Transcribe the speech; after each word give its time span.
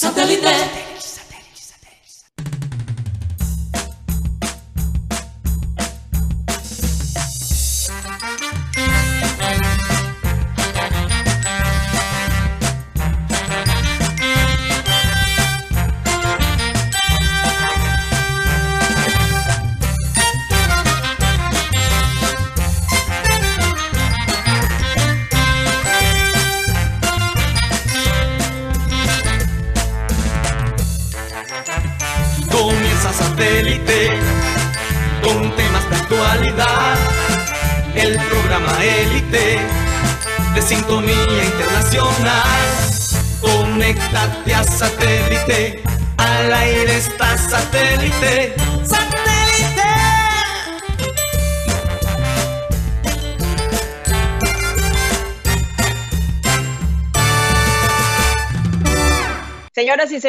Satellite. 0.00 0.89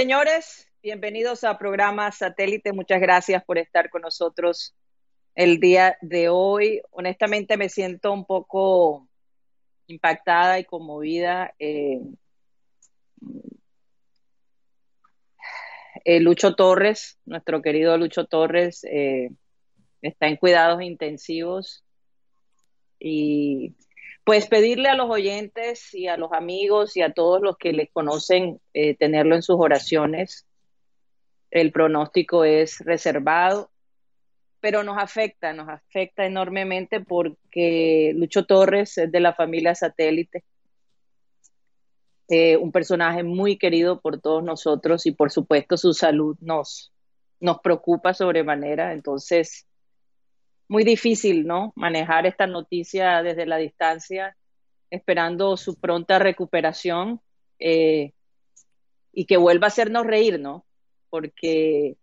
Señores, 0.02 0.68
bienvenidos 0.82 1.44
a 1.44 1.60
programa 1.60 2.12
Satélite. 2.12 2.74
Muchas 2.74 3.00
gracias 3.00 3.46
por 3.46 3.60
estar 3.60 3.92
con 3.92 4.02
nosotros 4.02 4.74
el 5.36 5.60
día 5.60 5.96
de 6.02 6.28
hoy. 6.28 6.82
Honestamente 6.90 7.56
me 7.56 7.70
siento 7.70 8.12
un 8.12 8.26
poco 8.26 9.08
impactada 9.86 10.58
y 10.58 10.66
conmovida. 10.66 11.54
Eh, 11.60 12.02
eh, 16.04 16.20
Lucho 16.20 16.56
Torres, 16.56 17.20
nuestro 17.26 17.62
querido 17.62 17.96
Lucho 17.96 18.26
Torres, 18.26 18.84
eh, 18.86 19.30
está 20.02 20.26
en 20.26 20.38
cuidados 20.38 20.82
intensivos 20.82 21.86
y 22.98 23.76
pues 24.24 24.48
pedirle 24.48 24.90
a 24.90 24.96
los 24.96 25.10
oyentes 25.10 25.94
y 25.94 26.08
a 26.08 26.18
los 26.18 26.32
amigos 26.32 26.96
y 26.96 27.02
a 27.02 27.14
todos 27.14 27.42
los 27.42 27.58
que 27.58 27.74
le 27.74 27.88
conocen 27.88 28.62
eh, 28.74 28.96
tenerlo 28.96 29.36
en 29.36 29.42
sus 29.42 29.58
oraciones. 29.60 30.46
El 31.50 31.72
pronóstico 31.72 32.46
es 32.46 32.80
reservado, 32.80 33.72
pero 34.60 34.84
nos 34.84 34.98
afecta, 34.98 35.54
nos 35.54 35.70
afecta 35.70 36.26
enormemente 36.26 37.02
porque 37.02 38.14
Lucho 38.16 38.46
Torres 38.46 38.98
es 38.98 39.12
de 39.12 39.20
la 39.20 39.34
familia 39.34 39.74
satélite, 39.76 40.44
eh, 42.30 42.56
un 42.56 42.72
personaje 42.72 43.24
muy 43.24 43.58
querido 43.58 44.00
por 44.00 44.22
todos 44.22 44.44
nosotros 44.44 45.06
y 45.06 45.12
por 45.12 45.32
supuesto 45.32 45.76
su 45.76 45.94
salud 45.94 46.38
nos, 46.40 46.94
nos 47.42 47.60
preocupa 47.60 48.14
sobremanera. 48.14 48.94
Entonces, 48.94 49.68
muy 50.72 50.86
difícil, 50.86 51.46
¿no? 51.46 51.74
Manejar 51.76 52.26
esta 52.26 52.48
noticia 52.48 53.22
desde 53.22 53.46
la 53.46 53.58
distancia, 53.58 54.38
esperando 54.90 55.58
su 55.58 55.78
pronta 55.78 56.18
recuperación 56.18 57.20
eh, 57.60 58.14
y 59.12 59.26
que 59.26 59.36
vuelva 59.36 59.68
a 59.68 59.68
hacernos 59.68 60.08
reír, 60.08 60.40
¿no? 60.40 60.66
Porque 61.10 61.98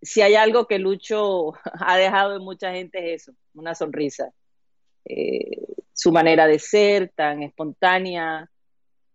si 0.00 0.22
hay 0.22 0.36
algo 0.36 0.68
que 0.68 0.78
Lucho 0.78 1.54
ha 1.80 1.96
dejado 1.96 2.36
en 2.36 2.44
mucha 2.44 2.70
gente 2.70 3.14
es 3.14 3.22
eso, 3.22 3.32
una 3.54 3.74
sonrisa. 3.74 4.32
Eh, 5.04 5.58
su 5.92 6.12
manera 6.12 6.46
de 6.46 6.60
ser, 6.60 7.10
tan 7.16 7.42
espontánea, 7.42 8.48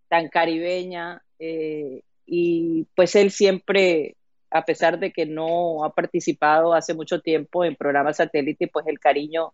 tan 0.09 0.27
caribeña, 0.27 1.23
eh, 1.39 2.01
y 2.25 2.85
pues 2.95 3.15
él 3.15 3.31
siempre 3.31 4.17
a 4.51 4.65
pesar 4.65 4.99
de 4.99 5.11
que 5.11 5.25
no 5.25 5.83
ha 5.83 5.93
participado 5.93 6.73
hace 6.73 6.93
mucho 6.93 7.21
tiempo 7.21 7.63
en 7.63 7.75
programas 7.75 8.17
satélite, 8.17 8.67
pues 8.67 8.87
el 8.87 8.99
cariño 8.99 9.53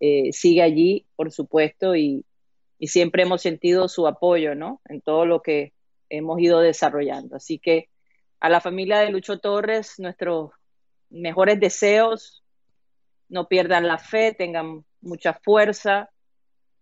eh, 0.00 0.32
sigue 0.32 0.62
allí, 0.62 1.06
por 1.16 1.30
supuesto, 1.30 1.94
y, 1.96 2.24
siempre 2.80 3.22
hemos 3.22 3.40
sentido 3.40 3.88
su 3.88 4.06
apoyo, 4.06 4.54
¿no? 4.54 4.82
En 4.90 5.00
todo 5.00 5.24
lo 5.24 5.40
que 5.40 5.72
hemos 6.10 6.38
ido 6.38 6.60
desarrollando. 6.60 7.34
Así 7.36 7.58
que 7.58 7.88
a 8.40 8.50
la 8.50 8.60
familia 8.60 8.98
de 8.98 9.08
Lucho 9.08 9.38
Torres, 9.38 9.94
nuestros 9.98 10.50
mejores 11.08 11.58
deseos, 11.58 12.44
no 13.30 13.48
pierdan 13.48 13.88
la 13.88 13.96
fe, 13.96 14.34
tengan 14.34 14.84
mucha 15.00 15.32
fuerza, 15.32 16.10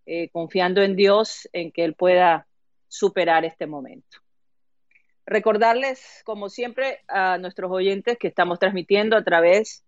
eh, 0.05 0.27
confiando 0.31 0.81
en 0.81 0.97
Dios, 0.97 1.47
en 1.53 1.71
que 1.71 1.85
Él 1.85 1.93
pueda 1.93 2.47
superar 2.89 3.45
este 3.45 3.65
momento. 3.65 4.22
Recordarles, 5.25 6.21
como 6.25 6.49
siempre, 6.49 6.99
a 7.07 7.37
nuestros 7.37 7.71
oyentes 7.71 8.17
que 8.17 8.27
estamos 8.27 8.59
transmitiendo 8.59 9.15
a 9.15 9.23
través 9.23 9.83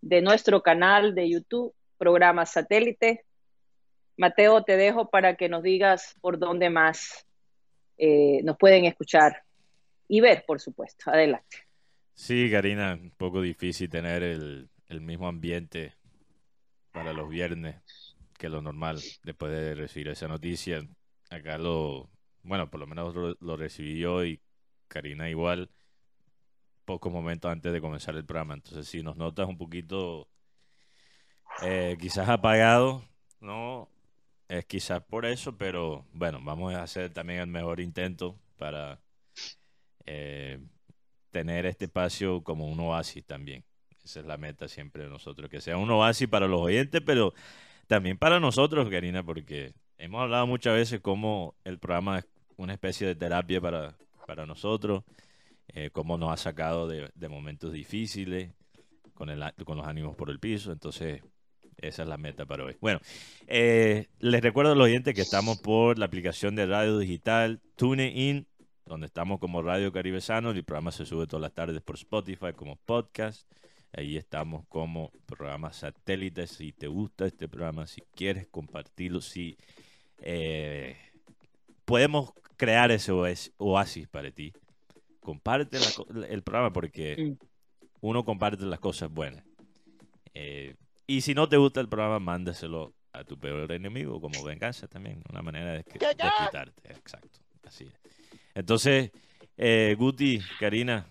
de 0.00 0.22
nuestro 0.22 0.62
canal 0.62 1.14
de 1.14 1.28
YouTube, 1.28 1.74
programa 1.98 2.46
satélite. 2.46 3.24
Mateo, 4.16 4.64
te 4.64 4.76
dejo 4.76 5.10
para 5.10 5.36
que 5.36 5.48
nos 5.48 5.62
digas 5.62 6.16
por 6.20 6.38
dónde 6.38 6.70
más 6.70 7.26
eh, 7.98 8.40
nos 8.44 8.56
pueden 8.56 8.84
escuchar 8.84 9.42
y 10.08 10.20
ver, 10.20 10.44
por 10.46 10.60
supuesto. 10.60 11.10
Adelante. 11.10 11.58
Sí, 12.14 12.50
Karina, 12.50 12.94
un 12.94 13.10
poco 13.10 13.42
difícil 13.42 13.88
tener 13.88 14.22
el, 14.22 14.70
el 14.88 15.00
mismo 15.00 15.28
ambiente 15.28 15.94
para 16.92 17.12
los 17.12 17.28
viernes 17.28 18.16
que 18.38 18.48
lo 18.48 18.62
normal 18.62 19.00
después 19.22 19.52
de 19.52 19.74
recibir 19.74 20.08
esa 20.08 20.28
noticia. 20.28 20.82
Acá 21.30 21.58
lo, 21.58 22.08
bueno, 22.42 22.70
por 22.70 22.80
lo 22.80 22.86
menos 22.86 23.14
lo, 23.14 23.36
lo 23.40 23.56
recibí 23.56 23.98
yo 23.98 24.24
y 24.24 24.40
Karina 24.88 25.30
igual, 25.30 25.70
pocos 26.84 27.12
momentos 27.12 27.50
antes 27.50 27.72
de 27.72 27.80
comenzar 27.80 28.16
el 28.16 28.24
programa. 28.24 28.54
Entonces, 28.54 28.88
si 28.88 29.02
nos 29.02 29.16
notas 29.16 29.46
un 29.46 29.58
poquito 29.58 30.28
eh, 31.62 31.96
quizás 32.00 32.28
apagado, 32.28 33.04
¿no? 33.40 33.88
Es 34.48 34.64
quizás 34.64 35.02
por 35.02 35.26
eso, 35.26 35.56
pero 35.58 36.06
bueno, 36.12 36.40
vamos 36.42 36.74
a 36.74 36.82
hacer 36.82 37.12
también 37.12 37.40
el 37.40 37.46
mejor 37.48 37.80
intento 37.80 38.38
para 38.56 39.00
eh, 40.06 40.58
tener 41.30 41.66
este 41.66 41.84
espacio 41.84 42.42
como 42.42 42.66
un 42.66 42.80
oasis 42.80 43.24
también. 43.26 43.64
Esa 44.02 44.20
es 44.20 44.26
la 44.26 44.38
meta 44.38 44.68
siempre 44.68 45.02
de 45.04 45.10
nosotros, 45.10 45.50
que 45.50 45.60
sea 45.60 45.76
un 45.76 45.90
oasis 45.90 46.28
para 46.28 46.48
los 46.48 46.60
oyentes, 46.60 47.02
pero 47.04 47.34
también 47.86 48.16
para 48.16 48.40
nosotros, 48.40 48.88
Karina, 48.88 49.22
porque 49.22 49.74
hemos 49.98 50.22
hablado 50.22 50.46
muchas 50.46 50.74
veces 50.74 51.00
cómo 51.00 51.54
el 51.64 51.78
programa 51.78 52.20
es 52.20 52.26
una 52.56 52.72
especie 52.72 53.06
de 53.06 53.14
terapia 53.14 53.60
para, 53.60 53.98
para 54.28 54.44
nosotros, 54.44 55.04
eh, 55.68 55.88
cómo 55.90 56.18
nos 56.18 56.30
ha 56.30 56.36
sacado 56.36 56.86
de, 56.86 57.28
momentos 57.30 57.72
difíciles, 57.72 58.52
con 59.14 59.28
los 59.30 59.86
ánimos 59.86 60.14
por 60.16 60.28
el 60.28 60.38
piso. 60.38 60.70
Entonces, 60.70 61.22
esa 61.78 62.02
es 62.02 62.08
la 62.08 62.18
meta 62.18 62.44
para 62.44 62.64
hoy. 62.64 62.76
Bueno, 62.78 63.00
eh, 63.46 64.08
les 64.18 64.42
recuerdo 64.42 64.72
a 64.72 64.74
los 64.74 64.84
oyentes 64.84 65.14
que 65.14 65.22
estamos 65.22 65.58
por 65.58 65.98
la 65.98 66.04
aplicación 66.04 66.54
de 66.56 66.66
radio 66.66 66.98
digital 66.98 67.62
TuneIn, 67.76 68.46
donde 68.84 69.06
estamos 69.06 69.40
como 69.40 69.62
Radio 69.62 69.92
Caribe 69.92 70.20
Sano. 70.20 70.50
El 70.50 70.62
programa 70.62 70.92
se 70.92 71.06
sube 71.06 71.26
todas 71.26 71.40
las 71.40 71.54
tardes 71.54 71.80
por 71.80 71.96
Spotify 71.96 72.52
como 72.54 72.76
podcast. 72.76 73.50
Ahí 73.94 74.18
estamos 74.18 74.66
como 74.68 75.10
programa 75.24 75.72
satélite. 75.72 76.46
Si 76.46 76.72
te 76.72 76.86
gusta 76.86 77.24
este 77.24 77.48
programa, 77.48 77.86
si 77.86 78.02
quieres 78.14 78.46
compartirlo, 78.46 79.22
si 79.22 79.56
eh, 80.20 80.98
podemos 81.86 82.34
crear 82.58 82.90
ese 82.90 83.12
oasis 83.56 84.08
para 84.08 84.30
ti. 84.30 84.52
Comparte 85.20 85.78
la, 85.78 86.26
el 86.26 86.42
programa 86.42 86.72
porque 86.72 87.36
uno 88.00 88.24
comparte 88.24 88.64
las 88.64 88.80
cosas 88.80 89.10
buenas. 89.10 89.44
Eh, 90.34 90.74
y 91.06 91.22
si 91.22 91.34
no 91.34 91.48
te 91.48 91.56
gusta 91.56 91.80
el 91.80 91.88
programa, 91.88 92.18
mándaselo 92.18 92.92
a 93.12 93.24
tu 93.24 93.38
peor 93.38 93.72
enemigo 93.72 94.20
como 94.20 94.42
venganza 94.44 94.86
también. 94.88 95.22
Una 95.30 95.40
manera 95.40 95.72
de, 95.72 95.78
de 95.78 95.84
quitarte. 95.84 96.92
Exacto. 96.92 97.38
Así 97.64 97.84
es. 97.84 97.92
Entonces, 98.54 99.10
eh, 99.56 99.94
Guti, 99.98 100.40
Karina, 100.58 101.06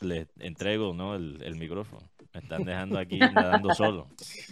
les 0.00 0.26
entrego 0.38 0.92
¿no? 0.92 1.14
el, 1.14 1.40
el 1.42 1.56
micrófono. 1.56 2.10
Me 2.32 2.40
están 2.40 2.64
dejando 2.64 2.98
aquí 2.98 3.18
nadando 3.18 3.74
solo. 3.74 4.08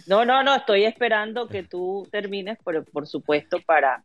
No, 0.07 0.23
no, 0.23 0.43
no, 0.43 0.55
estoy 0.55 0.85
esperando 0.85 1.47
que 1.47 1.63
tú 1.63 2.07
termines, 2.11 2.57
pero 2.63 2.85
por 2.85 3.07
supuesto 3.07 3.59
para 3.61 4.03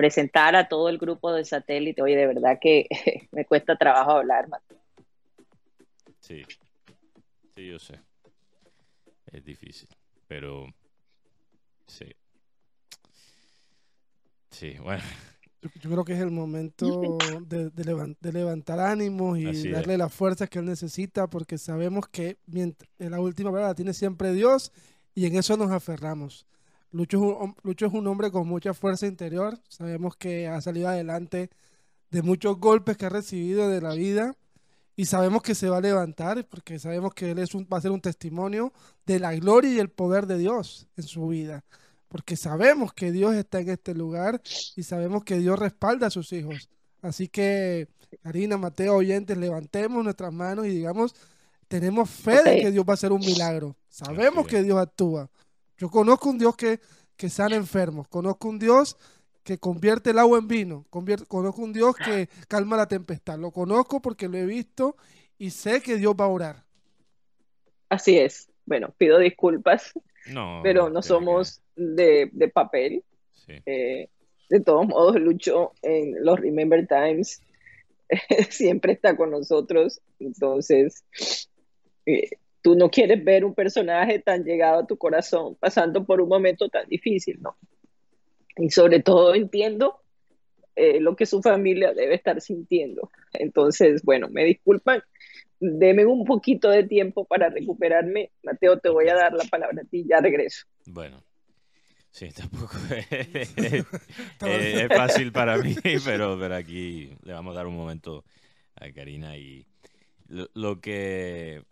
presentar 0.00 0.56
a 0.56 0.66
todo 0.66 0.88
el 0.88 0.96
grupo 0.96 1.30
de 1.30 1.44
satélite. 1.44 2.00
Oye, 2.00 2.16
de 2.16 2.26
verdad 2.26 2.58
que 2.58 2.88
me 3.32 3.44
cuesta 3.44 3.76
trabajo 3.76 4.12
hablar, 4.12 4.48
Mateo. 4.48 4.78
Sí, 6.20 6.42
sí, 7.54 7.68
yo 7.68 7.78
sé. 7.78 8.00
Es 9.30 9.44
difícil, 9.44 9.90
pero 10.26 10.64
sí. 11.86 12.06
Sí, 14.50 14.74
bueno. 14.80 15.02
Yo, 15.60 15.90
creo 15.90 16.04
que 16.06 16.14
es 16.14 16.20
el 16.20 16.30
momento 16.30 16.86
de, 17.46 17.70
levantar 18.32 18.80
ánimos 18.80 19.36
y 19.36 19.68
darle 19.68 19.98
las 19.98 20.14
fuerzas 20.14 20.48
que 20.48 20.60
él 20.60 20.64
necesita, 20.64 21.28
porque 21.28 21.58
sabemos 21.58 22.08
que 22.08 22.38
mientras, 22.46 22.88
la 22.96 23.20
última 23.20 23.50
palabra 23.50 23.68
la 23.68 23.74
tiene 23.74 23.92
siempre 23.92 24.32
Dios 24.32 24.72
y 25.14 25.26
en 25.26 25.36
eso 25.36 25.58
nos 25.58 25.70
aferramos. 25.70 26.46
Lucho 26.92 27.18
es, 27.18 27.22
un, 27.22 27.56
Lucho 27.62 27.86
es 27.86 27.92
un 27.92 28.06
hombre 28.06 28.30
con 28.30 28.48
mucha 28.48 28.74
fuerza 28.74 29.06
interior. 29.06 29.58
Sabemos 29.68 30.16
que 30.16 30.48
ha 30.48 30.60
salido 30.60 30.88
adelante 30.88 31.50
de 32.10 32.22
muchos 32.22 32.58
golpes 32.58 32.96
que 32.96 33.06
ha 33.06 33.10
recibido 33.10 33.68
de 33.68 33.80
la 33.80 33.94
vida 33.94 34.34
y 34.96 35.06
sabemos 35.06 35.42
que 35.42 35.54
se 35.54 35.68
va 35.68 35.78
a 35.78 35.80
levantar 35.80 36.46
porque 36.48 36.78
sabemos 36.78 37.14
que 37.14 37.30
él 37.30 37.38
es 37.38 37.54
un, 37.54 37.68
va 37.72 37.78
a 37.78 37.80
ser 37.80 37.92
un 37.92 38.00
testimonio 38.00 38.72
de 39.06 39.20
la 39.20 39.34
gloria 39.34 39.72
y 39.72 39.78
el 39.78 39.90
poder 39.90 40.26
de 40.26 40.38
Dios 40.38 40.88
en 40.96 41.04
su 41.04 41.28
vida 41.28 41.64
porque 42.10 42.36
sabemos 42.36 42.92
que 42.92 43.12
Dios 43.12 43.34
está 43.36 43.60
en 43.60 43.70
este 43.70 43.94
lugar 43.94 44.42
y 44.74 44.82
sabemos 44.82 45.22
que 45.22 45.38
Dios 45.38 45.56
respalda 45.56 46.08
a 46.08 46.10
sus 46.10 46.32
hijos. 46.32 46.68
Así 47.00 47.28
que, 47.28 47.86
Karina, 48.24 48.58
Mateo, 48.58 48.96
oyentes, 48.96 49.38
levantemos 49.38 50.02
nuestras 50.02 50.32
manos 50.32 50.66
y 50.66 50.70
digamos, 50.70 51.14
tenemos 51.68 52.10
fe 52.10 52.42
de 52.42 52.60
que 52.60 52.72
Dios 52.72 52.84
va 52.84 52.94
a 52.94 52.94
hacer 52.94 53.12
un 53.12 53.20
milagro. 53.20 53.76
Sabemos 53.88 54.44
que 54.48 54.64
Dios 54.64 54.76
actúa. 54.76 55.30
Yo 55.80 55.90
conozco 55.90 56.30
un 56.30 56.38
Dios 56.38 56.56
que, 56.56 56.78
que 57.16 57.28
sana 57.28 57.56
enfermos, 57.56 58.06
conozco 58.06 58.48
un 58.48 58.60
Dios 58.60 58.96
que 59.42 59.58
convierte 59.58 60.10
el 60.10 60.18
agua 60.18 60.38
en 60.38 60.46
vino, 60.46 60.86
conozco 60.90 61.62
un 61.62 61.72
Dios 61.72 61.96
que 61.96 62.28
calma 62.46 62.76
la 62.76 62.86
tempestad. 62.86 63.38
Lo 63.38 63.50
conozco 63.50 64.00
porque 64.00 64.28
lo 64.28 64.36
he 64.36 64.44
visto 64.46 64.96
y 65.38 65.50
sé 65.50 65.80
que 65.80 65.96
Dios 65.96 66.14
va 66.14 66.26
a 66.26 66.28
orar. 66.28 66.64
Así 67.88 68.16
es. 68.18 68.48
Bueno, 68.66 68.94
pido 68.96 69.18
disculpas 69.18 69.92
pero 70.62 70.90
no 70.90 71.02
somos 71.02 71.62
de, 71.76 72.50
papel. 72.52 73.04
Eh, 73.66 74.08
de 74.48 74.60
todos 74.60 74.86
modos, 74.86 75.16
Lucho 75.20 75.72
en 75.82 76.24
los 76.24 76.38
Remember 76.38 76.86
Times 76.86 77.42
siempre 78.50 78.92
está 78.92 79.16
con 79.16 79.30
nosotros. 79.30 80.00
Entonces, 80.18 81.04
eh, 82.06 82.30
tú 82.62 82.74
no 82.74 82.90
quieres 82.90 83.24
ver 83.24 83.44
un 83.44 83.54
personaje 83.54 84.18
tan 84.18 84.44
llegado 84.44 84.80
a 84.80 84.86
tu 84.86 84.96
corazón 84.96 85.56
pasando 85.56 86.04
por 86.04 86.20
un 86.20 86.28
momento 86.28 86.68
tan 86.68 86.88
difícil, 86.88 87.40
¿no? 87.40 87.56
Y 88.56 88.70
sobre 88.70 89.00
todo 89.00 89.34
entiendo 89.34 90.00
eh, 90.76 91.00
lo 91.00 91.16
que 91.16 91.26
su 91.26 91.40
familia 91.40 91.94
debe 91.94 92.14
estar 92.14 92.40
sintiendo. 92.40 93.10
Entonces, 93.32 94.02
bueno, 94.02 94.28
me 94.28 94.44
disculpan 94.44 95.02
deme 95.60 96.06
un 96.06 96.24
poquito 96.24 96.70
de 96.70 96.84
tiempo 96.84 97.26
para 97.26 97.50
recuperarme. 97.50 98.32
Mateo, 98.42 98.78
te 98.78 98.88
voy 98.88 99.08
a 99.08 99.14
dar 99.14 99.34
la 99.34 99.44
palabra 99.44 99.82
a 99.82 99.84
ti, 99.84 100.04
ya 100.08 100.20
regreso. 100.20 100.66
Bueno, 100.86 101.22
sí, 102.10 102.30
tampoco 102.30 102.76
es, 103.10 103.56
es, 104.40 104.88
fácil 104.88 105.30
para 105.32 105.58
mí, 105.58 105.76
pero, 106.04 106.38
pero 106.38 106.56
aquí 106.56 107.10
le 107.22 107.32
vamos 107.32 107.54
a 107.54 107.58
dar 107.58 107.66
un 107.66 107.76
momento 107.76 108.24
a 108.74 108.90
Karina 108.90 109.36
y 109.36 109.66
lo, 110.28 110.80
que 110.80 111.62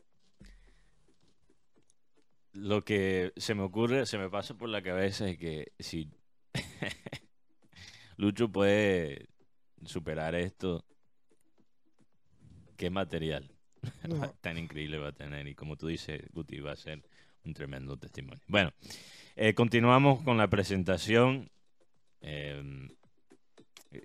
lo 2.58 2.84
que 2.84 3.32
se 3.36 3.54
me 3.54 3.62
ocurre, 3.62 4.06
se 4.06 4.18
me 4.18 4.28
pasa 4.28 4.54
por 4.54 4.68
la 4.68 4.82
cabeza 4.82 5.28
es 5.28 5.38
que 5.38 5.72
si 5.78 6.10
Lucho 8.16 8.48
puede 8.48 9.28
superar 9.84 10.34
esto, 10.34 10.84
¿qué 12.76 12.90
material? 12.90 13.50
Tan 14.40 14.58
increíble 14.58 14.98
va 14.98 15.08
a 15.08 15.12
tener. 15.12 15.46
Y 15.46 15.54
como 15.54 15.76
tú 15.76 15.86
dices, 15.86 16.22
Guti, 16.32 16.60
va 16.60 16.72
a 16.72 16.76
ser 16.76 17.02
un 17.44 17.54
tremendo 17.54 17.96
testimonio. 17.96 18.42
Bueno, 18.48 18.72
eh, 19.36 19.54
continuamos 19.54 20.22
con 20.22 20.36
la 20.36 20.48
presentación. 20.48 21.50
Eh, 22.20 22.88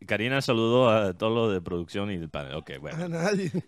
Karina 0.06 0.42
saludó 0.42 0.90
a 0.90 1.14
todos 1.14 1.34
los 1.34 1.54
de 1.54 1.62
producción 1.62 2.12
y 2.12 2.18
del 2.18 2.30
panel. 2.30 2.56
Ok, 2.56 2.72
bueno. 2.80 2.98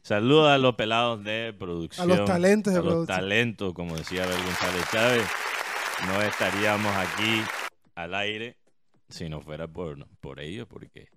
Saluda 0.02 0.56
a 0.56 0.58
los 0.58 0.76
pelados 0.76 1.24
de 1.24 1.54
producción. 1.58 2.10
A 2.10 2.16
los 2.16 2.26
talentos 2.26 2.74
de 2.74 2.80
a 2.80 2.84
los 2.84 3.08
talentos, 3.08 3.74
como 3.74 3.98
decía 3.98 4.24
Abel 4.24 4.38
González 4.38 4.86
Chávez. 4.92 5.28
No 6.08 6.22
estaríamos 6.22 6.94
aquí 6.96 7.42
al 7.96 8.16
aire 8.16 8.58
si 9.10 9.30
no 9.30 9.42
fuera 9.42 9.68
por, 9.68 10.08
por 10.20 10.40
ellos, 10.40 10.68
porque 10.68 11.10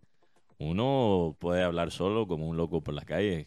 uno 0.58 1.36
puede 1.38 1.62
hablar 1.62 1.90
solo 1.90 2.26
como 2.26 2.48
un 2.48 2.56
loco 2.56 2.82
por 2.82 2.94
las 2.94 3.04
calles, 3.04 3.46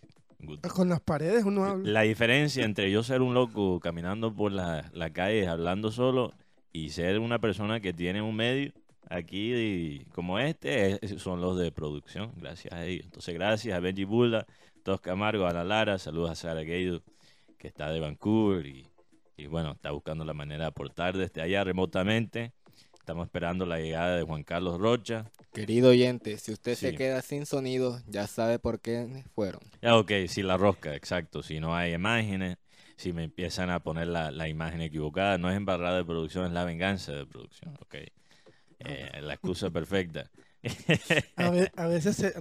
con 0.73 0.89
las 0.89 1.01
paredes 1.01 1.43
uno 1.45 1.65
habla. 1.65 1.89
La 1.89 2.01
diferencia 2.01 2.65
entre 2.65 2.91
yo 2.91 3.03
ser 3.03 3.21
un 3.21 3.33
loco 3.33 3.79
caminando 3.79 4.33
por 4.33 4.51
la, 4.51 4.89
la 4.93 5.11
calle 5.11 5.47
hablando 5.47 5.91
solo 5.91 6.33
y 6.73 6.89
ser 6.89 7.19
una 7.19 7.39
persona 7.39 7.79
que 7.79 7.93
tiene 7.93 8.21
un 8.21 8.35
medio 8.35 8.73
aquí 9.11 10.05
como 10.13 10.39
este 10.39 10.99
son 11.19 11.41
los 11.41 11.57
de 11.57 11.71
producción, 11.71 12.31
gracias 12.37 12.73
a 12.73 12.85
ellos. 12.85 13.05
Entonces, 13.05 13.33
gracias 13.35 13.75
a 13.75 13.79
Benji 13.79 14.05
Bula, 14.05 14.47
Tos 14.83 15.01
Camargo, 15.01 15.45
a 15.45 15.53
la 15.53 15.63
Lara, 15.63 15.99
saludos 15.99 16.31
a 16.31 16.35
Sara 16.35 16.61
Gueido, 16.61 17.03
que 17.57 17.67
está 17.67 17.91
de 17.91 17.99
Vancouver 17.99 18.65
y, 18.65 18.87
y, 19.37 19.47
bueno, 19.47 19.73
está 19.73 19.91
buscando 19.91 20.25
la 20.25 20.33
manera 20.33 20.63
de 20.65 20.69
aportar 20.69 21.17
desde 21.17 21.41
allá 21.41 21.63
remotamente. 21.63 22.53
Estamos 22.93 23.25
esperando 23.25 23.65
la 23.65 23.79
llegada 23.79 24.15
de 24.15 24.23
Juan 24.23 24.43
Carlos 24.43 24.79
Rocha. 24.79 25.31
Querido 25.53 25.89
oyente, 25.89 26.37
si 26.37 26.53
usted 26.53 26.75
se 26.75 26.93
queda 26.95 27.21
sin 27.21 27.45
sonido, 27.45 27.99
ya 28.07 28.27
sabe 28.27 28.59
por 28.59 28.79
qué 28.79 29.25
fueron. 29.33 29.59
Ya, 29.81 29.97
ok, 29.97 30.11
si 30.27 30.43
la 30.43 30.55
rosca, 30.55 30.95
exacto. 30.95 31.41
Si 31.41 31.59
no 31.59 31.75
hay 31.75 31.93
imágenes, 31.93 32.57
si 32.95 33.11
me 33.11 33.23
empiezan 33.23 33.71
a 33.71 33.79
poner 33.79 34.07
la, 34.07 34.47
imagen 34.47 34.81
equivocada, 34.81 35.39
no 35.39 35.49
es 35.49 35.57
embarrada 35.57 35.97
de 35.97 36.05
producción, 36.05 36.45
es 36.45 36.51
la 36.51 36.63
venganza 36.63 37.11
de 37.11 37.25
producción, 37.25 37.75
ok. 37.81 37.95
Eh, 38.85 39.21
la 39.21 39.33
excusa 39.33 39.69
perfecta. 39.69 40.29
a, 41.35 41.87
veces 41.87 42.15
se, 42.15 42.33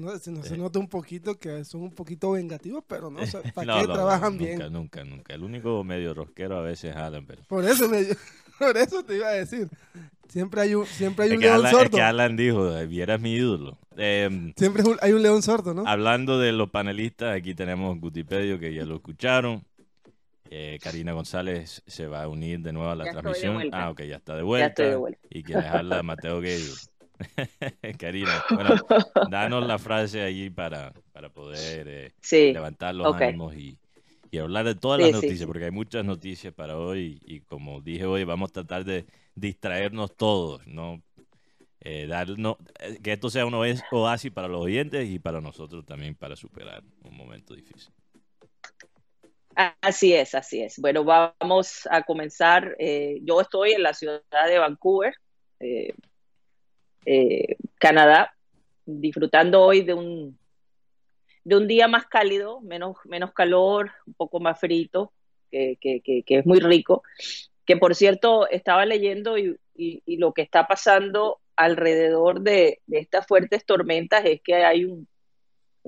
nota 0.59 0.79
un 0.79 0.89
poquito 0.89 1.39
que 1.39 1.65
son 1.65 1.83
un 1.83 1.95
poquito 1.95 2.33
vengativos, 2.33 2.85
pero 2.87 3.11
no, 3.11 3.21
¿para 3.55 3.81
qué 3.81 3.87
trabajan 3.87 4.37
bien? 4.37 4.59
Nunca, 4.59 4.69
nunca, 4.69 5.05
nunca. 5.05 5.35
El 5.35 5.43
único 5.43 5.83
medio 5.85 6.13
rosquero 6.13 6.59
a 6.59 6.63
veces 6.63 6.95
jalan, 6.95 7.25
pero... 7.27 7.43
Por 7.45 7.65
eso, 7.65 7.89
por 8.59 8.77
eso 8.77 9.03
te 9.05 9.17
iba 9.17 9.29
a 9.29 9.33
decir. 9.33 9.69
Siempre 10.29 10.61
hay 10.61 10.75
un, 10.75 10.87
siempre 10.87 11.25
hay 11.25 11.33
un 11.33 11.41
león 11.41 11.63
sordo. 11.63 11.83
Es 11.83 11.91
que 11.91 12.03
Alan 12.03 12.37
dijo, 12.37 12.73
vieras 12.87 13.21
mi 13.21 13.33
ídolo. 13.33 13.79
Em, 13.97 14.53
siempre 14.57 14.85
hay 15.01 15.13
un 15.13 15.23
león 15.23 15.43
sordo, 15.43 15.75
¿no? 15.75 15.85
Hablando 15.87 16.39
de 16.39 16.53
los 16.53 16.71
panelistas, 16.71 17.37
aquí 17.37 17.55
tenemos 17.55 17.99
Gutipedio, 17.99 18.61
que 18.61 18.73
ya 18.73 18.85
lo 18.85 18.97
escucharon. 18.97 19.65
Eh, 20.53 20.81
Karina 20.83 21.13
González 21.13 21.81
se 21.87 22.09
va 22.09 22.25
a 22.25 22.29
unir 22.29 22.59
de 22.59 22.73
nuevo 22.73 22.91
a 22.91 22.97
la 22.97 23.05
transmisión. 23.05 23.71
Ah, 23.73 23.91
ok, 23.91 24.03
ya 24.03 24.17
está 24.17 24.35
de 24.35 24.43
vuelta. 24.43 24.85
Y 25.31 25.45
quienes 25.45 25.67
habla 25.67 26.03
Mateo 26.03 26.41
Guedo. 26.41 26.75
Karina, 27.99 28.45
bueno, 28.51 28.75
danos 29.31 29.65
la 29.65 29.79
frase 29.79 30.23
allí 30.23 30.51
para, 30.51 30.93
para 31.13 31.29
poder 31.29 31.87
eh, 31.89 32.53
levantar 32.53 32.95
los 32.95 33.15
ánimos 33.15 33.55
y, 33.55 33.79
y, 34.31 34.39
hablar 34.39 34.65
de 34.65 34.75
todas 34.75 35.01
las 35.01 35.13
noticias, 35.13 35.47
porque 35.47 35.67
hay 35.67 35.71
muchas 35.71 36.05
noticias 36.05 36.53
para 36.53 36.77
hoy 36.77 37.21
y 37.25 37.41
como 37.41 37.81
dije 37.81 38.07
hoy, 38.07 38.25
vamos 38.25 38.51
a 38.51 38.53
tratar 38.55 38.85
de 38.85 39.07
distraernos 39.35 40.17
todos, 40.17 40.67
¿no? 40.67 41.03
Eh, 41.83 42.09
eh, 42.11 42.99
que 43.03 43.13
esto 43.13 43.31
sea 43.31 43.47
un 43.47 43.55
oasis 43.55 44.33
para 44.33 44.49
los 44.49 44.61
oyentes 44.61 45.09
y 45.09 45.19
para 45.19 45.41
nosotros 45.41 45.87
también 45.87 46.15
para 46.15 46.37
superar 46.37 46.83
un 47.05 47.17
momento 47.17 47.55
difícil. 47.55 47.93
Así 49.55 50.15
es, 50.15 50.35
así 50.35 50.63
es. 50.63 50.79
Bueno, 50.79 51.05
vamos 51.05 51.87
a 51.91 52.03
comenzar. 52.03 52.77
Eh, 52.79 53.19
yo 53.23 53.41
estoy 53.41 53.73
en 53.73 53.83
la 53.83 53.95
ciudad 53.95 54.23
de 54.47 54.59
Vancouver, 54.59 55.15
Canadá, 57.79 58.35
disfrutando 58.87 59.63
hoy 59.63 59.83
de 59.83 59.95
un, 59.95 60.39
de 61.45 61.57
un 61.57 61.67
día 61.67 61.89
más 61.89 62.07
cálido, 62.07 62.61
menos, 62.61 62.97
menos 63.05 63.33
calor, 63.33 63.91
un 64.07 64.15
poco 64.15 64.41
más 64.41 64.59
frito, 64.59 65.13
que, 65.51 65.77
que, 65.81 66.01
que 66.03 66.39
es 66.39 66.47
muy 66.47 66.61
rico 66.61 67.03
que 67.71 67.77
por 67.77 67.95
cierto 67.95 68.49
estaba 68.49 68.85
leyendo 68.85 69.39
y, 69.39 69.57
lo 70.05 70.35
que 70.35 70.43
está 70.43 70.67
pasando 70.67 71.39
alrededor 71.55 72.41
de, 72.41 72.81
estas 72.91 73.29
fuertes 73.29 73.65
tormentas 73.65 74.25
es 74.25 74.41
que 74.43 74.57
hay 74.57 74.87
un, 74.87 75.07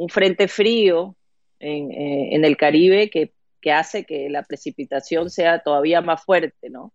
frente 0.09 0.47
frío 0.47 1.17
en, 1.59 1.91
eh, 1.91 2.37
el 2.37 2.57
Caribe 2.57 3.11
que, 3.11 3.33
hace 3.71 4.05
que 4.05 4.29
la 4.29 4.43
precipitación 4.43 5.31
sea 5.31 5.61
todavía 5.63 6.01
más 6.01 6.25
fuerte, 6.25 6.71
¿no? 6.71 6.93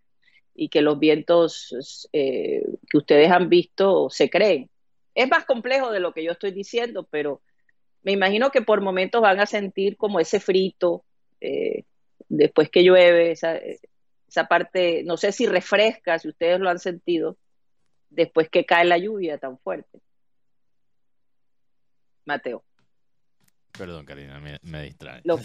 Y 0.53 0.69
que 0.69 0.81
los 0.81 0.99
vientos 0.99 2.09
eh, 2.11 2.63
que 2.89 2.97
ustedes 2.97 3.31
han 3.31 3.47
visto 3.47 4.09
se 4.09 4.29
creen. 4.29 4.69
Es 5.15 5.29
más 5.29 5.45
complejo 5.45 5.91
de 5.91 5.99
lo 5.99 6.13
que 6.13 6.23
yo 6.23 6.31
estoy 6.31 6.51
diciendo, 6.51 7.07
pero 7.09 7.41
me 8.01 8.11
imagino 8.11 8.51
que 8.51 8.61
por 8.61 8.81
momentos 8.81 9.21
van 9.21 9.39
a 9.39 9.45
sentir 9.45 9.95
como 9.97 10.19
ese 10.19 10.39
frito 10.39 11.05
eh, 11.39 11.83
después 12.27 12.69
que 12.69 12.83
llueve, 12.83 13.31
esa 13.31 14.47
parte, 14.49 15.03
no 15.03 15.17
sé 15.17 15.31
si 15.31 15.45
refresca, 15.45 16.19
si 16.19 16.27
ustedes 16.27 16.59
lo 16.59 16.69
han 16.69 16.79
sentido, 16.79 17.37
después 18.09 18.49
que 18.49 18.65
cae 18.65 18.85
la 18.85 18.97
lluvia 18.97 19.37
tan 19.37 19.57
fuerte. 19.59 19.99
Mateo. 22.25 22.66
Perdón, 23.77 24.05
Karina, 24.05 24.39
me, 24.39 24.59
me 24.63 24.83
distrae. 24.83 25.21
Los, 25.23 25.41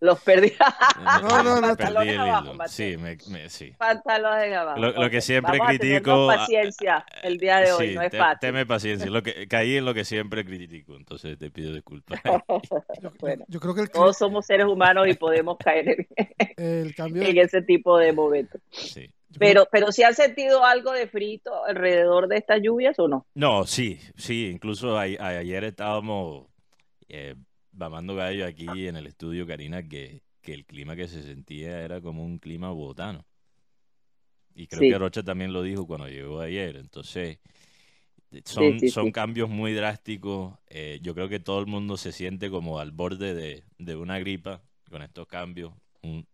los 0.00 0.20
perdí. 0.22 0.52
no, 1.22 1.42
no, 1.42 1.60
no. 1.60 1.76
Perdí 1.76 2.08
el 2.08 2.14
hilo. 2.14 2.56
Sí, 2.68 2.96
me, 2.96 3.16
me, 3.28 3.48
sí. 3.48 3.72
Pantalones 3.76 4.54
abajo. 4.54 4.80
Lo, 4.80 4.92
lo 4.92 5.10
que 5.10 5.20
siempre 5.20 5.58
critico. 5.58 6.30
A 6.30 6.36
paciencia 6.36 7.04
el 7.22 7.38
día 7.38 7.58
de 7.58 7.72
hoy, 7.72 7.94
no 7.94 8.02
es 8.02 8.16
fácil. 8.16 8.38
Teme 8.40 8.66
paciencia. 8.66 9.10
Lo 9.10 9.22
que, 9.22 9.48
caí 9.48 9.76
en 9.76 9.84
lo 9.84 9.94
que 9.94 10.04
siempre 10.04 10.44
critico, 10.44 10.96
entonces 10.96 11.38
te 11.38 11.50
pido 11.50 11.72
disculpas. 11.72 12.20
bueno, 13.20 13.44
yo 13.48 13.60
creo 13.60 13.74
que 13.74 13.86
todos 13.86 14.16
somos 14.16 14.46
seres 14.46 14.66
humanos 14.66 15.08
y 15.08 15.14
podemos 15.14 15.56
caer 15.58 16.06
en, 16.16 16.36
el 16.56 16.94
cambio 16.94 17.22
en 17.22 17.38
ese 17.38 17.62
tipo 17.62 17.98
de 17.98 18.12
momentos. 18.12 18.60
Sí. 18.70 19.10
Pero, 19.38 19.66
pero 19.70 19.90
si 19.90 20.04
han 20.04 20.14
sentido 20.14 20.64
algo 20.64 20.92
de 20.92 21.08
frito 21.08 21.64
alrededor 21.64 22.28
de 22.28 22.36
estas 22.36 22.60
lluvias 22.62 22.98
o 23.00 23.08
no? 23.08 23.26
No, 23.34 23.66
sí, 23.66 23.98
sí. 24.16 24.46
Incluso 24.46 24.96
ayer 24.96 25.64
estábamos 25.64 26.46
eh, 27.14 27.34
mamando 27.72 28.16
gallo 28.16 28.44
aquí 28.44 28.88
en 28.88 28.96
el 28.96 29.06
estudio, 29.06 29.46
Karina, 29.46 29.86
que, 29.86 30.22
que, 30.42 30.52
el 30.52 30.64
clima 30.64 30.96
que 30.96 31.06
se 31.06 31.22
sentía 31.22 31.80
era 31.82 32.00
como 32.00 32.24
un 32.24 32.38
clima 32.38 32.70
bogotano. 32.70 33.24
Y 34.54 34.66
creo 34.66 34.80
que 34.80 34.98
Rocha 34.98 35.22
también 35.22 35.52
lo 35.52 35.62
dijo 35.62 35.86
cuando 35.86 36.08
llegó 36.08 36.40
ayer. 36.40 36.76
Entonces, 36.76 37.38
son, 38.44 38.80
son 38.88 39.10
cambios 39.12 39.48
muy 39.48 39.72
drásticos. 39.72 40.54
Eh, 40.68 40.98
yo 41.02 41.14
creo 41.14 41.28
que 41.28 41.40
todo 41.40 41.60
el 41.60 41.66
mundo 41.66 41.96
se 41.96 42.12
siente 42.12 42.50
como 42.50 42.78
al 42.78 42.90
borde 42.90 43.34
de, 43.34 43.64
de 43.78 43.96
una 43.96 44.18
gripa 44.18 44.62
con 44.90 45.02
estos 45.02 45.26
cambios. 45.26 45.72
Un, 46.02 46.26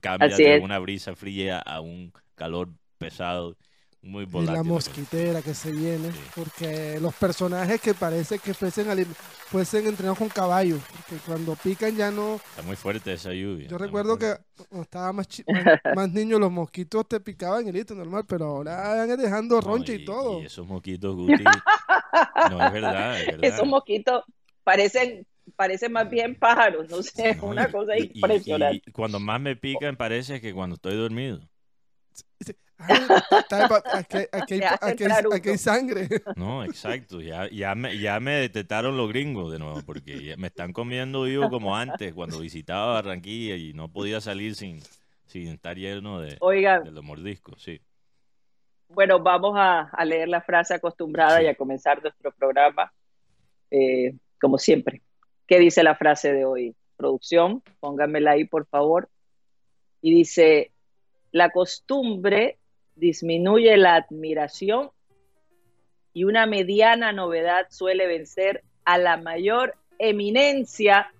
cambia 0.00 0.36
de 0.36 0.60
una 0.60 0.78
brisa 0.78 1.14
fría 1.14 1.58
a 1.58 1.80
un 1.80 2.12
calor 2.34 2.70
pesado 2.98 3.56
muy 4.06 4.24
volátil. 4.24 4.54
Y 4.54 4.56
la 4.56 4.62
mosquitera 4.62 5.42
que 5.42 5.54
se 5.54 5.72
viene, 5.72 6.10
porque 6.34 6.98
los 7.00 7.14
personajes 7.14 7.80
que 7.80 7.94
parece 7.94 8.38
que 8.38 8.54
fuesen, 8.54 9.04
fuesen 9.46 9.86
entrenados 9.86 10.18
con 10.18 10.28
caballos, 10.28 10.80
porque 10.90 11.22
cuando 11.24 11.54
pican 11.56 11.96
ya 11.96 12.10
no... 12.10 12.36
Está 12.36 12.62
muy 12.62 12.76
fuerte 12.76 13.12
esa 13.12 13.32
lluvia. 13.32 13.68
Yo 13.68 13.78
recuerdo 13.78 14.18
que 14.18 14.34
cuando 14.68 14.82
estaba 14.82 15.12
más, 15.12 15.28
más, 15.96 16.12
niño 16.12 16.38
los 16.38 16.50
mosquitos 16.50 17.06
te 17.08 17.20
picaban 17.20 17.66
y 17.68 17.72
listo, 17.72 17.94
normal, 17.94 18.24
pero 18.26 18.46
ahora 18.46 19.06
van 19.06 19.16
dejando 19.16 19.60
roncha 19.60 19.92
y, 19.92 20.04
todo. 20.04 20.42
Y 20.42 20.46
esos 20.46 20.66
mosquitos, 20.66 21.14
Guti, 21.14 21.44
no, 22.50 22.66
es 22.66 22.72
verdad, 22.72 23.20
es 23.20 23.26
verdad. 23.26 23.44
Esos 23.44 23.66
mosquitos 23.66 24.24
parecen 24.64 25.26
parecen 25.54 25.92
más 25.92 26.10
bien 26.10 26.34
pájaros, 26.34 26.88
no 26.90 27.02
sé, 27.02 27.38
una 27.40 27.70
cosa 27.70 27.96
impresionante. 27.96 28.82
Y, 28.86 28.92
cuando 28.92 29.20
más 29.20 29.40
me 29.40 29.54
pican 29.54 29.96
parece 29.96 30.40
que 30.40 30.52
cuando 30.52 30.74
estoy 30.74 30.96
dormido. 30.96 31.40
Aquí, 34.32 35.04
hay 35.44 35.58
sangre. 35.58 36.08
No, 36.36 36.64
exacto. 36.64 37.20
Ya, 37.20 37.48
ya, 37.50 37.74
me, 37.74 37.98
ya 37.98 38.20
me 38.20 38.32
detectaron 38.32 38.96
los 38.96 39.08
gringos 39.08 39.52
de 39.52 39.58
nuevo, 39.58 39.82
porque 39.84 40.34
me 40.38 40.48
están 40.48 40.72
comiendo 40.72 41.22
vivo 41.22 41.48
como 41.48 41.76
antes, 41.76 42.14
cuando 42.14 42.40
visitaba 42.40 42.94
Barranquilla 42.94 43.56
y 43.56 43.72
no 43.72 43.88
podía 43.88 44.20
salir 44.20 44.54
sin, 44.54 44.80
sin 45.26 45.48
estar 45.48 45.76
lleno 45.76 46.20
de, 46.20 46.38
de 46.38 46.90
los 46.90 47.04
mordiscos. 47.04 47.62
Sí. 47.62 47.80
Bueno, 48.88 49.20
vamos 49.20 49.54
a, 49.56 49.90
leer 50.04 50.28
la 50.28 50.40
frase 50.40 50.74
acostumbrada 50.74 51.42
y 51.42 51.46
a 51.46 51.56
comenzar 51.56 52.00
nuestro 52.02 52.30
programa, 52.32 52.92
eh, 53.70 54.14
como 54.40 54.58
siempre. 54.58 55.02
¿Qué 55.46 55.58
dice 55.58 55.82
la 55.82 55.96
frase 55.96 56.32
de 56.32 56.44
hoy? 56.44 56.76
Producción, 56.96 57.62
pónganmela 57.80 58.32
ahí, 58.32 58.44
por 58.44 58.66
favor. 58.66 59.08
Y 60.00 60.14
dice, 60.14 60.72
la 61.32 61.50
costumbre 61.50 62.58
disminuye 62.96 63.76
la 63.76 63.94
admiración 63.94 64.90
y 66.12 66.24
una 66.24 66.46
mediana 66.46 67.12
novedad 67.12 67.66
suele 67.70 68.06
vencer 68.06 68.64
a 68.84 68.98
la 68.98 69.18
mayor 69.18 69.76
eminencia 69.98 71.12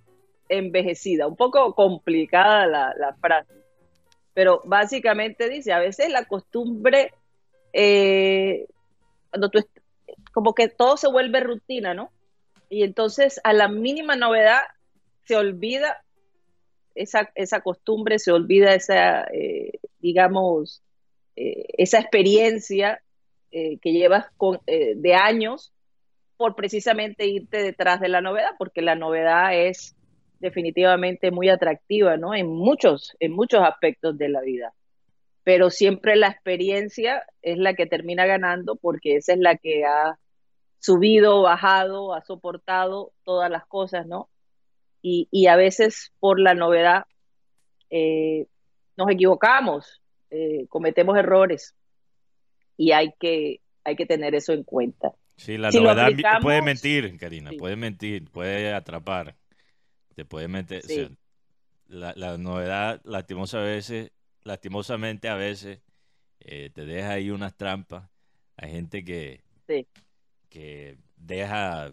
envejecida. 0.48 1.26
Un 1.26 1.36
poco 1.36 1.74
complicada 1.74 2.66
la, 2.66 3.16
frase, 3.20 3.52
pero 4.32 4.62
básicamente 4.64 5.48
dice, 5.48 5.72
a 5.72 5.78
veces 5.78 6.10
la 6.10 6.24
costumbre, 6.24 7.12
eh, 7.72 8.66
cuando 9.30 9.50
tú, 9.50 9.64
como 10.32 10.54
que 10.54 10.68
todo 10.68 10.96
se 10.96 11.08
vuelve 11.08 11.40
rutina, 11.40 11.92
¿no? 11.92 12.10
Y 12.70 12.82
entonces 12.82 13.40
a 13.44 13.52
la 13.52 13.68
mínima 13.68 14.16
novedad 14.16 14.60
se 15.24 15.36
olvida 15.36 16.02
esa, 16.94 17.30
esa 17.34 17.60
costumbre, 17.60 18.18
se 18.18 18.32
olvida 18.32 18.74
esa, 18.74 19.24
eh, 19.24 19.72
digamos, 20.00 20.82
eh, 21.36 21.66
esa 21.78 22.00
experiencia 22.00 23.02
eh, 23.50 23.78
que 23.78 23.92
llevas 23.92 24.26
con, 24.36 24.60
de 24.66 25.14
años 25.14 25.72
por 26.36 26.54
precisamente 26.54 27.26
irte 27.26 27.62
detrás 27.62 28.00
de 28.00 28.08
la 28.08 28.20
novedad, 28.20 28.50
porque 28.58 28.82
la 28.82 28.94
novedad 28.94 29.54
es 29.54 29.96
definitivamente 30.38 31.30
muy 31.30 31.48
atractiva, 31.48 32.16
¿no? 32.16 32.34
En 32.34 32.48
muchos, 32.48 33.16
en 33.20 33.32
muchos 33.32 33.62
aspectos 33.62 34.18
de 34.18 34.28
la 34.28 34.40
vida. 34.42 34.74
Pero 35.44 35.70
siempre 35.70 36.16
la 36.16 36.28
experiencia 36.28 37.24
es 37.42 37.58
la 37.58 37.74
que 37.74 37.86
termina 37.86 38.26
ganando 38.26 38.76
porque 38.76 39.16
esa 39.16 39.32
es 39.32 39.38
la 39.38 39.56
que 39.56 39.84
ha 39.84 40.18
subido, 40.78 41.42
bajado, 41.42 42.14
ha 42.14 42.22
soportado 42.22 43.12
todas 43.24 43.50
las 43.50 43.66
cosas, 43.66 44.06
¿no? 44.06 44.28
Y, 45.02 45.46
a 45.46 45.54
veces 45.54 46.12
por 46.18 46.40
la 46.40 46.54
novedad 46.54 47.04
eh, 47.90 48.46
nos 48.96 49.08
equivocamos, 49.08 50.02
eh, 50.30 50.66
cometemos 50.68 51.16
errores 51.16 51.74
y 52.76 52.92
hay 52.92 53.14
que, 53.18 53.60
hay 53.84 53.96
que 53.96 54.06
tener 54.06 54.34
eso 54.34 54.52
en 54.52 54.64
cuenta. 54.64 55.12
Sí, 55.36 55.58
la 55.58 55.70
novedad 55.70 56.10
puede 56.40 56.62
mentir, 56.62 57.16
Karina, 57.18 57.50
puede 57.58 57.76
mentir, 57.76 58.30
puede 58.30 58.72
atrapar, 58.72 59.36
te 60.14 60.24
puede 60.24 60.48
meter. 60.48 60.82
la, 61.86 62.38
novedad, 62.38 63.00
lastimosa 63.04 63.58
a 63.58 63.64
veces, 63.64 64.12
lastimosamente 64.42 65.28
a 65.28 65.34
veces, 65.34 65.80
eh, 66.40 66.70
te 66.72 66.86
deja 66.86 67.10
ahí 67.10 67.30
unas 67.30 67.54
trampas. 67.56 68.08
Hay 68.56 68.70
gente 68.70 69.04
que, 69.04 69.42
que 70.48 70.96
deja, 71.16 71.92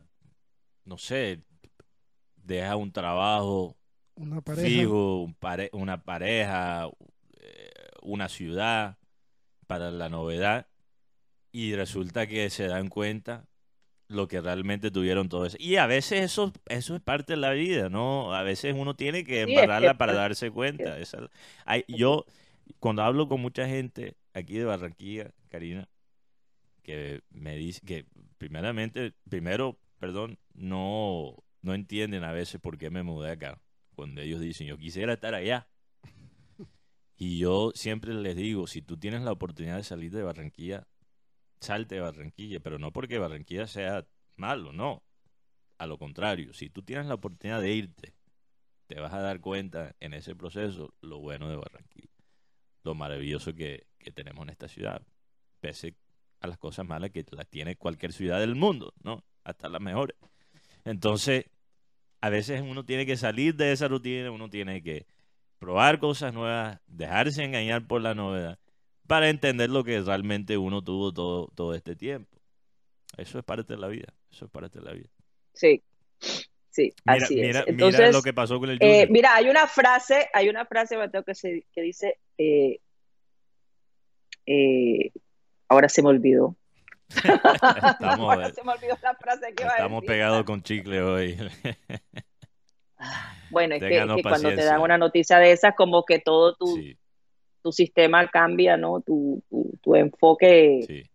no 0.86 0.98
sé, 0.98 1.42
deja 2.38 2.78
un 2.78 2.92
trabajo 2.92 3.75
una 4.16 4.42
pareja. 4.42 4.68
fijo, 4.68 5.28
una 5.74 6.04
pareja, 6.04 6.90
una 8.03 8.29
ciudad 8.29 8.98
para 9.67 9.91
la 9.91 10.10
novedad 10.10 10.67
y 11.51 11.75
resulta 11.75 12.27
que 12.27 12.50
se 12.50 12.67
dan 12.67 12.89
cuenta 12.89 13.48
lo 14.07 14.27
que 14.27 14.41
realmente 14.41 14.91
tuvieron 14.91 15.29
todo 15.29 15.45
eso. 15.45 15.57
Y 15.60 15.77
a 15.77 15.88
veces 15.88 16.22
eso, 16.22 16.53
eso 16.67 16.95
es 16.95 17.01
parte 17.01 17.33
de 17.33 17.38
la 17.38 17.51
vida, 17.51 17.89
¿no? 17.89 18.33
A 18.33 18.43
veces 18.43 18.75
uno 18.77 18.95
tiene 18.95 19.24
que 19.24 19.41
embarrarla 19.41 19.98
para 19.98 20.13
darse 20.13 20.51
cuenta. 20.51 20.98
hay, 21.65 21.86
yo, 21.88 22.25
cuando 22.79 23.03
hablo 23.03 23.27
con 23.27 23.41
mucha 23.41 23.67
gente 23.67 24.15
aquí 24.33 24.57
de 24.57 24.65
Barranquilla, 24.65 25.31
Karina, 25.50 25.88
que 26.83 27.22
me 27.31 27.55
dice 27.55 27.81
que 27.86 28.05
primeramente, 28.38 29.13
primero, 29.29 29.79
perdón, 30.00 30.38
no, 30.53 31.36
no 31.62 31.74
entienden 31.74 32.24
a 32.24 32.33
veces 32.33 32.60
por 32.60 32.77
qué 32.77 32.89
me 32.89 33.03
mudé 33.03 33.31
acá. 33.31 33.60
Cuando 33.95 34.22
ellos 34.22 34.41
dicen, 34.41 34.67
yo 34.67 34.77
quisiera 34.77 35.13
estar 35.13 35.33
allá. 35.33 35.67
Y 37.15 37.38
yo 37.38 37.72
siempre 37.75 38.13
les 38.13 38.36
digo, 38.36 38.67
si 38.67 38.82
tú 38.82 38.98
tienes 38.98 39.22
la 39.22 39.32
oportunidad 39.32 39.77
de 39.77 39.84
salir 39.84 40.12
de 40.12 40.24
Barranquilla, 40.24 40.88
salte 41.60 41.96
de 41.96 42.01
Barranquilla, 42.01 42.60
pero 42.60 42.79
no 42.79 42.91
porque 42.91 43.20
Barranquilla 43.20 43.67
sea 43.67 44.05
malo, 44.36 44.74
no. 44.74 45.03
A 45.77 45.88
lo 45.88 45.98
contrario, 45.98 46.53
si 46.53 46.70
tú 46.70 46.84
tienes 46.84 47.05
la 47.08 47.15
oportunidad 47.15 47.62
de 47.62 47.74
irte, 47.74 48.13
te 48.88 49.00
vas 49.00 49.13
a 49.13 49.22
dar 49.22 49.39
cuenta 49.39 49.96
en 50.00 50.13
ese 50.13 50.36
proceso 50.36 50.93
lo 51.01 51.20
bueno 51.20 51.50
de 51.50 51.55
Barranquilla, 51.55 52.13
lo 52.84 52.96
maravilloso 52.96 53.53
que, 53.53 53.88
que 54.00 54.12
tenemos 54.12 54.43
en 54.43 54.50
esta 54.50 54.67
ciudad, 54.67 55.01
pese 55.60 55.96
a 56.39 56.48
las 56.48 56.58
cosas 56.58 56.86
malas 56.86 57.12
que 57.12 57.25
las 57.32 57.48
tiene 57.48 57.77
cualquier 57.77 58.12
ciudad 58.12 58.39
del 58.39 58.55
mundo, 58.55 58.93
¿no? 59.01 59.24
Hasta 59.43 59.70
las 59.70 59.82
mejores. 59.82 60.17
Entonces, 60.84 61.46
a 62.22 62.29
veces 62.29 62.62
uno 62.62 62.86
tiene 62.86 63.05
que 63.05 63.17
salir 63.17 63.55
de 63.55 63.72
esa 63.72 63.88
rutina, 63.88 64.32
uno 64.32 64.50
tiene 64.50 64.82
que 64.82 65.08
probar 65.63 65.98
cosas 65.98 66.34
nuevas, 66.34 66.77
dejarse 66.88 67.41
engañar 67.41 67.88
por 67.88 68.01
la 68.01 68.13
novedad, 68.13 68.60
para 69.08 69.29
entender 69.29 69.70
lo 69.70 69.86
que 69.86 70.01
realmente 70.01 70.58
uno 70.58 70.82
tuvo 70.82 71.13
todo, 71.13 71.48
todo 71.55 71.74
este 71.74 71.96
tiempo. 71.96 72.38
Eso 73.15 73.39
es 73.39 73.46
parte 73.46 73.74
de 73.74 73.79
la 73.79 73.88
vida, 73.88 74.13
eso 74.29 74.43
es 74.43 74.51
parte 74.51 74.79
de 74.79 74.86
la 74.86 74.91
vida. 74.91 75.10
Sí, 75.53 75.82
sí, 76.70 76.93
así 77.05 77.39
es. 77.39 77.63
Entonces, 77.65 78.01
mira 78.01 78.12
lo 78.12 78.22
que 78.22 78.34
pasó 78.34 78.60
con 78.60 78.72
el 78.72 78.77
eh, 78.82 79.08
Mira, 79.10 79.36
hay 79.36 79.48
una 79.48 79.65
frase, 79.67 80.29
hay 80.34 80.50
una 80.50 80.65
frase, 80.65 80.98
Mateo, 80.98 81.24
que, 81.24 81.34
se, 81.34 81.65
que 81.72 81.82
dice, 81.82 82.20
eh, 82.38 82.82
eh, 84.46 85.12
ahora 85.70 85.88
se 85.88 86.01
me 86.01 86.10
olvidó, 86.10 86.58
estamos, 87.08 88.53
se 88.53 88.63
me 88.65 88.74
olvidó 88.74 88.98
la 89.01 89.15
frase 89.15 89.53
que 89.55 89.63
estamos 89.63 90.03
pegados 90.03 90.43
con 90.43 90.62
chicle 90.62 91.01
hoy. 91.01 91.38
bueno, 93.50 93.75
es 93.75 93.81
que, 93.81 94.22
cuando 94.24 94.50
te 94.50 94.63
dan 94.63 94.81
una 94.81 94.98
noticia 94.98 95.38
de 95.39 95.51
esas, 95.51 95.75
como 95.75 96.03
que 96.05 96.19
todo 96.19 96.55
tu, 96.55 96.77
tu 97.62 97.72
sistema 97.72 98.27
cambia, 98.27 98.77
¿no? 98.77 99.01
Tu, 99.01 99.41
tu, 99.81 99.95
enfoque 99.95 101.05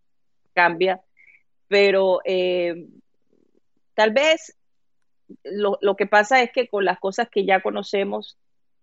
cambia. 0.54 1.00
Pero 1.68 2.20
eh, 2.24 2.86
tal 3.94 4.12
vez 4.12 4.56
lo, 5.44 5.78
lo, 5.82 5.96
que 5.96 6.06
pasa 6.06 6.42
es 6.42 6.50
que 6.52 6.68
con 6.68 6.84
las 6.84 6.98
cosas 6.98 7.28
que 7.30 7.44
ya 7.44 7.60
conocemos, 7.60 8.38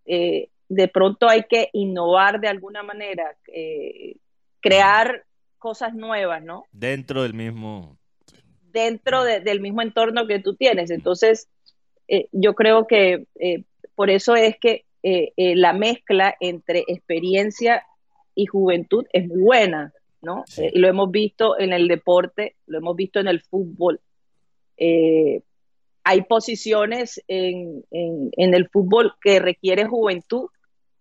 eh, 0.06 0.50
de 0.70 0.88
pronto 0.88 1.28
hay 1.28 1.44
que 1.44 1.70
innovar 1.74 2.40
de 2.40 2.48
alguna 2.48 2.84
manera, 2.84 3.36
eh, 3.48 4.18
crear 4.60 5.26
cosas 5.58 5.94
nuevas, 5.94 6.44
¿no? 6.44 6.66
Dentro 6.72 7.24
del 7.24 7.34
mismo... 7.34 7.98
Dentro 8.62 9.24
del 9.24 9.62
mismo 9.62 9.82
entorno 9.82 10.28
que 10.28 10.40
tú 10.40 10.56
tienes. 10.56 10.92
Entonces, 10.92 11.48
eh, 12.08 12.28
yo 12.32 12.54
creo 12.54 12.88
que 12.88 13.26
por 13.96 14.10
eso 14.10 14.36
es 14.36 14.58
que 14.60 14.86
la 15.38 15.74
mezcla 15.74 16.36
entre 16.40 16.84
experiencia 16.88 17.84
y 18.34 18.46
juventud 18.46 19.06
es 19.14 19.28
muy 19.28 19.42
buena, 19.42 19.94
¿no? 20.22 20.44
y 20.58 20.80
lo 20.80 20.88
hemos 20.88 21.12
visto 21.12 21.58
en 21.60 21.74
el 21.74 21.88
deporte, 21.88 22.56
lo 22.68 22.80
hemos 22.80 22.96
visto 22.96 23.20
en 23.20 23.28
el 23.28 23.42
fútbol. 23.42 24.02
Eh, 24.78 25.42
hay 26.04 26.22
posiciones 26.24 27.24
en, 27.28 27.84
el 27.92 28.70
fútbol 28.70 29.14
que 29.22 29.40
requieren 29.40 29.88
juventud 29.88 30.50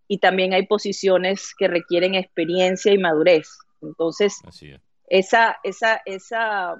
y 0.09 0.19
también 0.19 0.55
hay 0.55 0.67
posiciones 0.67 1.55
que 1.59 1.69
requieren 1.69 2.15
experiencia 2.15 2.93
y 2.93 2.99
madurez. 2.99 3.49
Entonces, 3.83 4.41
esa, 5.09 5.59
esa, 5.63 6.01
esa, 6.07 6.75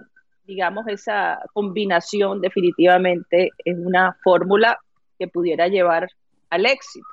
digamos, 0.45 0.87
esa 0.89 1.41
combinación 1.53 2.41
definitivamente 2.41 3.51
es 3.65 3.77
una 3.79 4.17
fórmula 4.23 4.79
que 5.19 5.29
pudiera 5.29 5.69
llevar 5.69 6.09
al 6.51 6.67
éxito. 6.67 7.07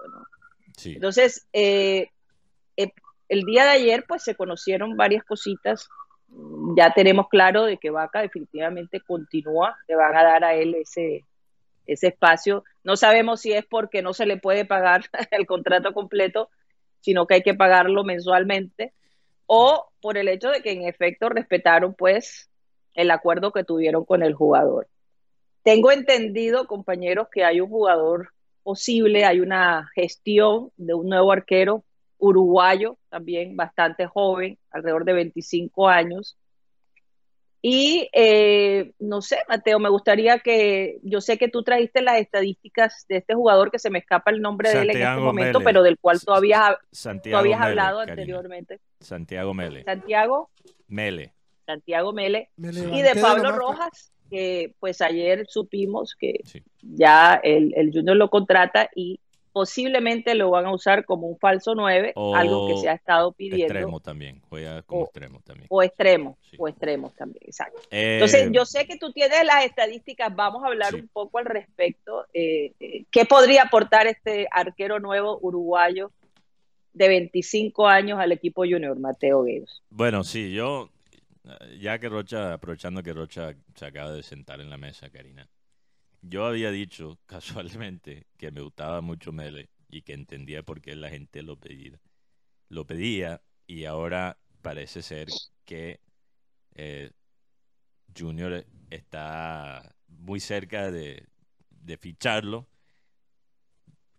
Entonces, 0.83 1.47
eh, 1.53 2.09
eh, 2.77 2.91
el 3.29 3.43
día 3.43 3.63
de 3.63 3.71
ayer, 3.71 4.05
pues 4.07 4.23
se 4.23 4.35
conocieron 4.35 4.97
varias 4.97 5.23
cositas 5.23 5.87
ya 6.77 6.93
tenemos 6.93 7.27
claro 7.27 7.65
de 7.65 7.77
que 7.77 7.89
Vaca 7.89 8.21
definitivamente 8.21 9.01
continúa, 9.01 9.77
le 9.87 9.95
van 9.95 10.15
a 10.15 10.23
dar 10.23 10.43
a 10.43 10.53
él 10.55 10.75
ese, 10.75 11.25
ese 11.85 12.07
espacio. 12.07 12.63
No 12.83 12.95
sabemos 12.95 13.41
si 13.41 13.51
es 13.53 13.65
porque 13.65 14.01
no 14.01 14.13
se 14.13 14.25
le 14.25 14.37
puede 14.37 14.65
pagar 14.65 15.03
el 15.31 15.45
contrato 15.45 15.93
completo, 15.93 16.49
sino 17.01 17.27
que 17.27 17.35
hay 17.35 17.41
que 17.41 17.53
pagarlo 17.53 18.03
mensualmente, 18.03 18.93
o 19.45 19.91
por 20.01 20.17
el 20.17 20.29
hecho 20.29 20.49
de 20.49 20.61
que 20.61 20.71
en 20.71 20.83
efecto 20.83 21.27
respetaron 21.27 21.93
pues 21.93 22.49
el 22.93 23.11
acuerdo 23.11 23.51
que 23.51 23.63
tuvieron 23.63 24.05
con 24.05 24.23
el 24.23 24.33
jugador. 24.33 24.87
Tengo 25.63 25.91
entendido, 25.91 26.65
compañeros, 26.67 27.27
que 27.31 27.43
hay 27.43 27.61
un 27.61 27.69
jugador 27.69 28.29
posible, 28.63 29.25
hay 29.25 29.39
una 29.39 29.89
gestión 29.95 30.71
de 30.77 30.93
un 30.93 31.09
nuevo 31.09 31.31
arquero 31.31 31.83
uruguayo, 32.17 32.97
también 33.09 33.55
bastante 33.55 34.05
joven, 34.05 34.57
alrededor 34.69 35.05
de 35.05 35.13
25 35.13 35.87
años. 35.87 36.37
Y 37.63 38.09
eh, 38.13 38.93
no 38.99 39.21
sé, 39.21 39.37
Mateo, 39.47 39.77
me 39.79 39.89
gustaría 39.89 40.39
que, 40.39 40.99
yo 41.03 41.21
sé 41.21 41.37
que 41.37 41.47
tú 41.47 41.63
trajiste 41.63 42.01
las 42.01 42.19
estadísticas 42.19 43.05
de 43.07 43.17
este 43.17 43.35
jugador 43.35 43.69
que 43.69 43.77
se 43.77 43.91
me 43.91 43.99
escapa 43.99 44.31
el 44.31 44.41
nombre 44.41 44.71
de 44.71 44.81
él 44.81 44.89
en 44.91 45.01
este 45.01 45.19
momento, 45.19 45.61
pero 45.61 45.83
del 45.83 45.99
cual 45.99 46.19
tú 46.19 46.31
habías, 46.31 46.75
habías 47.33 47.61
hablado 47.61 47.99
anteriormente. 47.99 48.79
Santiago 48.99 49.53
Mele. 49.53 49.83
Santiago 49.83 50.49
Mele. 50.87 51.33
Santiago 51.71 52.13
Mele. 52.13 52.49
y 52.57 53.01
de 53.01 53.15
Pablo 53.21 53.51
Rojas, 53.51 54.11
que 54.29 54.75
pues 54.79 55.01
ayer 55.01 55.45
supimos 55.47 56.15
que 56.15 56.41
ya 56.81 57.39
el, 57.43 57.73
el 57.75 57.91
Junior 57.91 58.15
lo 58.15 58.29
contrata 58.29 58.89
y 58.95 59.19
posiblemente 59.51 60.35
lo 60.35 60.49
van 60.49 60.65
a 60.65 60.73
usar 60.73 61.05
como 61.05 61.27
un 61.27 61.37
falso 61.37 61.75
9, 61.75 62.13
algo 62.35 62.67
que 62.67 62.77
se 62.77 62.89
ha 62.89 62.93
estado 62.93 63.33
pidiendo. 63.33 63.65
Extremo 63.65 63.99
también, 63.99 64.41
juega 64.49 64.81
como 64.83 65.03
extremo 65.03 65.41
también. 65.43 65.67
O 65.69 65.83
extremo, 65.83 66.37
o 66.57 66.67
extremos 66.67 67.13
también, 67.15 67.43
exacto. 67.45 67.81
Eh, 67.91 68.13
Entonces, 68.15 68.49
yo 68.51 68.65
sé 68.65 68.85
que 68.85 68.97
tú 68.97 69.11
tienes 69.11 69.43
las 69.45 69.65
estadísticas, 69.65 70.33
vamos 70.35 70.63
a 70.63 70.67
hablar 70.67 70.95
un 70.95 71.07
poco 71.09 71.39
al 71.39 71.45
respecto. 71.45 72.25
Eh, 72.33 72.73
eh, 72.79 73.05
¿Qué 73.11 73.25
podría 73.25 73.63
aportar 73.63 74.07
este 74.07 74.47
arquero 74.51 74.99
nuevo 74.99 75.37
uruguayo 75.41 76.11
de 76.93 77.07
25 77.07 77.87
años 77.87 78.19
al 78.19 78.31
equipo 78.31 78.63
junior, 78.63 78.97
Mateo 78.99 79.43
Guedos? 79.43 79.83
Bueno, 79.89 80.23
sí, 80.23 80.51
yo, 80.53 80.89
ya 81.79 81.99
que 81.99 82.09
Rocha, 82.09 82.53
aprovechando 82.53 83.03
que 83.03 83.13
Rocha 83.13 83.55
se 83.75 83.85
acaba 83.85 84.11
de 84.11 84.23
sentar 84.23 84.61
en 84.61 84.69
la 84.69 84.77
mesa, 84.77 85.09
Karina 85.09 85.49
yo 86.21 86.45
había 86.45 86.71
dicho 86.71 87.19
casualmente 87.25 88.27
que 88.37 88.51
me 88.51 88.61
gustaba 88.61 89.01
mucho 89.01 89.31
Mele 89.31 89.69
y 89.89 90.03
que 90.03 90.13
entendía 90.13 90.63
por 90.63 90.81
qué 90.81 90.95
la 90.95 91.09
gente 91.09 91.43
lo 91.43 91.59
pedía. 91.59 91.99
Lo 92.69 92.85
pedía 92.85 93.41
y 93.67 93.85
ahora 93.85 94.37
parece 94.61 95.01
ser 95.01 95.27
que 95.65 95.99
eh, 96.75 97.11
Junior 98.17 98.65
está 98.89 99.95
muy 100.07 100.39
cerca 100.39 100.91
de, 100.91 101.27
de 101.69 101.97
ficharlo 101.97 102.67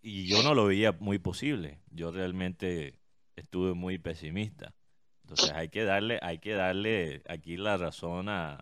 y 0.01 0.27
yo 0.27 0.43
no 0.43 0.53
lo 0.53 0.65
veía 0.65 0.91
muy 0.91 1.17
posible. 1.17 1.79
Yo 1.89 2.11
realmente 2.11 2.99
estuve 3.35 3.73
muy 3.73 3.97
pesimista. 3.97 4.75
Entonces 5.23 5.51
hay 5.51 5.69
que 5.69 5.83
darle, 5.83 6.19
hay 6.21 6.39
que 6.39 6.53
darle 6.53 7.23
aquí 7.27 7.57
la 7.57 7.77
razón 7.77 8.29
a, 8.29 8.59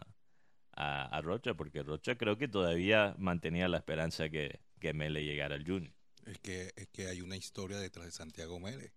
a, 0.74 1.21
Rocha, 1.21 1.54
porque 1.54 1.84
Rocha 1.84 2.15
creo 2.15 2.38
que 2.38 2.47
todavía 2.47 3.15
mantenía 3.17 3.67
la 3.67 3.78
esperanza 3.78 4.30
que, 4.30 4.60
que 4.80 4.93
Mele 4.93 5.24
llegara 5.24 5.56
al 5.56 5.65
Junior. 5.65 5.93
Es 6.26 6.39
que, 6.39 6.71
es 6.76 6.88
que 6.89 7.08
hay 7.08 7.21
una 7.21 7.36
historia 7.36 7.78
detrás 7.78 8.06
de 8.06 8.12
Santiago 8.12 8.60
Mele. 8.60 8.93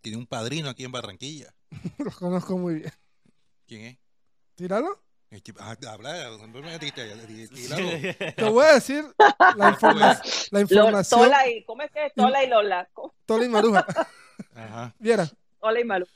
Tiene 0.00 0.18
un 0.18 0.26
padrino 0.26 0.68
aquí 0.68 0.84
en 0.84 0.92
Barranquilla. 0.92 1.54
Lo 1.98 2.10
conozco 2.10 2.58
muy 2.58 2.76
bien. 2.76 2.92
¿Quién 3.66 3.82
es? 3.82 3.98
¿Tíralo? 4.56 5.00
Habla, 5.58 6.28
Te 8.36 8.44
voy 8.44 8.66
a 8.66 8.74
decir 8.74 9.04
la, 9.56 9.70
información. 10.60 11.20
Tola 11.22 11.48
y, 11.48 11.64
¿Cómo 11.64 11.82
es 11.82 11.90
que 11.90 12.06
es 12.06 12.12
Tola 12.14 12.44
y 12.44 12.48
Lola? 12.48 12.90
Tola 13.24 13.44
y 13.46 13.48
Maruja. 13.48 13.86
Ajá. 14.54 14.94
Viera. 14.98 15.26
Tola 15.58 15.80
y 15.80 15.84
Maruja. 15.84 16.12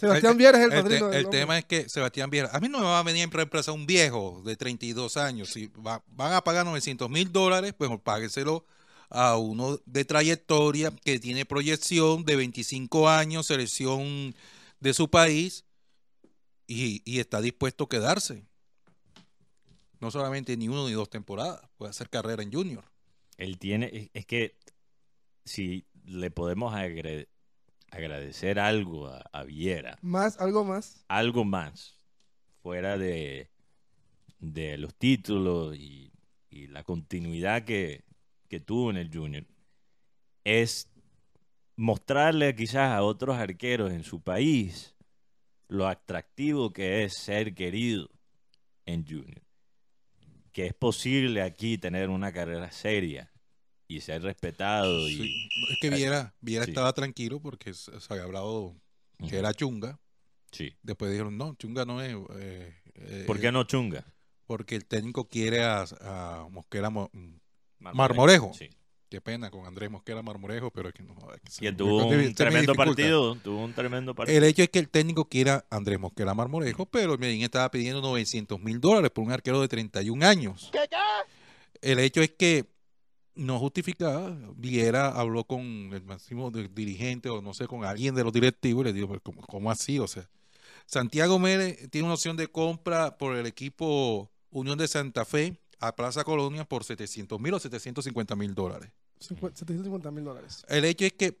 Sebastián 0.00 0.36
Viera 0.38 0.58
es 0.58 0.64
el 0.64 0.70
padrino. 0.70 1.12
El, 1.12 1.28
tema 1.28 1.58
es 1.58 1.66
que 1.66 1.88
Sebastián 1.88 2.30
Viera, 2.30 2.48
a 2.52 2.60
mí 2.60 2.68
no 2.68 2.78
me 2.78 2.84
va 2.84 3.00
a 3.00 3.02
venir 3.02 3.28
a 3.28 3.30
reemplazar 3.30 3.74
un 3.74 3.86
viejo 3.86 4.42
de 4.44 4.56
32 4.56 5.18
años. 5.18 5.50
Si 5.50 5.70
van 5.76 6.02
a 6.18 6.42
pagar 6.42 6.64
900 6.64 7.10
mil 7.10 7.30
dólares, 7.30 7.74
pues 7.76 7.90
págueselo 8.02 8.64
a 9.10 9.36
uno 9.36 9.78
de 9.84 10.04
trayectoria 10.04 10.90
que 11.04 11.18
tiene 11.18 11.44
proyección 11.44 12.24
de 12.24 12.36
25 12.36 13.08
años, 13.08 13.46
selección 13.46 14.34
de 14.78 14.94
su 14.94 15.10
país 15.10 15.64
y, 16.66 17.18
está 17.18 17.40
dispuesto 17.40 17.84
a 17.84 17.88
quedarse. 17.88 18.46
No 19.98 20.10
solamente 20.10 20.56
ni 20.56 20.68
uno 20.68 20.86
ni 20.86 20.94
dos 20.94 21.10
temporadas, 21.10 21.60
puede 21.76 21.90
hacer 21.90 22.08
carrera 22.08 22.42
en 22.42 22.52
junior. 22.52 22.84
Él 23.36 23.58
tiene, 23.58 24.10
es 24.14 24.24
que 24.24 24.56
si 25.44 25.84
le 26.04 26.30
podemos 26.30 26.74
agregar 26.74 27.28
agradecer 27.90 28.58
algo 28.58 29.08
a, 29.08 29.42
Viera. 29.44 29.98
¿Más? 30.02 30.38
¿Algo 30.40 30.64
más? 30.64 31.04
Algo 31.08 31.44
más. 31.44 31.98
Fuera 32.62 32.98
de, 32.98 33.50
de 34.38 34.78
los 34.78 34.94
títulos 34.94 35.76
y, 35.76 36.12
la 36.50 36.82
continuidad 36.84 37.64
que, 37.64 38.04
tuvo 38.64 38.90
en 38.90 38.96
el 38.96 39.10
Junior. 39.12 39.46
Es 40.44 40.90
mostrarle 41.76 42.54
quizás 42.54 42.90
a 42.90 43.02
otros 43.02 43.36
arqueros 43.36 43.92
en 43.92 44.04
su 44.04 44.20
país 44.20 44.96
lo 45.68 45.86
atractivo 45.86 46.72
que 46.72 47.04
es 47.04 47.16
ser 47.16 47.54
querido 47.54 48.10
en 48.86 49.06
Junior. 49.06 49.42
Que 50.52 50.66
es 50.66 50.74
posible 50.74 51.42
aquí 51.42 51.78
tener 51.78 52.10
una 52.10 52.32
carrera 52.32 52.72
seria 52.72 53.29
y 53.90 54.00
ser 54.00 54.22
respetado. 54.22 55.08
Y... 55.08 55.48
Es 55.68 55.78
que 55.80 55.90
Viera, 55.90 56.32
Viera 56.40 56.64
estaba 56.64 56.92
tranquilo 56.92 57.40
porque 57.40 57.74
se, 57.74 57.90
había 58.08 58.22
hablado 58.22 58.76
que 59.28 59.36
era 59.36 59.52
chunga. 59.52 59.98
Sí. 60.52 60.76
Después 60.82 61.10
dijeron, 61.10 61.36
no, 61.36 61.56
chunga 61.56 61.84
no 61.84 62.00
es. 62.00 62.16
Eh, 62.36 62.74
eh, 62.94 63.24
¿Por 63.26 63.40
qué 63.40 63.50
no 63.50 63.64
chunga? 63.64 64.04
Porque 64.46 64.76
el 64.76 64.86
técnico 64.86 65.28
quiere 65.28 65.64
a, 65.64 66.46
Mosquera 66.50 66.90
Marmorejo. 67.78 68.52
Sí. 68.54 68.70
Qué 69.08 69.20
pena 69.20 69.50
con 69.50 69.66
Andrés 69.66 69.90
Mosquera 69.90 70.22
Marmorejo, 70.22 70.70
pero 70.70 70.88
es 70.88 70.94
que 70.94 71.02
no. 71.02 71.16
y 71.60 71.72
tuvo 71.72 72.06
un 72.06 72.34
tremendo 72.34 72.74
partido. 72.74 73.34
Tuvo 73.36 73.64
un 73.64 73.72
tremendo 73.72 74.14
partido. 74.14 74.38
El 74.38 74.44
hecho 74.44 74.62
es 74.62 74.68
que 74.68 74.78
el 74.78 74.88
técnico 74.88 75.28
quiera 75.28 75.66
a 75.68 75.76
Andrés 75.76 75.98
Mosquera 75.98 76.32
Marmorejo, 76.32 76.86
pero 76.86 77.14
el 77.14 77.18
Medellín 77.18 77.42
estaba 77.42 77.68
pidiendo 77.72 78.00
900 78.02 78.60
mil 78.60 78.80
dólares 78.80 79.10
por 79.10 79.24
un 79.24 79.32
arquero 79.32 79.60
de 79.60 79.66
31 79.66 80.24
años. 80.24 80.70
¿Qué, 80.72 80.86
qué? 80.88 80.96
El 81.82 81.98
hecho 81.98 82.20
es 82.20 82.30
que 82.30 82.69
no 83.40 83.58
justificaba. 83.58 84.36
Viera 84.54 85.08
habló 85.08 85.44
con 85.44 85.60
el 85.60 86.02
máximo 86.04 86.50
dirigente 86.50 87.30
o 87.30 87.40
no 87.40 87.54
sé, 87.54 87.66
con 87.66 87.84
alguien 87.84 88.14
de 88.14 88.22
los 88.22 88.32
directivos 88.32 88.82
y 88.82 88.84
le 88.88 88.92
dijo, 88.92 89.18
¿cómo, 89.48 89.70
así? 89.70 89.98
O 89.98 90.06
sea, 90.06 90.28
Santiago 90.86 91.38
Mérez 91.38 91.90
tiene 91.90 92.04
una 92.04 92.14
opción 92.14 92.36
de 92.36 92.48
compra 92.48 93.16
por 93.16 93.36
el 93.36 93.46
equipo 93.46 94.30
Unión 94.50 94.76
de 94.78 94.88
Santa 94.88 95.24
Fe 95.24 95.58
a 95.78 95.96
Plaza 95.96 96.22
Colonia 96.22 96.64
por 96.64 96.84
700 96.84 97.40
mil 97.40 97.54
o 97.54 97.58
750 97.58 98.36
mil 98.36 98.54
dólares. 98.54 98.90
750 99.20 100.10
mil 100.10 100.24
dólares. 100.24 100.64
El 100.68 100.84
hecho 100.84 101.06
es 101.06 101.14
que 101.14 101.38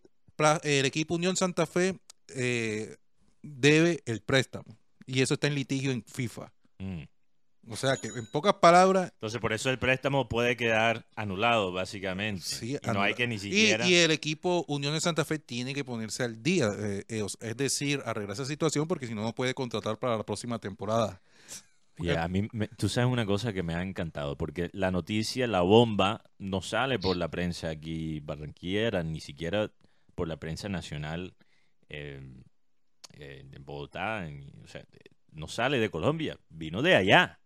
el 0.62 0.86
equipo 0.86 1.14
Unión 1.14 1.36
Santa 1.36 1.66
Fe 1.66 1.98
eh, 2.28 2.96
debe 3.42 4.02
el 4.06 4.22
préstamo 4.22 4.78
y 5.06 5.20
eso 5.20 5.34
está 5.34 5.48
en 5.48 5.54
litigio 5.54 5.90
en 5.90 6.02
FIFA. 6.02 6.50
Mm. 6.78 7.02
O 7.70 7.76
sea 7.76 7.96
que 7.96 8.08
en 8.08 8.26
pocas 8.26 8.54
palabras. 8.54 9.12
Entonces 9.14 9.40
por 9.40 9.52
eso 9.52 9.70
el 9.70 9.78
préstamo 9.78 10.28
puede 10.28 10.56
quedar 10.56 11.06
anulado, 11.14 11.70
básicamente. 11.72 12.42
Sí, 12.42 12.76
y 12.82 12.86
no 12.88 13.00
hay 13.00 13.14
que 13.14 13.28
ni 13.28 13.38
siquiera. 13.38 13.88
Y, 13.88 13.94
el 13.94 14.10
equipo 14.10 14.64
Unión 14.66 14.92
de 14.92 15.00
Santa 15.00 15.24
Fe 15.24 15.38
tiene 15.38 15.72
que 15.72 15.84
ponerse 15.84 16.24
al 16.24 16.42
día. 16.42 16.68
Eh, 16.76 17.04
eh, 17.08 17.24
es 17.40 17.56
decir, 17.56 18.02
arreglar 18.04 18.32
esa 18.32 18.44
situación 18.44 18.88
porque 18.88 19.06
si 19.06 19.14
no, 19.14 19.22
no 19.22 19.34
puede 19.34 19.54
contratar 19.54 19.98
para 19.98 20.16
la 20.16 20.24
próxima 20.24 20.58
temporada. 20.58 21.20
Y 21.96 22.10
a 22.10 22.26
mí, 22.28 22.48
tú 22.76 22.88
sabes 22.88 23.12
una 23.12 23.26
cosa 23.26 23.52
que 23.52 23.62
me 23.62 23.74
ha 23.74 23.82
encantado, 23.82 24.36
porque 24.36 24.70
la 24.72 24.90
noticia, 24.90 25.46
la 25.46 25.60
bomba, 25.60 26.24
no 26.38 26.62
sale 26.62 26.98
por 26.98 27.16
la 27.16 27.28
prensa 27.28 27.68
aquí 27.68 28.20
barranquillera, 28.20 29.02
ni 29.02 29.20
siquiera 29.20 29.70
por 30.14 30.26
la 30.26 30.38
prensa 30.38 30.70
nacional 30.70 31.34
eh, 31.90 32.22
en 33.18 33.64
Bogotá, 33.64 34.26
o 34.64 34.66
sea, 34.66 34.82
no 35.32 35.46
sale 35.46 35.78
de 35.78 35.90
Colombia, 35.90 36.38
vino 36.48 36.80
de 36.82 36.96
allá. 36.96 37.39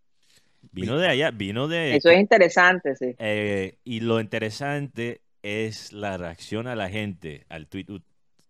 Vino 0.72 0.98
de 0.98 1.08
allá, 1.08 1.30
vino 1.30 1.68
de... 1.68 1.96
Eso 1.96 2.10
es 2.10 2.18
interesante, 2.18 2.96
sí. 2.96 3.14
Eh, 3.18 3.78
y 3.84 4.00
lo 4.00 4.20
interesante 4.20 5.22
es 5.42 5.92
la 5.92 6.16
reacción 6.16 6.66
a 6.66 6.74
la 6.74 6.88
gente, 6.88 7.44
al 7.48 7.66
tweet. 7.66 7.86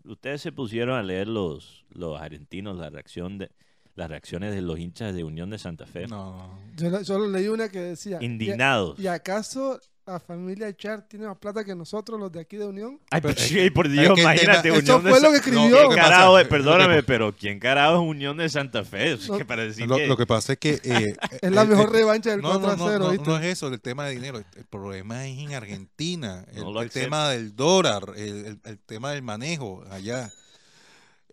Ustedes 0.05 0.41
se 0.43 0.53
pusieron 0.53 0.97
a 0.97 1.03
leer 1.03 1.29
los, 1.29 1.85
los 1.91 2.21
argentinos, 2.21 2.77
la 2.77 2.91
reacción 2.91 3.39
de 3.39 3.51
las 3.95 4.11
reacciones 4.11 4.55
de 4.55 4.61
los 4.61 4.79
hinchas 4.79 5.15
de 5.15 5.25
Unión 5.25 5.51
de 5.51 5.59
Santa 5.59 5.87
Fe. 5.87 6.07
No. 6.07 6.59
Yo 6.77 7.05
solo 7.05 7.29
leí 7.29 7.49
una 7.49 7.69
que 7.69 7.81
decía... 7.81 8.19
Indignados. 8.21 8.99
¿Y 8.99 9.07
acaso 9.07 9.81
la 10.07 10.21
familia 10.21 10.75
Char 10.77 11.09
tiene 11.09 11.27
más 11.27 11.39
plata 11.39 11.65
que 11.65 11.75
nosotros, 11.75 12.21
los 12.21 12.31
de 12.31 12.41
aquí 12.41 12.57
de 12.57 12.67
Unión. 12.67 13.01
Ay, 13.11 13.21
pero, 13.23 13.75
por 13.75 13.89
Dios, 13.89 14.19
imagínate. 14.19 14.71
Unión 14.71 15.03
fue 15.03 15.21
lo 15.21 15.31
que 15.31 15.37
escribió. 15.37 15.89
carajo, 15.91 16.37
perdóname, 16.49 17.03
pero 17.07 17.35
¿quién 17.35 17.59
carajo 17.59 18.03
es 18.03 18.11
Unión 18.11 18.37
de 18.37 18.49
Santa 18.49 18.85
Fe? 18.85 19.17
lo, 19.27 20.17
que... 20.17 20.27
pasa 20.27 20.53
es 20.55 20.59
que... 20.59 20.81
Eh, 20.85 21.17
es 21.41 21.51
la 21.51 21.65
mejor 21.65 21.91
revancha 21.91 22.31
del 22.31 22.43
4 22.43 22.71
a 22.71 22.77
0, 22.77 23.13
no, 23.25 23.39
es 23.39 23.45
eso, 23.45 23.69
el 23.69 23.81
tema 23.81 24.05
de 24.07 24.15
dinero. 24.15 24.43
El 24.57 24.65
problema 24.65 25.27
es 25.27 25.39
en 25.39 25.55
Argentina. 25.55 26.45
El, 26.53 26.91
tema 26.91 27.31
del 27.31 27.57
dólar, 27.57 28.13
el, 28.17 28.59
tema 28.87 29.13
del 29.13 29.23
manejo 29.23 29.85
allá. 29.91 30.31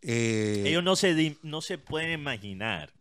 Eh, 0.01 0.63
Ellos 0.65 0.84
no 0.84 0.95
se, 0.95 1.38
no 1.43 1.62
se 1.62 1.77
pueden 1.77 2.12
imaginar. 2.12 2.93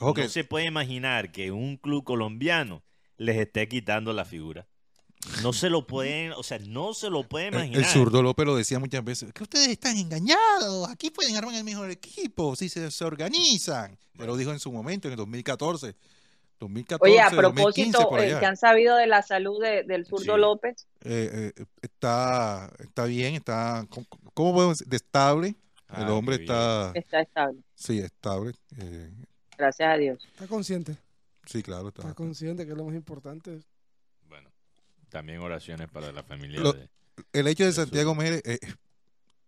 No 0.00 0.14
se 0.28 0.44
puede 0.44 0.66
imaginar 0.66 1.30
que 1.30 1.52
un 1.52 1.76
club 1.76 2.04
colombiano 2.04 2.82
les 3.16 3.36
esté 3.36 3.68
quitando 3.68 4.12
la 4.12 4.24
figura. 4.24 4.66
No 5.42 5.52
se 5.52 5.70
lo 5.70 5.86
pueden, 5.86 6.32
o 6.32 6.42
sea, 6.42 6.58
no 6.58 6.94
se 6.94 7.10
lo 7.10 7.26
pueden 7.26 7.54
imaginar. 7.54 7.80
El, 7.80 7.86
zurdo 7.86 8.22
López 8.22 8.46
lo 8.46 8.56
decía 8.56 8.78
muchas 8.78 9.04
veces, 9.04 9.32
que 9.32 9.42
ustedes 9.42 9.68
están 9.68 9.96
engañados, 9.96 10.88
aquí 10.90 11.10
pueden 11.10 11.36
armar 11.36 11.54
el 11.54 11.64
mejor 11.64 11.90
equipo 11.90 12.54
si 12.56 12.68
se, 12.68 12.90
se 12.90 13.04
organizan. 13.04 13.98
Lo 14.14 14.36
dijo 14.36 14.52
en 14.52 14.60
su 14.60 14.70
momento, 14.70 15.08
en 15.08 15.12
el 15.12 15.18
2014. 15.18 15.94
2014 16.60 17.10
Oye, 17.10 17.20
a 17.20 17.30
propósito, 17.30 18.18
eh, 18.18 18.36
¿qué 18.38 18.46
han 18.46 18.56
sabido 18.56 18.96
de 18.96 19.06
la 19.06 19.22
salud 19.22 19.60
del 19.60 20.06
zurdo 20.06 20.36
López? 20.38 20.86
Eh, 21.02 21.52
eh, 21.56 21.64
está, 21.82 22.70
está 22.78 23.04
bien, 23.06 23.34
está, 23.34 23.86
¿cómo 24.34 24.54
podemos 24.54 24.78
decir? 24.78 24.94
Estable. 24.94 25.48
el 25.48 26.04
ah, 26.04 26.14
hombre 26.14 26.36
está... 26.36 26.92
Está 26.94 27.20
estable. 27.20 27.60
Sí, 27.74 27.98
estable. 27.98 28.52
Gracias 29.58 29.88
a 29.88 29.96
Dios. 29.96 30.24
Está 30.32 30.46
consciente. 30.46 30.96
Sí, 31.44 31.62
claro. 31.62 31.88
Está, 31.88 32.02
está 32.02 32.14
consciente, 32.14 32.64
que 32.64 32.72
es 32.72 32.78
lo 32.78 32.84
más 32.84 32.94
importante. 32.94 33.60
También 35.14 35.38
oraciones 35.38 35.88
para 35.88 36.10
la 36.10 36.24
familia. 36.24 36.60
el 37.32 37.46
hecho 37.46 37.64
de, 37.64 37.72
Santiago 37.72 38.16
Mérez 38.16 38.42
eh, 38.44 38.58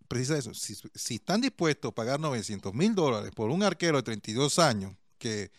precisa 0.07 0.38
eso. 0.38 0.55
Si, 0.55 1.16
están 1.16 1.40
dispuestos 1.40 1.90
a 1.90 1.92
pagar 1.92 2.20
900 2.20 2.72
mil 2.72 2.94
dólares 2.94 3.33
por 3.35 3.50
un 3.50 3.64
arquero 3.64 3.96
de 3.96 4.05
32 4.05 4.61
años, 4.61 4.92
que... 5.18 5.50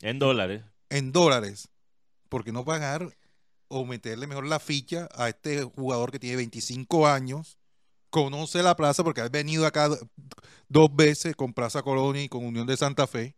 En 0.00 0.18
dólares. 0.18 0.62
En 0.88 1.12
dólares. 1.12 1.68
porque 2.30 2.50
no 2.50 2.64
pagar 2.64 3.14
o 3.68 3.84
meterle 3.84 4.26
mejor 4.26 4.46
la 4.46 4.58
ficha 4.58 5.06
a 5.14 5.28
este 5.28 5.64
jugador 5.64 6.12
que 6.12 6.18
tiene 6.18 6.36
25 6.36 7.06
años? 7.06 7.58
Conoce 8.08 8.62
la 8.62 8.74
plaza 8.74 9.04
porque 9.04 9.20
ha 9.20 9.28
venido 9.28 9.66
acá 9.66 9.90
dos 10.66 10.96
veces 10.96 11.36
con 11.36 11.52
Plaza 11.52 11.82
Colonia 11.82 12.22
y 12.22 12.30
con 12.30 12.42
Unión 12.42 12.66
de 12.66 12.78
Santa 12.78 13.06
Fe. 13.06 13.36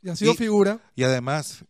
Y 0.00 0.10
ha 0.10 0.14
sido 0.14 0.34
figura. 0.34 0.78
Y 0.94 1.02
además 1.02 1.64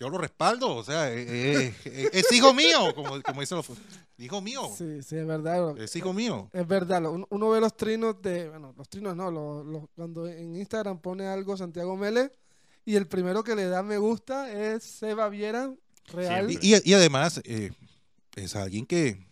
yo 0.00 0.08
lo 0.08 0.18
respaldo, 0.18 0.76
o 0.76 0.84
sea, 0.84 1.12
eh, 1.12 1.26
eh, 1.28 1.74
eh, 1.84 2.10
es, 2.12 2.30
hijo 2.32 2.54
mío, 2.54 2.94
como, 2.94 3.20
como 3.20 3.40
dicen 3.40 3.56
los... 3.56 3.66
Hijo 4.16 4.40
mío. 4.40 4.70
Sí, 4.76 5.02
sí, 5.02 5.16
es 5.16 5.26
verdad. 5.26 5.76
Es 5.78 5.94
hijo 5.96 6.12
mío. 6.12 6.50
Es 6.52 6.66
verdad, 6.66 7.02
uno, 7.06 7.50
ve 7.50 7.60
los 7.60 7.76
trinos 7.76 8.20
de, 8.22 8.48
bueno, 8.48 8.74
los 8.76 8.88
trinos 8.88 9.16
no, 9.16 9.30
los, 9.30 9.88
cuando 9.94 10.26
en 10.28 10.56
Instagram 10.56 11.00
pone 11.00 11.26
algo 11.26 11.56
Santiago 11.56 11.96
Mele 11.96 12.32
y 12.84 12.96
el 12.96 13.06
primero 13.06 13.42
que 13.42 13.54
le 13.54 13.66
da 13.66 13.82
me 13.82 13.98
gusta 13.98 14.52
es 14.52 14.84
Seba 14.84 15.28
Viera, 15.28 15.72
real. 16.06 16.48
Y, 16.50 16.94
además 16.94 17.40
es 17.44 18.56
alguien 18.56 18.86
que, 18.86 19.26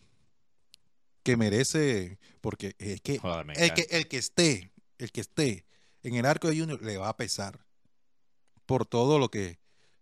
que 1.22 1.36
merece, 1.36 2.18
porque 2.40 2.74
es 2.78 3.00
que, 3.00 3.20
el 3.56 3.74
que 3.74 3.86
el 3.90 4.08
que 4.08 4.18
esté, 4.18 4.72
el 4.98 5.10
que 5.10 5.20
esté 5.20 5.64
en 6.02 6.14
el 6.14 6.26
arco 6.26 6.48
de 6.48 6.58
Junior 6.58 6.80
le 6.82 6.96
va 6.96 7.08
a 7.08 7.16
pesar 7.16 7.66
por 8.66 8.86
todo 8.86 9.18
lo 9.18 9.30
que 9.30 9.58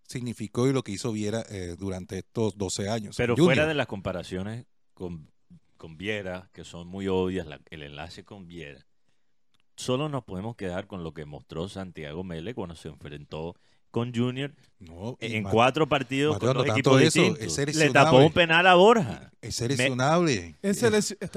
significó 0.06 0.68
y 0.68 0.72
lo 0.72 0.82
que 0.82 0.92
hizo 0.92 1.12
Viera 1.12 1.44
eh, 1.50 1.76
durante 1.78 2.18
estos 2.18 2.56
12 2.56 2.88
años. 2.88 3.16
Pero 3.16 3.36
fuera 3.36 3.66
de 3.66 3.74
las 3.74 3.86
comparaciones 3.86 4.66
con, 4.92 5.30
con 5.76 5.96
Viera, 5.96 6.50
que 6.52 6.64
son 6.64 6.88
muy 6.88 7.08
obvias, 7.08 7.46
el 7.70 7.82
enlace 7.82 8.24
con 8.24 8.46
Viera, 8.46 8.86
solo 9.76 10.08
nos 10.08 10.24
podemos 10.24 10.56
quedar 10.56 10.86
con 10.86 11.02
lo 11.02 11.12
que 11.14 11.24
mostró 11.24 11.68
Santiago 11.68 12.24
Mele 12.24 12.54
cuando 12.54 12.76
se 12.76 12.88
enfrentó 12.88 13.56
con 13.94 14.12
Junior 14.12 14.50
en 15.20 15.44
cuatro 15.44 15.88
partidos 15.88 16.36
con 16.38 16.52
dos 16.52 16.66
equipos 16.66 17.00
distintos. 17.00 17.76
Le 17.76 17.90
tapó 17.90 18.18
un 18.18 18.32
penal 18.32 18.66
a 18.66 18.74
Borja. 18.74 19.30
Es 19.40 19.54
seleccionable. 19.54 20.56
está 20.60 20.88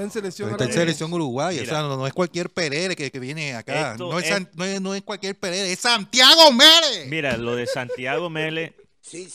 en 0.01 0.09
selección 0.09 0.49
Está 0.49 0.63
en 0.63 0.73
selección 0.73 1.13
uruguaya. 1.13 1.61
o 1.61 1.65
sea, 1.65 1.83
no, 1.83 2.07
es 2.07 2.13
cualquier 2.13 2.49
Pereira 2.49 2.95
que, 2.95 3.11
que 3.11 3.19
viene 3.19 3.53
acá. 3.53 3.95
No 3.99 4.17
es, 4.17 4.81
no, 4.81 4.95
es, 4.95 5.03
cualquier 5.03 5.35
Pereira, 5.35 5.67
es 5.67 5.77
Santiago 5.77 6.51
Mele. 6.51 7.05
Mira, 7.07 7.37
lo 7.37 7.55
de 7.55 7.67
Santiago 7.67 8.27
Mele, 8.31 8.73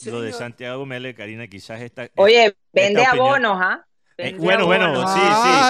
lo 0.06 0.20
de 0.20 0.32
Santiago 0.32 0.84
Mele, 0.84 1.14
Karina, 1.14 1.46
quizás 1.46 1.80
está... 1.80 2.10
Oye, 2.16 2.56
vende 2.72 3.04
abonos, 3.04 3.56
¿ah? 3.60 3.86
Eh, 4.18 4.34
bueno, 4.36 4.66
bueno, 4.66 5.06
sí, 5.06 5.20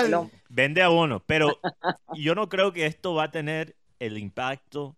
sí. 0.07 0.39
Vende 0.49 0.81
abonos. 0.81 1.21
Pero 1.27 1.61
yo 2.15 2.35
no 2.35 2.49
creo 2.49 2.73
que 2.73 2.87
esto 2.87 3.15
va 3.15 3.25
a 3.25 3.31
tener 3.31 3.77
el 3.99 4.17
impacto 4.17 4.97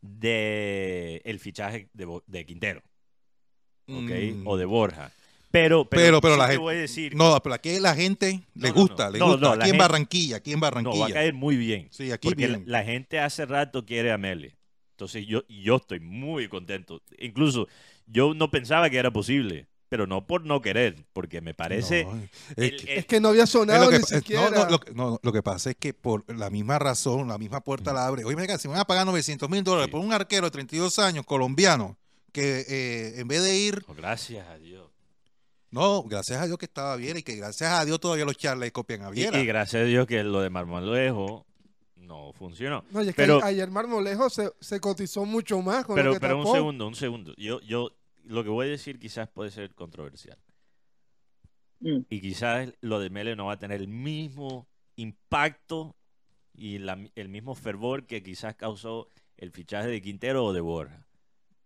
de 0.00 1.20
el 1.24 1.38
fichaje 1.38 1.88
de, 1.92 2.46
Quintero. 2.46 2.82
¿Ok? 3.86 4.10
O 4.44 4.56
de 4.56 4.66
mm. 4.66 4.70
Borja. 4.70 5.12
Pero, 5.50 5.88
pero, 5.88 6.20
pero, 6.20 6.36
la 6.36 6.46
gente, 6.46 6.58
voy 6.58 6.74
a 6.74 6.80
decir, 6.80 7.14
no, 7.14 7.40
pero 7.42 7.54
aquí 7.54 7.78
la 7.80 7.94
gente 7.94 8.42
le 8.54 8.70
gusta, 8.70 9.08
le 9.10 9.18
gusta. 9.18 9.54
aquí 9.54 9.70
en 9.70 9.78
Barranquilla, 9.78 10.36
aquí 10.36 10.52
en 10.52 10.60
Barranquilla. 10.60 10.94
No, 10.94 11.00
va 11.00 11.06
a 11.06 11.12
caer 11.12 11.32
muy 11.32 11.56
bien. 11.56 11.88
Sí, 11.90 12.12
aquí 12.12 12.28
porque 12.28 12.62
La, 12.66 12.84
gente 12.84 13.18
hace 13.18 13.46
rato 13.46 13.86
quiere 13.86 14.12
a 14.12 14.18
Mele. 14.18 14.58
Entonces 14.90 15.26
yo, 15.26 15.44
yo 15.48 15.76
estoy 15.76 16.00
muy 16.00 16.48
contento. 16.48 17.02
Incluso 17.18 17.66
yo 18.06 18.34
no 18.34 18.50
pensaba 18.50 18.90
que 18.90 18.98
era 18.98 19.10
posible 19.10 19.68
pero 19.88 20.06
no 20.06 20.26
por 20.26 20.44
no 20.44 20.60
querer, 20.60 21.06
porque 21.12 21.40
me 21.40 21.54
parece... 21.54 22.06
es, 22.56 23.06
que, 23.06 23.20
no 23.20 23.28
había 23.28 23.46
sonado 23.46 23.90
ni 23.90 23.98
siquiera. 24.02 24.50
No, 24.50 24.70
lo, 24.70 24.80
no, 24.94 25.20
lo, 25.22 25.32
que 25.32 25.42
pasa 25.42 25.70
es 25.70 25.76
que 25.76 25.94
por 25.94 26.24
la 26.34 26.50
misma 26.50 26.78
razón, 26.78 27.28
la 27.28 27.38
misma 27.38 27.62
puerta 27.62 27.92
la 27.92 28.06
abre. 28.06 28.24
Oye, 28.24 28.36
mira, 28.36 28.58
si 28.58 28.68
van 28.68 28.78
a 28.78 28.84
pagar 28.84 29.06
900 29.06 29.48
mil 29.48 29.64
dólares 29.64 29.90
por 29.90 30.00
un 30.00 30.12
arquero 30.12 30.46
de 30.46 30.50
32 30.50 30.98
años, 30.98 31.24
colombiano, 31.24 31.96
que 32.32 32.64
eh, 32.68 33.20
en 33.20 33.28
vez 33.28 33.42
de 33.42 33.56
ir... 33.56 33.84
gracias 33.96 34.46
a 34.48 34.58
Dios. 34.58 34.90
No, 35.70 36.02
gracias 36.04 36.40
a 36.40 36.46
Dios 36.46 36.58
que 36.58 36.64
estaba 36.64 36.96
bien 36.96 37.18
y 37.18 37.22
que 37.22 37.36
gracias 37.36 37.70
a 37.70 37.84
Dios 37.84 38.00
todavía 38.00 38.24
los 38.24 38.36
charles 38.36 38.72
copian 38.72 39.02
a 39.02 39.10
Viera. 39.10 39.38
Y, 39.38 39.46
gracias 39.46 39.82
a 39.82 39.84
Dios 39.84 40.06
que 40.06 40.24
lo 40.24 40.40
de 40.40 40.48
Marmolejo 40.48 41.46
no 41.96 42.32
funcionó. 42.32 42.84
No, 42.90 43.02
y 43.02 43.08
es 43.10 43.14
pero, 43.14 43.40
que 43.40 43.46
ayer 43.46 43.70
Marmolejo 43.70 44.30
se, 44.30 44.50
se, 44.60 44.80
cotizó 44.80 45.26
mucho 45.26 45.60
más 45.60 45.84
con 45.84 45.94
Pero, 45.94 46.08
lo 46.08 46.14
que 46.14 46.20
pero 46.20 46.38
un 46.38 46.52
segundo, 46.52 46.88
un 46.88 46.94
segundo. 46.94 47.34
Yo, 47.36 47.60
yo, 47.60 47.90
lo 48.28 48.44
que 48.44 48.50
voy 48.50 48.66
a 48.66 48.70
decir 48.70 48.98
quizás 48.98 49.28
puede 49.28 49.50
ser 49.50 49.74
controversial. 49.74 50.38
Mm. 51.80 52.00
Y 52.08 52.20
quizás 52.20 52.72
lo 52.80 53.00
de 53.00 53.10
Mele 53.10 53.36
no 53.36 53.46
va 53.46 53.54
a 53.54 53.58
tener 53.58 53.80
el 53.80 53.88
mismo 53.88 54.68
impacto 54.96 55.96
y 56.54 56.76
el 56.76 57.28
mismo 57.28 57.54
fervor 57.54 58.06
que 58.06 58.22
quizás 58.22 58.56
causó 58.56 59.08
el 59.36 59.52
fichaje 59.52 59.88
de 59.88 60.02
Quintero 60.02 60.44
o 60.44 60.52
de 60.52 60.60
Borja. 60.60 61.06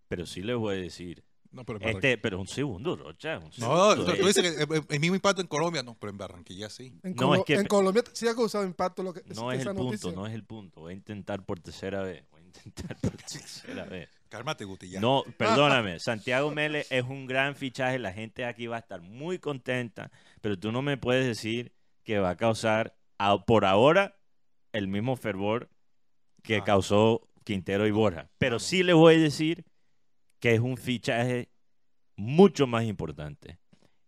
Pero 0.09 0.27
sí 0.27 0.43
les 0.43 0.57
voy 0.57 0.77
a 0.77 0.81
decir. 0.81 1.25
No, 1.51 1.65
pero, 1.65 1.79
este, 1.81 2.17
pero 2.17 2.41
un 2.41 2.47
segundo, 2.47 2.97
Rocha. 2.97 3.39
no, 3.59 3.95
tú, 3.95 4.27
dices 4.27 4.57
que 4.57 4.95
el, 4.95 5.01
mismo 5.01 5.17
impacto 5.17 5.43
en 5.43 5.47
Colombia, 5.47 5.83
no, 5.83 5.99
pero 5.99 6.11
en 6.11 6.17
Barranquilla 6.17 6.71
sí. 6.71 6.99
En, 7.03 7.15
Colombia 7.15 8.03
sí 8.15 8.27
ha 8.27 8.35
causado 8.35 8.65
impacto 8.65 9.03
lo 9.03 9.13
que 9.13 9.23
No 9.35 9.53
es 9.53 9.67
el 9.67 9.75
punto, 9.75 10.13
no 10.13 10.27
es 10.27 10.33
el 10.33 10.45
punto. 10.45 10.81
Voy 10.81 10.93
a 10.93 10.97
intentar 10.97 11.45
por 11.45 11.61
tercera 11.61 12.03
vez. 12.03 12.25
Voy 12.31 12.41
a 12.41 12.45
intentar 12.45 12.97
por 13.01 13.11
tercera 13.17 13.85
vez. 13.85 14.09
Cálmate, 14.33 14.65
Guti, 14.65 14.89
No, 14.99 15.25
perdóname. 15.37 15.99
Santiago 16.01 16.51
Mele 16.51 16.87
es 16.89 17.05
un 17.05 17.27
gran 17.27 17.55
fichaje. 17.55 17.99
La 17.99 18.15
gente 18.15 18.47
aquí 18.47 18.67
va 18.67 18.77
a 18.77 18.79
estar 18.79 19.03
muy 19.03 19.39
contenta. 19.39 20.11
Pero 20.41 20.59
tú 20.59 20.73
no 20.73 20.81
me 20.81 20.97
puedes 20.97 21.27
decir 21.27 21.75
que 22.03 22.19
va 22.19 22.31
a 22.31 22.37
causar, 22.39 22.97
por 23.47 23.67
ahora, 23.67 24.17
el 24.73 24.89
mismo 24.89 25.17
fervor 25.17 25.69
que 26.43 26.63
causó 26.63 27.29
Quintero 27.45 27.87
y 27.87 27.91
Borja. 27.91 28.31
Pero 28.39 28.59
sí 28.59 28.83
le 28.83 28.95
voy 28.95 29.17
a 29.17 29.19
decir 29.19 29.67
que 30.41 30.55
es 30.55 30.61
un 30.61 30.79
fichaje 30.79 31.51
mucho 32.17 32.67
más 32.67 32.85
importante. 32.85 33.59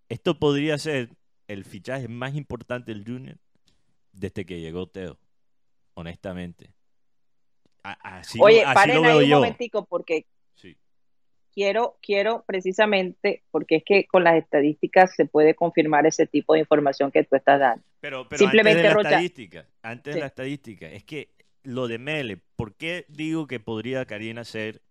Esto 0.09 0.39
podría 0.39 0.79
ser 0.79 1.11
el 1.49 1.67
fichaje 1.67 2.09
más 2.09 2.35
importante 2.35 2.95
del 2.95 3.05
Junior 3.05 3.37
desde 4.13 4.47
que 4.47 4.59
llegó 4.59 4.89
Teo, 4.89 5.19
honestamente. 5.93 6.73
Así, 7.85 8.39
Oye, 8.41 8.65
paren 8.73 9.05
ahí 9.05 9.25
un 9.25 9.31
momentico 9.31 9.85
porque 9.85 10.27
quiero, 11.53 11.99
quiero 12.03 12.45
precisamente, 12.47 13.45
porque 13.51 13.77
es 13.77 13.85
que 13.85 14.07
con 14.07 14.25
las 14.25 14.37
estadísticas 14.37 15.15
se 15.15 15.27
puede 15.27 15.55
confirmar 15.55 16.07
ese 16.07 16.27
tipo 16.27 16.55
de 16.55 16.61
información 16.61 17.13
que 17.13 17.25
tú 17.25 17.37
estás 17.37 17.61
dando. 17.61 17.85
Pero, 18.01 18.27
Simplemente 18.37 18.81
antes 18.81 18.97
de 18.97 19.03
la 19.03 19.09
estadística, 19.11 19.67
antes 19.83 20.15
de 20.15 20.21
la 20.21 20.27
estadística, 20.27 20.89
es 20.89 21.05
que 21.05 21.31
lo 21.63 21.87
de 21.87 21.99
Mele, 21.99 22.39
¿por 22.57 22.75
qué 22.75 23.05
digo 23.09 23.47
que 23.47 23.61
podría 23.61 24.05
Karina 24.05 24.45
ser 24.45 24.83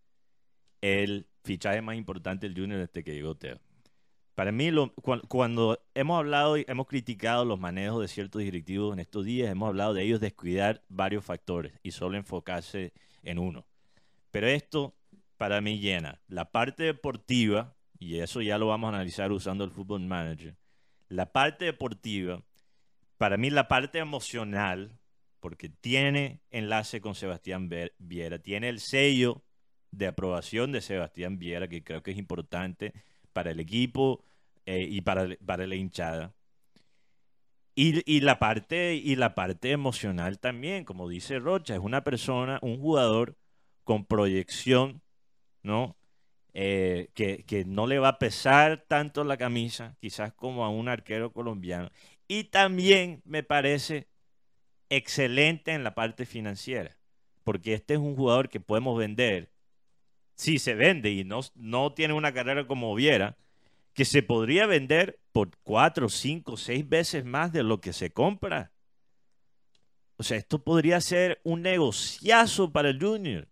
el 0.82 1.28
fichaje 1.44 1.82
más 1.82 1.96
importante 1.96 2.48
del 2.48 2.58
Junior 2.58 2.80
desde 2.80 3.04
que 3.04 3.14
llegó 3.14 3.36
Teo? 3.36 3.60
Para 4.36 4.52
mí, 4.52 4.72
cuando 5.28 5.80
hemos 5.94 6.18
hablado 6.18 6.58
y 6.58 6.66
hemos 6.68 6.88
criticado 6.88 7.46
los 7.46 7.60
manejos 7.60 8.02
de 8.02 8.08
ciertos 8.08 8.42
directivos 8.42 8.92
en 8.94 9.00
estos 9.00 9.26
días, 9.26 9.52
hemos 9.52 9.68
hablado 9.68 9.94
de 9.94 10.04
ellos 10.04 10.20
descuidar 10.20 10.82
varios 10.90 11.24
factores 11.24 11.74
y 11.84 11.92
solo 11.92 12.18
enfocarse 12.18 12.94
en 13.22 13.38
uno. 13.38 13.68
Pero 14.32 14.48
esto, 14.48 14.96
para 15.38 15.62
mí, 15.62 15.78
llena 15.78 16.20
la 16.28 16.52
parte 16.52 16.84
deportiva, 16.84 17.76
y 18.00 18.20
eso 18.20 18.42
ya 18.42 18.58
lo 18.58 18.68
vamos 18.68 18.92
a 18.92 18.96
analizar 18.96 19.32
usando 19.32 19.64
el 19.64 19.72
Football 19.72 20.02
Manager. 20.08 20.58
La 21.10 21.32
parte 21.32 21.66
deportiva, 21.66 22.42
para 23.20 23.38
mí, 23.38 23.52
la 23.52 23.68
parte 23.68 24.00
emocional, 24.00 24.98
porque 25.40 25.70
tiene 25.70 26.42
enlace 26.50 27.02
con 27.02 27.14
Sebastián 27.14 27.70
Viera, 28.00 28.40
tiene 28.40 28.70
el 28.70 28.80
sello 28.80 29.44
de 29.92 30.08
aprobación 30.08 30.72
de 30.72 30.82
Sebastián 30.82 31.38
Viera, 31.38 31.68
que 31.68 31.84
creo 31.84 32.02
que 32.02 32.12
es 32.12 32.18
importante 32.18 32.94
para 33.34 33.52
el 33.52 33.60
equipo 33.60 34.24
eh, 34.66 34.88
y 34.90 35.02
para, 35.02 35.28
para 35.46 35.68
la 35.68 35.76
hinchada. 35.76 36.34
Y, 37.76 38.04
y, 38.12 38.22
la 38.22 38.40
parte, 38.40 38.96
y 38.96 39.16
la 39.16 39.34
parte 39.36 39.72
emocional 39.72 40.40
también, 40.40 40.86
como 40.86 41.10
dice 41.10 41.40
Rocha, 41.40 41.74
es 41.74 41.82
una 41.82 42.04
persona, 42.04 42.60
un 42.62 42.80
jugador 42.80 43.36
con 43.84 44.06
proyección, 44.06 45.02
¿no? 45.64 45.98
Eh, 46.54 47.10
que, 47.16 47.44
que, 47.46 47.66
no 47.66 47.88
le 47.88 47.98
va 47.98 48.10
a 48.10 48.20
pesar 48.20 48.86
tanto 48.88 49.24
la 49.24 49.38
camisa, 49.38 49.98
quizás 50.00 50.34
como 50.34 50.66
a 50.66 50.70
un 50.70 50.88
arquero 50.88 51.34
colombiano. 51.34 51.90
Y 52.28 52.46
también 52.46 53.24
me 53.26 53.42
parece 53.42 54.08
excelente 54.90 55.72
en 55.74 55.84
la 55.84 55.96
parte 55.96 56.26
financiera, 56.26 56.98
porque 57.44 57.74
este 57.74 57.96
es 57.96 58.00
un 58.00 58.16
jugador 58.16 58.50
que 58.50 58.60
podemos 58.60 58.98
vender 58.98 59.53
si 60.36 60.60
se 60.60 60.76
vende 60.76 61.12
y 61.12 61.24
no, 61.24 61.42
no 61.56 61.94
tiene 61.94 62.14
una 62.14 62.34
carrera 62.34 62.68
como 62.68 62.94
Viera, 62.96 63.38
que 63.94 64.06
se 64.06 64.24
podría 64.24 64.66
vender 64.66 65.20
por 65.32 65.52
cuatro, 65.64 66.10
cinco, 66.10 66.58
seis 66.58 66.88
veces 66.88 67.26
más 67.26 67.52
de 67.52 67.64
lo 67.64 67.80
que 67.80 67.94
se 67.94 68.12
compra. 68.12 68.72
O 70.18 70.24
sea, 70.24 70.38
esto 70.38 70.64
podría 70.64 71.02
ser 71.02 71.42
un 71.44 71.62
negociazo 71.62 72.72
para 72.72 72.90
el 72.90 73.00
Junior. 73.00 73.48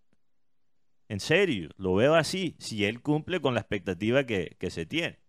En 1.09 1.19
serio, 1.19 1.69
lo 1.77 1.95
veo 1.95 2.15
así, 2.15 2.55
si 2.59 2.85
él 2.85 3.01
cumple 3.01 3.41
con 3.41 3.53
la 3.53 3.59
expectativa 3.59 4.25
que, 4.25 4.55
se 4.69 4.85
tiene. 4.85 5.19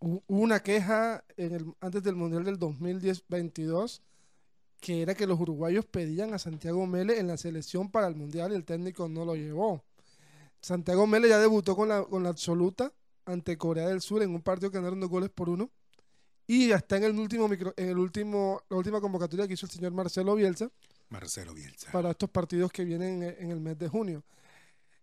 Hubo 0.00 0.22
una 0.26 0.60
queja 0.60 1.24
en 1.36 1.54
el, 1.54 1.64
antes 1.80 2.02
del 2.02 2.14
Mundial 2.14 2.44
del 2.44 2.58
2010-22 2.58 4.00
que 4.80 5.02
era 5.02 5.14
que 5.14 5.26
los 5.26 5.40
uruguayos 5.40 5.84
pedían 5.86 6.34
a 6.34 6.38
Santiago 6.38 6.86
Mele 6.86 7.18
en 7.18 7.26
la 7.26 7.36
selección 7.36 7.90
para 7.90 8.06
el 8.06 8.14
Mundial 8.14 8.52
y 8.52 8.54
el 8.54 8.64
técnico 8.64 9.08
no 9.08 9.24
lo 9.24 9.34
llevó. 9.34 9.84
Santiago 10.60 11.06
Mele 11.06 11.28
ya 11.28 11.38
debutó 11.38 11.76
con 11.76 11.88
la, 11.88 12.04
con 12.04 12.22
la 12.22 12.30
absoluta 12.30 12.92
ante 13.24 13.56
Corea 13.58 13.88
del 13.88 14.00
Sur 14.00 14.22
en 14.22 14.30
un 14.30 14.42
partido 14.42 14.70
que 14.70 14.78
ganaron 14.78 15.00
dos 15.00 15.10
goles 15.10 15.30
por 15.30 15.48
uno. 15.48 15.70
Y 16.46 16.68
ya 16.68 16.76
está 16.76 16.96
en 16.96 17.04
el 17.04 17.18
último 17.18 17.46
micro, 17.46 17.74
en 17.76 17.90
el 17.90 17.98
último, 17.98 18.62
la 18.70 18.78
última 18.78 19.00
convocatoria 19.00 19.46
que 19.46 19.52
hizo 19.52 19.66
el 19.66 19.72
señor 19.72 19.92
Marcelo 19.92 20.34
Bielsa. 20.34 20.70
Marcelo 21.10 21.52
Bielsa. 21.52 21.92
Para 21.92 22.10
estos 22.10 22.30
partidos 22.30 22.72
que 22.72 22.84
vienen 22.84 23.22
en, 23.22 23.50
el 23.50 23.60
mes 23.60 23.78
de 23.78 23.88
junio. 23.88 24.24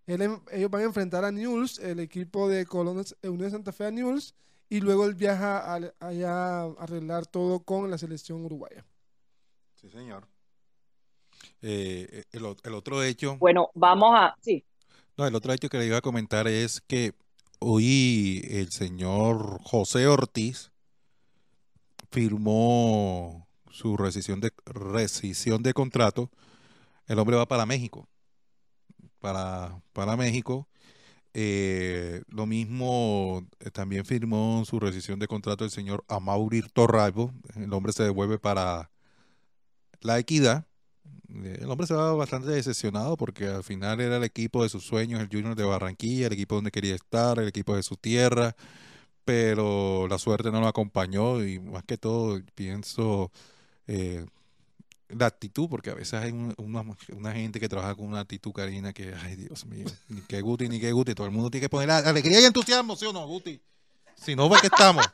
Em, 0.08 0.40
ellos 0.52 0.72
van 0.72 0.82
a 0.82 0.86
enfrentar 0.86 1.24
a 1.24 1.32
Newell's, 1.32 1.78
el 1.78 2.00
equipo 2.00 2.50
de 2.50 2.66
Colón 2.66 3.04
Unión 3.24 3.38
de 3.38 3.52
Santa 3.52 3.72
Fe 3.72 3.86
a 3.86 3.92
Newell's, 3.92 4.34
y 4.70 4.80
luego 4.80 5.06
él 5.06 5.14
viaja 5.14 5.76
allá 6.00 6.62
a 6.62 6.74
arreglar 6.80 7.28
todo 7.28 7.60
con 7.60 7.92
la 7.92 8.00
selección 8.00 8.44
uruguaya. 8.44 8.84
Sí, 9.76 9.90
señor. 9.90 10.28
Eh, 11.62 12.24
el, 12.32 12.56
el, 12.64 12.74
otro 12.74 13.04
hecho. 13.04 13.38
Bueno, 13.38 13.70
vamos 13.76 14.10
a. 14.16 14.36
Sí. 14.42 14.66
No, 15.18 15.26
el 15.26 15.36
otro 15.36 15.54
hecho 15.54 15.70
que 15.70 15.78
le 15.78 15.86
iba 15.86 15.98
a 15.98 16.02
comentar 16.02 16.48
es 16.48 16.82
que 16.82 17.14
hoy 17.60 18.46
el 18.50 18.72
señor 18.72 19.62
José 19.64 20.08
Ortiz 20.08 20.72
firmó 22.12 23.48
su 23.70 23.96
rescisión 23.96 24.42
de, 24.42 24.52
rescisión 24.66 25.64
de 25.64 25.74
contrato. 25.74 26.30
El 27.08 27.20
hombre 27.20 27.38
va 27.38 27.48
para 27.48 27.66
México. 27.66 28.10
Para, 29.20 29.82
para 29.94 30.18
México. 30.18 30.68
Eh, 31.34 32.22
lo 32.28 32.46
mismo 32.46 33.46
eh, 33.60 33.72
también 33.72 34.06
firmó 34.06 34.64
su 34.66 34.80
rescisión 34.80 35.20
de 35.20 35.28
contrato 35.28 35.64
el 35.64 35.72
señor 35.72 36.04
Amaurir 36.10 36.70
Torralbo. 36.72 37.34
El 37.56 37.72
hombre 37.74 37.94
se 37.94 38.04
devuelve 38.04 38.38
para 38.38 38.92
la 40.02 40.20
equidad. 40.20 40.68
El 41.30 41.70
hombre 41.70 41.88
se 41.88 41.94
va 41.94 42.14
bastante 42.14 42.50
decepcionado 42.50 43.18
porque 43.18 43.48
al 43.48 43.64
final 43.64 44.00
era 44.02 44.18
el 44.18 44.24
equipo 44.24 44.64
de 44.64 44.70
sus 44.70 44.86
sueños, 44.86 45.22
el 45.22 45.30
Junior 45.30 45.56
de 45.56 45.64
Barranquilla, 45.64 46.28
el 46.28 46.34
equipo 46.34 46.56
donde 46.56 46.72
quería 46.72 46.96
estar, 46.96 47.40
el 47.40 47.48
equipo 47.48 47.76
de 47.76 47.84
su 47.84 47.98
tierra, 47.98 48.56
pero 49.26 50.08
la 50.08 50.18
suerte 50.18 50.52
no 50.52 50.62
lo 50.62 50.68
acompañó 50.68 51.44
y 51.44 51.60
más 51.60 51.84
que 51.84 51.98
todo 51.98 52.40
pienso 52.56 53.32
eh, 53.88 54.26
la 55.10 55.28
actitud, 55.28 55.68
porque 55.70 55.92
a 55.92 55.96
veces 55.96 56.14
hay 56.16 56.32
una, 56.32 57.34
gente 57.34 57.60
que 57.60 57.70
trabaja 57.70 57.96
con 57.96 58.08
una 58.08 58.22
actitud, 58.22 58.52
Karina, 58.52 58.94
que, 58.94 59.14
ay 59.14 59.36
Dios 59.36 59.66
mío, 59.66 59.86
ni 60.10 60.22
que 60.22 60.42
Guti, 60.42 60.68
ni 60.68 60.80
que 60.80 60.92
Guti, 60.92 61.14
todo 61.14 61.28
el 61.28 61.34
mundo 61.34 61.50
tiene 61.50 61.66
que 61.66 61.70
poner 61.70 61.92
alegría 61.92 62.42
y 62.42 62.46
entusiasmo, 62.46 62.96
¿sí 62.96 63.06
o 63.06 63.14
no, 63.14 63.26
Guti? 63.28 63.62
Si 64.24 64.36
no, 64.36 64.50
¿para 64.50 64.62
qué 64.62 64.68
estamos? 64.68 65.06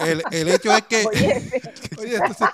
El, 0.00 0.22
el, 0.30 0.48
hecho 0.48 0.74
es 0.74 0.82
que. 0.84 1.04
Oye, 1.06 2.14
esto, 2.30 2.46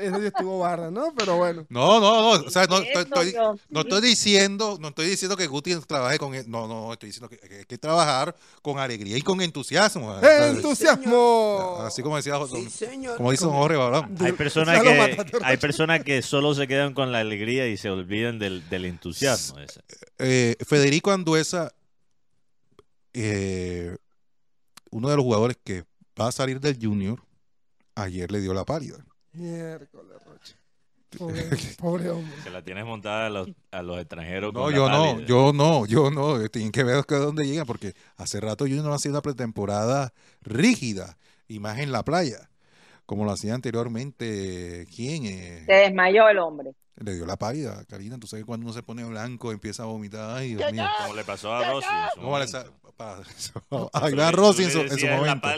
eso, 0.00 0.16
estuvo 0.22 0.58
barra, 0.58 0.90
¿no? 0.90 1.14
Pero 1.16 1.36
bueno. 1.36 1.64
No, 1.68 2.00
no, 2.00 2.20
no. 2.20 2.46
O 2.46 2.50
sea, 2.50 2.66
no, 2.66 2.78
estoy, 2.78 3.34
no 3.68 3.80
estoy 3.80 4.00
diciendo, 4.00 4.76
no 4.80 4.88
estoy 4.88 5.06
diciendo 5.06 5.36
que 5.36 5.46
Guti 5.46 5.74
trabaje 5.86 6.18
con. 6.18 6.32
No, 6.50 6.66
no, 6.66 6.92
estoy 6.92 7.08
diciendo 7.08 7.28
que, 7.28 7.38
hay 7.42 7.64
que 7.64 7.78
trabajar 7.78 8.34
con 8.60 8.78
alegría 8.78 9.16
y 9.16 9.22
con 9.22 9.40
entusiasmo. 9.40 10.18
¡Entusiasmo! 10.20 11.78
Así 11.80 12.02
como 12.02 12.16
decía 12.16 12.34
como 13.16 13.30
dice 13.30 13.46
Jorge 13.46 13.76
Barón. 13.76 14.16
Hay 14.20 14.32
personas 14.32 14.82
que, 14.82 15.26
hay 15.42 15.56
personas 15.56 16.02
que 16.02 16.22
solo 16.22 16.54
se 16.54 16.66
quedan 16.66 16.94
con 16.94 17.12
la 17.12 17.18
alegría 17.18 17.68
y 17.68 17.76
se 17.76 17.90
olvidan 17.90 18.38
del, 18.38 18.68
del 18.68 18.84
entusiasmo. 18.86 19.58
Eh, 20.18 20.56
Federico 20.66 21.12
Anduesa. 21.12 21.72
Eh, 23.14 23.96
uno 24.92 25.08
de 25.08 25.16
los 25.16 25.24
jugadores 25.24 25.58
que 25.64 25.84
va 26.20 26.28
a 26.28 26.32
salir 26.32 26.60
del 26.60 26.78
Junior, 26.80 27.20
ayer 27.94 28.30
le 28.30 28.40
dio 28.40 28.54
la 28.54 28.64
pálida. 28.64 29.04
Miércoles, 29.32 30.18
Roche. 30.24 30.56
Pobre, 31.78 32.10
hombre. 32.10 32.32
Se 32.42 32.50
la 32.50 32.62
tienes 32.62 32.84
montada 32.84 33.26
a 33.26 33.30
los, 33.30 33.48
a 33.70 33.82
los 33.82 33.98
extranjeros. 33.98 34.54
No, 34.54 34.70
yo 34.70 34.88
no, 34.88 35.20
yo 35.20 35.52
no, 35.52 35.84
yo 35.86 36.10
no. 36.10 36.48
Tienen 36.48 36.72
que 36.72 36.84
ver 36.84 37.04
dónde 37.06 37.44
llegan, 37.44 37.66
porque 37.66 37.94
hace 38.16 38.40
rato 38.40 38.64
Junior 38.64 38.84
no 38.84 38.94
ha 38.94 38.98
sido 38.98 39.14
una 39.14 39.22
pretemporada 39.22 40.12
rígida, 40.40 41.18
y 41.48 41.58
más 41.58 41.80
en 41.80 41.92
la 41.92 42.04
playa, 42.04 42.50
como 43.06 43.24
lo 43.24 43.32
hacía 43.32 43.54
anteriormente. 43.54 44.86
¿Quién? 44.94 45.24
es? 45.24 45.66
Se 45.66 45.72
desmayó 45.72 46.28
el 46.28 46.38
hombre. 46.38 46.72
Le 46.96 47.14
dio 47.14 47.26
la 47.26 47.36
pálida, 47.36 47.84
Karina. 47.86 48.18
Tú 48.18 48.26
sabes 48.26 48.42
que 48.42 48.46
cuando 48.46 48.64
uno 48.66 48.72
se 48.72 48.82
pone 48.82 49.04
blanco 49.04 49.50
empieza 49.50 49.84
a 49.84 49.86
vomitar. 49.86 50.36
Ay, 50.36 50.54
Dios 50.54 50.72
mío. 50.72 50.84
Como 51.02 51.16
le 51.16 51.24
pasó 51.24 51.52
a 51.52 51.70
Rossi. 51.70 51.86
a 53.92 54.10
Iván 54.10 54.32
Rossi 54.34 54.64
en 54.64 54.70
su, 54.70 54.78
momento. 55.06 55.48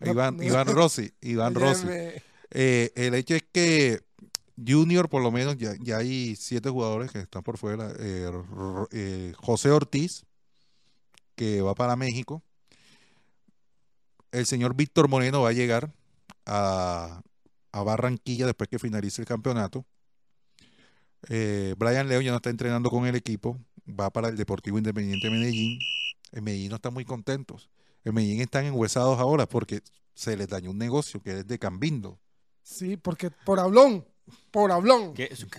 Iván, 0.00 0.42
Iván 0.42 0.66
Rossi. 0.66 1.12
Iván 1.22 1.54
Rossi. 1.54 1.88
Eh, 2.50 2.92
el 2.94 3.14
hecho 3.14 3.34
es 3.34 3.44
que 3.50 4.00
Junior, 4.64 5.08
por 5.08 5.22
lo 5.22 5.30
menos, 5.30 5.56
ya, 5.56 5.74
ya 5.80 5.98
hay 5.98 6.36
siete 6.36 6.70
jugadores 6.70 7.10
que 7.10 7.18
están 7.18 7.42
por 7.42 7.58
fuera. 7.58 7.92
Eh, 7.98 8.30
eh, 8.92 9.32
José 9.36 9.70
Ortiz, 9.70 10.24
que 11.34 11.60
va 11.60 11.74
para 11.74 11.96
México. 11.96 12.42
El 14.32 14.46
señor 14.46 14.74
Víctor 14.74 15.08
Moreno 15.08 15.42
va 15.42 15.50
a 15.50 15.52
llegar 15.52 15.92
a, 16.46 17.22
Barranquilla 17.72 18.46
después 18.46 18.70
que 18.70 18.78
finalice 18.78 19.20
el 19.20 19.26
campeonato. 19.26 19.84
Brian 21.28 22.08
León 22.08 22.24
ya 22.24 22.30
no 22.30 22.36
está 22.36 22.48
entrenando 22.48 22.88
con 22.88 23.06
el 23.06 23.14
equipo, 23.16 23.58
va 23.86 24.10
para 24.10 24.28
el 24.28 24.36
Deportivo 24.36 24.78
Independiente 24.78 25.28
Medellín. 25.28 25.78
En 26.32 26.44
Medellín 26.44 26.70
no 26.70 26.76
están 26.76 26.94
muy 26.94 27.04
contentos. 27.04 27.68
En 28.04 28.14
Medellín 28.14 28.40
están 28.40 28.64
enhuesados 28.64 29.18
ahora 29.18 29.46
porque 29.46 29.82
se 30.14 30.36
les 30.36 30.48
dañó 30.48 30.70
un 30.70 30.78
negocio 30.78 31.20
que 31.20 31.40
es 31.40 31.46
de 31.46 31.58
Cambindo. 31.58 32.18
Sí, 32.62 32.96
porque 32.96 33.30
por 33.44 33.60
hablón. 33.60 34.06
Por 34.50 34.72
hablón. 34.72 35.14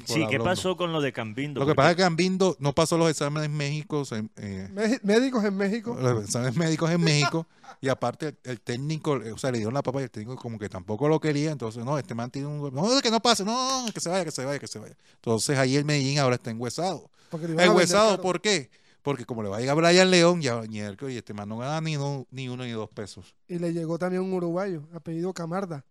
sí, 0.05 0.25
¿qué 0.29 0.39
pasó 0.39 0.75
con 0.75 0.91
lo 0.91 1.01
de 1.01 1.13
Cambindo? 1.13 1.59
Lo 1.59 1.67
que 1.67 1.75
pasa 1.75 1.91
es 1.91 1.95
que 1.95 2.01
Cambindo 2.01 2.55
no 2.59 2.73
pasó 2.73 2.97
los 2.97 3.09
exámenes 3.09 3.49
en 3.49 3.55
México. 3.55 4.03
Eh, 4.37 4.99
médicos 5.03 5.43
en 5.45 5.55
México. 5.55 5.95
Los 5.99 6.25
exámenes 6.25 6.55
médicos 6.55 6.89
en 6.91 7.01
México. 7.01 7.47
y 7.81 7.89
aparte, 7.89 8.35
el, 8.43 8.59
técnico, 8.61 9.19
o 9.33 9.37
sea, 9.37 9.51
le 9.51 9.59
dieron 9.59 9.73
la 9.73 9.83
papa 9.83 10.01
y 10.01 10.03
el 10.03 10.11
técnico 10.11 10.35
como 10.41 10.57
que 10.57 10.67
tampoco 10.67 11.07
lo 11.07 11.19
quería. 11.19 11.51
Entonces, 11.51 11.85
no, 11.85 11.97
este 11.97 12.15
man 12.15 12.31
tiene 12.31 12.47
un. 12.47 12.73
No, 12.73 13.01
que 13.01 13.11
no 13.11 13.21
pase, 13.21 13.45
no, 13.45 13.85
que 13.93 13.99
se 13.99 14.09
vaya, 14.09 14.25
que 14.25 14.31
se 14.31 14.43
vaya, 14.43 14.59
que 14.59 14.67
se 14.67 14.79
vaya. 14.79 14.97
Entonces, 15.15 15.57
ahí 15.57 15.75
el 15.75 15.85
Medellín 15.85 16.19
ahora 16.19 16.35
está 16.35 16.49
enguesado. 16.51 17.09
¿Enguesado 17.31 18.19
por 18.21 18.41
qué? 18.41 18.71
Porque 19.01 19.25
como 19.25 19.43
le 19.43 19.49
va 19.49 19.57
a 19.57 19.59
llegar 19.59 19.77
a 19.77 19.89
Brian 19.89 20.11
León, 20.11 20.41
ya 20.41 20.63
y 20.69 20.79
este 21.15 21.33
man 21.33 21.47
no 21.47 21.59
gana 21.59 21.79
ni, 21.81 21.97
ni 22.31 22.49
uno 22.49 22.63
ni 22.65 22.71
dos 22.71 22.89
pesos. 22.89 23.35
Y 23.47 23.59
le 23.59 23.71
llegó 23.71 23.97
también 23.97 24.21
un 24.21 24.33
uruguayo, 24.33 24.83
apellido 24.93 25.33
Camarda. 25.33 25.85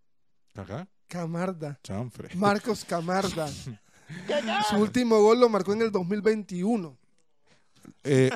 Acá. 0.53 0.87
Camarda. 1.07 1.79
Marcos 2.35 2.85
Camarda. 2.85 3.47
Su 4.69 4.77
último 4.77 5.21
gol 5.21 5.39
lo 5.39 5.49
marcó 5.49 5.73
en 5.73 5.81
el 5.81 5.91
2021. 5.91 6.97
Eh, 8.03 8.29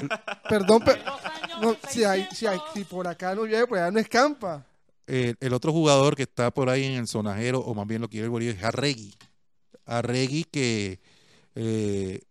Perdón, 0.49 0.81
pero 0.85 1.77
si, 1.89 2.03
hay, 2.03 2.27
si, 2.33 2.45
hay, 2.45 2.59
si, 2.73 2.83
por 2.83 3.07
acá 3.07 3.35
no 3.35 3.45
llueve, 3.45 3.67
pues 3.67 3.79
ya 3.81 3.91
no 3.91 3.99
escampa. 3.99 4.65
el 5.07 5.53
otro 5.53 5.71
jugador 5.71 6.15
que 6.15 6.23
está 6.23 6.51
por 6.51 6.69
ahí 6.69 6.85
en 6.85 6.93
el 6.93 7.07
sonajero, 7.07 7.59
o 7.59 7.73
más 7.73 7.87
bien 7.87 8.01
lo 8.01 8.09
quiere 8.09 8.25
el 8.25 8.31
Bolívar, 8.31 8.55
es 8.55 8.63
Arregui. 8.63 9.13
Arregui 9.85 10.43
que 10.45 10.99
eh, 11.55 12.21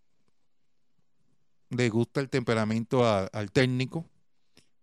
le 1.71 1.89
gusta 1.89 2.21
el 2.21 2.29
temperamento 2.29 3.07
al 3.07 3.51
técnico 3.53 4.10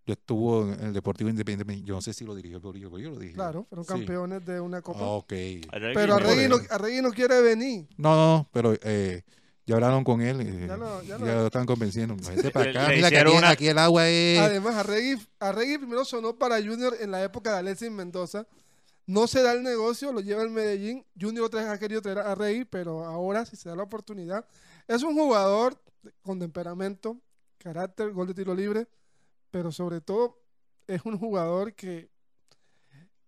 yo 0.08 0.14
estuvo 0.14 0.64
en 0.64 0.86
el 0.86 0.94
Deportivo 0.94 1.30
Independiente, 1.30 1.84
yo 1.84 1.96
no 1.96 2.02
sé 2.02 2.14
si 2.14 2.24
lo 2.24 2.34
dirigió 2.34 2.58
el 2.58 2.64
Bolillo, 2.64 2.98
yo 2.98 3.10
lo 3.10 3.20
dije. 3.20 3.34
Claro, 3.34 3.66
fueron 3.66 3.84
campeones 3.84 4.46
de 4.46 4.62
una 4.62 4.82
copa. 4.82 5.02
Ah, 5.02 5.10
ok. 5.10 5.34
Pero 5.70 6.16
Arregui 6.16 6.48
no, 6.48 7.10
no 7.10 7.14
quiere 7.14 7.42
venir. 7.42 7.88
No, 7.98 8.16
no, 8.16 8.50
pero 8.54 8.74
eh, 8.84 9.24
ya 9.66 9.76
hablaron 9.76 10.06
con 10.06 10.22
él, 10.22 10.40
eh, 10.40 10.66
ya, 10.66 10.78
lo 11.18 11.48
están 11.48 11.66
convenciendo. 11.66 12.16
para 12.54 12.70
acá, 12.72 12.88
mira 12.96 13.10
que 13.10 13.18
aquí, 13.48 13.68
el 13.68 13.78
agua 13.78 14.08
es... 14.08 14.40
Además, 14.40 14.76
Arregui, 14.78 15.78
primero 15.78 16.06
sonó 16.06 16.38
para 16.38 16.56
Junior 16.56 16.96
en 17.02 17.12
la 17.12 17.22
época 17.22 17.52
de 17.52 17.58
Alexis 17.58 17.92
Mendoza. 17.92 18.48
No 19.08 19.28
se 19.28 19.42
da 19.42 19.52
el 19.52 19.62
negocio, 19.62 20.14
lo 20.14 20.22
lleva 20.22 20.42
el 20.42 20.52
Medellín. 20.52 21.06
Junior 21.20 21.48
otra 21.48 21.64
vez 21.64 21.70
ha 21.70 21.80
querido 21.80 22.02
traer 22.02 22.20
a 22.20 22.32
Arregui, 22.32 22.64
pero 22.64 23.04
ahora 23.04 23.46
si 23.46 23.58
se 23.58 23.68
da 23.68 23.76
la 23.76 23.84
oportunidad. 23.84 24.46
Es 24.88 25.04
un 25.04 25.16
jugador 25.16 25.78
con 26.22 26.40
temperamento, 26.40 27.18
carácter, 27.58 28.12
gol 28.12 28.28
de 28.28 28.34
tiro 28.34 28.56
libre 28.56 28.88
pero 29.52 29.72
sobre 29.72 30.02
todo 30.02 30.40
es 30.88 31.04
un 31.06 31.18
jugador 31.18 31.74
que 31.74 32.10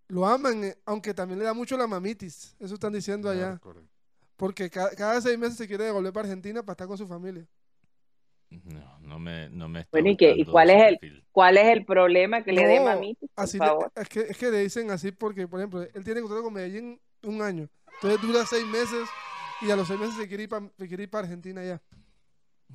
lo 0.07 0.25
aman, 0.25 0.63
eh, 0.63 0.75
aunque 0.85 1.13
también 1.13 1.39
le 1.39 1.45
da 1.45 1.53
mucho 1.53 1.77
la 1.77 1.87
mamitis. 1.87 2.55
Eso 2.59 2.73
están 2.73 2.93
diciendo 2.93 3.29
allá. 3.29 3.59
Porque 4.35 4.69
cada, 4.69 5.21
seis 5.21 5.37
meses 5.37 5.57
se 5.57 5.67
quiere 5.67 5.83
devolver 5.85 6.13
para 6.13 6.27
Argentina 6.27 6.63
para 6.63 6.73
estar 6.73 6.87
con 6.87 6.97
su 6.97 7.07
familia. 7.07 7.45
No, 8.49 8.99
no 9.01 9.19
me, 9.19 9.49
no 9.49 9.69
me 9.69 9.85
Bueno, 9.91 10.09
¿y, 10.09 10.45
cuál 10.45 10.71
es 10.71 10.83
el 10.83 11.23
cuál 11.31 11.57
es 11.57 11.67
el 11.67 11.85
problema 11.85 12.43
que 12.43 12.51
le 12.51 12.65
dé 12.65 12.79
mamitis? 12.79 13.29
así 13.35 13.59
es, 13.95 14.09
que, 14.09 14.21
es 14.21 14.37
que 14.37 14.49
le 14.49 14.61
dicen 14.61 14.89
así 14.89 15.11
porque, 15.11 15.47
por 15.47 15.59
ejemplo, 15.59 15.83
él 15.83 16.03
tiene 16.03 16.21
contrato 16.21 16.43
con 16.43 16.53
Medellín 16.53 16.99
un 17.21 17.41
año. 17.43 17.69
Entonces 17.95 18.21
dura 18.21 18.45
seis 18.47 18.65
meses 18.65 19.07
y 19.61 19.69
a 19.69 19.75
los 19.75 19.87
seis 19.87 19.99
meses 19.99 20.15
se 20.15 20.27
quiere 20.27 20.43
ir 20.43 20.49
para, 20.49 20.67
quiere 20.77 21.03
ir 21.03 21.09
para 21.09 21.25
Argentina 21.25 21.63
ya. 21.63 21.81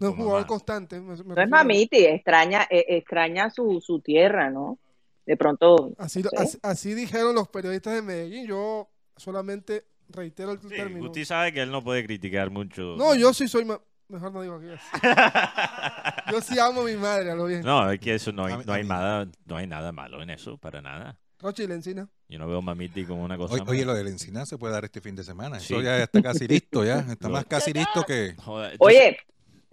No 0.01 0.09
es 0.09 0.15
jugador 0.17 0.47
constante. 0.47 1.01
no 1.01 1.15
es 1.15 1.49
mamiti, 1.49 2.05
extraña, 2.05 2.67
eh, 2.71 2.85
extraña 2.89 3.51
su, 3.51 3.81
su 3.81 4.01
tierra, 4.01 4.51
¿no? 4.51 4.79
De 5.25 5.37
pronto. 5.37 5.93
Así, 5.99 6.23
así, 6.63 6.95
dijeron 6.95 7.35
los 7.35 7.49
periodistas 7.49 7.95
de 7.95 8.03
Medellín. 8.03 8.47
Yo 8.47 8.91
solamente 9.17 9.85
reitero 10.09 10.53
el 10.53 10.61
término. 10.61 11.07
Usted 11.07 11.25
sabe 11.25 11.53
que 11.53 11.63
él 11.63 11.71
no 11.71 11.83
puede 11.83 12.05
criticar 12.05 12.51
mucho. 12.51 12.97
No, 12.97 13.15
yo 13.15 13.33
sí 13.33 13.49
soy. 13.49 13.67
Mejor 14.07 14.33
no 14.33 14.43
digo 14.43 14.61
que 14.61 14.77
Yo 16.31 16.41
sí 16.43 16.59
amo 16.59 16.83
a 16.83 16.85
mi 16.85 16.95
madre, 16.97 17.31
a 17.31 17.35
lo 17.35 17.47
bien. 17.47 17.63
No, 17.63 17.91
es 17.91 17.99
que 17.99 18.15
eso 18.15 18.33
no 18.33 18.45
hay, 18.45 18.55
no 18.65 18.73
hay, 18.73 18.85
nada, 18.85 19.27
no 19.47 19.57
hay 19.57 19.67
nada 19.67 19.93
malo 19.93 20.23
en 20.23 20.29
eso, 20.29 20.59
para 20.59 20.83
nada. 20.83 21.19
Roche 21.39 21.65
y 21.65 21.67
la 21.67 21.75
encina. 21.75 22.09
Yo 22.29 22.39
no 22.39 22.47
veo 22.47 22.61
mamiti 22.61 23.05
como 23.05 23.25
una 23.25 23.37
cosa. 23.39 23.63
Oye, 23.67 23.85
lo 23.85 23.95
de 23.95 24.05
la 24.05 24.11
encina 24.11 24.45
se 24.45 24.59
puede 24.59 24.75
dar 24.75 24.85
este 24.85 25.01
fin 25.01 25.17
de 25.17 25.25
semana. 25.25 25.57
Eso 25.57 25.81
ya 25.81 26.03
está 26.03 26.21
casi 26.23 26.47
listo, 26.47 26.85
ya. 26.85 27.01
Está 27.01 27.29
más 27.31 27.47
casi 27.47 27.73
listo 27.73 28.05
que. 28.05 28.37
Oye, 28.79 29.17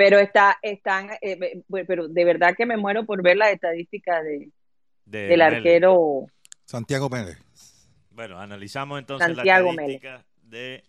pero 0.02 0.18
está, 0.18 0.58
están, 0.64 1.12
eh, 1.22 1.62
pero 1.86 2.08
de 2.08 2.26
verdad 2.26 2.56
que 2.58 2.66
me 2.66 2.76
muero 2.76 3.06
por 3.06 3.22
ver 3.22 3.38
las 3.38 3.54
estadísticas 3.54 4.24
de, 4.24 4.50
del 5.06 5.42
arquero 5.42 6.26
Santiago 6.66 7.08
Mélez. 7.08 7.38
Bueno, 8.10 8.40
analizamos 8.40 8.98
entonces 8.98 9.36
la 9.36 9.44
estadística 9.44 10.26
de 10.42 10.84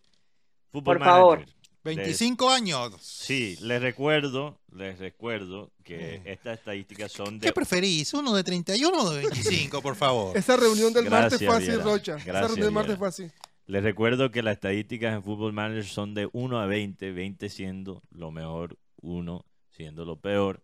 Fútbol 0.71 0.97
Por 0.97 1.05
favor. 1.05 1.47
25 1.85 2.49
años. 2.49 2.95
Sí, 3.03 3.59
les 3.61 3.83
recuerdo, 3.83 4.59
les 4.73 4.99
recuerdo 4.99 5.73
que 5.85 6.23
mm. 6.25 6.29
estas 6.29 6.59
estadísticas 6.61 7.13
son 7.13 7.39
de... 7.39 7.49
¿Qué 7.49 7.53
preferís? 7.53 8.15
¿Uno 8.15 8.33
de 8.35 8.45
31 8.45 8.97
o 8.97 9.11
de 9.11 9.23
25, 9.27 9.83
por 9.83 9.97
favor? 9.97 10.35
Esa 10.39 10.57
reunión 10.57 10.93
del 10.95 11.11
martes 11.11 11.39
fue 11.39 11.55
así, 11.55 11.73
Rocha. 11.73 12.17
Esa 12.17 12.47
reunión 12.47 12.61
del 12.61 12.71
martes 12.71 12.97
fue 12.97 13.09
así. 13.09 13.31
Les 13.67 13.83
recuerdo 13.83 14.31
que 14.31 14.43
las 14.43 14.55
estadísticas 14.55 15.15
en 15.15 15.23
Fútbol 15.23 15.53
Manager 15.53 15.85
son 15.85 16.15
de 16.15 16.29
1 16.33 16.61
a 16.61 16.67
20, 16.67 17.13
20 17.13 17.49
siendo 17.49 18.03
lo 18.11 18.31
mejor, 18.31 18.79
uno 19.03 19.45
siendo 19.71 20.05
lo 20.05 20.17
peor. 20.17 20.63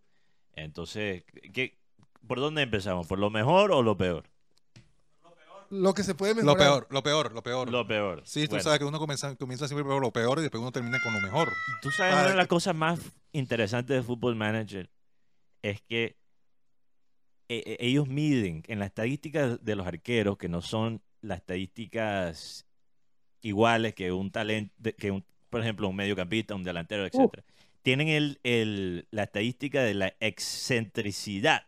Entonces, 0.55 1.25
¿qué, 1.53 1.79
¿por 2.27 2.41
dónde 2.41 2.63
empezamos? 2.63 3.07
¿Por 3.07 3.19
lo 3.19 3.31
mejor 3.31 3.73
o 3.73 3.83
lo 3.83 3.97
peor? 3.97 4.25
Lo 5.71 5.93
que 5.93 6.03
se 6.03 6.15
puede 6.15 6.35
mejorar. 6.35 6.57
Lo 6.57 6.59
peor, 6.59 6.87
lo 6.91 7.03
peor, 7.03 7.33
lo 7.33 7.43
peor. 7.43 7.71
Lo 7.71 7.87
peor. 7.87 8.23
Sí, 8.25 8.49
tú 8.49 8.59
sabes 8.59 8.79
que 8.79 8.87
uno 8.87 8.99
comienza, 8.99 9.37
comienza 9.37 9.69
siempre 9.69 9.85
por 9.85 10.01
lo 10.01 10.11
peor 10.13 10.39
y 10.39 10.43
después 10.43 10.63
uno 10.63 10.73
termina 10.73 10.99
con 11.03 11.13
lo 11.13 11.21
mejor. 11.21 11.53
Tú 11.83 11.91
sabes, 11.91 12.15
una 12.15 12.29
de 12.29 12.37
las 12.37 12.47
cosas 12.47 12.75
más 12.75 13.01
interesantes 13.33 13.95
de 13.95 14.03
Football 14.03 14.37
Manager 14.37 14.89
es 15.61 15.83
que 15.83 16.17
e, 17.51 17.57
e, 17.67 17.77
ellos 17.81 18.09
miden 18.09 18.63
en 18.67 18.79
las 18.79 18.89
estadísticas 18.89 19.63
de 19.63 19.77
los 19.77 19.87
arqueros, 19.87 20.39
que 20.39 20.49
no 20.49 20.63
son 20.63 21.03
las 21.21 21.41
estadísticas 21.41 22.67
iguales 23.43 23.95
que 23.95 24.11
un 24.11 24.31
talento, 24.31 24.75
que 24.97 25.11
un, 25.11 25.23
por 25.51 25.61
ejemplo, 25.61 25.89
un 25.89 25.97
mediocampista, 25.97 26.55
un 26.55 26.65
delantero, 26.65 27.05
etcétera 27.05 27.45
tienen 27.83 28.09
el, 28.09 28.41
el, 28.43 29.09
la 29.11 29.25
estadística 29.25 29.83
de 29.83 29.95
la 29.95 30.15
excentricidad. 30.21 31.63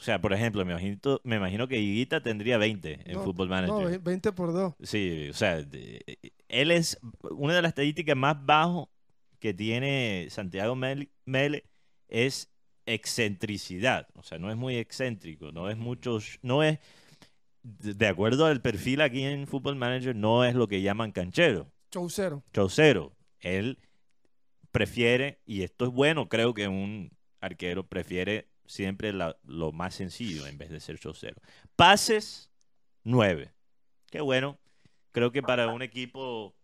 O 0.00 0.02
sea, 0.02 0.18
por 0.18 0.32
ejemplo, 0.32 0.64
me 0.64 0.72
imagino, 0.72 1.20
me 1.24 1.36
imagino 1.36 1.68
que 1.68 1.78
Higuita 1.78 2.22
tendría 2.22 2.56
20 2.56 3.00
en 3.04 3.22
Football 3.22 3.50
Manager. 3.50 3.90
No, 3.90 4.00
20 4.02 4.32
por 4.32 4.52
2. 4.54 4.74
Sí, 4.82 5.28
o 5.28 5.34
sea, 5.34 5.58
él 6.48 6.70
es 6.70 6.98
una 7.30 7.54
de 7.54 7.60
las 7.60 7.70
estadísticas 7.70 8.16
más 8.16 8.44
bajas 8.46 8.86
que 9.38 9.52
tiene 9.52 10.28
Santiago 10.30 10.74
Mele, 10.74 11.64
es 12.08 12.50
excentricidad. 12.86 14.08
O 14.14 14.22
sea, 14.22 14.38
no 14.38 14.50
es 14.50 14.56
muy 14.56 14.76
excéntrico, 14.76 15.52
no 15.52 15.68
es 15.68 15.76
mucho, 15.76 16.18
no 16.40 16.62
es, 16.62 16.78
de 17.62 18.06
acuerdo 18.06 18.46
al 18.46 18.62
perfil 18.62 19.02
aquí 19.02 19.22
en 19.22 19.46
Football 19.46 19.76
Manager, 19.76 20.16
no 20.16 20.46
es 20.46 20.54
lo 20.54 20.66
que 20.66 20.80
llaman 20.80 21.12
canchero. 21.12 21.70
Chaucero. 21.90 22.42
Chaucero. 22.54 23.12
Él 23.40 23.78
prefiere, 24.72 25.40
y 25.44 25.62
esto 25.62 25.86
es 25.86 25.90
bueno, 25.90 26.28
creo 26.28 26.54
que 26.54 26.68
un 26.68 27.10
arquero 27.40 27.86
prefiere 27.86 28.48
siempre 28.66 29.12
lo 29.12 29.72
más 29.72 29.94
sencillo 29.94 30.46
en 30.46 30.58
vez 30.58 30.70
de 30.70 30.80
ser 30.80 30.98
chocero. 30.98 31.36
Pases, 31.76 32.50
9. 33.04 33.52
Qué 34.10 34.20
bueno. 34.20 34.58
Creo 35.12 35.32
que 35.32 35.42
para 35.42 35.68
un 35.68 35.82
equipo, 35.82 36.54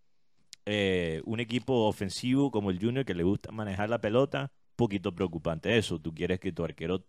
eh, 0.66 1.20
un 1.24 1.40
equipo 1.40 1.86
ofensivo 1.86 2.50
como 2.50 2.70
el 2.70 2.78
Junior 2.78 3.04
que 3.04 3.14
le 3.14 3.24
gusta 3.24 3.50
manejar 3.50 3.90
la 3.90 4.00
pelota, 4.00 4.52
poquito 4.76 5.14
preocupante 5.14 5.76
eso. 5.76 6.00
Tú 6.00 6.14
quieres 6.14 6.38
que 6.38 6.52
tu 6.52 6.64
arquero, 6.64 7.04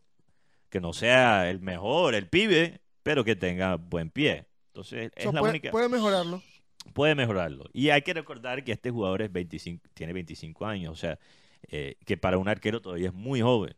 que 0.70 0.82
no 0.82 0.94
sea 0.94 1.50
el 1.50 1.60
mejor, 1.60 2.16
el 2.16 2.28
pibe, 2.28 2.82
pero 3.04 3.24
que 3.24 3.36
tenga 3.36 3.76
buen 3.76 4.10
pie. 4.10 4.48
Entonces, 4.68 5.12
es 5.16 5.32
la 5.32 5.44
única. 5.44 5.70
Puede 5.70 5.90
mejorarlo 5.90 6.42
puede 6.94 7.16
mejorarlo. 7.16 7.66
Y 7.74 7.90
hay 7.90 8.02
que 8.02 8.14
recordar 8.14 8.64
que 8.64 8.72
este 8.72 8.92
jugador 8.92 9.22
es 9.22 9.32
25, 9.32 9.84
tiene 9.94 10.14
25 10.14 10.66
años, 10.66 10.94
o 10.94 10.96
sea, 10.96 11.20
eh, 11.70 11.96
que 12.06 12.18
para 12.18 12.38
un 12.38 12.48
arquero 12.48 12.82
todavía 12.82 13.08
es 13.08 13.14
muy 13.14 13.42
joven. 13.42 13.76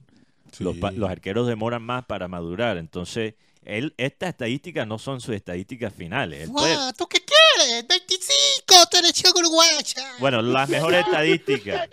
Los, 0.59 0.77
arqueros 1.07 1.47
demoran 1.47 1.83
más 1.83 2.05
para 2.05 2.27
madurar, 2.27 2.77
entonces 2.77 3.35
él, 3.63 3.93
estas 3.97 4.29
estadísticas 4.29 4.87
no 4.87 4.97
son 4.97 5.21
sus 5.21 5.35
estadísticas 5.35 5.93
finales. 5.93 6.49
¿Tú 6.97 7.07
qué 7.07 7.19
quieres? 7.23 7.87
25, 7.87 8.73
tú 8.89 9.39
uruguaya. 9.39 10.15
Bueno, 10.19 10.41
las 10.41 10.67
mejores 10.69 11.05
estadísticas. 11.05 11.87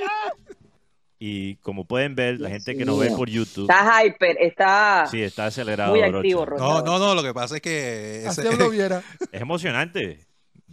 Y 1.19 1.57
como 1.57 1.87
pueden 1.87 2.15
ver, 2.15 2.41
la 2.41 2.51
gente 2.51 2.77
que 2.77 2.85
nos 2.85 2.99
ve 2.99 3.11
por 3.11 3.29
YouTube. 3.29 3.71
Está 3.71 4.05
hyper, 4.05 4.37
está. 4.39 5.07
Sí, 5.11 5.23
está 5.23 5.47
acelerado. 5.47 5.93
Muy 5.93 6.03
activo, 6.03 6.45
No, 6.59 6.83
no, 6.83 6.99
no, 6.99 7.15
lo 7.15 7.23
que 7.23 7.33
pasa 7.33 7.57
es 7.57 7.63
que. 7.63 8.25
Es, 8.27 8.37
lo 8.39 8.71
viera. 8.71 9.03
es 9.33 9.41
emocionante. 9.41 10.26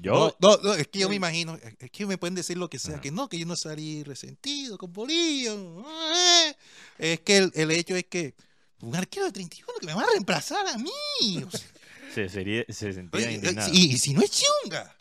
Yo, 0.03 0.35
no, 0.39 0.57
no, 0.57 0.73
es 0.73 0.89
que 0.89 0.99
yo 0.99 1.07
me 1.07 1.15
imagino, 1.15 1.57
es 1.79 1.89
que 1.89 2.05
me 2.05 2.17
pueden 2.17 2.35
decir 2.35 2.57
lo 2.57 2.69
que 2.69 2.77
sea, 2.77 2.99
que 2.99 3.09
no, 3.09 3.29
que 3.29 3.39
yo 3.39 3.45
no 3.45 3.55
salí 3.55 4.03
resentido 4.03 4.77
con 4.77 4.91
Bolillo. 4.91 5.79
Eh. 5.79 6.55
Es 6.97 7.19
que 7.21 7.37
el, 7.37 7.71
hecho 7.71 7.95
es 7.95 8.03
que 8.07 8.35
un 8.81 8.93
arquero 8.97 9.27
de 9.27 9.31
31 9.31 9.79
que 9.79 9.85
me 9.85 9.93
va 9.93 10.01
a 10.01 10.07
reemplazar 10.11 10.67
a 10.67 10.77
mí. 10.77 10.91
se, 12.13 12.27
sería, 12.27 12.65
se 12.67 12.91
sentía 12.91 13.31
y, 13.71 13.97
si 13.97 14.13
no 14.13 14.21
es 14.21 14.31
chunga. 14.31 14.93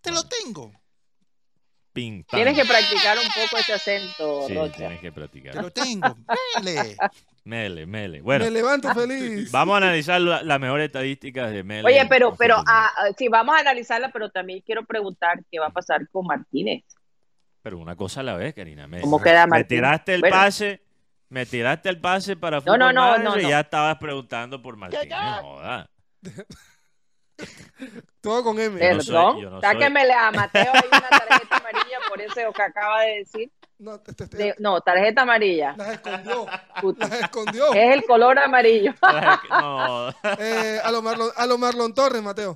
te 0.00 0.12
lo 0.12 0.22
tengo. 0.22 0.72
Tienes 1.92 2.56
que 2.56 2.64
practicar 2.64 3.18
un 3.18 3.26
poco 3.26 3.58
ese 3.58 3.72
acento, 3.72 4.46
sí, 4.46 4.54
tienes 4.76 5.00
que 5.00 5.10
practicar. 5.10 5.52
Te 5.52 5.62
lo 5.62 5.70
tengo. 5.72 6.16
Mele. 6.62 6.96
Mele, 7.44 7.84
Mele. 7.84 8.22
Bueno, 8.22 8.46
me 8.46 8.50
levanto 8.50 8.92
feliz. 8.94 9.52
Vamos 9.52 9.74
a 9.74 9.76
analizar 9.76 10.18
las 10.20 10.60
mejores 10.60 10.86
estadísticas 10.86 11.52
de 11.52 11.62
Mele. 11.62 11.86
Oye, 11.86 12.06
pero, 12.08 12.34
pero, 12.36 12.56
ah, 12.66 12.90
ah, 12.96 13.08
sí, 13.16 13.28
vamos 13.28 13.54
a 13.54 13.58
analizarla, 13.58 14.10
pero 14.10 14.30
también 14.30 14.62
quiero 14.64 14.84
preguntar 14.84 15.40
qué 15.50 15.58
va 15.58 15.66
a 15.66 15.70
pasar 15.70 16.08
con 16.08 16.26
Martínez. 16.26 16.84
Pero 17.62 17.78
una 17.78 17.96
cosa 17.96 18.20
a 18.20 18.22
la 18.22 18.36
vez, 18.36 18.54
Karina. 18.54 18.86
Me, 18.86 19.02
¿Cómo 19.02 19.20
queda 19.20 19.46
Martínez? 19.46 19.68
Me 19.70 19.76
tiraste 19.76 20.14
el 20.14 20.22
pase, 20.22 20.82
me 21.28 21.44
tiraste 21.44 21.88
el 21.90 22.00
pase 22.00 22.36
para 22.36 22.60
no, 22.60 22.76
no, 22.78 22.92
no, 22.92 23.38
y 23.38 23.48
ya 23.48 23.60
estabas 23.60 23.98
preguntando 23.98 24.62
por 24.62 24.76
Martínez. 24.76 25.14
Joda. 25.42 25.90
Todo 28.20 28.42
con 28.42 28.58
M. 28.58 28.78
Perdón. 28.78 29.42
No 29.42 29.50
soy, 29.50 29.60
Sáquenmele 29.60 30.12
a 30.12 30.30
Mateo 30.30 30.72
hay 30.72 30.88
una 30.88 31.08
tarjeta 31.08 31.56
amarilla 31.56 31.98
por 32.08 32.20
eso 32.20 32.52
que 32.52 32.62
acaba 32.62 33.02
de 33.02 33.18
decir. 33.18 33.50
No, 33.78 34.00
te, 34.00 34.14
te, 34.14 34.36
de, 34.36 34.54
no, 34.58 34.80
tarjeta 34.80 35.22
amarilla. 35.22 35.74
Las 35.76 35.94
escondió. 35.94 36.46
Las 36.96 37.12
escondió. 37.12 37.72
Es 37.74 37.92
el 37.92 38.04
color 38.04 38.38
amarillo. 38.38 38.92
no. 39.50 40.10
eh, 40.38 40.78
a, 40.82 40.92
lo 40.92 41.02
Marlon, 41.02 41.30
a 41.36 41.46
lo 41.46 41.58
Marlon 41.58 41.92
Torres, 41.92 42.22
Mateo. 42.22 42.54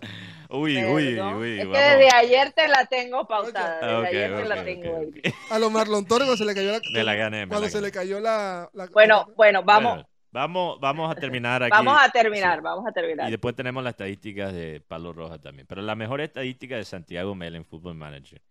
Uy, 0.48 0.82
uy, 0.84 1.20
uy. 1.20 1.60
Es 1.60 1.66
que 1.66 1.78
desde 1.78 2.08
ayer 2.14 2.52
te 2.52 2.68
la 2.68 2.86
tengo 2.86 3.26
pautada. 3.26 3.80
Desde 3.80 3.96
okay, 3.96 4.16
ayer 4.16 4.32
okay, 4.32 4.42
te 4.42 4.48
la 4.48 4.64
tengo 4.64 4.96
ahí. 4.96 5.34
A 5.50 5.58
lo 5.58 5.70
Marlon 5.70 6.06
Torres 6.06 6.26
cuando 6.26 6.36
se 6.36 6.44
le 6.44 6.54
cayó 6.54 6.72
la. 6.72 6.80
Me 6.92 7.04
la 7.04 7.14
gané. 7.14 7.48
Cuando 7.48 7.66
la 7.66 7.70
se 7.70 7.80
le 7.80 7.90
cayó 7.90 8.20
la. 8.20 8.70
la 8.72 8.86
bueno, 8.86 9.26
bueno, 9.36 9.62
vamos. 9.62 9.94
Bueno. 9.94 10.08
Vamos, 10.30 10.78
vamos 10.78 11.10
a 11.10 11.14
terminar 11.14 11.62
aquí. 11.62 11.70
Vamos 11.70 11.98
a 12.00 12.10
terminar, 12.10 12.60
vamos 12.60 12.86
a 12.86 12.92
terminar. 12.92 13.28
Y 13.28 13.30
después 13.30 13.54
tenemos 13.54 13.82
las 13.82 13.92
estadísticas 13.92 14.52
de 14.52 14.80
Palo 14.86 15.12
Roja 15.12 15.38
también. 15.38 15.66
Pero 15.66 15.80
la 15.80 15.94
mejor 15.94 16.20
estadística 16.20 16.76
de 16.76 16.84
Santiago 16.84 17.34
Mel 17.34 17.56
en 17.56 17.64
Football 17.64 17.94
Manager, 17.94 18.42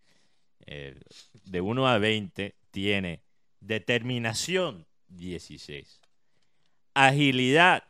eh, 0.70 1.00
de 1.44 1.60
1 1.60 1.88
a 1.88 1.98
20, 1.98 2.54
tiene 2.70 3.22
determinación 3.60 4.86
16, 5.08 6.00
agilidad 6.94 7.84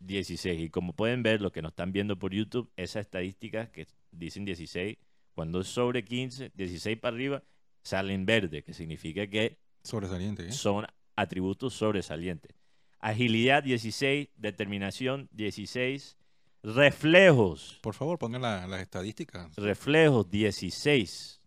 16. 0.00 0.60
Y 0.60 0.70
como 0.70 0.94
pueden 0.94 1.22
ver, 1.22 1.40
los 1.40 1.52
que 1.52 1.62
nos 1.62 1.72
están 1.72 1.92
viendo 1.92 2.18
por 2.18 2.32
YouTube, 2.32 2.72
esas 2.76 3.02
estadísticas 3.02 3.70
que 3.70 3.86
dicen 4.10 4.44
16, 4.44 4.96
cuando 5.34 5.60
es 5.60 5.68
sobre 5.68 6.04
15, 6.04 6.52
16 6.54 6.98
para 6.98 7.14
arriba, 7.14 7.42
salen 7.82 8.26
verde, 8.26 8.62
que 8.62 8.72
significa 8.72 9.26
que 9.26 9.58
Sobresaliente, 9.82 10.46
¿eh? 10.46 10.52
son 10.52 10.86
atributos 11.16 11.74
sobresalientes 11.74 12.54
agilidad 13.02 13.62
16, 13.62 14.28
determinación 14.36 15.28
16, 15.32 16.16
reflejos. 16.62 17.78
Por 17.82 17.94
favor, 17.94 18.18
pongan 18.18 18.42
las 18.42 18.80
estadísticas. 18.80 19.54
Reflejos 19.56 20.30
16. 20.30 21.41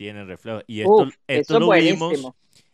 Tienen 0.00 0.26
reflejos. 0.26 0.64
Y 0.66 0.80
esto, 0.80 1.10
esto 1.26 1.60
lo 1.60 1.72
vimos. 1.72 2.32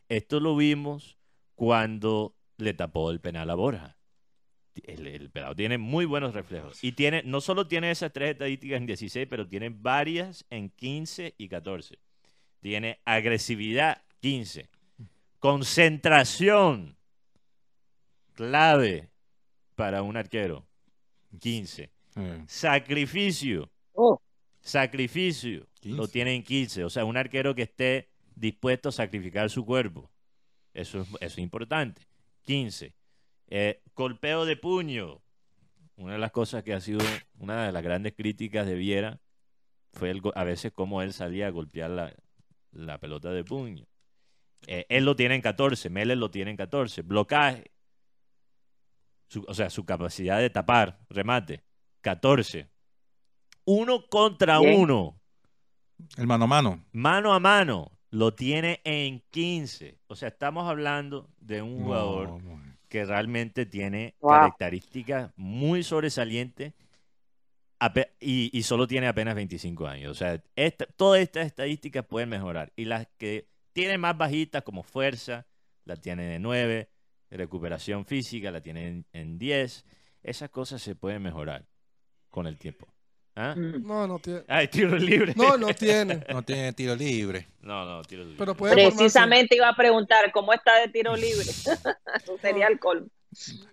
Esto 0.09 0.39
lo 0.39 0.55
vimos 0.55 1.19
cuando 1.57 2.37
le 2.57 2.73
tapó 2.73 3.11
el 3.11 3.19
penal 3.19 3.51
a 3.51 3.57
Borja. 3.57 3.99
El, 4.85 5.09
el 5.09 5.29
pelado 5.31 5.57
tiene 5.57 5.77
muy 5.77 6.05
buenos 6.05 6.35
reflejos. 6.35 6.85
Y 6.85 6.93
tiene, 6.93 7.25
no 7.25 7.41
solo 7.41 7.67
tiene 7.67 7.91
esas 7.91 8.13
tres 8.13 8.31
estadísticas 8.31 8.77
en 8.77 8.87
16, 8.87 9.27
pero 9.29 9.49
tiene 9.49 9.71
varias 9.71 10.47
en 10.51 10.71
15 10.71 11.35
y 11.37 11.49
14. 11.49 11.99
Tiene 12.61 13.01
agresividad 13.05 14.05
15. 14.21 14.69
Concentración 15.41 16.97
clave 18.35 19.11
para 19.75 20.03
un 20.03 20.17
arquero. 20.17 20.65
15. 21.41 21.91
Eh. 22.15 22.45
Sacrificio. 22.47 23.69
Oh. 23.95 24.21
Sacrificio. 24.61 25.67
Lo 25.95 26.09
tiene 26.09 26.35
en 26.35 26.43
15. 26.43 26.85
O 26.85 26.91
sea, 26.91 27.05
un 27.05 27.17
arquero 27.17 27.55
que 27.55 27.63
esté 27.63 28.11
dispuesto 28.35 28.89
a 28.89 28.93
sacrificar 28.93 29.51
su 29.51 29.65
cuerpo. 29.65 30.11
Eso 30.75 31.01
es, 31.01 31.09
eso 31.09 31.17
es 31.21 31.39
importante. 31.39 32.03
15. 32.43 32.95
Eh, 33.49 33.83
golpeo 33.95 34.45
de 34.45 34.57
puño. 34.57 35.23
Una 35.97 36.15
de 36.15 36.19
las 36.19 36.33
cosas 36.33 36.63
que 36.63 36.75
ha 36.75 36.81
sido 36.81 37.01
una 37.39 37.67
de 37.67 37.73
las 37.73 37.83
grandes 37.83 38.15
críticas 38.15 38.67
de 38.67 38.75
Viera 38.75 39.21
fue 39.93 40.11
el, 40.11 40.21
a 40.35 40.45
veces 40.45 40.73
cómo 40.73 41.01
él 41.01 41.13
salía 41.13 41.47
a 41.47 41.51
golpear 41.51 41.91
la, 41.91 42.15
la 42.73 42.99
pelota 42.99 43.31
de 43.31 43.45
puño. 43.45 43.87
Eh, 44.67 44.87
él 44.89 45.05
lo 45.05 45.17
tiene 45.17 45.37
en 45.37 45.43
14, 45.43 45.91
Meller 45.91 46.19
lo 46.19 46.31
tiene 46.31 46.51
en 46.51 46.57
14. 46.57 47.03
Blocaje, 47.03 47.71
o 49.47 49.55
sea, 49.55 49.71
su 49.71 49.85
capacidad 49.85 50.39
de 50.39 50.51
tapar, 50.51 51.01
remate, 51.09 51.65
14. 52.03 52.69
Uno 53.65 54.07
contra 54.07 54.61
uno. 54.61 55.21
El 56.17 56.27
mano 56.27 56.45
a 56.45 56.49
mano. 56.49 56.85
Mano 56.93 57.33
a 57.33 57.41
mano. 57.41 57.93
Lo 58.11 58.35
tiene 58.35 58.81
en 58.85 59.23
15. 59.31 59.99
O 60.07 60.17
sea, 60.17 60.29
estamos 60.29 60.69
hablando 60.69 61.29
de 61.39 61.63
un 61.63 61.83
jugador 61.83 62.41
que 62.89 63.05
realmente 63.05 63.67
tiene 63.67 64.15
características 64.21 65.33
muy 65.37 65.83
sobresalientes 65.83 66.73
y, 68.21 68.63
solo 68.63 68.87
tiene 68.87 69.09
apenas 69.09 69.35
25 69.35 69.87
años. 69.87 70.11
O 70.11 70.15
sea, 70.15 70.43
todas 70.97 71.21
estas 71.21 71.47
estadísticas 71.47 72.07
pueden 72.07 72.29
mejorar. 72.29 72.73
Y 72.77 72.87
las 72.87 73.07
que 73.19 73.49
tienen 73.73 74.01
más 74.01 74.17
bajitas, 74.17 74.63
como 74.63 74.83
fuerza, 74.83 75.47
la 75.85 75.97
tiene 75.97 76.27
de 76.27 76.39
9, 76.39 76.91
recuperación 77.31 78.07
física 78.07 78.51
la 78.51 78.61
tienen 78.61 79.07
en 79.13 79.39
10. 79.39 79.85
Esas 80.23 80.51
cosas 80.51 80.81
se 80.83 80.95
pueden 80.95 81.23
mejorar 81.23 81.67
con 82.31 82.47
el 82.47 82.59
tiempo. 82.59 82.96
¿Ah? 83.37 83.55
Mm. 83.55 83.87
No, 83.87 84.07
no 84.07 84.19
tiene. 84.19 84.43
Ah, 84.49 84.67
tiro 84.67 84.97
libre. 84.97 85.35
No, 85.37 85.57
no 85.57 85.69
tiene. 85.69 86.25
No 86.33 86.43
tiene 86.43 86.73
tiro 86.73 86.97
libre. 86.97 87.47
No, 87.61 87.85
no, 87.85 88.03
tiro 88.03 88.25
libre. 88.25 88.39
Pero 88.39 88.55
Precisamente 88.57 89.55
iba 89.55 89.69
a 89.69 89.77
preguntar 89.77 90.33
cómo 90.33 90.53
está 90.53 90.81
de 90.81 90.89
tiro 90.89 91.15
libre. 91.15 91.45
sería 92.41 92.67
el 92.67 92.79
colmo. 92.79 93.09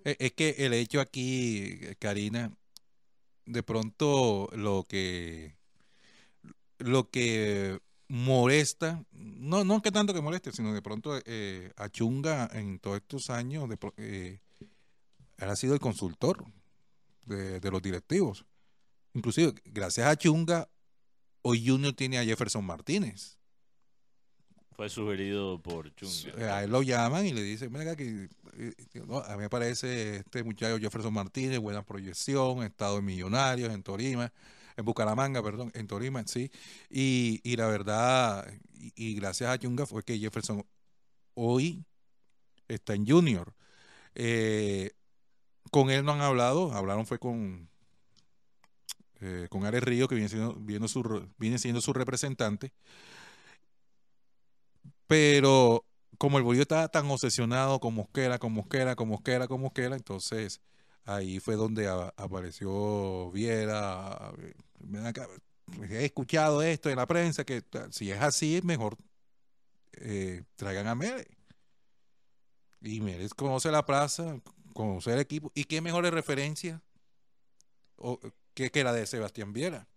Eh, 0.04 0.18
es 0.20 0.34
que 0.34 0.56
el 0.60 0.74
hecho 0.74 1.00
aquí, 1.00 1.80
Karina, 1.98 2.52
de 3.46 3.64
pronto 3.64 4.50
lo 4.54 4.84
que 4.84 5.56
lo 6.80 7.10
que 7.10 7.80
molesta, 8.10 9.04
no, 9.12 9.64
no 9.64 9.82
que 9.82 9.92
tanto 9.92 10.14
que 10.14 10.22
moleste, 10.22 10.52
sino 10.52 10.74
de 10.74 10.82
pronto 10.82 11.20
eh, 11.26 11.72
a 11.78 11.90
Chunga 11.90 12.50
en 12.54 12.80
todos 12.80 12.98
estos 12.98 13.30
años, 13.30 13.70
de, 13.70 13.78
eh, 13.98 14.40
él 15.38 15.50
ha 15.50 15.56
sido 15.56 15.74
el 15.74 15.80
consultor 15.80 16.46
de, 17.26 17.72
los 17.72 17.82
directivos. 17.82 18.46
Inclusive, 19.14 19.54
gracias 19.66 20.08
a 20.08 20.16
Chunga, 20.16 20.70
hoy 21.42 21.68
Junior 21.68 21.94
tiene 21.94 22.18
a 22.18 22.24
Jefferson 22.24 22.66
Martínez. 22.66 23.38
Fue 24.72 24.90
sugerido 24.90 25.62
por 25.62 25.94
Chunga. 25.96 26.58
A 26.58 26.64
él 26.64 26.72
lo 26.72 26.82
llaman 26.82 27.26
y 27.26 27.34
le 27.34 27.44
dicen, 27.44 27.72
mira 27.72 27.96
que 27.96 28.28
eh, 28.58 28.74
a 29.28 29.36
mí 29.36 29.44
me 29.44 29.50
parece 29.50 30.18
este 30.18 30.44
muchacho 30.44 30.80
Jefferson 30.80 31.14
Martínez, 31.14 31.60
buena 31.60 31.84
proyección, 31.84 32.64
estado 32.64 32.96
de 32.96 33.02
millonarios 33.04 33.72
en 33.72 33.84
Torima 33.84 34.32
en 34.78 34.86
Bucaramanga, 34.86 35.44
perdón, 35.44 35.72
en 35.74 35.88
Torima, 35.88 36.24
sí. 36.26 36.52
Y, 36.90 37.42
y 37.44 37.56
la 37.56 37.68
verdad, 37.68 38.48
y, 38.74 39.16
gracias 39.16 39.50
a 39.50 39.58
Chunga 39.58 39.86
fue 39.86 40.04
que 40.04 40.18
Jefferson 40.18 40.66
hoy 41.36 41.86
está 42.68 42.94
en 42.94 43.08
Junior. 43.08 43.54
Eh, 44.16 44.92
con 45.72 45.90
él 45.90 46.06
no 46.06 46.14
han 46.14 46.22
hablado, 46.22 46.74
hablaron 46.74 47.06
fue 47.06 47.20
con 47.20 47.70
eh, 49.24 49.48
con 49.50 49.66
Ares 49.66 49.84
Río, 49.84 50.08
que 50.08 50.16
viene 50.16 50.30
siendo, 50.30 50.88
su, 50.88 51.30
viene 51.38 51.58
siendo 51.58 51.82
su 51.82 51.94
representante. 51.94 52.74
Pero 55.08 55.86
como 56.18 56.38
el 56.38 56.44
Bolívar 56.44 56.64
estaba 56.64 56.88
tan 56.90 57.10
obsesionado 57.10 57.80
con 57.80 57.94
Mosquera, 57.94 58.40
con 58.40 58.54
Mosquera, 58.54 58.96
con 58.96 59.10
Mosquera, 59.10 59.48
con 59.48 59.62
Mosquera, 59.62 59.96
entonces 59.96 60.62
Ahí 61.06 61.40
fue 61.40 61.56
donde 61.56 61.88
apareció 62.16 63.30
Viera. 63.32 64.32
He 65.90 66.06
escuchado 66.06 66.62
esto 66.62 66.90
en 66.90 66.96
la 66.98 67.08
prensa, 67.08 67.44
que 67.44 67.64
si 67.92 68.12
es 68.12 68.22
así, 68.22 68.58
es 68.58 68.64
mejor 68.64 68.98
eh, 69.94 70.44
traigan 70.56 70.88
a 70.88 70.96
Mere. 70.96 71.28
Y 72.82 73.02
Mere 73.02 73.28
conoce 73.36 73.70
la 73.72 73.86
plaza, 73.86 74.40
conoce 74.74 75.14
el 75.14 75.20
equipo. 75.20 75.52
¿Y 75.56 75.66
qué 75.66 75.82
mejor 75.82 76.06
referencia 76.06 76.82
que, 78.54 78.70
que 78.72 78.84
la 78.84 78.94
de 78.94 79.06
Sebastián 79.06 79.54
Viera? 79.54 79.88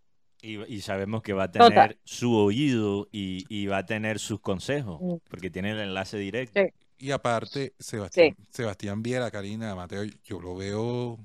Y, 0.42 0.80
sabemos 0.82 1.22
que 1.22 1.32
va 1.32 1.44
a 1.44 1.50
tener 1.50 1.98
su 2.04 2.34
oído 2.34 3.08
y, 3.10 3.66
va 3.66 3.78
a 3.78 3.86
tener 3.86 4.18
sus 4.18 4.40
consejos, 4.40 5.00
mm. 5.00 5.16
porque 5.28 5.50
tiene 5.50 5.72
el 5.72 5.80
enlace 5.80 6.18
directo. 6.18 6.60
Y 6.98 7.10
aparte, 7.10 7.74
Sebastián, 7.78 8.36
Sebastián 8.50 9.02
Viera, 9.02 9.30
Karina, 9.30 9.74
Mateo, 9.74 10.04
yo 10.24 10.40
lo 10.40 10.54
veo 10.54 11.18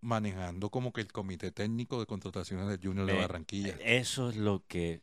manejando 0.00 0.70
como 0.70 0.92
que 0.92 1.00
el 1.00 1.12
comité 1.12 1.50
técnico 1.52 1.98
de 1.98 2.06
contrataciones 2.06 2.68
del 2.68 2.80
Junior 2.82 3.06
de 3.06 3.14
Barranquilla. 3.14 3.76
Eso 3.80 4.30
es 4.30 4.36
lo 4.36 4.64
que 4.66 5.02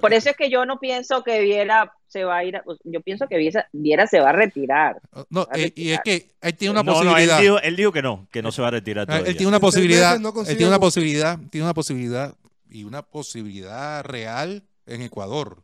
Por 0.00 0.12
eso 0.12 0.30
es 0.30 0.36
que 0.36 0.50
yo 0.50 0.64
no 0.66 0.78
pienso 0.78 1.24
que 1.24 1.40
Viera 1.40 1.92
se 2.06 2.24
va 2.24 2.38
a 2.38 2.44
ir, 2.44 2.60
yo 2.84 3.00
pienso 3.00 3.26
que 3.26 3.36
Viera, 3.72 4.06
se 4.06 4.20
va 4.20 4.30
a 4.30 4.32
retirar. 4.32 5.00
Oh, 5.12 5.24
no, 5.30 5.48
eh, 5.54 5.72
y 5.74 5.90
es 5.90 6.00
que 6.04 6.28
él 6.40 6.54
tiene 6.54 6.72
una 6.72 6.84
posibilidad. 6.84 7.40
él, 7.62 7.76
dijo, 7.76 7.92
que 7.92 8.02
no, 8.02 8.28
que 8.30 8.42
no 8.42 8.52
se 8.52 8.62
va 8.62 8.68
a 8.68 8.72
retirar. 8.72 9.10
Él 9.10 9.36
tiene 9.36 9.48
una 9.48 9.60
posibilidad, 9.60 10.14
él 10.14 10.56
tiene 10.56 10.68
una 10.68 10.78
posibilidad, 10.78 11.38
tiene 11.50 11.64
una 11.64 11.74
posibilidad 11.74 12.34
y 12.68 12.84
una 12.84 13.02
posibilidad 13.02 14.04
real 14.04 14.64
en 14.86 15.02
Ecuador. 15.02 15.62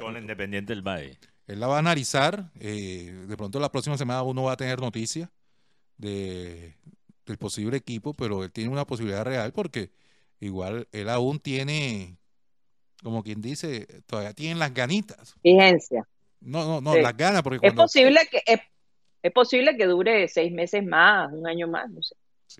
Con 0.00 0.16
Independiente 0.16 0.72
del 0.72 0.82
Valle. 0.82 1.18
Él 1.46 1.60
la 1.60 1.66
va 1.66 1.76
a 1.76 1.80
analizar. 1.80 2.50
Eh, 2.60 3.26
de 3.28 3.36
pronto 3.36 3.60
la 3.60 3.70
próxima 3.70 3.98
semana 3.98 4.22
uno 4.22 4.44
va 4.44 4.52
a 4.52 4.56
tener 4.56 4.80
noticias 4.80 5.28
de, 5.98 6.76
del 7.26 7.38
posible 7.38 7.76
equipo, 7.76 8.14
pero 8.14 8.44
él 8.44 8.52
tiene 8.52 8.70
una 8.70 8.86
posibilidad 8.86 9.24
real 9.24 9.52
porque 9.52 9.90
igual 10.40 10.88
él 10.92 11.08
aún 11.08 11.40
tiene, 11.40 12.16
como 13.02 13.22
quien 13.22 13.40
dice, 13.40 13.86
todavía 14.06 14.32
tiene 14.32 14.58
las 14.58 14.72
ganitas. 14.72 15.34
Vigencia. 15.42 16.06
No, 16.40 16.64
no, 16.64 16.80
no, 16.80 16.96
las 16.96 17.16
ganas. 17.16 17.42
Porque 17.42 17.66
es 17.66 17.74
posible 17.74 18.20
que 18.30 18.42
es, 18.46 19.32
posible 19.32 19.76
que 19.76 19.86
dure 19.86 20.28
seis 20.28 20.52
meses 20.52 20.84
más, 20.84 21.32
un 21.32 21.46
año 21.46 21.68
más, 21.68 21.88
no 21.90 22.02
sé. 22.02 22.14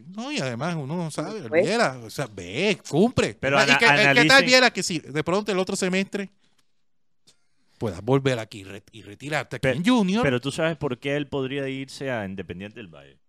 no, 0.06 0.30
y 0.32 0.38
además 0.38 0.76
uno 0.76 0.96
no 0.96 1.10
sabe, 1.10 1.48
pues. 1.48 1.66
Viera, 1.66 1.98
o 1.98 2.10
sea, 2.10 2.28
ve, 2.32 2.78
cumple. 2.88 3.34
Pero 3.34 3.62
¿Y 3.62 3.66
qué, 3.78 4.24
tal 4.26 4.44
Viera 4.44 4.70
que 4.70 4.82
si 4.82 4.98
de 5.00 5.24
pronto 5.24 5.52
el 5.52 5.58
otro 5.58 5.76
semestre 5.76 6.30
puedas 7.78 8.02
volver 8.02 8.38
aquí 8.38 8.64
y 8.92 9.02
retirarte 9.02 9.56
aquí 9.56 9.68
en 9.68 9.84
Junior? 9.84 10.22
Pero 10.22 10.40
tú 10.40 10.52
sabes 10.52 10.76
por 10.76 10.98
qué 10.98 11.16
él 11.16 11.26
podría 11.26 11.68
irse 11.68 12.10
a 12.10 12.24
Independiente 12.24 12.76
del 12.76 12.88
Valle 12.88 13.22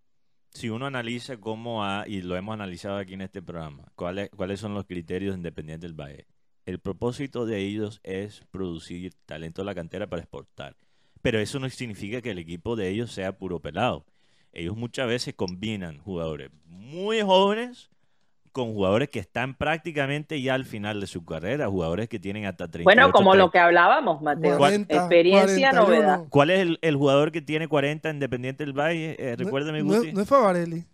si 0.54 0.70
uno 0.70 0.86
analiza 0.86 1.36
cómo 1.36 1.84
ha, 1.84 2.04
y 2.06 2.22
lo 2.22 2.36
hemos 2.36 2.54
analizado 2.54 2.96
aquí 2.96 3.14
en 3.14 3.22
este 3.22 3.42
programa, 3.42 3.84
cuáles, 3.96 4.30
cuáles 4.30 4.60
son 4.60 4.72
los 4.72 4.86
criterios 4.86 5.36
independientes 5.36 5.90
del 5.90 6.00
Valle. 6.00 6.26
El 6.66 6.78
propósito 6.78 7.46
de 7.46 7.58
ellos 7.58 8.00
es 8.02 8.42
producir 8.50 9.12
talento 9.26 9.62
de 9.62 9.66
la 9.66 9.74
cantera 9.74 10.06
para 10.06 10.22
exportar. 10.22 10.76
Pero 11.20 11.38
eso 11.38 11.58
no 11.58 11.68
significa 11.70 12.20
que 12.20 12.30
el 12.30 12.38
equipo 12.38 12.76
de 12.76 12.88
ellos 12.88 13.12
sea 13.12 13.36
puro 13.36 13.60
pelado. 13.60 14.04
Ellos 14.52 14.76
muchas 14.76 15.08
veces 15.08 15.34
combinan 15.34 15.98
jugadores 15.98 16.50
muy 16.66 17.20
jóvenes 17.22 17.90
con 18.54 18.72
jugadores 18.72 19.08
que 19.08 19.18
están 19.18 19.54
prácticamente 19.54 20.40
ya 20.40 20.54
al 20.54 20.64
final 20.64 21.00
de 21.00 21.08
su 21.08 21.24
carrera, 21.24 21.66
jugadores 21.66 22.08
que 22.08 22.20
tienen 22.20 22.46
hasta 22.46 22.68
30 22.68 22.84
Bueno, 22.84 23.10
como 23.10 23.34
lo 23.34 23.50
que 23.50 23.58
hablábamos, 23.58 24.22
Mateo. 24.22 24.64
Experiencia, 24.64 25.72
novedad. 25.72 26.26
¿Cuál 26.30 26.50
es 26.50 26.78
el, 26.80 26.96
jugador 26.96 27.32
que 27.32 27.42
tiene 27.42 27.66
40 27.66 28.10
Independiente 28.10 28.64
del 28.64 28.72
Valle? 28.72 29.16
Eh, 29.18 29.34
recuérdame, 29.34 29.82
no, 29.82 30.00
no, 30.00 30.20
es 30.22 30.28
Favarelli. 30.28 30.84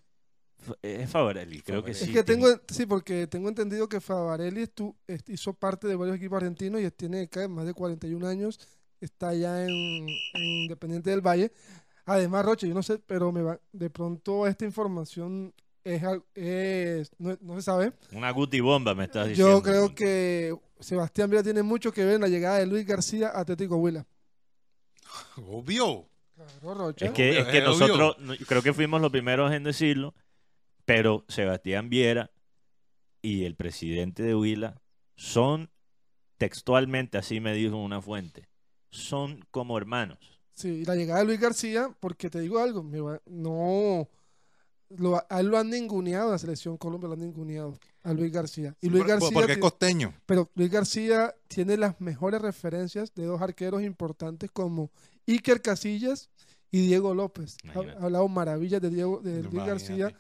Es 0.83 1.11
Favarelli, 1.11 1.63
creo 1.63 1.83
que 1.83 1.95
sí. 1.95 2.05
Es 2.05 2.11
que 2.11 2.23
tengo, 2.23 2.49
sí, 2.69 2.87
porque 2.87 3.27
tengo 3.27 3.49
entendido 3.49 3.89
que 3.89 4.01
Favarelli 4.01 4.69
hizo 5.29 5.55
parte 5.55 5.89
de 5.89 5.97
varios 5.97 6.17
equipos 6.17 6.37
argentinos 6.37 6.81
y 6.81 6.91
tiene 6.91 7.29
más 7.49 7.67
de 7.67 7.75
41 7.75 8.27
años, 8.27 8.61
está 9.01 9.35
ya 9.35 9.65
en, 9.65 10.09
Independiente 10.35 11.11
del 11.11 11.21
Valle. 11.21 11.53
Además, 12.05 12.45
Roche, 12.45 12.69
yo 12.69 12.75
no 12.75 12.83
sé, 12.83 12.99
pero 12.99 13.33
me 13.33 13.43
va, 13.43 13.61
de 13.73 13.91
pronto 13.91 14.47
esta 14.47 14.65
información 14.65 15.55
es, 15.85 16.03
no, 17.19 17.55
se 17.57 17.63
sabe. 17.63 17.93
Una 18.13 18.31
guti 18.31 18.61
bomba 18.61 18.95
me 18.95 19.05
estás 19.05 19.29
diciendo. 19.29 19.59
Yo 19.59 19.63
creo 19.63 19.95
que 19.95 20.55
Sebastián 20.81 21.31
Villa 21.31 21.43
tiene 21.43 21.63
mucho 21.63 21.93
que 21.93 22.05
ver 22.05 22.17
en 22.17 22.23
la 22.23 22.29
llegada 22.29 22.59
de 22.59 22.67
Luis 22.67 22.87
García 22.87 23.29
a 23.29 23.41
Atlético 23.41 23.77
Huila. 23.77 24.07
Obvio. 25.37 26.07
Es 26.97 27.11
que, 27.11 27.39
es 27.39 27.47
que 27.49 27.61
nosotros 27.61 28.17
creo 28.47 28.63
que 28.63 28.73
fuimos 28.73 29.01
los 29.03 29.11
primeros 29.11 29.53
en 29.53 29.63
decirlo, 29.63 30.15
pero 30.91 31.24
Sebastián 31.28 31.88
Viera 31.88 32.32
y 33.22 33.45
el 33.45 33.55
presidente 33.55 34.24
de 34.24 34.34
Huila 34.34 34.82
son 35.14 35.70
textualmente, 36.36 37.16
así 37.16 37.38
me 37.38 37.55
dijo 37.55 37.76
una 37.76 38.03
fuente, 38.03 38.49
son 38.91 39.47
como 39.53 39.78
hermanos. 39.78 40.18
Sí, 40.51 40.84
la 40.84 40.97
llegada 40.97 41.20
de 41.20 41.26
Luis 41.26 41.38
García, 41.38 41.95
porque 42.01 42.28
te 42.28 42.41
digo 42.41 42.59
algo, 42.59 42.82
no 43.26 44.09
lo, 44.88 45.16
a 45.16 45.38
él 45.41 45.47
lo 45.47 45.59
han 45.59 45.70
ninguneado 45.70 46.32
la 46.32 46.38
selección 46.38 46.76
Colombia, 46.76 47.07
lo 47.07 47.14
han 47.14 47.20
ninguneado 47.20 47.78
a 48.03 48.12
Luis 48.12 48.32
García. 48.32 48.74
Y 48.80 48.88
Luis 48.88 49.05
García 49.05 49.30
porque 49.32 49.53
es 49.53 49.59
costeño. 49.59 50.12
Pero 50.26 50.51
Luis 50.57 50.72
García 50.72 51.32
tiene 51.47 51.76
las 51.76 52.01
mejores 52.01 52.43
referencias 52.43 53.14
de 53.14 53.26
dos 53.26 53.41
arqueros 53.41 53.82
importantes 53.82 54.51
como 54.51 54.91
Iker 55.28 55.62
Casillas 55.62 56.30
y 56.72 56.84
Diego 56.84 57.14
López. 57.14 57.59
Ha 57.76 58.05
hablado 58.05 58.26
maravillas 58.26 58.82
de 58.82 58.91
Diego 58.91 59.20
de 59.20 59.45
Luis 59.45 59.64
García 59.64 60.12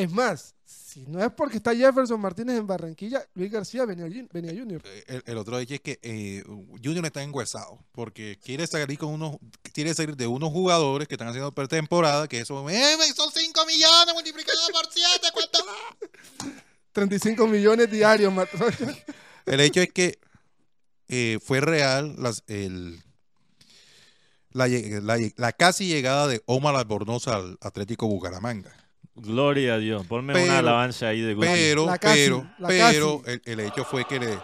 es 0.00 0.10
más, 0.10 0.54
si 0.64 1.04
no 1.06 1.22
es 1.22 1.30
porque 1.32 1.58
está 1.58 1.74
Jefferson 1.74 2.20
Martínez 2.20 2.58
en 2.58 2.66
Barranquilla, 2.66 3.24
Luis 3.34 3.50
García 3.50 3.84
venía, 3.84 4.06
venía 4.32 4.58
Junior. 4.58 4.82
Eh, 4.84 5.20
el, 5.26 5.38
otro 5.38 5.58
hecho 5.58 5.74
es 5.74 5.80
que 5.80 5.98
eh, 6.02 6.42
Junior 6.82 7.04
está 7.04 7.22
enguesado 7.22 7.78
porque 7.92 8.38
quiere 8.42 8.66
salir 8.66 8.98
con 8.98 9.10
unos, 9.10 9.36
quiere 9.72 9.94
salir 9.94 10.16
de 10.16 10.26
unos 10.26 10.50
jugadores 10.50 11.06
que 11.06 11.14
están 11.14 11.28
haciendo 11.28 11.52
pretemporada, 11.52 12.26
que 12.28 12.40
eso 12.40 12.68
eh, 12.70 12.96
son 13.14 13.30
5 13.32 13.66
millones 13.66 14.14
multiplicados 14.14 14.70
por 14.72 14.86
7, 14.90 15.28
¿cuánto 15.32 15.58
35 16.92 17.46
millones 17.46 17.90
diarios. 17.90 18.32
El 19.46 19.60
hecho 19.60 19.80
es 19.80 19.92
que 19.92 20.18
eh, 21.08 21.38
fue 21.42 21.60
real 21.60 22.14
las, 22.18 22.44
el, 22.46 23.02
la, 24.52 24.68
la, 25.36 25.52
casi 25.52 25.88
llegada 25.88 26.28
de 26.28 26.40
Omar 26.46 26.76
Albornoz 26.76 27.26
al 27.26 27.58
Atlético 27.60 28.06
Bucaramanga. 28.06 28.72
Gloria 29.20 29.74
a 29.74 29.78
Dios. 29.78 30.06
Ponme 30.06 30.42
una 30.42 30.58
alabanza 30.58 31.08
ahí 31.08 31.20
de 31.20 31.34
Guti. 31.34 31.46
Pero, 31.46 31.86
pero, 32.00 32.50
pero, 32.66 33.22
el, 33.44 33.60
hecho 33.60 33.84
fue 33.84 34.04
que 34.04 34.18
le. 34.18 34.38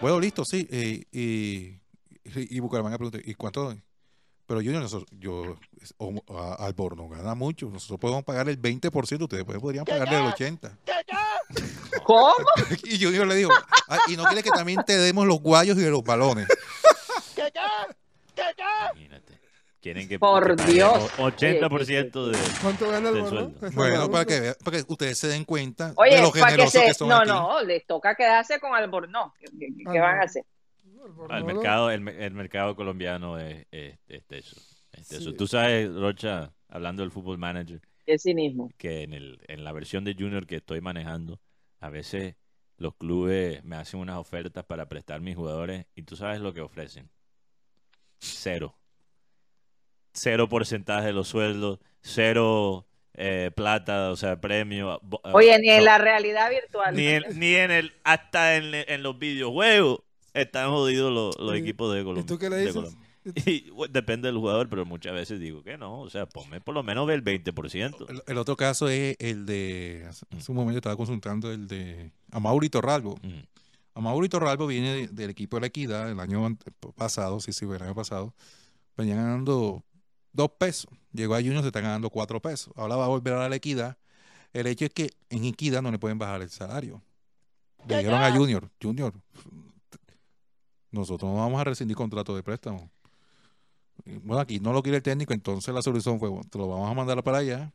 Bueno, 0.00 0.18
listo, 0.20 0.44
sí. 0.44 0.66
Eh, 0.70 1.04
y, 1.12 1.78
y 2.24 2.60
Bucaramanga 2.60 2.98
preguntó, 2.98 3.18
¿y 3.24 3.34
cuánto? 3.34 3.76
Pero 4.46 4.60
Junior, 4.60 4.86
yo, 5.12 5.56
Alborno 6.58 7.08
gana 7.08 7.34
mucho. 7.34 7.70
Nosotros 7.70 7.98
podemos 8.00 8.24
pagar 8.24 8.48
el 8.48 8.60
20%, 8.60 9.22
ustedes 9.22 9.44
podrían 9.44 9.84
pagarle 9.84 10.16
el 10.16 10.32
80%. 10.32 10.70
¿Cómo? 12.04 12.34
y 12.84 13.02
Junior 13.02 13.26
le 13.26 13.36
dijo, 13.36 13.50
ah, 13.88 13.98
y 14.08 14.16
no 14.16 14.24
quiere 14.24 14.42
que 14.42 14.50
también 14.50 14.82
te 14.84 14.96
demos 14.98 15.26
los 15.26 15.40
guayos 15.40 15.78
y 15.78 15.88
los 15.88 16.02
balones. 16.02 16.48
Quieren 19.82 20.08
que 20.08 20.16
por 20.16 20.54
Dios 20.64 20.92
80% 21.18 22.26
de 22.26 22.38
¿Cuánto 22.62 22.88
gana 22.88 23.08
el 23.08 23.26
sueldo? 23.26 23.52
Bueno, 23.74 24.08
para 24.08 24.24
que, 24.24 24.54
para 24.62 24.76
que 24.76 24.92
ustedes 24.92 25.18
se 25.18 25.26
den 25.26 25.44
cuenta 25.44 25.88
de 25.88 26.22
lo 26.22 26.30
generosos 26.30 26.80
que, 26.80 26.94
son 26.94 27.08
No, 27.08 27.24
no, 27.24 27.60
les 27.64 27.84
toca 27.84 28.14
quedarse 28.14 28.60
con 28.60 28.76
Albornoz. 28.76 29.32
¿Qué, 29.40 29.46
qué, 29.92 29.98
van 29.98 30.20
a 30.20 30.22
hacer? 30.22 30.44
el 31.30 31.44
mercado, 31.44 31.90
el, 31.90 32.00
mercado 32.00 32.76
colombiano 32.76 33.40
es, 33.40 33.66
es, 33.72 33.98
eso. 35.10 35.32
Tú 35.32 35.48
sabes, 35.48 35.92
Rocha, 35.92 36.52
hablando 36.68 37.02
del 37.02 37.10
fútbol 37.10 37.38
manager, 37.38 37.80
¿Qué 38.06 38.20
cinismo? 38.20 38.70
que 38.78 39.02
en, 39.02 39.12
el, 39.14 39.40
en 39.48 39.64
la 39.64 39.72
versión 39.72 40.04
de 40.04 40.14
Junior 40.14 40.46
que 40.46 40.56
estoy 40.56 40.80
manejando, 40.80 41.40
a 41.80 41.90
veces 41.90 42.36
los 42.76 42.94
clubes 42.94 43.64
me 43.64 43.74
hacen 43.74 43.98
unas 43.98 44.18
ofertas 44.18 44.64
para 44.64 44.86
prestar 44.86 45.20
mis 45.20 45.34
jugadores 45.34 45.86
y 45.96 46.04
tú 46.04 46.14
sabes 46.14 46.40
lo 46.40 46.54
que 46.54 46.60
ofrecen. 46.60 47.10
Cero 48.20 48.78
cero 50.12 50.48
porcentaje 50.48 51.06
de 51.06 51.12
los 51.12 51.28
sueldos, 51.28 51.78
cero 52.00 52.86
eh, 53.14 53.50
plata, 53.54 54.10
o 54.10 54.16
sea, 54.16 54.40
premio. 54.40 54.94
Eh, 54.94 55.30
Oye, 55.32 55.58
ni 55.58 55.70
en 55.70 55.84
la 55.84 55.98
realidad 55.98 56.50
virtual. 56.50 56.94
Ni 56.94 57.06
en, 57.06 57.22
ni 57.38 57.54
en 57.54 57.70
el, 57.70 57.92
hasta 58.04 58.56
en, 58.56 59.02
los 59.02 59.18
videojuegos 59.18 60.00
están 60.34 60.70
jodidos 60.70 61.36
los, 61.38 61.54
equipos 61.54 61.94
de 61.94 62.02
Colombia. 62.02 62.22
¿Y 62.22 62.26
tú 62.26 62.38
qué 62.38 62.50
le 62.50 62.58
dices? 62.58 62.96
Y, 63.46 63.70
depende 63.90 64.26
del 64.26 64.36
jugador, 64.36 64.68
pero 64.68 64.84
muchas 64.84 65.12
veces 65.12 65.38
digo 65.38 65.62
que 65.62 65.78
no. 65.78 66.00
O 66.00 66.10
sea, 66.10 66.26
ponme 66.26 66.60
por 66.60 66.74
lo 66.74 66.82
menos 66.82 67.08
el 67.08 67.22
20%. 67.22 68.22
El, 68.26 68.36
otro 68.36 68.56
caso 68.56 68.88
es 68.88 69.14
el 69.20 69.46
de. 69.46 70.04
Hace 70.08 70.50
un 70.50 70.56
momento 70.56 70.78
estaba 70.78 70.96
consultando 70.96 71.52
el 71.52 71.68
de 71.68 72.10
Amauri 72.32 72.68
Torralbo. 72.68 73.20
Mm. 73.22 73.44
Amauri 73.94 74.28
Torralbo 74.28 74.66
viene 74.66 75.06
del 75.06 75.30
equipo 75.30 75.56
de 75.56 75.60
la 75.60 75.66
Equidad 75.68 76.10
el 76.10 76.18
año 76.18 76.58
pasado, 76.96 77.38
sí, 77.38 77.52
sí, 77.52 77.64
el 77.64 77.82
año 77.82 77.94
pasado. 77.94 78.34
Venían 78.96 79.18
ganando 79.18 79.84
dos 80.32 80.50
pesos. 80.58 80.90
Llegó 81.12 81.34
a 81.34 81.38
Junior, 81.38 81.60
se 81.60 81.68
están 81.68 81.84
ganando 81.84 82.10
cuatro 82.10 82.40
pesos. 82.40 82.72
Ahora 82.76 82.96
va 82.96 83.04
a 83.04 83.08
volver 83.08 83.34
a 83.34 83.48
la 83.48 83.56
equidad. 83.56 83.96
El 84.52 84.66
hecho 84.66 84.84
es 84.84 84.92
que 84.92 85.10
en 85.30 85.44
equidad 85.44 85.82
no 85.82 85.90
le 85.90 85.98
pueden 85.98 86.18
bajar 86.18 86.42
el 86.42 86.50
salario. 86.50 87.02
Le 87.86 87.98
dijeron 87.98 88.22
a 88.22 88.30
Junior, 88.30 88.70
Junior, 88.80 89.12
nosotros 90.90 91.30
no 91.30 91.38
vamos 91.38 91.60
a 91.60 91.64
rescindir 91.64 91.96
contrato 91.96 92.36
de 92.36 92.42
préstamo. 92.42 92.90
Bueno, 94.04 94.40
aquí 94.40 94.60
no 94.60 94.72
lo 94.72 94.82
quiere 94.82 94.98
el 94.98 95.02
técnico, 95.02 95.32
entonces 95.32 95.74
la 95.74 95.82
solución 95.82 96.18
fue, 96.18 96.30
te 96.50 96.58
lo 96.58 96.68
vamos 96.68 96.90
a 96.90 96.94
mandar 96.94 97.22
para 97.22 97.38
allá 97.38 97.72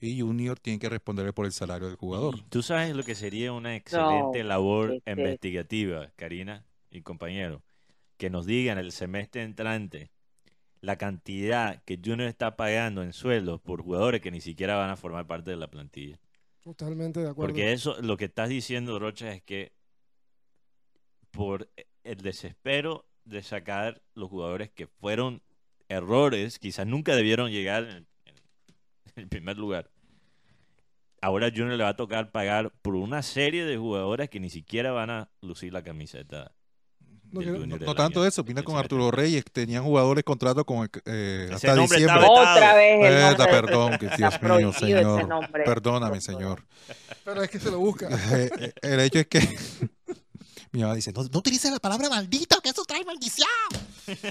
y 0.00 0.20
Junior 0.20 0.58
tiene 0.58 0.78
que 0.78 0.88
responderle 0.88 1.32
por 1.32 1.46
el 1.46 1.52
salario 1.52 1.86
del 1.86 1.96
jugador. 1.96 2.40
Tú 2.48 2.62
sabes 2.62 2.94
lo 2.94 3.02
que 3.02 3.14
sería 3.14 3.52
una 3.52 3.76
excelente 3.76 4.44
labor 4.44 4.94
este 4.94 5.10
investigativa, 5.12 6.10
Karina 6.16 6.64
y 6.90 7.02
compañero, 7.02 7.62
que 8.16 8.30
nos 8.30 8.46
digan 8.46 8.78
el 8.78 8.92
semestre 8.92 9.42
entrante 9.42 10.10
la 10.86 10.96
cantidad 10.96 11.82
que 11.82 11.96
Junior 12.02 12.28
está 12.28 12.54
pagando 12.56 13.02
en 13.02 13.12
sueldos 13.12 13.60
por 13.60 13.82
jugadores 13.82 14.20
que 14.20 14.30
ni 14.30 14.40
siquiera 14.40 14.76
van 14.76 14.90
a 14.90 14.96
formar 14.96 15.26
parte 15.26 15.50
de 15.50 15.56
la 15.56 15.66
plantilla. 15.66 16.16
Totalmente 16.62 17.18
de 17.18 17.28
acuerdo. 17.28 17.48
Porque 17.48 17.72
eso, 17.72 18.00
lo 18.02 18.16
que 18.16 18.26
estás 18.26 18.48
diciendo, 18.48 18.96
Rocha, 19.00 19.32
es 19.32 19.42
que 19.42 19.72
por 21.32 21.68
el 22.04 22.18
desespero 22.18 23.04
de 23.24 23.42
sacar 23.42 24.00
los 24.14 24.30
jugadores 24.30 24.70
que 24.70 24.86
fueron 24.86 25.42
errores, 25.88 26.60
quizás 26.60 26.86
nunca 26.86 27.16
debieron 27.16 27.50
llegar 27.50 27.82
en 27.82 28.06
el, 29.16 29.26
primer 29.26 29.58
lugar, 29.58 29.90
ahora 31.20 31.50
Junior 31.50 31.76
le 31.76 31.82
va 31.82 31.90
a 31.90 31.96
tocar 31.96 32.30
pagar 32.30 32.70
por 32.82 32.94
una 32.94 33.22
serie 33.22 33.64
de 33.64 33.76
jugadores 33.76 34.30
que 34.30 34.38
ni 34.38 34.50
siquiera 34.50 34.92
van 34.92 35.10
a 35.10 35.30
lucir 35.40 35.72
la 35.72 35.82
camiseta. 35.82 36.52
No, 37.36 37.94
tanto 37.94 38.26
eso, 38.26 38.42
vino 38.44 38.62
con 38.64 38.76
Arturo 38.76 39.10
Reyes, 39.10 39.44
tenían 39.52 39.84
jugadores 39.84 40.24
contratos 40.24 40.64
con 40.64 40.88
eh, 41.04 41.50
hasta 41.52 41.74
diciembre. 41.74 42.26
Otra 42.28 42.74
vez. 42.74 43.36
perdón, 43.36 43.98
que 43.98 44.08
Dios 44.16 44.42
mío, 44.42 44.72
señor. 44.72 45.48
Perdóname, 45.64 46.20
señor. 46.20 46.62
Pero 47.24 47.42
es 47.42 47.50
que 47.50 47.58
se 47.58 47.70
lo 47.70 47.78
busca. 47.78 48.08
Eh, 48.36 48.50
eh, 48.58 48.72
el 48.82 49.00
hecho 49.00 49.20
es 49.20 49.26
que 49.28 49.40
mi 50.72 50.82
mamá 50.82 50.94
dice, 50.94 51.12
no, 51.12 51.22
no 51.22 51.38
utilices 51.38 51.70
la 51.70 51.78
palabra 51.78 52.08
maldito, 52.08 52.60
que 52.60 52.70
eso 52.70 52.84
trae 52.84 53.04
maldición. 53.04 53.48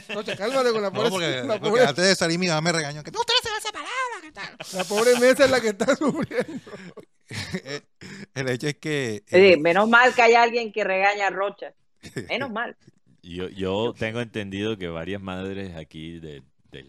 No, 0.09 0.23
cálmate 0.23 0.71
con 0.71 0.81
la 0.81 0.91
pobre. 0.91 1.43
No, 1.43 1.59
porque, 1.59 1.81
antes 1.87 2.05
de 2.05 2.15
salir 2.15 2.37
mi 2.37 2.47
mamá 2.47 2.61
me 2.61 2.71
regañó 2.71 3.03
que 3.03 3.11
no 3.11 3.21
utilices 3.21 3.51
esa 3.57 3.71
palabra. 3.71 3.91
¿qué 4.21 4.31
tal? 4.31 4.57
La 4.73 4.83
pobre 4.83 5.17
mesa 5.19 5.45
es 5.45 5.51
la 5.51 5.61
que 5.61 5.69
está 5.69 5.95
sufriendo. 5.95 6.61
el 8.35 8.49
hecho 8.49 8.67
es 8.67 8.75
que... 8.75 9.23
Eh, 9.31 9.57
menos 9.57 9.87
mal 9.87 10.13
que 10.13 10.21
hay 10.21 10.35
alguien 10.35 10.71
que 10.71 10.83
regaña 10.83 11.27
a 11.27 11.29
Rocha. 11.29 11.73
Menos 12.29 12.51
mal. 12.51 12.75
Yo, 13.21 13.49
yo 13.49 13.93
tengo 13.97 14.21
entendido 14.21 14.77
que 14.77 14.87
varias 14.87 15.21
madres 15.21 15.75
aquí 15.75 16.19
del 16.19 16.43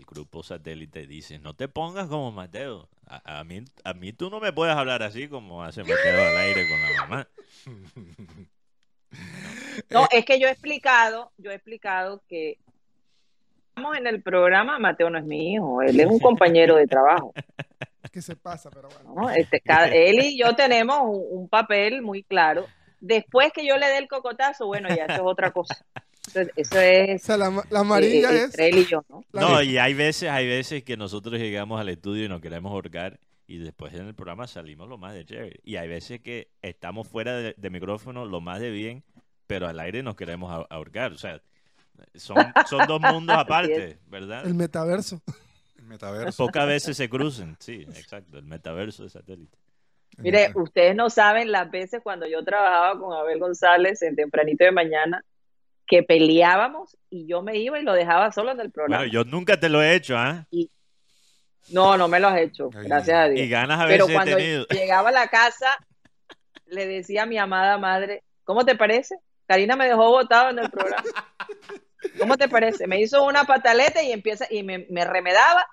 grupo 0.06 0.42
satélite 0.42 1.06
dicen, 1.06 1.42
no 1.42 1.54
te 1.54 1.68
pongas 1.68 2.08
como 2.08 2.30
Mateo. 2.32 2.88
A, 3.06 3.44
mí, 3.44 3.64
a 3.84 3.94
mí 3.94 4.12
tú 4.12 4.30
no 4.30 4.40
me 4.40 4.52
puedes 4.52 4.76
hablar 4.76 5.02
así 5.02 5.28
como 5.28 5.62
hace 5.62 5.82
Mateo 5.82 6.26
al 6.26 6.36
aire 6.38 6.68
con 6.68 6.80
la 6.80 7.00
mamá. 7.02 7.28
No, 9.90 10.08
es 10.10 10.24
que 10.24 10.38
yo 10.40 10.48
he 10.48 10.50
explicado, 10.50 11.32
yo 11.38 11.50
he 11.50 11.54
explicado 11.54 12.22
que 12.28 12.58
estamos 13.68 13.96
en 13.96 14.06
el 14.06 14.22
programa, 14.22 14.78
Mateo 14.78 15.10
no 15.10 15.18
es 15.18 15.24
mi 15.24 15.52
hijo, 15.52 15.82
él 15.82 16.00
es 16.00 16.06
un 16.06 16.18
compañero 16.18 16.76
de 16.76 16.86
trabajo. 16.86 17.32
Que 18.12 18.22
se 18.22 18.36
pasa, 18.36 18.70
pero 18.70 18.88
bueno. 18.88 19.28
Este, 19.30 19.60
él 19.92 20.20
y 20.22 20.38
yo 20.38 20.54
tenemos 20.54 21.00
un, 21.02 21.48
papel 21.50 22.00
muy 22.00 22.22
claro. 22.22 22.66
Después 23.07 23.52
que 23.52 23.66
yo 23.66 23.76
le 23.76 23.86
dé 23.86 23.98
el 23.98 24.09
cocotazo, 24.09 24.66
bueno, 24.66 24.88
ya 24.88 25.04
eso 25.04 25.14
es 25.14 25.20
otra 25.22 25.52
cosa. 25.52 25.76
eso 26.34 26.80
es. 26.80 27.22
O 27.22 27.24
sea, 27.24 27.36
la, 27.36 27.62
amarilla 27.72 28.32
eh, 28.32 28.44
es. 28.44 28.59
Él 28.59 28.78
y 28.78 28.86
yo, 28.86 29.04
¿no? 29.09 29.24
No, 29.32 29.62
y 29.62 29.78
hay 29.78 29.94
veces, 29.94 30.28
hay 30.28 30.46
veces 30.46 30.82
que 30.82 30.96
nosotros 30.96 31.38
llegamos 31.38 31.80
al 31.80 31.88
estudio 31.88 32.24
y 32.24 32.28
nos 32.28 32.40
queremos 32.40 32.72
ahorcar 32.72 33.20
y 33.46 33.59
después 33.59 33.94
en 33.94 34.09
el 34.09 34.14
programa 34.14 34.46
salimos 34.46 34.88
lo 34.88 34.98
más 34.98 35.14
de 35.14 35.24
chévere. 35.24 35.61
Y 35.62 35.76
hay 35.76 35.88
veces 35.88 36.20
que 36.20 36.50
estamos 36.62 37.07
fuera 37.07 37.36
de, 37.36 37.70
micrófono 37.70 38.24
lo 38.24 38.40
más 38.40 38.61
de 38.61 38.70
bien, 38.70 39.04
pero 39.46 39.68
al 39.68 39.78
aire 39.78 40.02
nos 40.02 40.16
queremos 40.16 40.66
ahorcar. 40.68 41.12
O 41.12 41.18
sea, 41.18 41.40
son, 42.14 42.36
son 42.68 42.86
dos 42.88 43.00
mundos 43.00 43.36
aparte, 43.38 43.98
¿verdad? 44.09 44.44
El 44.46 44.54
metaverso. 44.54 45.22
El 45.78 45.84
metaverso. 45.84 46.44
Pocas 46.44 46.66
veces 46.66 46.96
se 46.96 47.09
cruzan, 47.09 47.57
sí, 47.61 47.86
exacto, 47.94 48.38
el 48.38 48.44
metaverso 48.46 49.04
de 49.04 49.11
satélite. 49.11 49.57
Mire, 50.18 50.50
ustedes 50.54 50.96
no 50.96 51.11
saben 51.11 51.52
las 51.52 51.70
veces 51.70 52.00
cuando 52.02 52.26
yo 52.26 52.42
trabajaba 52.42 52.98
con 52.98 53.12
Abel 53.12 53.38
González 53.38 54.00
en 54.02 54.16
tempranito 54.16 54.64
de 54.64 54.72
mañana, 54.72 55.22
que 55.86 56.02
peleábamos 56.02 56.96
y 57.11 57.26
yo 57.26 57.42
me 57.42 57.59
iba 57.59 57.78
y 57.78 57.84
lo 57.84 57.92
dejaba 57.92 58.32
solo 58.32 58.52
en 58.52 58.61
el 58.61 58.70
programa. 58.70 59.02
Bueno, 59.02 59.12
yo 59.12 59.24
nunca 59.24 59.61
te 59.61 59.68
lo 59.68 59.82
he 59.82 59.94
hecho, 59.94 60.16
¿ah? 60.16 60.46
No, 61.68 61.96
no 61.96 62.09
me 62.09 62.20
lo 62.20 62.28
has 62.28 62.40
hecho, 62.40 62.70
gracias 62.70 63.16
a 63.16 63.28
Dios. 63.28 63.40
Y 63.40 63.48
ganas 63.48 63.80
a 63.80 63.86
Pero 63.86 64.07
cuando 64.09 64.38
llegaba 64.70 65.11
a 65.11 65.12
la 65.12 65.28
casa, 65.28 65.76
le 66.66 66.86
decía 66.86 67.24
a 67.24 67.26
mi 67.26 67.38
amada 67.38 67.78
madre, 67.78 68.22
¿cómo 68.44 68.64
te 68.64 68.74
parece? 68.74 69.16
Karina 69.46 69.76
me 69.76 69.86
dejó 69.86 70.11
botado 70.11 70.50
en 70.50 70.59
el 70.59 70.70
programa. 70.70 71.04
¿Cómo 72.18 72.36
te 72.36 72.48
parece? 72.48 72.86
Me 72.86 73.00
hizo 73.00 73.24
una 73.24 73.44
pataleta 73.44 74.02
y 74.02 74.12
empieza 74.12 74.46
y 74.50 74.62
me, 74.62 74.86
remedaba 75.04 75.66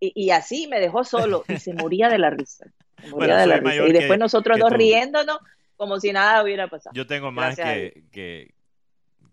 y, 0.00 0.30
así 0.30 0.68
me 0.68 0.80
dejó 0.80 1.02
solo 1.02 1.44
y 1.48 1.58
se 1.58 1.72
moría 1.72 2.08
de 2.08 2.18
la 2.18 2.30
risa. 2.30 2.66
Moría 3.10 3.36
de 3.38 3.46
la 3.46 3.56
risa. 3.58 3.86
Y 3.86 3.92
después 3.92 4.18
nosotros 4.18 4.58
dos 4.58 4.72
riéndonos 4.72 5.38
como 5.76 6.00
si 6.00 6.12
nada 6.12 6.42
hubiera 6.42 6.68
pasado. 6.68 6.94
Yo 6.94 7.06
tengo 7.06 7.30
más 7.30 7.56
que, 7.56 8.04
que, 8.10 8.54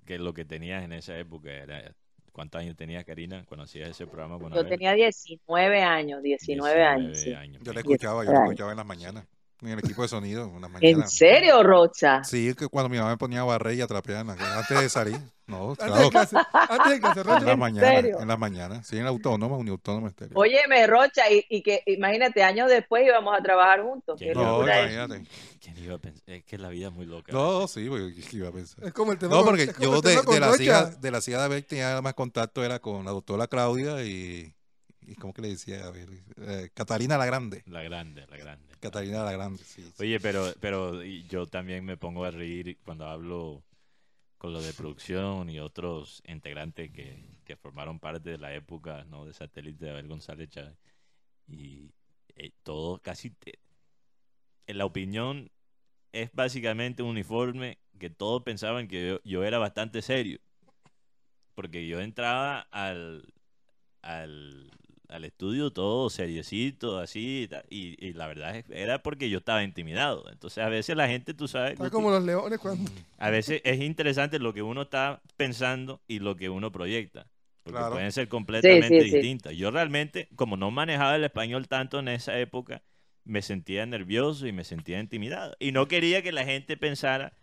que, 0.06 0.20
lo 0.20 0.34
que 0.34 0.46
tenías 0.46 0.84
en 0.84 0.94
esa 0.94 1.18
época. 1.18 1.52
Era, 1.52 1.92
¿Cuántos 2.32 2.60
años 2.60 2.76
tenías, 2.76 3.06
Karina, 3.06 3.46
cuando 3.48 3.64
hacías 3.64 3.90
ese 3.90 4.06
programa? 4.06 4.38
Con 4.38 4.54
yo 4.54 4.66
tenía 4.66 4.94
19 4.94 5.82
años, 5.82 6.22
19, 6.22 6.84
años. 6.84 7.26
Yo 7.62 7.74
le 7.74 7.80
escuchaba, 7.80 8.26
yo 8.26 8.32
le 8.32 8.38
escuchaba 8.40 8.72
en 8.72 8.78
las 8.78 8.86
mañanas 8.86 9.26
en 9.66 9.74
el 9.74 9.80
equipo 9.80 10.02
de 10.02 10.08
sonido 10.08 10.48
una 10.48 10.68
mañana. 10.68 11.04
¿En 11.04 11.08
serio, 11.08 11.64
Rocha? 11.64 12.24
Sí, 12.24 12.54
que 12.56 12.68
cuando 12.68 12.90
mi 12.90 12.98
mamá 12.98 13.12
me 13.12 13.18
ponía 13.18 13.42
a 13.42 13.44
barrer 13.44 13.76
y 13.76 13.82
a 13.82 13.88
trapear 13.88 14.26
antes 14.30 14.80
de 14.80 14.90
salir. 14.90 15.20
No, 15.48 15.76
claro. 15.76 15.96
Antes 16.06 16.32
de 16.32 16.40
antes 16.54 16.92
de 16.92 17.00
clase, 17.00 17.24
Rocha. 17.24 17.38
En 17.40 17.46
la 17.46 17.56
mañana, 17.56 18.00
en 18.00 18.28
la 18.28 18.38
mañana. 18.38 18.84
Sí, 18.84 18.98
en 18.98 19.04
la 19.04 19.10
autónoma, 19.10 19.58
un 19.58 19.70
autónoma 19.70 20.08
estéreo. 20.08 20.38
Óyeme, 20.38 20.88
Rocha, 20.88 21.24
y, 21.30 21.62
que 21.62 21.84
imagínate, 21.86 22.44
años 22.44 22.70
después 22.70 23.06
íbamos 23.06 23.38
a 23.38 23.44
trabajar 23.44 23.82
juntos. 23.84 24.20
No, 24.34 24.64
imagínate. 24.64 25.24
¿Quién 25.60 25.78
iba 25.78 25.96
a 25.96 26.00
pensar? 26.00 26.24
Es 26.28 26.44
que 26.46 26.58
la 26.58 26.70
vida 26.70 26.88
es 26.88 26.94
muy 26.94 27.06
loca. 27.06 27.32
No, 27.32 27.68
sí, 27.68 27.88
porque 27.88 28.14
iba 28.32 28.50
a 28.50 28.52
pensar? 28.52 28.86
Es 28.86 28.94
como 28.94 29.12
el 29.12 29.20
tema 29.20 29.36
No, 29.36 29.44
porque 29.44 29.72
yo 29.80 30.02
de, 30.02 30.22
de, 30.22 30.40
la 30.40 30.56
hija, 30.60 30.86
de 30.86 31.12
la 31.12 31.20
hija 31.20 31.38
de 31.38 31.44
Abel 31.44 31.66
tenía 31.66 32.02
más 32.02 32.14
contacto 32.14 32.64
era 32.64 32.80
con 32.80 33.06
la 33.06 33.12
doctora 33.12 33.48
Claudia 33.48 34.04
y 34.04 34.56
¿Y 35.08 35.16
cómo 35.16 35.34
que 35.34 35.42
le 35.42 35.50
decía? 35.50 35.86
A 35.86 35.92
ver, 35.92 36.10
eh, 36.38 36.70
Catarina 36.74 37.18
la 37.18 37.26
Grande. 37.26 37.64
La 37.68 37.84
Grande, 37.84 38.26
la 38.28 38.38
Grande. 38.38 38.75
Catarina 38.86 39.24
la 39.24 39.32
Grande. 39.32 39.64
Oye, 40.00 40.20
pero, 40.20 40.54
pero 40.60 41.04
yo 41.04 41.48
también 41.48 41.84
me 41.84 41.98
pongo 41.98 42.24
a 42.26 42.32
reír 42.32 42.78
cuando 42.84 43.08
hablo 43.08 43.64
con 44.38 44.54
lo 44.54 44.62
de 44.62 44.74
producción 44.74 45.50
y 45.50 45.60
otros 45.60 46.22
integrantes 46.28 46.92
que, 46.92 47.40
que 47.44 47.56
formaron 47.56 48.00
parte 48.00 48.30
de 48.32 48.38
la 48.38 48.54
época 48.54 49.04
¿no? 49.06 49.26
de 49.26 49.34
satélite 49.34 49.86
de 49.86 49.92
Abel 49.92 50.08
González 50.08 50.50
Chávez. 50.50 50.78
Y 51.48 51.92
eh, 52.36 52.52
todo, 52.64 53.00
casi, 53.00 53.36
en 54.68 54.78
la 54.78 54.86
opinión, 54.86 55.52
es 56.12 56.32
básicamente 56.34 57.04
un 57.04 57.10
uniforme 57.10 57.80
que 58.00 58.10
todos 58.10 58.44
pensaban 58.44 58.88
que 58.88 59.20
yo 59.24 59.44
era 59.44 59.58
bastante 59.58 60.02
serio. 60.02 60.40
Porque 61.56 61.88
yo 61.88 62.02
entraba 62.02 62.62
al, 62.72 63.34
al 64.02 64.72
al 65.10 65.26
estudio 65.26 65.72
todo 65.72 66.10
seriecito, 66.10 66.98
así, 67.00 67.50
y, 67.70 68.06
y, 68.06 68.14
la 68.14 68.28
verdad 68.28 68.64
era 68.70 69.02
porque 69.02 69.30
yo 69.30 69.40
estaba 69.40 69.64
intimidado. 69.64 70.30
Entonces 70.32 70.64
a 70.64 70.70
veces 70.70 70.96
la 70.96 71.08
gente, 71.08 71.34
tú 71.34 71.48
sabes... 71.48 71.74
Está 71.74 71.90
como 71.90 72.10
los 72.10 72.24
leones 72.24 72.60
cuando... 72.60 72.90
A 73.18 73.30
veces 73.30 73.62
es 73.64 73.82
interesante 73.82 74.40
lo 74.40 74.54
que 74.54 74.62
uno 74.62 74.84
está 74.84 75.22
pensando 75.38 76.02
y 76.08 76.20
lo 76.20 76.36
que 76.36 76.50
uno 76.50 76.72
proyecta. 76.72 77.28
Porque 77.64 77.82
pueden 77.90 78.12
ser 78.12 78.28
completamente 78.28 79.04
distintas. 79.04 79.54
Yo 79.54 79.72
realmente, 79.72 80.30
como 80.36 80.56
no 80.56 80.70
manejaba 80.70 81.16
el 81.16 81.24
español 81.24 81.68
tanto 81.68 81.98
en 81.98 82.10
esa 82.10 82.38
época, 82.38 82.84
me 83.24 83.42
sentía 83.42 83.86
nervioso 83.88 84.46
y 84.46 84.52
me 84.52 84.64
sentía 84.64 85.00
intimidado. 85.00 85.56
Y 85.60 85.72
no 85.72 85.88
quería 85.88 86.22
que 86.22 86.32
la 86.32 86.46
gente 86.46 86.78
pensara 86.78 87.34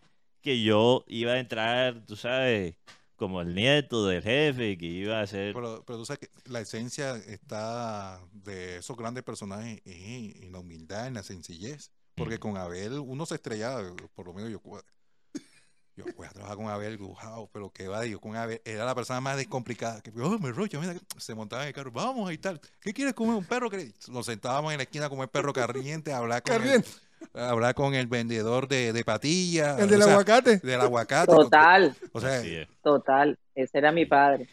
que 0.41 0.61
yo 0.61 1.03
iba 1.07 1.33
a 1.33 1.39
entrar, 1.39 2.05
tú 2.05 2.15
sabes, 2.15 2.75
como 3.15 3.41
el 3.41 3.53
nieto 3.55 4.05
del 4.05 4.21
jefe 4.21 4.77
que 4.77 4.85
iba 4.85 5.21
a 5.21 5.27
ser... 5.27 5.53
Pero, 5.53 5.83
pero 5.85 5.99
tú 5.99 6.05
sabes 6.05 6.19
que 6.19 6.29
la 6.49 6.61
esencia 6.61 7.15
está 7.15 8.19
de 8.31 8.77
esos 8.77 8.97
grandes 8.97 9.23
personajes 9.23 9.81
en, 9.85 10.51
la 10.51 10.59
humildad, 10.59 11.07
en 11.07 11.15
la 11.15 11.23
sencillez. 11.23 11.91
Porque 12.15 12.39
con 12.39 12.57
Abel 12.57 12.99
uno 12.99 13.25
se 13.25 13.35
estrellaba, 13.35 13.81
por 14.13 14.27
lo 14.27 14.33
menos 14.33 14.51
yo, 14.51 14.61
yo 15.95 16.05
voy 16.15 16.27
a 16.27 16.29
trabajar 16.29 16.57
con 16.57 16.69
Abel, 16.69 16.97
wow, 16.97 17.49
pero 17.51 17.71
qué 17.71 17.87
va, 17.87 18.05
yo 18.05 18.19
con 18.19 18.35
Abel, 18.35 18.61
era 18.65 18.85
la 18.85 18.93
persona 18.93 19.19
más 19.19 19.37
descomplicada. 19.37 20.01
Que, 20.01 20.11
oh, 20.21 20.37
me 20.37 20.51
rollo, 20.51 20.79
mira, 20.79 20.95
se 21.17 21.33
montaba 21.33 21.63
en 21.63 21.69
el 21.69 21.73
carro, 21.73 21.91
vamos 21.91 22.31
y 22.31 22.37
tal. 22.37 22.61
¿Qué 22.81 22.93
quieres 22.93 23.15
comer? 23.15 23.35
Un 23.35 23.45
perro 23.45 23.69
que 23.69 23.93
nos 24.09 24.27
sentábamos 24.27 24.71
en 24.71 24.77
la 24.77 24.83
esquina 24.83 25.09
como 25.09 25.23
el 25.23 25.29
perro 25.29 25.53
carriente 25.53 26.13
a 26.13 26.17
hablar 26.17 26.43
con 26.43 26.61
él 26.67 26.83
hablar 27.33 27.75
con 27.75 27.95
el 27.95 28.07
vendedor 28.07 28.67
de, 28.67 28.93
de 28.93 29.03
patillas. 29.03 29.79
El 29.79 29.89
del 29.89 30.01
aguacate. 30.01 30.57
Del 30.57 30.81
aguacate. 30.81 31.31
Total. 31.31 31.95
O 32.11 32.21
sea, 32.21 32.41
total. 32.81 33.37
Ese 33.55 33.77
era 33.77 33.91
mi 33.91 34.05
padre. 34.05 34.47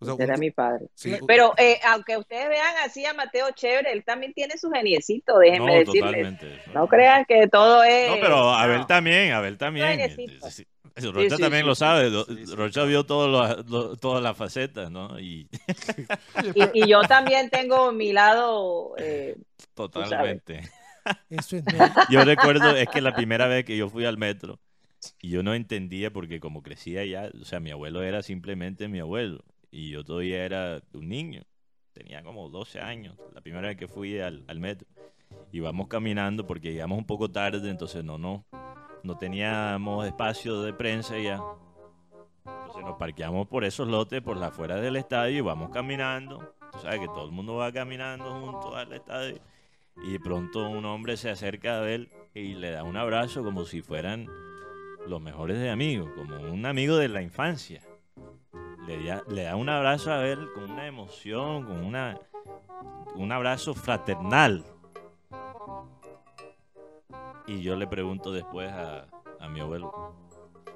Ese 0.00 0.22
era 0.22 0.36
mi 0.36 0.50
padre. 0.50 0.86
Pero 1.26 1.54
eh, 1.56 1.78
aunque 1.86 2.16
ustedes 2.16 2.48
vean 2.48 2.74
así 2.84 3.04
a 3.06 3.14
Mateo 3.14 3.46
Chévere, 3.54 3.92
él 3.92 4.04
también 4.04 4.32
tiene 4.32 4.58
su 4.58 4.70
geniecito, 4.70 5.38
déjenme 5.38 5.72
no, 5.72 5.78
decirles. 5.78 6.34
No 6.74 6.88
crean 6.88 7.24
que 7.24 7.46
todo 7.48 7.84
es. 7.84 8.10
No, 8.10 8.16
pero 8.20 8.50
Abel 8.50 8.86
también, 8.86 9.32
Abel 9.32 9.58
también. 9.58 10.00
Rocha 10.96 11.38
también 11.38 11.66
lo 11.66 11.74
sabe. 11.74 12.10
Rocha 12.54 12.84
vio 12.84 13.04
todas 13.04 14.22
las 14.22 14.36
facetas, 14.36 14.90
¿no? 14.90 15.18
Y... 15.20 15.48
y, 16.74 16.86
yo 16.88 17.02
también 17.02 17.48
tengo 17.48 17.92
mi 17.92 18.12
lado. 18.12 18.94
Eh, 18.98 19.36
Totalmente. 19.74 20.62
Yo 22.10 22.24
recuerdo, 22.24 22.76
es 22.76 22.88
que 22.88 23.00
la 23.00 23.14
primera 23.14 23.46
vez 23.46 23.64
que 23.64 23.76
yo 23.76 23.88
fui 23.88 24.04
al 24.04 24.18
metro, 24.18 24.60
yo 25.20 25.42
no 25.42 25.54
entendía 25.54 26.12
porque 26.12 26.40
como 26.40 26.62
crecía 26.62 27.04
ya, 27.04 27.30
o 27.40 27.44
sea, 27.44 27.60
mi 27.60 27.70
abuelo 27.70 28.02
era 28.02 28.22
simplemente 28.22 28.88
mi 28.88 29.00
abuelo, 29.00 29.44
y 29.70 29.90
yo 29.90 30.04
todavía 30.04 30.44
era 30.44 30.82
un 30.92 31.08
niño, 31.08 31.42
tenía 31.92 32.22
como 32.22 32.48
12 32.48 32.80
años, 32.80 33.16
la 33.34 33.40
primera 33.40 33.68
vez 33.68 33.76
que 33.76 33.88
fui 33.88 34.20
al, 34.20 34.44
metro. 34.56 34.86
Y 35.50 35.60
vamos 35.60 35.88
caminando 35.88 36.46
porque 36.46 36.72
llegamos 36.72 36.98
un 36.98 37.06
poco 37.06 37.30
tarde, 37.30 37.70
entonces 37.70 38.04
no, 38.04 38.18
no, 38.18 38.44
no 39.02 39.16
teníamos 39.16 40.06
espacio 40.06 40.62
de 40.62 40.72
prensa 40.72 41.18
ya. 41.18 41.40
Entonces 42.44 42.84
nos 42.84 42.96
parqueamos 42.96 43.46
por 43.48 43.64
esos 43.64 43.88
lotes, 43.88 44.20
por 44.20 44.36
la 44.36 44.48
afuera 44.48 44.76
del 44.76 44.96
estadio 44.96 45.38
y 45.38 45.40
vamos 45.40 45.70
caminando. 45.70 46.54
Tú 46.72 46.78
sabes 46.80 47.00
que 47.00 47.06
todo 47.06 47.24
el 47.24 47.32
mundo 47.32 47.56
va 47.56 47.72
caminando 47.72 48.30
junto 48.40 48.76
al 48.76 48.92
estadio 48.92 49.40
y 49.96 50.12
de 50.12 50.20
pronto 50.20 50.68
un 50.68 50.84
hombre 50.84 51.16
se 51.16 51.30
acerca 51.30 51.80
a 51.80 51.90
él 51.90 52.10
y 52.34 52.54
le 52.54 52.70
da 52.70 52.82
un 52.82 52.96
abrazo 52.96 53.42
como 53.42 53.64
si 53.64 53.82
fueran 53.82 54.26
los 55.06 55.20
mejores 55.20 55.58
de 55.58 55.70
amigos, 55.70 56.10
como 56.14 56.36
un 56.50 56.64
amigo 56.66 56.96
de 56.96 57.08
la 57.08 57.22
infancia. 57.22 57.82
Le 58.86 59.04
da, 59.04 59.22
le 59.28 59.42
da 59.44 59.56
un 59.56 59.68
abrazo 59.68 60.12
a 60.12 60.26
él 60.26 60.48
con 60.54 60.70
una 60.70 60.86
emoción, 60.86 61.64
con 61.64 61.84
una, 61.84 62.18
un 63.14 63.32
abrazo 63.32 63.74
fraternal. 63.74 64.64
Y 67.46 67.62
yo 67.62 67.76
le 67.76 67.86
pregunto 67.86 68.32
después 68.32 68.70
a, 68.70 69.06
a 69.40 69.48
mi 69.48 69.60
abuelo, 69.60 70.14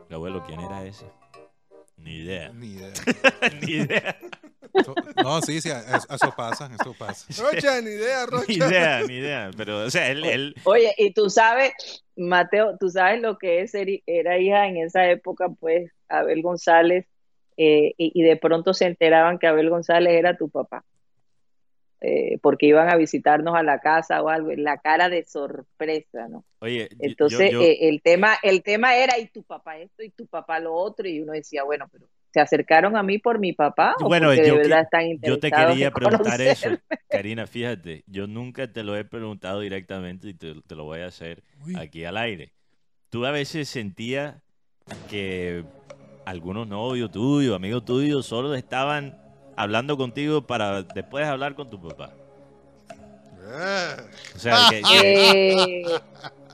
mi 0.09 0.15
abuelo, 0.15 0.43
¿quién 0.45 0.61
era 0.61 0.85
ese? 0.85 1.11
Ni 1.97 2.17
idea. 2.17 2.53
Ni 2.53 2.67
idea. 2.69 2.93
Ni 3.63 3.73
idea. 3.73 4.19
No, 5.23 5.41
sí, 5.43 5.61
sí, 5.61 5.71
eso 5.71 6.35
pasa, 6.37 6.71
eso 6.79 6.95
pasa. 6.99 7.27
Rocha, 7.43 7.81
ni 7.81 7.91
idea, 7.91 8.27
Rocha. 8.27 8.47
Ni 8.49 8.55
idea, 8.57 9.03
ni 9.07 9.15
idea. 9.15 9.51
Pero, 9.57 9.85
o 9.85 9.91
sea, 9.91 10.11
él, 10.11 10.25
él... 10.25 10.55
Oye, 10.65 10.95
y 10.99 11.13
tú 11.13 11.31
sabes, 11.31 11.73
Mateo, 12.17 12.77
tú 12.79 12.89
sabes 12.89 13.21
lo 13.21 13.39
que 13.39 13.63
es, 13.63 13.73
era 13.75 14.39
hija 14.39 14.67
en 14.67 14.79
esa 14.79 15.09
época, 15.11 15.49
pues, 15.61 15.91
Abel 16.09 16.43
González, 16.43 17.07
eh, 17.57 17.95
y, 17.97 18.13
y, 18.15 18.23
de 18.23 18.37
pronto 18.37 18.75
se 18.75 18.85
enteraban 18.85 19.39
que 19.39 19.47
Abel 19.47 19.71
González 19.71 20.13
era 20.13 20.37
tu 20.37 20.51
papá. 20.51 20.85
Eh, 22.03 22.39
porque 22.43 22.67
iban 22.67 22.91
a 22.91 22.97
visitarnos 22.97 23.57
a 23.57 23.63
la 23.63 23.81
casa 23.81 24.23
o 24.23 24.29
algo, 24.29 24.51
en 24.51 24.65
la 24.65 24.79
cara 24.79 25.09
de 25.09 25.25
sorpresa, 25.25 26.29
¿no? 26.29 26.45
Oye, 26.59 26.91
entonces 26.99 27.51
yo, 27.51 27.63
yo... 27.63 27.67
Eh, 27.67 27.89
el 27.89 28.03
tema, 28.03 28.37
el 28.43 28.63
tema 28.63 28.97
era 28.97 29.19
y 29.19 29.29
tu 29.29 29.43
papá 29.43 29.79
esto 29.79 30.03
y 30.03 30.11
tu 30.11 30.27
papá 30.27 30.61
lo 30.61 30.75
otro 30.75 31.09
y 31.09 31.21
uno 31.21 31.33
decía, 31.33 31.65
bueno, 31.65 31.89
pero 31.91 32.07
se 32.33 32.41
acercaron 32.41 32.97
a 32.97 33.03
mí 33.03 33.19
por 33.19 33.39
mi 33.39 33.53
papá 33.53 33.95
o 34.01 34.09
bueno, 34.09 34.29
porque 34.29 34.47
yo, 34.47 34.55
de 34.55 34.63
verdad 34.63 34.81
están 34.83 35.19
yo 35.23 35.39
te 35.39 35.51
quería 35.51 35.91
preguntar 35.93 36.41
eso, 36.41 36.71
Karina, 37.09 37.47
fíjate, 37.47 38.05
yo 38.07 38.27
nunca 38.27 38.71
te 38.73 38.83
lo 38.83 38.97
he 38.97 39.05
preguntado 39.05 39.61
directamente 39.61 40.29
y 40.29 40.35
te, 40.35 40.55
te 40.67 40.75
lo 40.75 40.85
voy 40.85 41.01
a 41.01 41.07
hacer 41.07 41.43
Uy. 41.65 41.77
aquí 41.77 42.05
al 42.05 42.17
aire. 42.17 42.53
Tú 43.11 43.25
a 43.25 43.31
veces 43.31 43.69
sentías 43.69 44.37
que 45.09 45.65
algunos 46.25 46.67
novios 46.67 47.11
tuyos, 47.11 47.55
amigos 47.55 47.85
tuyos, 47.85 48.27
solo 48.27 48.55
estaban 48.55 49.19
hablando 49.57 49.97
contigo 49.97 50.47
para 50.47 50.83
después 50.83 51.27
hablar 51.27 51.55
con 51.55 51.71
tu 51.71 51.81
papá. 51.81 52.13
O 54.35 54.39
sea, 54.39 54.57
que, 54.69 54.83
que... 54.83 55.85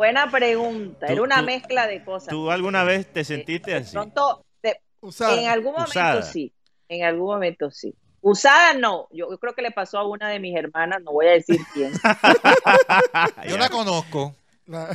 Buena 0.00 0.30
pregunta. 0.30 1.08
Era 1.08 1.20
una 1.20 1.40
tú, 1.40 1.44
mezcla 1.44 1.86
de 1.86 2.02
cosas. 2.02 2.30
¿Tú 2.30 2.50
alguna 2.50 2.84
vez 2.84 3.12
te 3.12 3.22
sentiste 3.22 3.74
así? 3.74 3.92
Pronto, 3.92 4.46
de, 4.62 4.80
Usada. 5.02 5.38
en 5.38 5.46
algún 5.46 5.72
momento 5.72 5.90
Usada. 5.90 6.22
sí. 6.22 6.54
En 6.88 7.04
algún 7.04 7.26
momento 7.26 7.70
sí. 7.70 7.94
Usada 8.22 8.72
no. 8.72 9.08
Yo, 9.10 9.30
yo, 9.30 9.36
creo 9.36 9.54
que 9.54 9.60
le 9.60 9.72
pasó 9.72 9.98
a 9.98 10.08
una 10.08 10.30
de 10.30 10.40
mis 10.40 10.56
hermanas, 10.56 11.02
no 11.02 11.12
voy 11.12 11.26
a 11.26 11.32
decir 11.32 11.60
quién. 11.74 11.92
Yo 13.46 13.58
la 13.58 13.68
conozco. 13.68 14.34
No. 14.64 14.88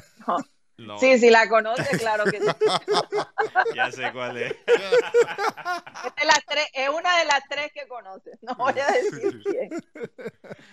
No, 0.77 0.97
Sí, 0.97 1.17
si 1.17 1.29
la 1.29 1.47
conoce, 1.47 1.97
claro 1.97 2.25
que 2.25 2.41
sí. 2.41 2.47
ya 3.75 3.89
sé 3.91 4.11
cuál 4.11 4.37
es. 4.37 4.51
Es, 4.51 6.45
tres, 6.45 6.65
una 6.93 7.17
de 7.19 7.25
las 7.25 7.41
tres 7.49 7.71
que 7.73 7.87
conoce, 7.87 8.31
no 8.41 8.55
voy 8.55 8.73
a 8.79 8.91
decir 8.91 9.41
quién. 9.43 9.69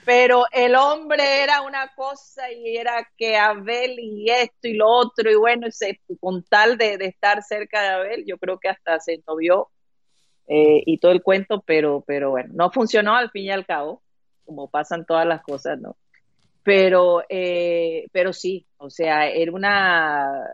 Pero 0.05 0.45
el 0.51 0.75
hombre 0.75 1.45
era 1.45 1.63
una 1.63 1.95
cosa 1.95 2.51
y 2.51 2.77
era 2.77 3.09
que 3.17 3.37
Abel 3.37 3.97
y 4.01 4.29
esto 4.29 4.67
y 4.67 4.75
lo 4.75 4.89
otro, 4.89 5.31
y 5.31 5.37
bueno, 5.37 5.69
se, 5.71 6.01
con 6.21 6.43
tal 6.45 6.77
de, 6.77 6.99
de, 6.99 7.07
estar 7.07 7.43
cerca 7.43 7.81
de 7.81 7.89
Abel, 7.89 8.25
yo 8.27 8.39
creo 8.39 8.59
que 8.59 8.69
hasta 8.69 8.99
se 8.99 9.23
novió 9.27 9.71
eh, 10.49 10.83
y 10.85 10.99
todo 10.99 11.13
el 11.13 11.23
cuento, 11.23 11.63
pero, 11.65 12.03
pero 12.07 12.31
bueno, 12.31 12.51
no 12.55 12.71
funcionó 12.71 13.15
al 13.15 13.31
fin 13.31 13.45
y 13.45 13.51
al 13.51 13.65
cabo, 13.65 14.03
como 14.45 14.69
pasan 14.69 15.07
todas 15.07 15.27
las 15.27 15.43
cosas, 15.43 15.79
¿no? 15.79 15.97
Pero, 16.63 17.23
eh, 17.29 18.07
pero 18.13 18.33
sí, 18.33 18.67
o 18.77 18.91
sea, 18.91 19.29
era 19.29 19.53
una... 19.53 20.47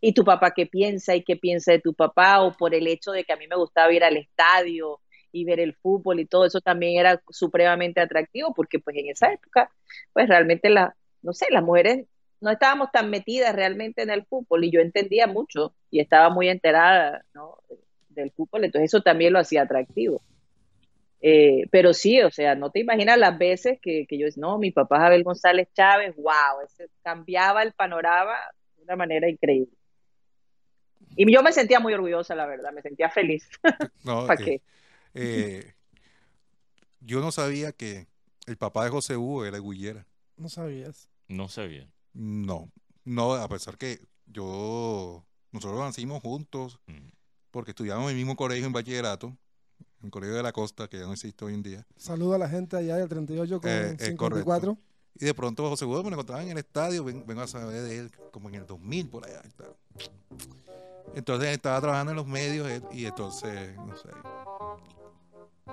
¿Y 0.00 0.12
tu 0.12 0.24
papá 0.24 0.52
qué 0.54 0.66
piensa? 0.66 1.14
¿Y 1.16 1.24
qué 1.24 1.36
piensa 1.36 1.72
de 1.72 1.80
tu 1.80 1.94
papá? 1.94 2.42
O 2.42 2.56
por 2.56 2.74
el 2.74 2.86
hecho 2.86 3.10
de 3.12 3.24
que 3.24 3.32
a 3.32 3.36
mí 3.36 3.46
me 3.48 3.56
gustaba 3.56 3.92
ir 3.92 4.04
al 4.04 4.16
estadio 4.16 5.00
y 5.32 5.44
ver 5.44 5.60
el 5.60 5.74
fútbol 5.74 6.20
y 6.20 6.26
todo 6.26 6.46
eso 6.46 6.60
también 6.60 6.98
era 6.98 7.22
supremamente 7.30 8.00
atractivo, 8.00 8.54
porque 8.54 8.78
pues 8.78 8.96
en 8.96 9.08
esa 9.10 9.32
época, 9.32 9.70
pues 10.12 10.28
realmente 10.28 10.70
la, 10.70 10.96
no 11.22 11.32
sé, 11.32 11.46
las 11.50 11.62
mujeres 11.62 12.06
no 12.40 12.50
estábamos 12.50 12.90
tan 12.92 13.10
metidas 13.10 13.54
realmente 13.54 14.02
en 14.02 14.10
el 14.10 14.24
fútbol 14.26 14.64
y 14.64 14.70
yo 14.70 14.80
entendía 14.80 15.26
mucho 15.26 15.74
y 15.90 16.00
estaba 16.00 16.30
muy 16.30 16.48
enterada 16.48 17.24
¿no? 17.34 17.58
del 18.08 18.30
fútbol, 18.32 18.64
entonces 18.64 18.90
eso 18.90 19.02
también 19.02 19.32
lo 19.32 19.38
hacía 19.40 19.62
atractivo. 19.62 20.22
Eh, 21.20 21.64
pero 21.72 21.92
sí, 21.94 22.20
o 22.22 22.30
sea, 22.30 22.54
no 22.54 22.70
te 22.70 22.80
imaginas 22.80 23.18
las 23.18 23.36
veces 23.38 23.78
que, 23.82 24.06
que 24.08 24.18
yo 24.18 24.26
no, 24.36 24.58
mi 24.58 24.70
papá 24.70 24.98
es 24.98 25.02
Abel 25.04 25.24
González 25.24 25.68
Chávez, 25.74 26.14
wow, 26.16 26.64
ese 26.64 26.88
cambiaba 27.02 27.62
el 27.62 27.72
panorama 27.72 28.36
de 28.76 28.84
una 28.84 28.96
manera 28.96 29.28
increíble. 29.28 29.72
Y 31.16 31.32
yo 31.32 31.42
me 31.42 31.52
sentía 31.52 31.80
muy 31.80 31.92
orgullosa, 31.94 32.34
la 32.34 32.46
verdad, 32.46 32.72
me 32.72 32.82
sentía 32.82 33.10
feliz. 33.10 33.48
No, 34.04 34.26
¿Para 34.26 34.40
eh, 34.40 34.44
qué? 34.44 34.62
eh, 35.14 35.74
yo 37.00 37.20
no 37.20 37.32
sabía 37.32 37.72
que 37.72 38.06
el 38.46 38.56
papá 38.56 38.84
de 38.84 38.90
José 38.90 39.16
Hugo 39.16 39.44
era 39.44 39.58
Guillera. 39.58 40.06
No 40.36 40.48
sabías. 40.48 41.08
No 41.26 41.48
sabía. 41.48 41.90
No, 42.12 42.70
no, 43.04 43.34
a 43.34 43.48
pesar 43.48 43.76
que 43.76 43.98
yo, 44.26 45.24
nosotros 45.52 45.80
nacimos 45.80 46.22
juntos 46.22 46.78
Mm. 46.86 47.08
porque 47.50 47.72
estudiamos 47.72 48.04
en 48.04 48.10
el 48.10 48.16
mismo 48.16 48.36
colegio 48.36 48.66
en 48.66 48.72
bachillerato, 48.72 49.36
en 50.02 50.10
Colegio 50.10 50.36
de 50.36 50.42
la 50.42 50.52
Costa, 50.52 50.88
que 50.88 50.98
ya 50.98 51.06
no 51.06 51.12
existe 51.12 51.44
hoy 51.44 51.54
en 51.54 51.62
día. 51.62 51.86
Saludo 51.96 52.34
a 52.34 52.38
la 52.38 52.48
gente 52.48 52.76
allá 52.76 52.96
del 52.96 53.08
38 53.08 53.60
con 53.60 53.70
Eh, 53.70 53.96
eh, 53.98 54.04
54. 54.06 54.76
Y 55.20 55.24
de 55.24 55.34
pronto 55.34 55.68
José 55.68 55.84
Hugo 55.84 56.02
me 56.04 56.10
lo 56.10 56.14
encontraba 56.16 56.42
en 56.42 56.50
el 56.50 56.58
estadio, 56.58 57.02
ven- 57.04 57.24
vengo 57.26 57.40
a 57.42 57.48
saber 57.48 57.82
de 57.82 57.98
él 57.98 58.12
como 58.30 58.48
en 58.48 58.54
el 58.56 58.66
2000 58.66 59.08
por 59.08 59.26
allá. 59.26 59.42
tal. 59.56 59.74
Entonces 61.14 61.48
estaba 61.50 61.80
trabajando 61.80 62.12
en 62.12 62.16
los 62.16 62.26
medios 62.26 62.68
eh, 62.68 62.82
y 62.92 63.06
entonces, 63.06 63.76
no 63.76 63.96
sé. 63.96 64.08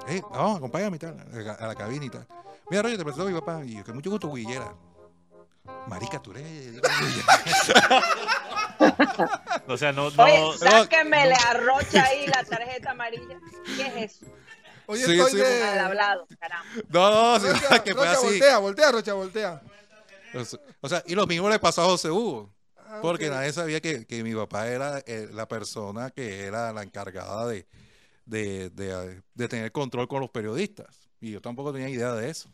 Eh, 0.07 0.21
vamos, 0.32 0.57
acompáñame 0.57 0.97
tal, 0.97 1.19
a 1.59 1.67
la, 1.67 1.76
cabina 1.76 2.05
y 2.05 2.09
tal. 2.09 2.26
Mira, 2.69 2.82
Roger, 2.82 2.97
te 2.97 3.03
presento 3.03 3.28
a 3.28 3.32
mi 3.32 3.39
papá. 3.39 3.63
Y 3.63 3.76
yo, 3.78 3.84
que 3.84 3.93
mucho 3.93 4.09
gusto, 4.09 4.32
Guillera. 4.34 4.73
Marica, 5.88 6.19
tú 6.21 6.32
eres. 6.32 6.82
O 9.67 9.77
sea, 9.77 9.91
no, 9.91 10.09
no, 10.11 10.23
Oye, 10.23 10.57
sáquenmele 10.59 11.33
a 11.36 11.53
Rocha 11.53 12.03
ahí 12.03 12.27
la 12.27 12.43
tarjeta 12.43 12.91
amarilla. 12.91 13.39
¿Qué 13.77 13.81
es 14.03 14.13
eso? 14.15 14.25
Oye, 14.88 15.03
Sí, 15.05 15.13
estoy 15.19 15.31
sí. 15.31 15.38
de... 15.38 15.59
Mal 15.61 15.79
hablado, 15.79 16.27
caramba. 16.39 16.69
No, 16.89 17.11
no, 17.11 17.39
sí, 17.39 17.47
Rocha, 17.47 17.83
que 17.83 17.93
fue 17.93 18.05
Rocha, 18.05 18.17
así. 18.17 18.25
voltea, 18.27 18.57
voltea, 18.59 18.91
Rocha, 18.91 19.13
voltea. 19.13 19.61
O 20.81 20.89
sea, 20.89 21.03
y 21.07 21.15
lo 21.15 21.25
mismo 21.27 21.49
le 21.49 21.59
pasó 21.59 21.81
a 21.83 21.86
José 21.86 22.09
Hugo. 22.11 22.53
Ah, 22.77 22.99
Porque 23.01 23.29
nadie 23.29 23.51
sabía 23.51 23.81
que, 23.81 24.05
que 24.05 24.23
mi 24.23 24.36
papá 24.36 24.67
era 24.67 24.99
eh, 25.07 25.27
la 25.31 25.47
persona 25.47 26.11
que 26.11 26.41
era 26.43 26.71
la 26.71 26.83
encargada 26.83 27.47
de, 27.47 27.65
de, 28.25 28.69
de, 28.69 29.21
de 29.33 29.47
tener 29.47 29.71
control 29.71 30.07
con 30.07 30.19
los 30.21 30.29
periodistas. 30.29 31.09
Y 31.19 31.31
yo 31.31 31.41
tampoco 31.41 31.73
tenía 31.73 31.89
idea 31.89 32.13
de 32.13 32.29
eso 32.29 32.49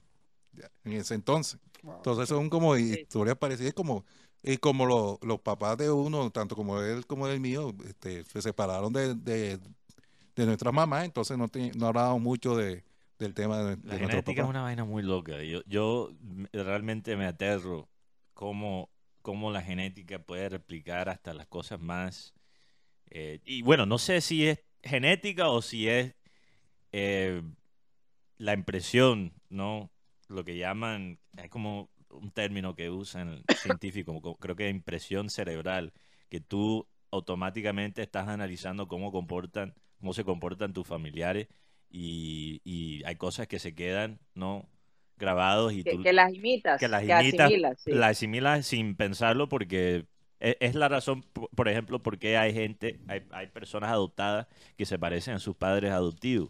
en 0.85 0.93
ese 0.93 1.15
entonces. 1.15 1.59
Wow. 1.83 1.95
Entonces 1.97 2.29
son 2.29 2.49
como 2.49 2.77
historias 2.77 3.35
parecidas, 3.37 3.73
como, 3.73 4.05
y 4.43 4.57
como 4.57 4.85
lo- 4.85 5.19
los 5.21 5.39
papás 5.39 5.77
de 5.77 5.91
uno, 5.91 6.31
tanto 6.31 6.55
como 6.55 6.81
él 6.81 7.05
como 7.05 7.27
el 7.27 7.39
mío, 7.39 7.73
este, 7.85 8.23
se 8.25 8.41
separaron 8.41 8.91
de, 8.93 9.13
de, 9.15 9.59
de 10.35 10.45
nuestras 10.45 10.73
mamás, 10.73 11.05
entonces 11.05 11.37
no, 11.37 11.47
te- 11.47 11.71
no 11.75 11.87
hablábamos 11.87 12.21
mucho 12.21 12.55
de, 12.55 12.83
del 13.19 13.33
tema 13.33 13.59
de, 13.59 13.75
de 13.75 13.87
La 13.87 13.99
genética 13.99 14.41
es 14.43 14.49
una 14.49 14.63
vaina 14.63 14.83
muy 14.83 15.03
loca. 15.03 15.43
Yo, 15.43 15.61
yo 15.67 16.11
realmente 16.53 17.15
me 17.15 17.25
aterro 17.27 17.87
cómo, 18.33 18.89
cómo 19.21 19.51
la 19.51 19.61
genética 19.61 20.17
puede 20.19 20.49
replicar 20.49 21.07
hasta 21.09 21.33
las 21.33 21.45
cosas 21.47 21.79
más... 21.79 22.33
eh, 23.11 23.41
y 23.45 23.61
bueno, 23.61 23.85
no 23.85 23.99
sé 23.99 24.21
si 24.21 24.47
es 24.47 24.59
genética 24.81 25.49
o 25.49 25.61
si 25.61 25.87
es 25.87 26.15
eh, 26.91 27.43
la 28.37 28.53
impresión, 28.53 29.33
¿no? 29.49 29.91
Lo 30.27 30.43
que 30.43 30.57
llaman, 30.57 31.19
es 31.37 31.49
como 31.51 31.90
un 32.13 32.31
término 32.31 32.75
que 32.75 32.89
usan 32.89 33.43
científicos, 33.61 34.15
como- 34.21 34.35
creo 34.37 34.55
que 34.55 34.69
impresión 34.69 35.29
cerebral, 35.29 35.93
que 36.29 36.39
tú 36.39 36.87
automáticamente 37.11 38.01
estás 38.01 38.27
analizando 38.27 38.87
cómo 38.87 39.11
comportan, 39.11 39.73
cómo 39.99 40.13
se 40.13 40.23
comportan 40.23 40.73
tus 40.73 40.87
familiares 40.87 41.47
y, 41.89 42.61
y 42.63 43.03
hay 43.03 43.15
cosas 43.15 43.47
que 43.47 43.59
se 43.59 43.75
quedan 43.75 44.19
no 44.33 44.67
grabados 45.17 45.73
y 45.73 45.83
Que, 45.83 45.91
tú 45.95 46.01
que 46.03 46.13
las 46.13 46.33
imitas, 46.33 46.79
que 46.79 46.87
las 46.87 47.03
que 47.03 47.11
imitas, 47.11 47.47
asimilas. 47.47 47.81
sí. 47.81 47.91
las 47.91 48.11
asimilas 48.11 48.65
sin 48.65 48.95
pensarlo 48.95 49.49
porque 49.49 50.05
e- 50.39 50.57
es 50.61 50.73
la 50.75 50.87
razón, 50.87 51.21
por 51.33 51.49
por 51.49 51.67
ejemplo, 51.67 52.01
por 52.01 52.17
qué 52.17 52.37
hay 52.37 52.53
gente, 52.53 52.99
hay, 53.07 53.21
hay 53.31 53.47
personas 53.47 53.91
adoptadas 53.91 54.47
que 54.77 54.85
se 54.85 54.97
parecen 54.97 55.35
a 55.35 55.39
sus 55.39 55.55
padres 55.55 55.91
adoptivos. 55.91 56.49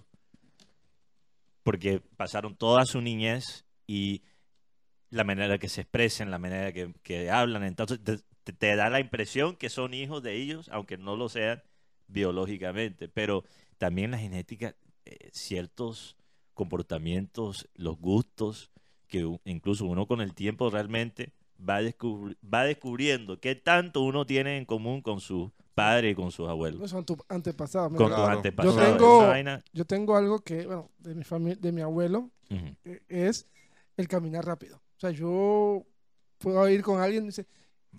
Porque 1.64 1.99
pasaron 2.18 2.55
toda 2.55 2.86
su 2.86 3.01
niñez 3.01 3.66
y 3.86 4.22
la 5.12 5.24
manera 5.24 5.59
que 5.59 5.70
se 5.70 5.82
expresan, 5.82 6.32
la 6.32 6.39
manera 6.39 6.72
que, 6.72 6.93
que 7.03 7.30
hablan, 7.30 7.64
entonces 7.64 7.99
te, 8.43 8.76
da 8.76 8.89
la 8.89 8.99
impresión 8.99 9.55
que 9.55 9.70
son 9.70 9.93
hijos 9.93 10.24
de 10.24 10.36
ellos, 10.36 10.70
aunque 10.72 10.97
no 10.97 11.16
lo 11.16 11.30
sean 11.30 11.62
biológicamente. 12.07 13.07
Pero 13.07 13.43
también 13.78 14.12
la 14.12 14.18
genética, 14.18 14.76
eh, 15.05 15.30
ciertos 15.34 16.18
comportamientos, 16.53 17.70
los 17.76 17.99
gustos, 17.99 18.72
que 19.07 19.30
incluso 19.43 19.86
uno 19.86 20.07
con 20.07 20.22
el 20.22 20.34
tiempo 20.34 20.70
realmente 20.70 21.34
va, 21.59 21.80
va 21.82 22.64
descubriendo 22.64 23.39
qué 23.39 23.55
tanto 23.55 24.01
uno 24.01 24.26
tiene 24.26 24.57
en 24.57 24.66
común 24.66 25.01
con 25.01 25.20
su 25.20 25.51
padre 25.76 26.12
y 26.12 26.16
con 26.16 26.32
sus 26.32 26.47
abuelos. 26.47 26.91
Con 26.91 27.05
tus 27.05 27.18
antepasados. 27.28 27.93
Con 27.97 28.09
tus 28.09 28.18
antepasados. 28.18 28.78
Yo 28.78 28.97
tengo, 28.97 29.62
yo 29.74 29.86
tengo 29.86 30.16
algo 30.16 30.39
que, 30.39 30.66
bueno, 30.66 30.89
de 30.99 31.16
mi, 31.16 31.24
familia, 31.26 31.57
de 31.59 31.72
mi 31.74 31.82
abuelo, 31.82 32.30
eh, 32.49 33.01
es 33.09 33.49
el 33.97 34.07
caminar 34.07 34.45
rápido. 34.45 34.82
O 35.02 35.08
sea, 35.08 35.10
yo 35.10 35.84
puedo 36.38 36.70
ir 36.70 36.84
con 36.84 37.02
alguien 37.02 37.24
y 37.24 37.28
dice, 37.30 37.47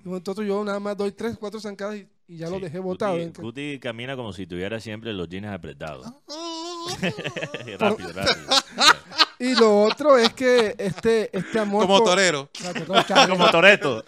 entonces 0.05 0.47
yo 0.47 0.63
nada 0.63 0.79
más 0.79 0.97
doy 0.97 1.11
tres, 1.11 1.37
cuatro 1.37 1.59
zancadas 1.59 1.97
y, 1.97 2.07
ya 2.29 2.49
lo 2.49 2.61
dejé 2.61 2.79
botado. 2.79 3.19
Guti, 3.39 3.81
camina 3.81 4.15
como 4.15 4.33
si 4.33 4.47
tuviera 4.47 4.79
siempre 4.79 5.13
los 5.13 5.29
jeans 5.29 5.49
apretados. 5.49 6.07
rápido, 7.81 8.13
rápido. 8.13 8.47
Y 9.41 9.57
lo 9.57 9.83
otro 9.83 10.17
es 10.17 10.33
que 10.33 10.77
este, 10.79 11.37
este 11.37 11.59
amor. 11.59 11.83
Como 11.85 12.05
torero. 12.05 12.49
como 13.29 13.51
toreto. 13.51 14.05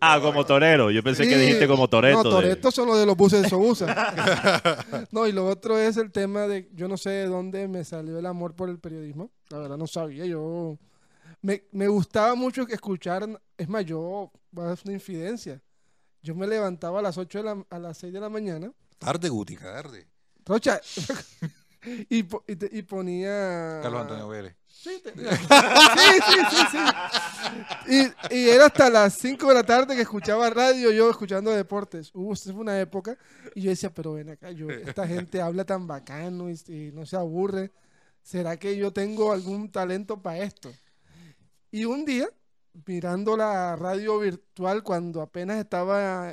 ah, 0.00 0.20
como 0.20 0.44
torero. 0.44 0.90
Yo 0.90 1.02
pensé 1.02 1.26
que 1.26 1.38
dijiste 1.38 1.66
como 1.66 1.88
toreto. 1.88 2.24
No, 2.24 2.28
toreto 2.28 2.70
son 2.70 2.88
los 2.88 2.98
de 2.98 3.06
los 3.06 3.16
buses 3.16 3.40
de 3.40 3.48
Sobusa. 3.48 5.06
no, 5.12 5.26
y 5.26 5.32
lo 5.32 5.46
otro 5.46 5.78
es 5.78 5.96
el 5.96 6.12
tema 6.12 6.46
de. 6.46 6.68
Yo 6.74 6.88
no 6.88 6.98
sé 6.98 7.08
de 7.08 7.26
dónde 7.26 7.66
me 7.68 7.84
salió 7.84 8.18
el 8.18 8.26
amor 8.26 8.54
por 8.54 8.68
el 8.68 8.78
periodismo. 8.78 9.30
La 9.48 9.56
verdad 9.56 9.78
no 9.78 9.86
sabía. 9.86 10.26
Yo. 10.26 10.76
Me, 11.44 11.62
me 11.72 11.88
gustaba 11.88 12.34
mucho 12.34 12.66
escuchar. 12.68 13.28
Es 13.58 13.68
más, 13.68 13.84
yo. 13.84 14.32
Hacer 14.56 14.86
una 14.86 14.94
infidencia. 14.94 15.60
Yo 16.22 16.34
me 16.34 16.46
levantaba 16.46 17.00
a 17.00 17.02
las 17.02 17.18
8 17.18 17.38
de 17.38 17.44
la, 17.44 17.66
a 17.68 17.78
las 17.78 17.98
6 17.98 18.14
de 18.14 18.20
la 18.20 18.30
mañana. 18.30 18.72
Tarde, 18.98 19.28
Guti, 19.28 19.56
tarde. 19.56 20.08
Rocha. 20.46 20.80
Y, 22.08 22.26
y, 22.46 22.82
ponía. 22.84 23.80
Carlos 23.82 24.00
Antonio 24.00 24.26
Vélez. 24.26 24.56
Sí, 24.66 25.02
sí, 25.04 25.10
sí, 26.50 26.56
sí, 26.72 26.78
Y, 28.30 28.34
y, 28.34 28.48
era 28.48 28.64
hasta 28.64 28.88
las 28.88 29.12
5 29.18 29.48
de 29.48 29.54
la 29.54 29.62
tarde 29.62 29.94
que 29.94 30.00
escuchaba 30.00 30.48
radio, 30.48 30.90
yo 30.92 31.10
escuchando 31.10 31.50
deportes. 31.50 32.10
Hubo 32.14 32.34
fue 32.34 32.54
una 32.54 32.80
época 32.80 33.18
y 33.54 33.60
yo 33.60 33.68
decía, 33.68 33.92
pero 33.92 34.14
ven 34.14 34.30
acá, 34.30 34.50
yo, 34.50 34.70
esta 34.70 35.06
gente 35.06 35.42
habla 35.42 35.66
tan 35.66 35.86
bacano 35.86 36.48
y, 36.48 36.90
no 36.94 37.04
se 37.04 37.16
aburre. 37.16 37.70
¿Será 38.22 38.56
que 38.56 38.78
yo 38.78 38.94
tengo 38.94 39.30
algún 39.30 39.70
talento 39.70 40.22
para 40.22 40.38
esto? 40.38 40.72
Y 41.74 41.86
un 41.86 42.04
día, 42.04 42.28
mirando 42.86 43.36
la 43.36 43.74
radio 43.74 44.20
virtual 44.20 44.84
cuando 44.84 45.20
apenas 45.20 45.58
estaba 45.58 46.32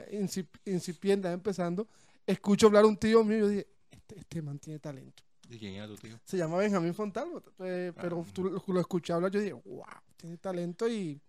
incipiente, 0.65 1.31
empezando, 1.31 1.87
escucho 2.27 2.67
hablar 2.67 2.85
un 2.85 2.95
tío 2.95 3.23
mío 3.23 3.37
y 3.37 3.39
yo 3.39 3.47
dije, 3.47 3.67
este, 3.89 4.19
este 4.19 4.41
man 4.43 4.59
tiene 4.59 4.77
talento. 4.77 5.23
¿Y 5.49 5.57
quién 5.57 5.73
era 5.73 5.87
tu 5.87 5.95
tío? 5.95 6.15
Se 6.25 6.37
llama 6.37 6.57
Benjamín 6.57 6.93
Fontalvo, 6.93 7.41
eh, 7.57 7.91
pero 7.99 8.23
ah. 8.23 8.31
tú 8.31 8.61
lo, 8.67 8.79
escuché 8.79 9.13
hablar, 9.13 9.31
yo 9.31 9.39
dije, 9.39 9.53
wow, 9.53 9.83
tiene 10.15 10.37
talento 10.37 10.87
y, 10.87 11.19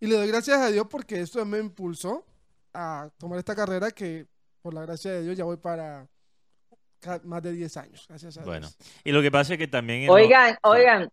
y 0.00 0.06
le 0.06 0.14
doy 0.14 0.28
gracias 0.28 0.60
a 0.60 0.70
Dios 0.70 0.86
porque 0.88 1.20
eso 1.20 1.44
me 1.44 1.58
impulsó 1.58 2.24
a 2.72 3.10
tomar 3.18 3.38
esta 3.38 3.54
carrera 3.54 3.90
que 3.90 4.26
por 4.62 4.72
la 4.72 4.80
gracia 4.80 5.10
de 5.10 5.22
Dios 5.22 5.36
ya 5.36 5.44
voy 5.44 5.58
para 5.58 6.08
más 7.24 7.42
de 7.42 7.52
10 7.52 7.76
años, 7.76 8.06
gracias 8.08 8.38
a 8.38 8.40
Dios. 8.40 8.46
Bueno, 8.46 8.70
y 9.04 9.12
lo 9.12 9.20
que 9.20 9.30
pasa 9.30 9.52
es 9.52 9.58
que 9.58 9.68
también... 9.68 10.08
Oigan, 10.08 10.56
oigan, 10.62 11.10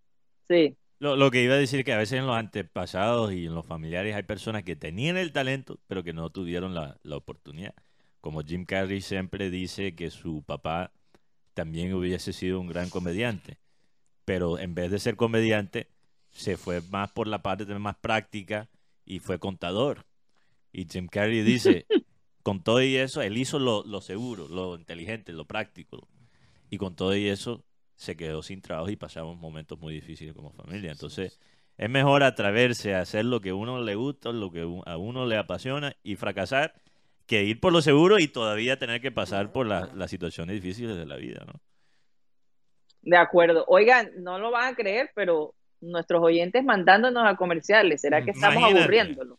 sí. 0.48 0.78
Lo, 1.02 1.16
lo, 1.16 1.32
que 1.32 1.42
iba 1.42 1.56
a 1.56 1.58
decir 1.58 1.84
que 1.84 1.94
a 1.94 1.98
veces 1.98 2.20
en 2.20 2.28
los 2.28 2.36
antepasados 2.36 3.34
y 3.34 3.48
en 3.48 3.56
los 3.56 3.66
familiares 3.66 4.16
hay 4.16 4.22
personas 4.22 4.62
que 4.62 4.76
tenían 4.76 5.18
el 5.18 5.32
talento, 5.32 5.80
pero 5.88 6.04
que 6.04 6.14
no 6.14 6.30
tuvieron 6.30 6.76
la, 6.76 7.00
la 7.02 7.18
oportunidad. 7.18 7.74
Como 8.20 8.44
Jim 8.44 8.66
Carrey 8.66 9.02
siempre 9.02 9.50
dice 9.50 9.96
que 9.96 10.12
su 10.12 10.44
papá 10.44 10.92
también 11.56 11.92
hubiese 11.96 12.34
sido 12.34 12.60
un 12.60 12.68
gran 12.68 12.92
comediante. 12.92 13.58
Pero 14.26 14.60
en 14.60 14.76
vez 14.76 14.92
de 14.92 15.00
ser 15.00 15.16
comediante, 15.16 15.90
se 16.30 16.56
fue 16.56 16.82
más 16.92 17.12
por 17.12 17.26
la 17.26 17.42
parte 17.42 17.66
más 17.66 17.96
práctica 17.96 18.70
y 19.04 19.18
fue 19.18 19.40
contador. 19.40 20.06
Y 20.72 20.86
Jim 20.86 21.08
Carrey 21.08 21.42
dice, 21.42 21.88
con 22.44 22.62
todo 22.62 22.80
y 22.84 22.98
eso, 22.98 23.24
él 23.24 23.40
hizo 23.40 23.58
lo, 23.58 23.84
lo 23.86 24.02
seguro, 24.02 24.48
lo 24.48 24.76
inteligente, 24.76 25.34
lo 25.34 25.46
práctico. 25.46 26.08
Y 26.70 26.78
con 26.78 26.96
todo 26.96 27.16
y 27.16 27.28
eso, 27.28 27.66
se 28.02 28.18
quedó 28.18 28.42
sin 28.42 28.62
trabajo 28.62 28.90
y 28.90 28.96
pasamos 28.96 29.38
momentos 29.38 29.80
muy 29.80 29.94
difíciles 29.94 30.34
como 30.34 30.52
familia. 30.52 30.92
Entonces, 30.92 31.40
es 31.78 31.90
mejor 31.90 32.24
atreverse 32.24 32.96
a 32.96 33.02
hacer 33.02 33.26
lo 33.26 33.42
que 33.42 33.50
a 33.50 33.56
uno 33.56 33.80
le 33.80 33.94
gusta, 33.94 34.32
lo 34.32 34.52
que 34.52 34.62
a 34.62 34.98
uno 34.98 35.28
le 35.28 35.38
apasiona 35.38 35.96
y 36.02 36.16
fracasar 36.16 36.74
que 37.28 37.44
ir 37.44 37.60
por 37.60 37.72
lo 37.72 37.84
seguro 37.84 38.18
y 38.18 38.28
todavía 38.28 38.80
tener 38.80 39.02
que 39.02 39.12
pasar 39.12 39.52
por 39.52 39.68
las 39.68 40.10
situaciones 40.10 40.56
difíciles 40.56 40.98
de 40.98 41.06
la 41.06 41.16
vida, 41.18 41.44
¿no? 41.46 41.54
De 43.04 43.18
acuerdo. 43.18 43.66
Oigan, 43.68 44.10
no 44.18 44.40
lo 44.40 44.50
van 44.50 44.74
a 44.74 44.76
creer, 44.76 45.12
pero 45.14 45.54
nuestros 45.80 46.24
oyentes 46.24 46.64
mandándonos 46.64 47.24
a 47.24 47.36
comerciales, 47.36 48.02
¿será 48.02 48.24
que 48.26 48.32
estamos 48.32 48.64
aburriéndolo? 48.64 49.38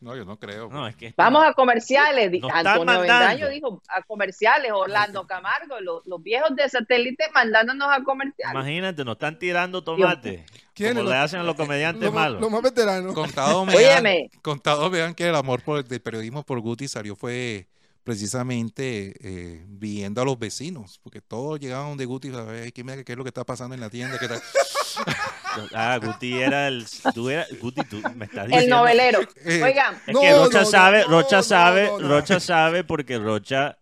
No, 0.00 0.14
yo 0.14 0.24
no 0.24 0.38
creo. 0.38 0.68
Vamos 1.16 1.44
a 1.44 1.52
comerciales. 1.54 2.40
Antonio 2.52 3.00
Bendaño 3.00 3.48
dijo 3.48 3.82
a 3.88 4.02
comerciales. 4.02 4.70
Orlando 4.72 5.26
Camargo, 5.26 5.80
los, 5.80 6.22
viejos 6.22 6.54
de 6.54 6.68
satélite 6.68 7.24
mandándonos 7.34 7.88
a 7.90 8.02
comerciales. 8.04 8.54
Imagínate, 8.54 9.04
nos 9.04 9.14
están 9.14 9.38
tirando 9.38 9.82
tomate. 9.82 10.44
Como 10.76 11.02
le 11.02 11.16
hacen 11.16 11.40
a 11.40 11.42
los 11.42 11.56
comediantes 11.56 12.12
malos. 12.12 12.40
Los 12.40 12.50
más 12.50 12.62
veteranos. 12.62 13.12
Contado 13.14 13.66
vean, 13.66 14.04
contado 14.42 14.90
vean 14.90 15.14
que 15.14 15.28
el 15.28 15.34
amor 15.34 15.62
por 15.62 15.78
el 15.78 16.00
periodismo 16.00 16.44
por 16.44 16.60
Guti 16.60 16.86
salió 16.86 17.16
fue 17.16 17.66
precisamente 18.04 19.14
eh, 19.20 19.64
viendo 19.66 20.22
a 20.22 20.24
los 20.24 20.38
vecinos, 20.38 20.98
porque 21.02 21.20
todos 21.20 21.60
llegaban 21.60 21.96
de 21.98 22.06
Guti 22.06 22.32
a 22.32 22.42
ver 22.42 22.72
qué, 22.72 22.80
es 22.80 23.16
lo 23.16 23.24
que 23.24 23.28
está 23.28 23.44
pasando 23.44 23.74
en 23.74 23.80
la 23.80 23.90
tienda. 23.90 24.18
¿qué 24.18 24.28
tal? 24.28 24.40
ah, 25.74 25.98
Guti 26.02 26.38
era 26.40 26.68
el. 26.68 26.86
Tú 27.14 27.28
Guti, 27.60 27.82
tú 27.84 28.02
me 28.14 28.24
estás 28.26 28.46
diciendo. 28.46 28.56
El 28.56 28.68
novelero. 28.68 29.20
Eh, 29.44 29.62
Oigan. 29.62 29.94
Es 30.06 30.18
que 30.18 30.32
Rocha 30.32 30.64
sabe, 30.64 31.04
Rocha 31.04 31.42
sabe, 31.42 31.90
Rocha 31.98 32.40
sabe 32.40 32.84
porque 32.84 33.18
Rocha 33.18 33.78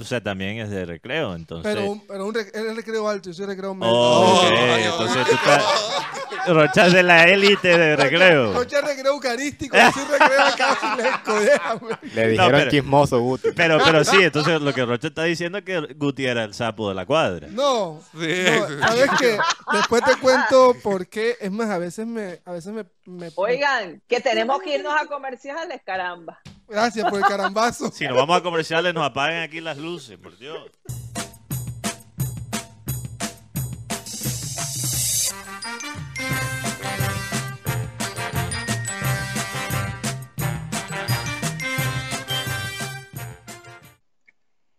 o 0.00 0.04
sea, 0.04 0.22
también 0.22 0.58
es 0.58 0.70
de 0.70 0.84
recreo, 0.84 1.34
entonces. 1.34 1.74
Pero, 1.74 2.00
pero 2.06 2.26
un 2.26 2.36
es 2.36 2.76
recreo 2.76 3.08
alto, 3.08 3.30
yo 3.30 3.34
soy 3.34 3.46
recreo 3.46 3.74
medio. 3.74 3.92
Oh, 3.92 4.46
ok, 4.46 4.52
entonces 4.78 5.26
tú 5.26 5.34
estás. 5.34 5.64
Rocha 6.46 6.86
es 6.86 6.92
de 6.92 7.02
la 7.02 7.24
élite 7.24 7.76
de 7.76 7.96
recreo. 7.96 8.52
Rocha 8.52 8.78
es 8.78 8.84
recreo 8.84 9.12
eucarístico, 9.14 9.76
yo 9.76 9.90
soy 9.90 10.04
recreo 10.04 10.40
acá 10.40 10.78
sin 12.00 12.14
Le 12.14 12.28
dijeron 12.28 12.52
no, 12.52 12.58
pero, 12.58 12.70
chismoso 12.70 13.20
Guti. 13.20 13.48
Pero, 13.56 13.78
pero 13.84 14.04
sí, 14.04 14.18
entonces 14.22 14.60
lo 14.60 14.72
que 14.72 14.84
Rocha 14.84 15.08
está 15.08 15.24
diciendo 15.24 15.58
es 15.58 15.64
que 15.64 15.80
Guti 15.96 16.26
era 16.26 16.44
el 16.44 16.54
sapo 16.54 16.88
de 16.88 16.94
la 16.94 17.04
cuadra. 17.04 17.48
No, 17.50 18.00
sí. 18.12 18.44
no 18.70 18.86
¿sabes 18.86 19.10
qué? 19.18 19.36
Después 19.72 20.04
te 20.04 20.16
cuento 20.16 20.76
por 20.80 21.08
qué. 21.08 21.36
Es 21.40 21.50
más, 21.50 21.70
a 21.70 21.78
veces 21.78 22.06
me. 22.06 22.38
A 22.44 22.52
veces 22.52 22.72
me, 22.72 22.84
me 23.04 23.32
Oigan, 23.34 24.00
que 24.06 24.20
tenemos 24.20 24.62
que 24.62 24.76
irnos 24.76 24.94
a 24.94 25.06
comerciales, 25.06 25.82
caramba. 25.84 26.40
Gracias 26.68 27.08
por 27.08 27.18
el 27.18 27.24
carambazo. 27.24 27.90
Si 27.90 28.06
nos 28.06 28.16
vamos 28.16 28.36
a 28.36 28.42
comerciales, 28.42 28.92
nos 28.92 29.04
apaguen 29.04 29.42
aquí 29.42 29.60
las 29.60 29.78
luces, 29.78 30.18
por 30.18 30.36
Dios. 30.36 30.70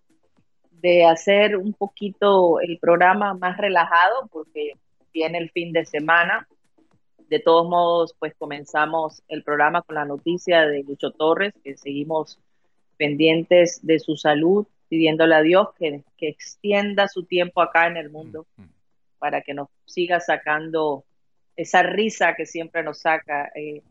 de 0.71 1.05
hacer 1.05 1.55
un 1.55 1.71
poquito 1.73 2.59
el 2.59 2.77
programa 2.79 3.33
más 3.33 3.55
relajado 3.57 4.27
porque 4.29 4.73
viene 5.13 5.37
el 5.37 5.49
fin 5.51 5.71
de 5.71 5.85
semana. 5.85 6.45
De 7.29 7.39
todos 7.39 7.67
modos, 7.67 8.15
pues 8.19 8.33
comenzamos 8.35 9.23
el 9.27 9.43
programa 9.43 9.81
con 9.81 9.95
la 9.95 10.05
noticia 10.05 10.67
de 10.67 10.83
Lucho 10.83 11.11
Torres, 11.11 11.53
que 11.63 11.77
seguimos 11.77 12.39
pendientes 12.97 13.79
de 13.85 13.99
su 13.99 14.15
salud, 14.15 14.67
pidiéndole 14.87 15.35
a 15.35 15.41
Dios 15.41 15.69
que, 15.77 16.03
que 16.17 16.29
extienda 16.29 17.07
su 17.07 17.23
tiempo 17.23 17.61
acá 17.61 17.87
en 17.87 17.97
el 17.97 18.09
mundo 18.09 18.45
mm, 18.57 18.61
mm. 18.61 18.69
para 19.19 19.41
que 19.41 19.53
nos 19.53 19.69
siga 19.85 20.19
sacando 20.19 21.05
esa 21.55 21.83
risa 21.83 22.35
que 22.35 22.45
siempre 22.45 22.83
nos 22.83 22.99
saca. 22.99 23.51
Eh, 23.55 23.81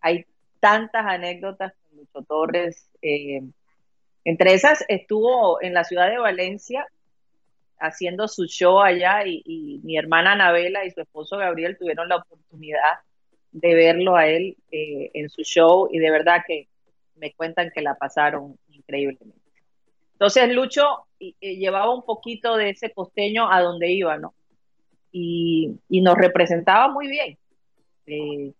hay 0.00 0.24
tantas 0.60 1.04
anécdotas 1.06 1.72
con 1.74 1.98
Lucho 1.98 2.22
Torres. 2.22 2.90
Eh, 3.02 3.42
entre 4.24 4.54
esas 4.54 4.84
estuvo 4.88 5.62
en 5.62 5.74
la 5.74 5.84
ciudad 5.84 6.10
de 6.10 6.18
Valencia 6.18 6.86
haciendo 7.78 8.28
su 8.28 8.46
show 8.46 8.80
allá 8.80 9.26
y, 9.26 9.80
mi 9.82 9.96
hermana 9.96 10.32
Anabela 10.32 10.84
y 10.84 10.90
su 10.90 11.00
esposo 11.00 11.36
Gabriel 11.36 11.76
tuvieron 11.78 12.08
la 12.08 12.16
oportunidad 12.16 13.00
de 13.52 13.74
verlo 13.74 14.16
a 14.16 14.26
él 14.26 14.56
eh, 14.70 15.10
en 15.14 15.28
su 15.30 15.42
show 15.42 15.88
y 15.90 15.98
de 15.98 16.10
verdad 16.10 16.42
que 16.46 16.68
me 17.16 17.32
cuentan 17.32 17.70
que 17.74 17.82
la 17.82 17.94
pasaron 17.94 18.58
increíblemente. 18.68 19.40
Entonces 20.12 20.48
Lucho 20.54 21.06
llevaba 21.18 21.94
un 21.94 22.02
poquito 22.02 22.56
de 22.56 22.70
ese 22.70 22.90
costeño 22.90 23.50
a 23.50 23.60
donde 23.60 23.90
iba, 23.92 24.16
¿no? 24.18 24.34
Y, 25.12 25.78
nos 25.88 26.16
representaba 26.16 26.88
muy 26.88 27.08
bien. 27.08 27.38
Eh, 28.06 28.52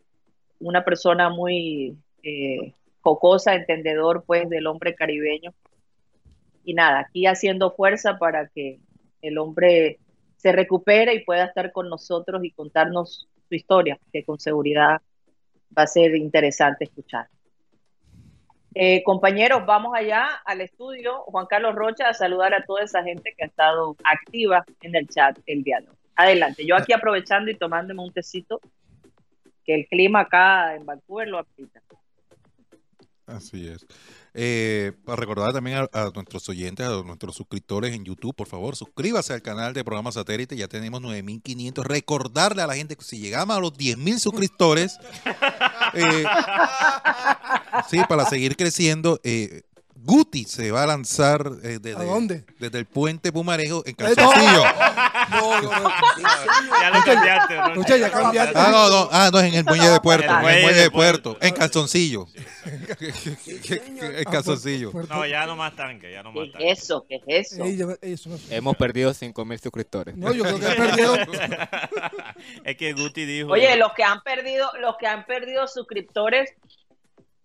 una 0.58 0.84
persona 0.84 1.28
muy 1.28 1.96
eh, 2.22 2.72
jocosa, 3.00 3.54
entendedor 3.54 4.24
pues 4.26 4.48
del 4.48 4.66
hombre 4.66 4.94
caribeño. 4.94 5.54
Y 6.64 6.74
nada, 6.74 7.00
aquí 7.00 7.26
haciendo 7.26 7.70
fuerza 7.70 8.18
para 8.18 8.48
que 8.48 8.80
el 9.26 9.38
hombre 9.38 9.98
se 10.36 10.52
recupere 10.52 11.14
y 11.14 11.24
pueda 11.24 11.44
estar 11.44 11.72
con 11.72 11.88
nosotros 11.88 12.44
y 12.44 12.50
contarnos 12.50 13.28
su 13.48 13.54
historia, 13.54 13.98
que 14.12 14.24
con 14.24 14.38
seguridad 14.38 15.00
va 15.76 15.82
a 15.82 15.86
ser 15.86 16.14
interesante 16.14 16.84
escuchar. 16.84 17.28
Eh, 18.74 19.02
compañeros, 19.04 19.64
vamos 19.64 19.94
allá 19.94 20.28
al 20.44 20.60
estudio. 20.60 21.22
Juan 21.22 21.46
Carlos 21.46 21.74
Rocha, 21.74 22.10
a 22.10 22.14
saludar 22.14 22.52
a 22.52 22.62
toda 22.64 22.82
esa 22.82 23.02
gente 23.02 23.32
que 23.36 23.44
ha 23.44 23.46
estado 23.46 23.96
activa 24.04 24.64
en 24.82 24.94
el 24.94 25.08
chat 25.08 25.38
el 25.46 25.62
día 25.62 25.80
de 25.80 25.88
hoy. 25.88 25.96
Adelante, 26.14 26.66
yo 26.66 26.76
aquí 26.76 26.92
aprovechando 26.92 27.50
y 27.50 27.56
tomándome 27.56 28.02
un 28.02 28.12
tecito, 28.12 28.60
que 29.64 29.74
el 29.74 29.86
clima 29.86 30.20
acá 30.20 30.74
en 30.74 30.84
Vancouver 30.84 31.28
lo 31.28 31.38
aplica. 31.38 31.82
Así 33.26 33.66
es. 33.66 33.84
Eh, 34.34 34.92
para 35.04 35.16
recordar 35.16 35.52
también 35.52 35.88
a, 35.92 36.10
nuestros 36.14 36.48
oyentes, 36.48 36.86
a 36.86 37.02
nuestros 37.02 37.34
suscriptores 37.34 37.92
en 37.92 38.04
YouTube, 38.04 38.34
por 38.36 38.46
favor, 38.46 38.76
suscríbase 38.76 39.32
al 39.32 39.42
canal 39.42 39.74
de 39.74 39.82
Programa 39.82 40.12
Satélite. 40.12 40.56
Ya 40.56 40.68
tenemos 40.68 41.00
9.500. 41.02 41.82
Recordarle 41.82 42.62
a 42.62 42.66
la 42.68 42.76
gente 42.76 42.94
que 42.94 43.04
si 43.04 43.18
llegamos 43.18 43.56
a 43.56 43.60
los 43.60 43.72
10.000 43.72 44.18
suscriptores, 44.18 44.98
eh, 45.94 46.24
sí, 47.90 47.98
para 48.08 48.26
seguir 48.26 48.56
creciendo, 48.56 49.18
eh, 49.24 49.62
Guti 50.06 50.44
se 50.44 50.70
va 50.70 50.84
a 50.84 50.86
lanzar 50.86 51.50
eh, 51.64 51.80
desde, 51.82 52.04
dónde? 52.04 52.44
desde 52.60 52.78
el 52.78 52.86
puente 52.86 53.32
Pumarejo 53.32 53.82
en 53.84 53.94
Calzoncillo. 53.94 54.62
No, 55.28 55.60
no, 55.60 55.80
no. 55.80 55.90
Ya 56.80 56.90
lo 56.90 57.02
cambiaste. 57.02 57.56
¿no? 57.56 57.96
ya 57.96 58.10
cambiaste. 58.12 58.52
Ah, 58.56 58.68
no, 58.70 58.88
no, 58.88 59.08
ah, 59.10 59.30
no, 59.32 59.40
es 59.40 59.46
en 59.46 59.54
el 59.54 59.64
muelle 59.64 59.88
de 59.88 60.00
puerto. 60.00 60.30
En 60.30 60.44
el 60.44 60.62
muelle 60.62 60.80
de 60.82 60.90
puerto. 60.90 61.36
En 61.40 61.52
Calzoncillo. 61.52 62.28
en 63.00 64.24
Calzoncillo. 64.24 64.92
No, 65.08 65.26
ya 65.26 65.46
no 65.46 65.56
más 65.56 65.74
tanque, 65.74 66.12
ya 66.12 66.22
no 66.22 66.30
más 66.30 66.52
tanque. 66.52 66.58
¿Qué 66.58 66.70
es 66.70 66.82
eso? 66.84 67.04
¿Qué 67.08 67.20
es 67.26 67.52
eso? 68.02 68.38
Hemos 68.50 68.76
perdido 68.76 69.10
5.000 69.10 69.60
suscriptores. 69.60 70.16
No, 70.16 70.32
yo 70.32 70.44
creo 70.44 70.60
que 70.60 70.66
he 70.66 70.76
perdido. 70.76 71.16
es 72.64 72.76
que 72.76 72.92
Guti 72.92 73.24
dijo. 73.24 73.50
Oye, 73.50 73.76
los 73.76 73.92
que 73.94 74.04
han 74.04 74.22
perdido, 74.22 74.70
los 74.80 74.96
que 74.96 75.08
han 75.08 75.26
perdido 75.26 75.66
suscriptores 75.66 76.54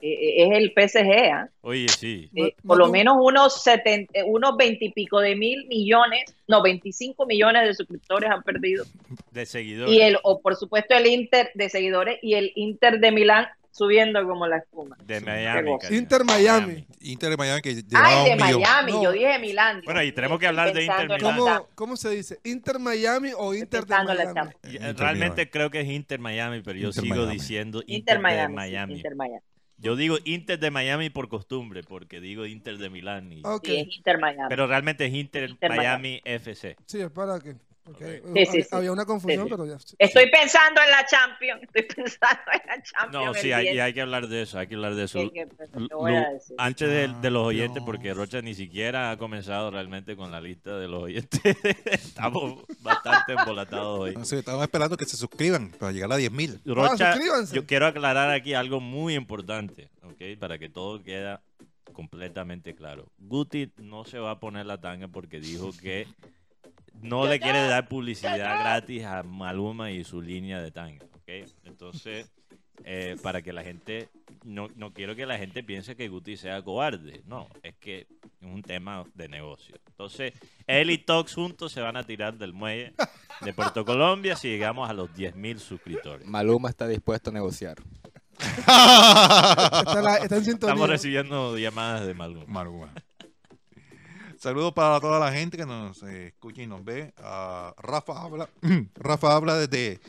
eh, 0.02 0.44
es 0.44 0.58
el 0.58 0.74
PSG. 0.76 1.32
¿ah? 1.32 1.50
Oye, 1.62 1.88
sí. 1.88 2.30
Eh, 2.36 2.56
por 2.66 2.78
lo 2.78 2.90
menos 2.90 3.18
unos, 3.20 3.62
70, 3.64 4.20
eh, 4.20 4.24
unos 4.24 4.58
20 4.58 4.86
y 4.86 4.92
pico 4.92 5.20
de 5.20 5.36
mil 5.36 5.68
millones, 5.68 6.36
no, 6.48 6.62
25 6.62 7.26
millones 7.26 7.68
de 7.68 7.74
suscriptores 7.74 8.30
han 8.30 8.44
perdido. 8.44 8.86
De 9.32 9.46
seguidores. 9.46 9.94
Y 9.94 10.02
el, 10.02 10.18
o 10.24 10.42
por 10.42 10.56
supuesto 10.56 10.96
el 10.96 11.08
Inter 11.08 11.52
de 11.54 11.70
seguidores 11.70 12.20
y 12.22 12.34
el 12.34 12.52
Inter 12.56 13.00
de 13.00 13.12
Milán 13.12 13.48
subiendo 13.72 14.26
como 14.28 14.48
la 14.48 14.58
espuma. 14.58 14.98
De 15.06 15.22
Miami. 15.22 15.72
Inter 15.90 16.24
Miami. 16.24 16.86
Inter 17.02 17.30
de 17.32 17.38
Miami 17.38 17.62
que 17.62 17.84
Ay, 17.94 18.30
de 18.30 18.36
Miami, 18.36 18.92
yo 18.92 19.12
dije 19.12 19.40
Milán. 19.40 19.82
Bueno, 19.84 20.04
y 20.04 20.12
tenemos 20.12 20.40
que 20.40 20.48
hablar 20.48 20.74
de 20.74 20.84
Inter 20.84 21.08
Miami. 21.08 21.24
¿Cómo, 21.24 21.68
¿Cómo, 21.76 21.98
se 21.98 22.10
dice? 22.10 22.40
¿Inter 22.44 22.80
Miami 22.80 23.32
o 23.36 23.54
Inter 23.54 23.86
de 23.86 23.96
Miami? 24.04 24.52
Realmente 24.96 25.50
creo 25.50 25.70
que 25.70 25.82
es 25.82 25.90
Inter 25.90 26.20
Miami, 26.20 26.62
pero 26.62 26.78
yo 26.78 26.92
sigo 26.92 27.26
diciendo 27.26 27.82
Inter, 27.88 28.20
Miami, 28.20 28.54
Miami. 28.54 28.96
Inter 28.96 29.16
Miami. 29.16 29.42
Yo 29.82 29.96
digo 29.96 30.18
Inter 30.26 30.60
de 30.60 30.70
Miami 30.70 31.10
por 31.10 31.28
costumbre, 31.28 31.82
porque 31.82 32.22
digo 32.22 32.46
Inter 32.46 32.78
de 32.78 32.90
Milán. 32.92 33.32
Y... 33.32 33.42
Inter 33.64 34.20
Miami. 34.20 34.48
Pero 34.48 34.68
realmente 34.68 35.06
es 35.06 35.14
Inter, 35.14 35.58
Miami, 35.70 36.22
FC. 36.24 36.76
Sí, 36.86 37.02
es 37.02 37.10
para 37.10 37.40
que 37.40 37.56
Sí, 37.98 38.66
había, 38.72 38.92
una 38.92 39.06
confusión, 39.06 39.48
pero 39.50 39.66
ya. 39.66 39.78
Estoy 39.98 40.30
pensando 40.30 40.82
en 40.82 40.92
la 40.92 41.06
Champions. 41.06 41.62
Estoy 41.74 41.84
pensando 41.84 42.42
en 42.54 42.68
la 42.68 42.84
Champions. 42.84 43.26
No, 43.26 43.34
sí, 43.34 43.52
hay, 43.52 43.80
hay, 43.80 43.94
que 43.94 44.02
hablar 44.02 44.28
de 44.28 44.44
eso. 44.44 44.60
Hay 44.60 44.68
que 44.68 44.76
hablar 44.76 44.94
de 44.94 45.06
eso. 45.06 45.20
antes 46.58 47.22
de, 47.22 47.32
los 47.32 47.48
oyentes, 47.48 47.82
porque 47.84 48.14
Rocha 48.14 48.42
ni 48.42 48.54
siquiera 48.54 49.12
ha 49.12 49.18
comenzado 49.18 49.72
realmente 49.72 50.16
con 50.16 50.32
la 50.32 50.40
lista 50.40 50.78
de 50.78 50.88
los 50.88 51.04
oyentes. 51.04 51.42
estamos 51.86 52.64
bastante 52.82 53.34
embolatados 53.34 54.00
hoy. 54.00 54.14
No, 54.16 54.22
estamos 54.22 54.62
esperando 54.62 54.96
que 54.96 55.06
se 55.06 55.18
suscriban 55.18 55.72
para 55.72 55.92
llegar 55.92 56.12
a 56.12 56.20
10.000. 56.20 56.62
Rocha, 56.66 57.14
ah, 57.14 57.44
yo 57.52 57.66
quiero 57.66 57.88
aclarar 57.88 58.30
aquí 58.30 58.54
algo 58.54 58.80
muy 58.80 59.16
importante, 59.16 59.90
¿ok? 60.04 60.40
Para 60.40 60.60
que 60.60 60.70
todo 60.70 61.02
quede 61.02 61.40
completamente 61.94 62.76
claro. 62.76 63.08
Guti 63.18 63.72
no 63.78 64.06
se 64.06 64.20
va 64.20 64.32
a 64.32 64.40
poner 64.40 64.66
la 64.66 64.80
tanga 64.80 65.08
porque 65.08 65.40
dijo 65.40 65.72
que 65.82 66.08
no 66.94 67.26
le 67.26 67.40
quiere 67.40 67.68
dar 67.68 67.88
publicidad 67.88 68.38
gratis 68.38 69.04
a 69.04 69.24
Maluma 69.24 69.92
y 69.92 70.04
su 70.04 70.22
línea 70.22 70.62
de 70.62 70.72
tanga, 70.72 71.06
¿ok? 71.14 71.50
Entonces, 71.64 72.32
eh, 72.84 73.16
para 73.22 73.42
que 73.42 73.54
la 73.54 73.64
gente, 73.64 74.10
no, 74.44 74.68
no 74.76 74.92
quiero 74.94 75.16
que 75.16 75.26
la 75.26 75.38
gente 75.38 75.64
piense 75.64 75.96
que 75.96 76.10
Guti 76.10 76.38
sea 76.38 76.62
cobarde, 76.62 77.22
no, 77.26 77.48
es 77.64 77.76
que 77.76 78.00
es 78.00 78.08
un 78.42 78.62
tema 78.64 79.06
de 79.14 79.28
negocio. 79.28 79.76
Entonces, 79.88 80.34
él 80.68 80.90
y 80.90 80.98
Tox 80.98 81.36
juntos 81.36 81.72
se 81.72 81.82
van 81.82 81.96
a 81.96 82.04
tirar 82.04 82.38
del 82.38 82.54
muelle 82.54 82.94
de 83.42 83.54
Puerto 83.54 83.86
Colombia 83.86 84.36
si 84.36 84.50
llegamos 84.50 84.90
a 84.90 84.94
los 84.94 85.10
10.000 85.12 85.58
suscriptores. 85.60 86.28
Maluma 86.28 86.70
está 86.70 86.88
dispuesto 86.88 87.30
a 87.30 87.34
negociar. 87.34 87.78
Estamos 90.32 90.90
recibiendo 90.90 91.58
llamadas 91.58 92.08
de 92.08 92.14
Maluma. 92.16 92.46
Maluma. 92.48 92.94
Saludos 94.42 94.74
para 94.74 95.00
toda 95.00 95.20
la 95.20 95.32
gente 95.32 95.56
que 95.56 95.68
nos 95.68 96.02
eh, 96.02 96.30
escucha 96.30 96.64
y 96.64 96.66
nos 96.66 96.84
ve. 96.84 97.14
Rafa 97.78 98.24
habla, 98.24 98.50
Rafa 98.96 99.36
habla 99.36 99.56
desde, 99.56 100.00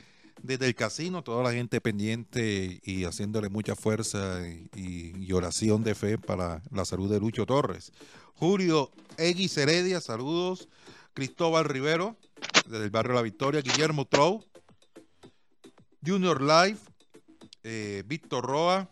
desde 0.43 0.69
el 0.69 0.75
casino, 0.75 1.23
toda 1.23 1.43
la 1.43 1.53
gente 1.53 1.83
pendiente 1.83 2.81
y 2.83 3.05
haciéndole 3.05 3.51
mucha 3.51 3.77
fuerza 3.77 4.41
y, 4.75 5.31
oración 5.35 5.85
de 5.85 5.95
fe 5.95 6.17
para 6.17 6.63
la 6.71 6.87
salud 6.87 7.11
de 7.11 7.21
Lucho 7.21 7.45
Torres. 7.45 7.93
Julio 8.37 8.91
X 9.19 9.59
Heredia, 9.59 10.01
saludos. 10.01 10.67
Cristóbal 11.13 11.67
Rivero, 11.67 12.17
desde 12.67 12.85
el 12.85 12.91
barrio 12.91 13.13
La 13.13 13.21
Victoria. 13.21 13.61
Guillermo 13.61 14.07
Trou. 14.07 14.43
Junior 16.03 16.41
Life. 16.41 16.81
Eh, 17.65 18.03
Víctor 18.07 18.47
Roa. 18.47 18.89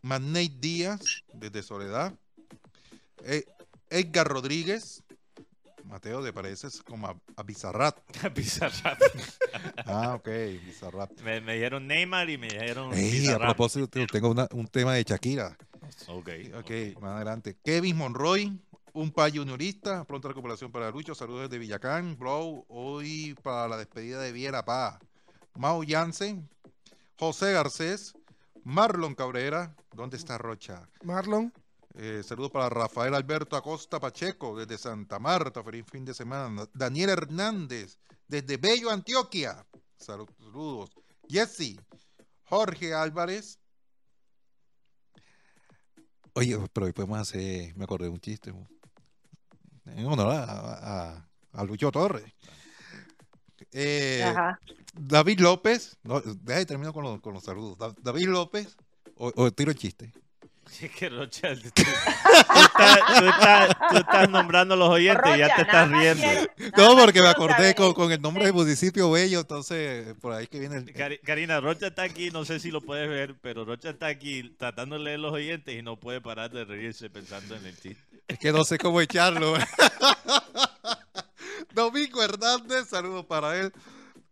Magnate 0.00 0.56
Díaz, 0.58 1.02
desde 1.34 1.62
Soledad. 1.62 2.14
Eh, 3.24 3.44
Edgar 3.94 4.26
Rodríguez. 4.26 5.04
Mateo, 5.84 6.24
¿te 6.24 6.32
pareces 6.32 6.82
como 6.82 7.06
a, 7.06 7.16
a 7.36 7.42
Bizarrat? 7.44 7.96
Bizarrat. 8.34 8.98
ah, 9.86 10.14
ok, 10.14 10.28
Bizarrat. 10.64 11.20
Me, 11.20 11.40
me, 11.40 11.54
dijeron 11.54 11.86
Neymar 11.86 12.28
y 12.28 12.38
me 12.38 12.48
dijeron. 12.48 12.90
Hey, 12.92 13.28
a 13.28 13.38
propósito, 13.38 13.88
tengo 14.06 14.34
un 14.52 14.66
tema 14.66 14.94
de 14.94 15.04
Shakira. 15.04 15.56
Ok. 16.08 16.28
Ok, 16.58 17.00
más 17.00 17.16
adelante. 17.16 17.56
Kevin 17.62 17.96
Monroy, 17.96 18.58
un 18.94 19.12
pa 19.12 19.30
juniorista. 19.30 20.04
Pronta 20.04 20.26
recuperación 20.26 20.72
para 20.72 20.90
Lucho. 20.90 21.14
Saludos 21.14 21.42
desde 21.42 21.58
Villacán. 21.58 22.16
Bro, 22.18 22.64
hoy 22.68 23.36
para 23.44 23.68
la 23.68 23.76
despedida 23.76 24.20
de 24.20 24.32
Viera 24.32 24.64
Pa. 24.64 24.98
Mau 25.56 25.84
Jansen, 25.86 26.48
José 27.16 27.52
Garcés, 27.52 28.14
Marlon 28.64 29.14
Cabrera. 29.14 29.76
¿Dónde 29.94 30.16
está 30.16 30.38
Rocha? 30.38 30.88
Marlon. 31.04 31.52
Eh, 31.96 32.22
saludos 32.24 32.50
para 32.50 32.68
Rafael 32.68 33.14
Alberto 33.14 33.56
Acosta 33.56 34.00
Pacheco 34.00 34.56
desde 34.56 34.78
Santa 34.78 35.20
Marta. 35.20 35.62
Feliz 35.62 35.86
fin 35.90 36.04
de 36.04 36.12
semana. 36.12 36.68
Daniel 36.74 37.10
Hernández 37.10 37.98
desde 38.26 38.56
Bello, 38.56 38.90
Antioquia. 38.90 39.64
Saludos. 39.96 40.90
Jesse. 41.28 41.78
Jorge 42.44 42.94
Álvarez. 42.94 43.60
Oye, 46.34 46.58
pero 46.72 46.86
hoy 46.86 46.92
podemos 46.92 47.18
hacer, 47.18 47.76
me 47.76 47.84
acordé 47.84 48.06
de 48.06 48.10
un 48.10 48.20
chiste. 48.20 48.52
En 49.86 50.06
honor 50.06 50.32
a, 50.32 51.28
a, 51.52 51.64
Lucho 51.64 51.92
Torres. 51.92 52.24
Eh, 53.70 54.34
David 54.94 55.40
López, 55.40 55.96
no, 56.02 56.20
deja 56.20 56.60
y 56.60 56.66
termino 56.66 56.92
con, 56.92 57.20
con 57.20 57.34
los 57.34 57.44
saludos. 57.44 57.78
David 58.02 58.28
López, 58.28 58.76
o, 59.16 59.32
o 59.36 59.50
tiro 59.52 59.70
el 59.70 59.78
chiste. 59.78 60.12
Sí, 60.74 60.88
que 60.88 61.08
Rocha, 61.08 61.54
tú, 61.54 61.82
estás, 63.96 64.28
nombrando 64.28 64.74
a 64.74 64.76
los 64.76 64.88
oyentes 64.88 65.36
y 65.36 65.38
ya 65.38 65.54
te 65.54 65.62
estás 65.62 65.88
riendo. 65.88 66.26
no, 66.76 66.96
porque 66.96 67.22
me 67.22 67.28
acordé 67.28 67.76
con, 67.76 68.10
el 68.10 68.20
nombre 68.20 68.46
del 68.46 68.54
municipio 68.54 69.08
Bello, 69.08 69.38
entonces 69.38 70.16
por 70.20 70.32
ahí 70.32 70.48
que 70.48 70.58
viene 70.58 70.78
el... 70.78 71.20
Karina, 71.22 71.60
Rocha 71.60 71.86
está 71.86 72.02
aquí, 72.02 72.32
no 72.32 72.44
sé 72.44 72.58
si 72.58 72.72
lo 72.72 72.80
puedes 72.80 73.08
ver, 73.08 73.36
pero 73.40 73.64
Rocha 73.64 73.90
está 73.90 74.08
aquí 74.08 74.52
tratando 74.58 74.98
de 74.98 75.04
leer 75.04 75.20
los 75.20 75.32
oyentes 75.32 75.78
y 75.78 75.82
no 75.82 75.94
puede 75.96 76.20
parar 76.20 76.50
de 76.50 76.64
reírse 76.64 77.08
pensando 77.08 77.54
en 77.54 77.66
el 77.66 77.78
chiste. 77.78 78.02
Es 78.26 78.40
que 78.40 78.50
no 78.50 78.64
sé 78.64 78.76
cómo 78.76 79.00
echarlo. 79.00 79.54
Domingo 81.72 82.20
Hernández, 82.20 82.88
saludos 82.88 83.26
para 83.26 83.60
él 83.60 83.72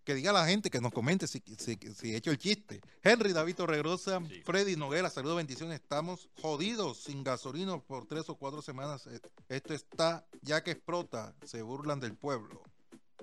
que 0.05 0.15
diga 0.15 0.33
la 0.33 0.47
gente, 0.47 0.71
que 0.71 0.81
nos 0.81 0.93
comente 0.93 1.27
si, 1.27 1.41
si, 1.59 1.79
he 2.13 2.17
hecho 2.17 2.31
el 2.31 2.39
chiste. 2.39 2.81
Henry 3.03 3.33
David 3.33 3.57
Torregrosa, 3.57 4.21
Freddy 4.45 4.77
Noguera, 4.77 5.11
saludos, 5.11 5.37
bendiciones. 5.37 5.81
Estamos 5.81 6.29
jodidos, 6.41 7.05
sin 7.05 7.23
gasolina 7.23 7.79
por 7.79 8.07
tres 8.07 8.29
o 8.29 8.37
cuatro 8.37 8.63
semanas. 8.63 9.07
Eh, 9.07 9.21
esto 9.49 9.75
está, 9.75 10.25
ya 10.41 10.63
que 10.63 10.73
explota, 10.73 11.35
se 11.45 11.63
burlan 11.63 12.01
del 12.01 12.17
pueblo. 12.17 12.63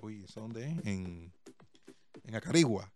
Uy, 0.01 0.23
¿eso 0.23 0.41
dónde 0.41 0.65
es? 0.65 0.85
En, 0.85 1.31
en 2.23 2.35
Acarigua. 2.35 2.89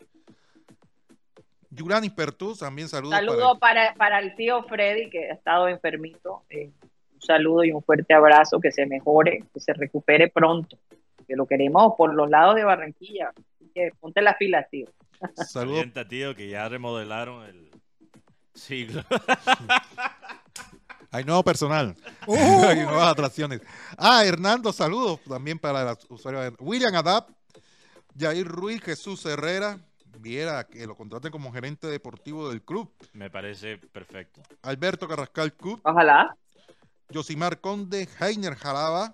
Yurani 1.70 2.10
Pertú, 2.10 2.56
también 2.56 2.88
saludos. 2.88 3.16
Saludo 3.16 3.58
para, 3.60 3.94
para, 3.96 4.20
el 4.20 4.36
tío 4.36 4.64
Freddy, 4.64 5.10
que 5.10 5.30
ha 5.30 5.34
estado 5.34 5.68
enfermito. 5.68 6.44
Eh, 6.50 6.72
un 7.14 7.22
saludo 7.22 7.64
y 7.64 7.72
un 7.72 7.84
fuerte 7.84 8.14
abrazo, 8.14 8.60
que 8.60 8.72
se 8.72 8.86
mejore, 8.86 9.44
que 9.54 9.60
se 9.60 9.74
recupere 9.74 10.30
pronto. 10.30 10.78
Que 11.28 11.36
lo 11.36 11.48
queremos 11.48 11.94
por 11.98 12.14
los 12.14 12.30
lados 12.30 12.56
de 12.56 12.64
Barranquilla 12.64 13.34
que 13.74 13.91
ponte 13.99 14.21
las 14.21 14.38
pilas, 14.38 14.67
tío. 14.69 14.88
Saludos. 15.47 15.86
tío, 16.09 16.36
que 16.36 16.49
ya 16.49 16.67
remodelaron 16.69 17.45
el 17.45 17.71
siglo. 18.53 19.03
Hay 21.11 21.24
nuevo 21.24 21.43
personal. 21.43 21.95
Uh. 22.26 22.63
Hay 22.65 22.78
nuevas 22.78 23.11
atracciones. 23.11 23.61
Ah, 23.97 24.24
Hernando, 24.24 24.71
saludos 24.71 25.19
también 25.28 25.59
para 25.59 25.84
los 25.84 26.09
usuarios. 26.09 26.53
William 26.59 26.95
Adap, 26.95 27.30
Jair 28.17 28.47
Ruiz, 28.47 28.82
Jesús 28.82 29.26
Herrera. 29.26 29.78
Viera 30.19 30.65
que 30.65 30.88
lo 30.88 30.95
contraten 30.95 31.32
como 31.32 31.51
gerente 31.51 31.88
deportivo 31.88 32.49
del 32.49 32.61
club. 32.61 32.89
Me 33.11 33.30
parece 33.30 33.78
perfecto. 33.78 34.41
Alberto 34.61 35.05
Carrascal 35.05 35.53
Club. 35.53 35.82
Ojalá. 35.84 36.38
Josimar 37.13 37.59
Conde, 37.59 38.07
Heiner 38.21 38.55
Jalaba. 38.55 39.13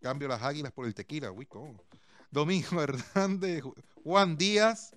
Cambio 0.00 0.26
las 0.26 0.42
águilas 0.42 0.72
por 0.72 0.86
el 0.86 0.94
tequila. 0.94 1.30
Uy, 1.30 1.46
¿cómo? 1.46 1.76
Domingo 2.32 2.82
Hernández, 2.82 3.62
Juan 4.02 4.36
Díaz, 4.36 4.96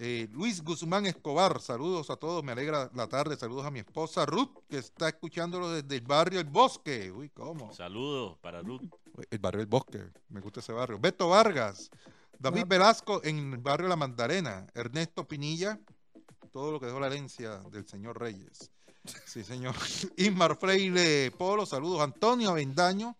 eh, 0.00 0.28
Luis 0.32 0.64
Guzmán 0.64 1.06
Escobar, 1.06 1.60
saludos 1.60 2.10
a 2.10 2.16
todos, 2.16 2.42
me 2.42 2.52
alegra 2.52 2.90
la 2.94 3.06
tarde, 3.06 3.36
saludos 3.36 3.66
a 3.66 3.70
mi 3.70 3.78
esposa 3.78 4.26
Ruth, 4.26 4.50
que 4.68 4.78
está 4.78 5.08
escuchándolo 5.08 5.70
desde 5.70 5.96
el 5.96 6.00
barrio 6.00 6.40
El 6.40 6.46
Bosque. 6.46 7.12
Uy, 7.12 7.28
¿cómo? 7.28 7.72
Saludos 7.72 8.36
para 8.40 8.62
Ruth. 8.62 8.82
El 9.30 9.38
barrio 9.38 9.60
El 9.60 9.68
Bosque, 9.68 10.02
me 10.30 10.40
gusta 10.40 10.60
ese 10.60 10.72
barrio. 10.72 10.98
Beto 10.98 11.28
Vargas, 11.28 11.90
David 12.38 12.64
Velasco 12.66 13.20
en 13.22 13.52
el 13.52 13.58
barrio 13.58 13.86
La 13.86 13.96
Mandarena, 13.96 14.66
Ernesto 14.74 15.28
Pinilla, 15.28 15.78
todo 16.50 16.72
lo 16.72 16.80
que 16.80 16.86
dejó 16.86 16.98
la 16.98 17.08
herencia 17.08 17.58
del 17.70 17.86
señor 17.86 18.18
Reyes. 18.18 18.70
Sí, 19.26 19.44
señor. 19.44 19.74
Inmar 20.16 20.56
Freire 20.56 21.30
Polo, 21.30 21.66
saludos. 21.66 22.00
Antonio 22.00 22.50
Avendaño, 22.50 23.16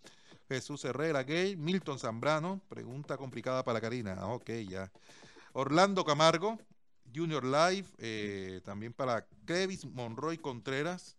Jesús 0.54 0.84
Herrera 0.84 1.24
Gay, 1.24 1.56
Milton 1.56 1.98
Zambrano, 1.98 2.60
pregunta 2.68 3.16
complicada 3.16 3.64
para 3.64 3.80
Karina, 3.80 4.16
ah, 4.20 4.28
ok, 4.28 4.50
ya. 4.68 4.90
Orlando 5.52 6.04
Camargo, 6.04 6.58
Junior 7.12 7.44
Live, 7.44 7.88
eh, 7.98 8.60
también 8.64 8.92
para 8.92 9.26
Kevis 9.46 9.84
Monroy 9.84 10.38
Contreras, 10.38 11.16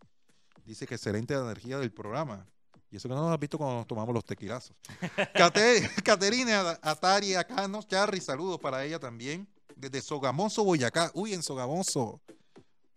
dice 0.65 0.87
que 0.87 0.95
excelente 0.95 1.33
la 1.33 1.41
energía 1.41 1.77
del 1.79 1.91
programa. 1.91 2.47
Y 2.89 2.95
eso 2.95 3.09
que 3.09 3.15
no 3.15 3.23
nos 3.23 3.33
has 3.33 3.39
visto 3.39 3.57
cuando 3.57 3.75
nos 3.77 3.87
tomamos 3.87 4.13
los 4.13 4.23
tequilazos. 4.23 4.75
Caterina 6.03 6.79
Atari 6.81 7.35
Acano, 7.35 7.83
Charry, 7.83 8.21
saludos 8.21 8.59
para 8.59 8.85
ella 8.85 8.99
también. 8.99 9.47
Desde 9.75 10.01
Sogamoso, 10.01 10.63
Boyacá. 10.63 11.11
Uy, 11.13 11.33
en 11.33 11.43
Sogamoso. 11.43 12.21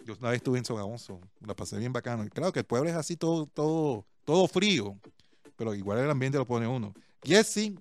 Yo 0.04 0.14
una 0.20 0.30
vez 0.30 0.36
estuve 0.36 0.58
en 0.58 0.64
Sogamoso, 0.64 1.20
la 1.40 1.54
pasé 1.56 1.76
bien 1.78 1.92
bacano. 1.92 2.24
claro 2.28 2.52
que 2.52 2.60
el 2.60 2.64
pueblo 2.64 2.88
es 2.88 2.94
así 2.94 3.16
todo, 3.16 3.46
todo, 3.46 4.06
todo 4.24 4.46
frío 4.46 4.96
pero 5.58 5.74
igual 5.74 5.98
el 5.98 6.10
ambiente 6.10 6.38
lo 6.38 6.46
pone 6.46 6.68
uno. 6.68 6.94
Jesse, 7.22 7.74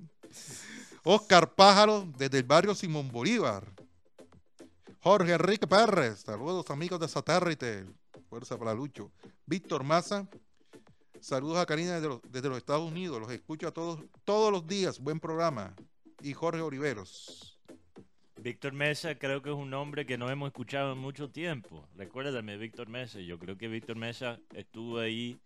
Oscar 1.04 1.54
Pájaro, 1.54 2.12
desde 2.18 2.40
el 2.40 2.44
barrio 2.44 2.74
Simón 2.74 3.10
Bolívar. 3.10 3.72
Jorge 5.00 5.32
Enrique 5.32 5.68
Pérez, 5.68 6.22
saludos 6.22 6.70
amigos 6.72 7.00
de 7.00 7.08
Satélite, 7.08 7.86
fuerza 8.28 8.58
para 8.58 8.74
Lucho. 8.74 9.12
Víctor 9.46 9.84
Maza, 9.84 10.28
saludos 11.22 11.60
a 11.60 11.68
Karina 11.68 11.94
desde 11.94 12.08
los, 12.08 12.22
desde 12.24 12.50
los, 12.50 12.58
Estados 12.58 12.92
Unidos, 12.92 13.22
los 13.22 13.32
escucho 13.32 13.68
a 13.68 13.72
todos 13.72 14.04
todos 14.26 14.52
los 14.52 14.66
días, 14.66 15.00
buen 15.00 15.20
programa. 15.20 15.76
Y 16.24 16.34
Jorge 16.34 16.62
Oliveros. 16.62 17.60
Víctor 18.42 18.74
Mesa 18.74 19.20
creo 19.20 19.44
que 19.44 19.52
es 19.52 19.56
un 19.56 19.70
nombre 19.70 20.08
que 20.08 20.18
no 20.18 20.32
hemos 20.32 20.48
escuchado 20.48 20.94
en 20.94 20.98
mucho 20.98 21.30
tiempo. 21.30 21.88
Recuérdame, 21.96 22.58
Víctor 22.58 22.90
Mesa. 22.90 23.20
Yo 23.20 23.38
creo 23.38 23.56
que 23.56 23.68
Víctor 23.68 23.98
Mesa 23.98 24.40
estuvo 24.54 24.98
ahí 24.98 25.40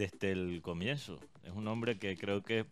desde 0.00 0.32
el 0.32 0.62
comienzo. 0.62 1.20
Es 1.44 1.52
un 1.52 1.68
hombre 1.68 1.98
que 1.98 2.16
creo 2.16 2.42
que... 2.42 2.64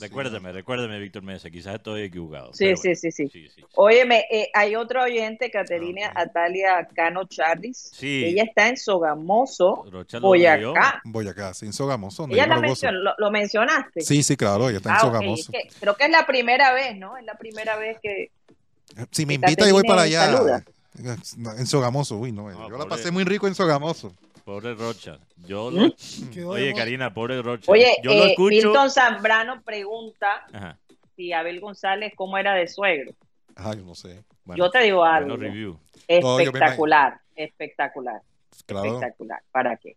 Recuérdame, 0.00 0.52
recuérdame, 0.52 0.98
Víctor 0.98 1.22
Mesa, 1.22 1.48
quizás 1.48 1.76
estoy 1.76 2.02
equivocado. 2.02 2.52
Sí, 2.52 2.76
sí, 2.76 2.96
sí, 2.96 3.12
sí, 3.12 3.30
Óyeme, 3.76 4.26
eh, 4.30 4.50
hay 4.52 4.74
otro 4.74 5.02
oyente, 5.04 5.50
Caterina 5.50 6.12
ah, 6.14 6.22
Atalia 6.22 6.86
Cano 6.92 7.24
Charlis. 7.24 7.92
Sí. 7.94 8.24
Ella 8.24 8.42
está 8.42 8.68
en 8.68 8.76
Sogamoso, 8.76 9.86
Boyacá. 10.20 11.00
Boyacá, 11.04 11.54
sí, 11.54 11.66
en 11.66 11.72
Sogamoso. 11.72 12.26
Ella 12.28 12.46
lo, 12.46 13.30
mencionaste. 13.30 14.02
Sí, 14.02 14.22
sí, 14.22 14.36
claro, 14.36 14.68
ella 14.68 14.78
está 14.78 14.90
en 14.90 14.96
ah, 14.96 15.00
Sogamoso. 15.00 15.52
creo 15.80 15.96
que 15.96 16.04
es 16.04 16.10
la 16.10 16.26
primera 16.26 16.74
vez, 16.74 16.98
¿no? 16.98 17.16
Es 17.16 17.24
la 17.24 17.38
primera 17.38 17.76
vez 17.76 17.96
que... 18.02 18.32
Si 19.12 19.24
me 19.24 19.34
invita, 19.34 19.66
yo 19.66 19.74
voy 19.74 19.84
para 19.84 20.02
allá. 20.02 20.62
En 20.98 21.66
Sogamoso, 21.66 22.18
uy, 22.18 22.32
no. 22.32 22.50
yo 22.68 22.76
la 22.76 22.86
pasé 22.86 23.12
muy 23.12 23.24
rico 23.24 23.46
en 23.46 23.54
Sogamoso. 23.54 24.12
Pobre 24.46 24.74
Rocha. 24.74 25.18
Yo 25.44 25.72
¿Mm? 25.72 25.90
Oye, 26.46 26.72
Karina, 26.72 27.12
pobre 27.12 27.42
Rocha. 27.42 27.72
Oye, 27.72 27.96
yo 28.00 28.12
eh, 28.12 28.36
Milton 28.38 28.88
Zambrano 28.92 29.60
pregunta 29.62 30.46
si 31.16 31.32
Abel 31.32 31.58
González 31.58 32.12
cómo 32.14 32.38
era 32.38 32.54
de 32.54 32.68
suegro. 32.68 33.10
Ay, 33.56 33.82
no 33.84 33.96
sé. 33.96 34.22
yo 34.54 34.70
te 34.70 34.78
digo 34.84 35.04
algo. 35.04 35.36
Espectacular, 36.06 37.20
espectacular. 37.34 38.22
Espectacular. 38.52 39.42
¿Para 39.50 39.76
qué? 39.78 39.96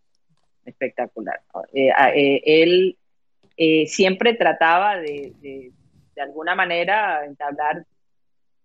Espectacular. 0.65 1.39
Eh, 1.71 1.91
eh, 2.15 2.41
él 2.43 2.97
siempre 3.87 4.33
trataba 4.33 4.97
de, 4.97 5.31
de, 5.41 5.71
de 6.15 6.21
alguna 6.23 6.55
manera 6.55 7.23
entablar 7.23 7.85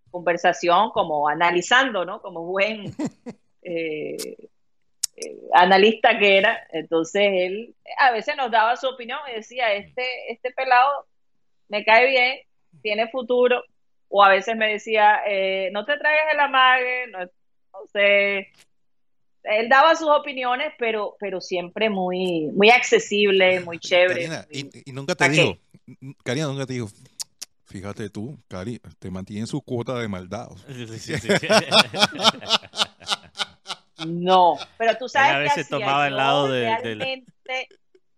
conversación 0.09 0.89
como 0.89 1.27
analizando, 1.27 2.05
¿no? 2.05 2.23
Como 2.23 2.43
buen 2.45 2.85
eh, 3.61 4.15
eh, 4.17 4.49
analista 5.53 6.17
que 6.17 6.37
era, 6.37 6.67
entonces 6.71 7.21
él 7.23 7.75
a 7.97 8.11
veces 8.11 8.35
nos 8.35 8.51
daba 8.51 8.75
su 8.75 8.87
opinión 8.87 9.19
y 9.31 9.35
decía, 9.35 9.73
este, 9.73 10.03
este 10.29 10.51
pelado 10.51 11.07
me 11.69 11.85
cae 11.85 12.09
bien, 12.09 12.39
tiene 12.81 13.09
futuro, 13.09 13.63
o 14.09 14.23
a 14.23 14.29
veces 14.29 14.55
me 14.55 14.71
decía, 14.71 15.21
eh, 15.27 15.69
no 15.71 15.85
te 15.85 15.97
traigas 15.97 16.33
el 16.33 16.39
amague, 16.39 17.07
no, 17.07 17.19
sé, 17.91 18.51
él 19.43 19.69
daba 19.69 19.95
sus 19.95 20.09
opiniones, 20.09 20.73
pero, 20.77 21.15
pero 21.19 21.39
siempre 21.39 21.89
muy, 21.89 22.49
muy 22.53 22.69
accesible, 22.69 23.59
muy 23.61 23.79
chévere. 23.79 24.27
y, 24.49 24.91
nunca 24.91 25.15
te 25.15 25.29
dijo, 25.29 25.57
Karina 26.23 26.47
nunca 26.47 26.65
te 26.65 26.73
dijo, 26.73 26.89
fíjate 27.65 28.09
tú, 28.09 28.37
Cari, 28.47 28.81
te 28.99 29.11
mantiene 29.11 29.47
su 29.47 29.61
cuota 29.61 29.97
de 29.99 30.07
maldad. 30.07 30.49
No, 34.05 34.57
pero 34.77 34.97
tú 34.97 35.07
sabes 35.07 35.53
que 35.53 35.63
tomaba 35.63 36.07
el 36.07 36.17
lado 36.17 36.47
de, 36.49 36.77
realmente, 36.81 37.69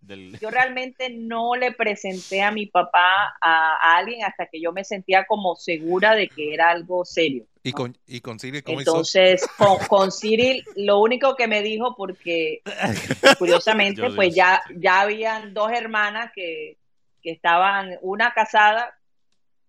yo 0.40 0.50
realmente 0.50 1.10
no 1.10 1.54
le 1.54 1.72
presenté 1.72 2.42
a 2.42 2.50
mi 2.50 2.66
papá 2.66 3.36
a, 3.40 3.96
alguien 3.96 4.24
hasta 4.24 4.46
que 4.46 4.60
yo 4.60 4.72
me 4.72 4.84
sentía 4.84 5.24
como 5.26 5.56
segura 5.56 6.14
de 6.14 6.28
que 6.28 6.54
era 6.54 6.70
algo 6.70 7.04
serio. 7.04 7.44
¿Y 7.62 7.72
con, 7.72 7.96
y 8.06 8.20
con 8.20 8.38
Cyril 8.38 8.62
cómo 8.62 8.78
Entonces, 8.78 9.46
Con, 9.58 9.78
con 9.88 10.10
Cyril, 10.10 10.64
lo 10.76 11.00
único 11.00 11.36
que 11.36 11.46
me 11.46 11.62
dijo, 11.62 11.94
porque 11.96 12.62
curiosamente, 13.38 14.10
pues 14.14 14.34
ya, 14.34 14.62
ya 14.76 15.00
habían 15.02 15.52
dos 15.52 15.70
hermanas 15.72 16.32
que, 16.34 16.78
que 17.22 17.30
estaban, 17.30 17.98
una 18.00 18.32
casada 18.32 18.96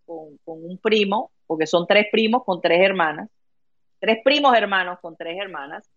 con, 0.06 0.38
con 0.46 0.64
un 0.64 0.78
primo, 0.78 1.32
porque 1.46 1.68
son 1.68 1.86
tres 1.86 2.08
primos 2.12 2.44
con 2.46 2.62
tres 2.62 2.80
hermanas, 2.82 3.30
tres 4.00 4.20
primos 4.24 4.56
hermanos 4.56 5.00
con 5.02 5.18
tres 5.18 5.38
hermanas, 5.38 5.90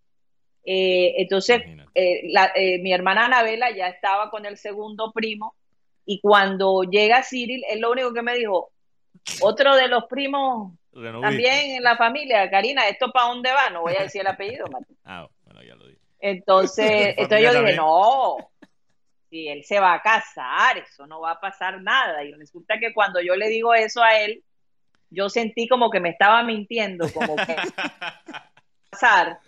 eh, 0.64 1.14
entonces, 1.18 1.62
eh, 1.94 2.32
eh, 2.54 2.78
mi 2.80 2.92
hermana 2.92 3.26
Anabela 3.26 3.70
ya 3.70 3.88
estaba 3.88 4.30
con 4.30 4.46
el 4.46 4.56
segundo 4.56 5.12
primo 5.12 5.54
y 6.06 6.20
cuando 6.20 6.82
llega 6.84 7.24
Cyril, 7.24 7.64
él 7.68 7.80
lo 7.80 7.90
único 7.90 8.12
que 8.12 8.22
me 8.22 8.34
dijo, 8.34 8.70
otro 9.40 9.76
de 9.76 9.88
los 9.88 10.04
primos 10.04 10.72
también 10.92 11.76
en 11.76 11.82
la 11.82 11.96
familia, 11.96 12.50
Karina, 12.50 12.86
¿esto 12.88 13.10
para 13.10 13.28
dónde 13.28 13.50
va? 13.50 13.70
No 13.70 13.82
voy 13.82 13.94
a 13.98 14.02
decir 14.02 14.20
el 14.20 14.26
apellido, 14.26 14.66
Ah, 15.04 15.26
bueno, 15.44 15.62
ya 15.62 15.74
lo 15.74 15.86
dije. 15.86 16.00
Entonces, 16.20 17.14
entonces 17.16 17.52
yo 17.52 17.60
dije, 17.60 17.74
no, 17.74 18.36
si 19.28 19.48
él 19.48 19.64
se 19.64 19.80
va 19.80 19.94
a 19.94 20.02
casar, 20.02 20.78
eso 20.78 21.06
no 21.06 21.20
va 21.20 21.32
a 21.32 21.40
pasar 21.40 21.82
nada. 21.82 22.22
Y 22.22 22.32
resulta 22.32 22.78
que 22.78 22.92
cuando 22.92 23.20
yo 23.20 23.34
le 23.34 23.48
digo 23.48 23.74
eso 23.74 24.02
a 24.02 24.20
él, 24.20 24.44
yo 25.10 25.28
sentí 25.28 25.66
como 25.66 25.90
que 25.90 25.98
me 25.98 26.10
estaba 26.10 26.44
mintiendo, 26.44 27.10
como 27.12 27.34
que 27.34 27.56
pasar. 28.90 29.40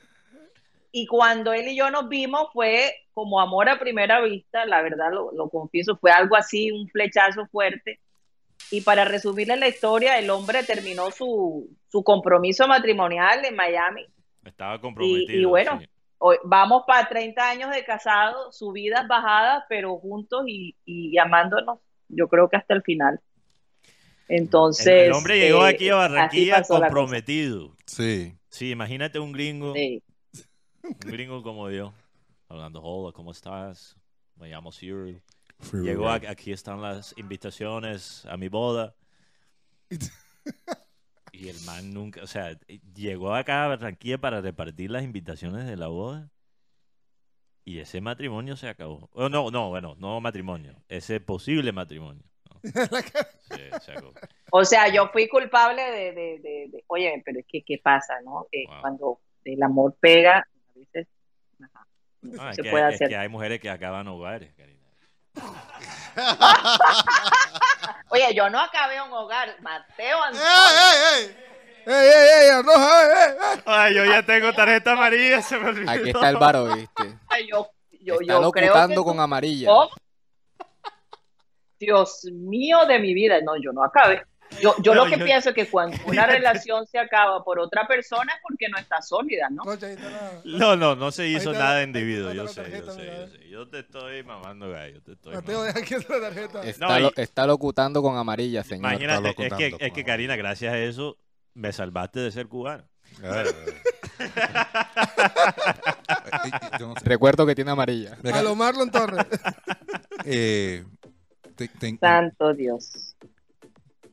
Y 0.96 1.06
cuando 1.08 1.52
él 1.52 1.66
y 1.66 1.76
yo 1.76 1.90
nos 1.90 2.08
vimos 2.08 2.50
fue 2.52 2.94
como 3.14 3.40
amor 3.40 3.68
a 3.68 3.80
primera 3.80 4.20
vista, 4.20 4.64
la 4.64 4.80
verdad 4.80 5.10
lo, 5.10 5.32
lo 5.32 5.48
confieso, 5.48 5.96
fue 5.96 6.12
algo 6.12 6.36
así, 6.36 6.70
un 6.70 6.88
flechazo 6.88 7.48
fuerte. 7.48 7.98
Y 8.70 8.82
para 8.82 9.04
resumirle 9.04 9.56
la 9.56 9.66
historia, 9.66 10.20
el 10.20 10.30
hombre 10.30 10.62
terminó 10.62 11.10
su, 11.10 11.68
su 11.88 12.04
compromiso 12.04 12.68
matrimonial 12.68 13.44
en 13.44 13.56
Miami. 13.56 14.06
Estaba 14.44 14.80
comprometido. 14.80 15.40
Y, 15.40 15.44
bueno, 15.44 15.80
hoy, 16.18 16.36
vamos 16.44 16.84
para 16.86 17.08
30 17.08 17.50
años 17.50 17.70
de 17.72 17.84
casado, 17.84 18.52
subidas, 18.52 19.08
bajadas, 19.08 19.64
pero 19.68 19.98
juntos 19.98 20.44
y, 20.46 20.76
y, 20.84 21.18
amándonos, 21.18 21.80
yo 22.08 22.28
creo 22.28 22.48
que 22.48 22.56
hasta 22.56 22.72
el 22.72 22.82
final. 22.82 23.18
Entonces. 24.28 24.86
El, 24.86 25.06
el 25.06 25.12
hombre 25.12 25.40
llegó 25.40 25.64
aquí 25.64 25.88
a 25.88 25.96
Barranquilla 25.96 26.62
comprometido. 26.62 27.72
Sí. 27.84 28.36
Sí, 28.48 28.70
imagínate 28.70 29.18
un 29.18 29.32
gringo. 29.32 29.74
Sí. 29.74 30.00
Un 30.84 31.10
gringo 31.10 31.42
como 31.42 31.70
yo. 31.70 31.94
Hablando, 32.48 32.82
hola, 32.82 33.12
¿cómo 33.12 33.32
estás? 33.32 33.96
Me 34.36 34.48
llamo 34.48 34.70
Cyril. 34.70 35.22
Llegó 35.72 36.10
aquí 36.10 36.52
están 36.52 36.82
las 36.82 37.16
invitaciones 37.16 38.26
a 38.26 38.36
mi 38.36 38.48
boda. 38.48 38.94
y 41.32 41.48
el 41.48 41.58
man 41.62 41.94
nunca, 41.94 42.22
o 42.22 42.26
sea, 42.26 42.58
llegó 42.94 43.34
acá 43.34 43.64
a 43.64 43.68
Barranquilla 43.68 44.18
para 44.18 44.42
repartir 44.42 44.90
las 44.90 45.04
invitaciones 45.04 45.66
de 45.66 45.76
la 45.76 45.88
boda. 45.88 46.30
Y 47.64 47.78
ese 47.78 48.02
matrimonio 48.02 48.56
se 48.56 48.68
acabó. 48.68 49.08
Oh, 49.14 49.30
no, 49.30 49.50
no, 49.50 49.70
bueno, 49.70 49.96
no 49.98 50.20
matrimonio. 50.20 50.76
Ese 50.88 51.18
posible 51.18 51.72
matrimonio. 51.72 52.24
O 54.50 54.64
sea, 54.64 54.88
yo 54.88 55.08
fui 55.08 55.28
culpable 55.28 55.82
de, 55.82 56.12
de, 56.12 56.38
de, 56.68 56.84
oye, 56.86 57.20
pero 57.24 57.40
es 57.40 57.46
que, 57.48 57.62
¿qué 57.62 57.80
pasa, 57.82 58.14
no? 58.24 58.46
Cuando 58.80 59.20
el 59.44 59.60
amor 59.62 59.96
pega, 59.98 60.46
a 62.38 62.46
veces 62.46 62.64
se 62.64 62.70
puede 62.70 62.84
hacer. 62.84 63.02
Es 63.02 63.08
que 63.08 63.16
hay 63.16 63.28
mujeres 63.28 63.60
que 63.60 63.68
acaban 63.70 64.06
hogares, 64.08 64.54
Oye, 68.10 68.34
yo 68.34 68.50
no 68.50 68.60
acabé 68.60 69.02
un 69.02 69.12
hogar, 69.12 69.56
Mateo 69.60 70.22
Antonio. 70.22 70.46
¡Ey, 70.46 70.76
ey, 70.78 71.18
ey! 71.18 71.36
¡Ey, 71.86 72.08
ey, 72.08 72.48
ey! 72.48 72.62
Ay, 73.66 73.94
yo 73.94 74.04
ya 74.04 74.22
tengo 74.22 74.52
tarjeta 74.52 74.92
amarilla, 74.92 75.42
se 75.42 75.58
me 75.58 75.70
olvidó. 75.70 75.90
Aquí 75.90 76.10
está 76.10 76.30
el 76.30 76.36
varo, 76.36 76.76
¿viste? 76.76 77.18
Ay, 77.28 77.48
yo, 77.50 77.68
yo, 78.00 78.20
está 78.20 78.40
yo 78.40 78.52
creo 78.52 78.88
que 78.88 78.94
con 78.94 79.18
amarilla. 79.18 79.68
Dios 81.78 82.26
mío 82.32 82.86
de 82.86 83.00
mi 83.00 83.12
vida. 83.12 83.40
No, 83.42 83.56
yo 83.60 83.72
no 83.72 83.82
acabé. 83.82 84.22
Yo, 84.60 84.74
yo 84.82 84.94
lo 84.94 85.06
que 85.06 85.18
pienso 85.18 85.50
es 85.50 85.54
que 85.54 85.68
cuando 85.68 85.96
una 86.06 86.26
relación 86.26 86.86
se 86.86 86.98
acaba 86.98 87.42
por 87.44 87.58
otra 87.58 87.86
persona 87.86 88.32
es 88.32 88.40
porque 88.42 88.68
no 88.68 88.78
está 88.78 89.02
sólida, 89.02 89.48
¿no? 89.50 89.62
No, 90.44 90.76
no, 90.76 90.96
no 90.96 91.10
se 91.10 91.28
hizo 91.28 91.52
nada 91.52 91.82
individuo. 91.82 92.32
Yo 92.32 92.48
sé, 92.48 92.64
yo 92.70 92.92
sé, 92.92 93.06
yo 93.06 93.26
sé. 93.28 93.48
Yo 93.48 93.68
te 93.68 93.80
estoy 93.80 94.22
mamando 94.22 94.70
gallo. 94.70 95.02
Te 95.02 95.12
estoy 95.12 95.34
Mateo, 95.34 95.62
deja 95.62 95.78
aquí 95.78 95.94
la 95.94 96.20
tarjeta. 96.20 96.62
Está, 96.62 96.98
lo, 96.98 97.12
está, 97.16 97.46
locutando 97.46 98.02
con 98.02 98.16
amarilla, 98.16 98.64
señor. 98.64 98.92
Imagínate, 98.92 99.34
es 99.38 99.54
que, 99.54 99.76
es 99.78 99.92
que 99.92 100.04
Karina, 100.04 100.36
gracias 100.36 100.72
a 100.72 100.78
eso, 100.78 101.18
me 101.54 101.72
salvaste 101.72 102.20
de 102.20 102.32
ser 102.32 102.48
cubano. 102.48 102.84
Recuerdo 107.04 107.46
que 107.46 107.54
tiene 107.54 107.70
amarilla. 107.70 108.18
A 108.32 108.42
lo 108.42 108.54
Marlon 108.54 108.90
Torres. 108.90 109.26
eh, 110.24 110.84
Santo 112.00 112.54
Dios. 112.54 113.16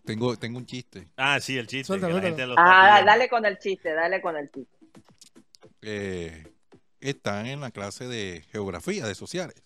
Tengo, 0.06 0.36
tengo 0.38 0.58
un 0.58 0.66
chiste. 0.66 1.08
Ah, 1.16 1.40
sí, 1.40 1.58
el 1.58 1.68
chiste. 1.68 1.94
ah, 2.58 3.04
dale 3.06 3.30
con 3.30 3.46
el 3.46 3.58
chiste, 3.60 3.94
dale 3.94 4.22
con 4.22 4.36
el 4.36 4.52
chiste. 4.52 4.78
Eh, 5.82 6.44
están 7.00 7.46
en 7.46 7.62
la 7.62 7.72
clase 7.72 8.08
de 8.08 8.44
geografía, 8.52 9.06
de 9.06 9.16
sociales. 9.16 9.62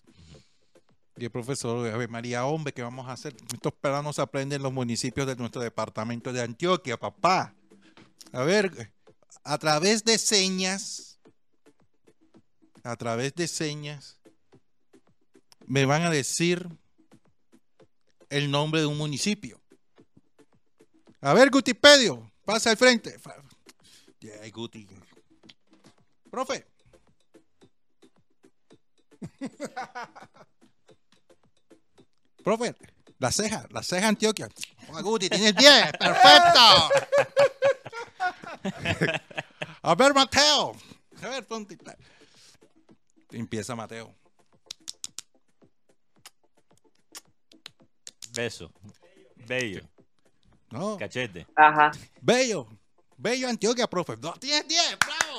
Y 1.18 1.24
el 1.24 1.30
profesor, 1.30 1.86
a 1.88 1.96
ver, 1.96 2.10
María, 2.10 2.44
hombre, 2.44 2.74
¿qué 2.74 2.82
vamos 2.82 3.08
a 3.08 3.12
hacer? 3.12 3.34
Estos 3.52 3.72
pelanos 3.72 4.18
aprenden 4.18 4.62
los 4.62 4.72
municipios 4.72 5.26
de 5.26 5.36
nuestro 5.36 5.62
departamento 5.62 6.32
de 6.32 6.42
Antioquia, 6.42 6.98
papá. 6.98 7.54
A 8.32 8.42
ver, 8.42 8.92
a 9.42 9.56
través 9.56 10.04
de 10.04 10.18
señas, 10.18 11.18
a 12.82 12.96
través 12.96 13.34
de 13.34 13.48
señas, 13.48 14.20
me 15.66 15.86
van 15.86 16.02
a 16.02 16.10
decir 16.10 16.68
el 18.28 18.50
nombre 18.50 18.80
de 18.80 18.86
un 18.86 18.98
municipio. 18.98 19.60
A 21.26 21.34
ver, 21.34 21.50
Gutipedio, 21.50 22.30
pasa 22.44 22.70
al 22.70 22.76
frente. 22.76 23.18
Yeah, 24.20 24.48
Guti. 24.50 24.86
Profe. 26.30 26.64
Profe, 32.44 32.76
la 33.18 33.32
ceja, 33.32 33.66
la 33.70 33.82
ceja 33.82 34.06
Antioquia. 34.06 34.48
Oh, 34.92 35.02
Guti, 35.02 35.28
tienes 35.28 35.56
10, 35.56 35.92
perfecto. 35.98 36.60
A 39.82 39.94
ver, 39.96 40.14
Mateo. 40.14 40.76
A 41.22 41.28
ver, 41.28 41.44
tontita. 41.44 41.96
Empieza 43.32 43.74
Mateo. 43.74 44.14
Beso. 48.32 48.70
Bello. 49.48 49.95
No. 50.76 50.96
Cachete. 50.98 51.46
Ajá. 51.54 51.90
Bello. 52.20 52.66
Bello 53.16 53.48
Antioquia, 53.48 53.86
profe. 53.86 54.16
No, 54.18 54.34
10, 54.38 54.68
10, 54.68 54.98
bravo. 54.98 55.36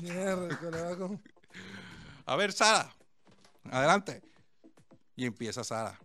Mierda, 0.00 1.18
A 2.26 2.36
ver, 2.36 2.52
Sara. 2.52 2.94
Adelante. 3.70 4.22
Y 5.16 5.26
empieza 5.26 5.64
Sara. 5.64 5.98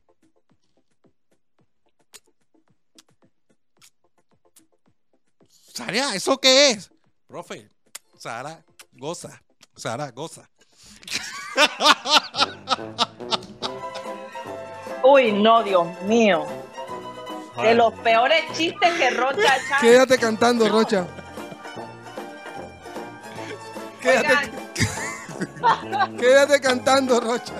Sara, 5.47 6.15
¿eso 6.15 6.39
qué 6.39 6.71
es? 6.71 6.91
Profe, 7.27 7.69
Sara, 8.17 8.63
goza. 8.91 9.41
Sara, 9.75 10.11
goza. 10.11 10.49
Uy, 15.03 15.31
no, 15.31 15.63
Dios 15.63 15.85
mío. 16.03 16.45
De 17.61 17.75
los 17.75 17.93
peores 17.99 18.43
chistes 18.53 18.93
que 18.93 19.09
Rocha 19.11 19.55
ha 19.71 19.79
Quédate 19.79 20.17
cantando, 20.17 20.67
Rocha. 20.69 21.05
Quédate, 24.01 24.51
Quédate 26.19 26.61
cantando, 26.61 27.19
Rocha. 27.19 27.53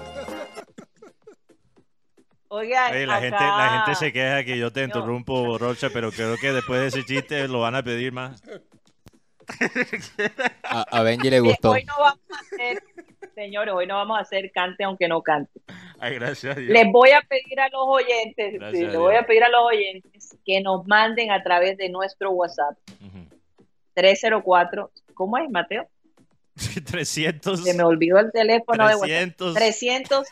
Oigan, 2.48 3.08
la, 3.08 3.20
gente, 3.20 3.38
la 3.40 3.70
gente 3.86 3.96
se 3.96 4.14
queja 4.14 4.44
que 4.44 4.58
yo 4.58 4.72
te 4.72 4.84
interrumpo, 4.84 5.58
Rocha, 5.58 5.90
pero 5.92 6.12
creo 6.12 6.38
que 6.38 6.52
después 6.52 6.82
de 6.82 6.88
ese 6.88 7.06
chiste 7.06 7.48
lo 7.48 7.62
van 7.62 7.76
a 7.76 7.84
pedir 7.84 8.12
más. 8.12 8.44
A, 10.64 11.02
Benji 11.02 11.30
le 11.30 11.40
gustó. 11.40 11.72
Hoy 11.72 11.84
no 11.86 11.96
vamos 12.00 12.20
a 12.32 12.40
hacer, 12.40 12.84
señores, 13.34 13.74
hoy 13.74 13.88
no 13.88 13.96
vamos 13.96 14.18
a 14.18 14.22
hacer 14.22 14.52
cante 14.52 14.84
aunque 14.84 15.08
no 15.08 15.22
cante. 15.22 15.62
Ay, 16.00 16.16
gracias 16.16 16.56
a 16.56 16.60
Dios. 16.60 16.72
Les 16.72 16.92
voy 16.92 17.12
a 17.12 17.22
pedir 17.22 17.60
a 17.60 17.70
los 17.70 17.82
oyentes, 17.86 18.54
les 18.72 18.98
voy 18.98 19.16
a 19.16 19.26
pedir 19.26 19.44
a 19.44 19.50
los 19.50 19.62
oyentes 19.64 20.38
que 20.46 20.62
nos 20.62 20.86
manden 20.88 21.32
a 21.32 21.42
través 21.44 21.78
de 21.78 21.90
nuestro 21.90 22.32
WhatsApp. 22.32 22.78
304, 23.94 24.92
¿cómo 25.14 25.38
es, 25.38 25.50
Mateo? 25.50 25.88
300. 26.86 27.64
Se 27.64 27.74
me 27.74 27.84
olvidó 27.84 28.20
el 28.20 28.32
teléfono 28.32 28.86
300, 28.86 29.54
de 29.54 29.54
WhatsApp. 29.54 29.56
300 29.56 30.28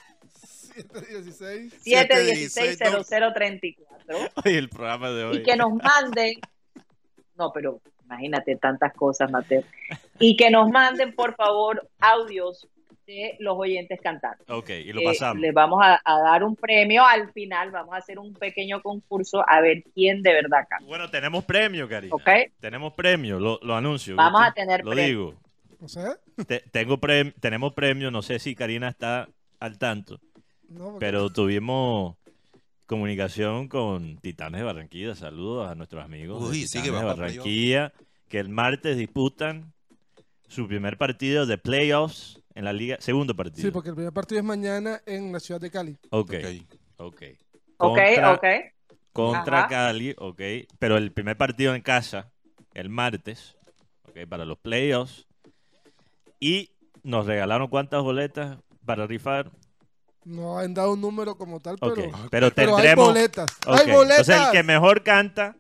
716 0.72 1.74
716 1.82 2.78
0034. 3.08 4.18
Hoy 4.46 4.56
el 4.56 4.70
programa 4.70 5.12
de 5.12 5.24
hoy. 5.26 5.38
Y 5.38 5.44
que 5.44 5.56
nos 5.56 5.74
manden. 5.74 6.34
No, 7.36 7.52
pero 7.54 7.82
imagínate 8.06 8.56
tantas 8.58 8.94
cosas, 8.94 9.32
Mateo. 9.32 9.64
Y 10.20 10.36
que 10.36 10.52
nos 10.52 10.70
manden, 10.70 11.16
por 11.16 11.36
favor, 11.36 11.90
audios 12.00 12.68
de 13.12 13.36
los 13.40 13.58
oyentes 13.58 14.00
cantando. 14.02 14.44
Ok, 14.48 14.70
y 14.70 14.94
lo 14.94 15.02
pasamos. 15.04 15.42
les 15.42 15.54
vamos 15.54 15.82
a, 15.84 16.00
dar 16.06 16.44
un 16.44 16.56
premio 16.56 17.06
al 17.06 17.32
final, 17.32 17.72
vamos 17.72 17.94
a 17.94 17.98
hacer 17.98 18.20
un 18.20 18.34
pequeño 18.34 18.82
concurso 18.82 19.44
a 19.48 19.62
ver 19.62 19.84
quién 19.94 20.22
de 20.24 20.34
verdad 20.34 20.66
canta. 20.70 20.86
Bueno, 20.86 21.10
tenemos 21.10 21.44
premio, 21.46 21.88
Karina. 21.88 22.16
Ok. 22.16 22.30
Tenemos 22.60 22.94
premio, 22.94 23.40
lo, 23.40 23.60
lo 23.62 23.76
anuncio. 23.76 24.16
Vamos 24.16 24.42
a 24.44 24.52
tener 24.54 24.84
Lo 24.84 24.96
digo. 24.96 25.36
¿O 25.82 25.88
sea? 25.88 26.16
tengo 26.72 27.00
tenemos 27.40 27.74
premio, 27.74 28.12
no 28.12 28.22
sé 28.22 28.38
si 28.38 28.54
Karina 28.54 28.90
está 28.90 29.28
al 29.60 29.80
tanto, 29.80 30.20
pero 31.00 31.32
tuvimos 31.32 32.16
comunicación 32.86 33.68
con 33.68 34.18
Titanes 34.18 34.60
de 34.60 34.66
Barranquilla. 34.66 35.16
Saludos 35.16 35.72
a 35.72 35.76
nuestros 35.76 36.04
amigos 36.04 36.44
Uy, 36.44 36.62
de 36.62 36.68
sí, 36.68 36.84
que 36.84 36.92
Barranquilla, 36.92 37.94
que 38.28 38.40
el 38.40 38.50
martes 38.50 38.96
disputan 38.98 39.74
su 40.48 40.68
primer 40.68 40.98
partido 40.98 41.46
de 41.46 41.58
playoffs 41.58 42.41
en 42.56 42.66
la 42.66 42.74
liga, 42.74 42.98
segundo 43.00 43.36
partido. 43.36 43.68
Sí, 43.68 43.72
porque 43.72 43.90
el 43.90 43.96
primer 43.96 44.14
partido 44.14 44.40
es 44.40 44.46
mañana 44.46 45.02
en 45.06 45.32
la 45.32 45.40
ciudad 45.40 45.60
de 45.62 45.72
Cali. 45.72 45.98
Ok, 46.10 46.34
Ok. 46.34 46.46
ok. 46.98 47.24
Ok, 47.78 47.98
Contra- 47.98 48.34
ok. 48.34 48.46
Contra 49.14 49.60
Ajá. 49.60 49.68
Cali, 49.68 50.16
ok. 50.18 50.42
Pero 50.80 50.98
el 50.98 51.12
primer 51.12 51.38
partido 51.38 51.76
en 51.76 51.82
casa, 51.82 52.32
el 52.74 52.90
martes, 52.90 53.58
ok, 54.08 54.28
para 54.30 54.46
los 54.46 54.58
playoffs. 54.58 55.28
Y 56.40 56.72
nos 57.04 57.26
regalaron 57.26 57.68
cuántas 57.68 58.02
boletas 58.04 58.58
para 58.86 59.06
rifar. 59.08 59.52
No 60.24 60.60
han 60.60 60.74
dado 60.74 60.94
un 60.94 61.02
número 61.02 61.36
como 61.36 61.60
tal, 61.60 61.78
pero, 61.80 61.94
Ok, 61.94 62.00
pero 62.30 62.52
pero 62.52 62.78
hay 62.78 62.84
tendremos. 62.84 63.08
boletas. 63.08 63.50
¡Hay 63.66 63.92
boletas! 63.92 64.20
Entonces 64.30 64.46
el 64.48 64.52
que 64.52 64.64
mejor 64.64 65.04
canta 65.04 65.56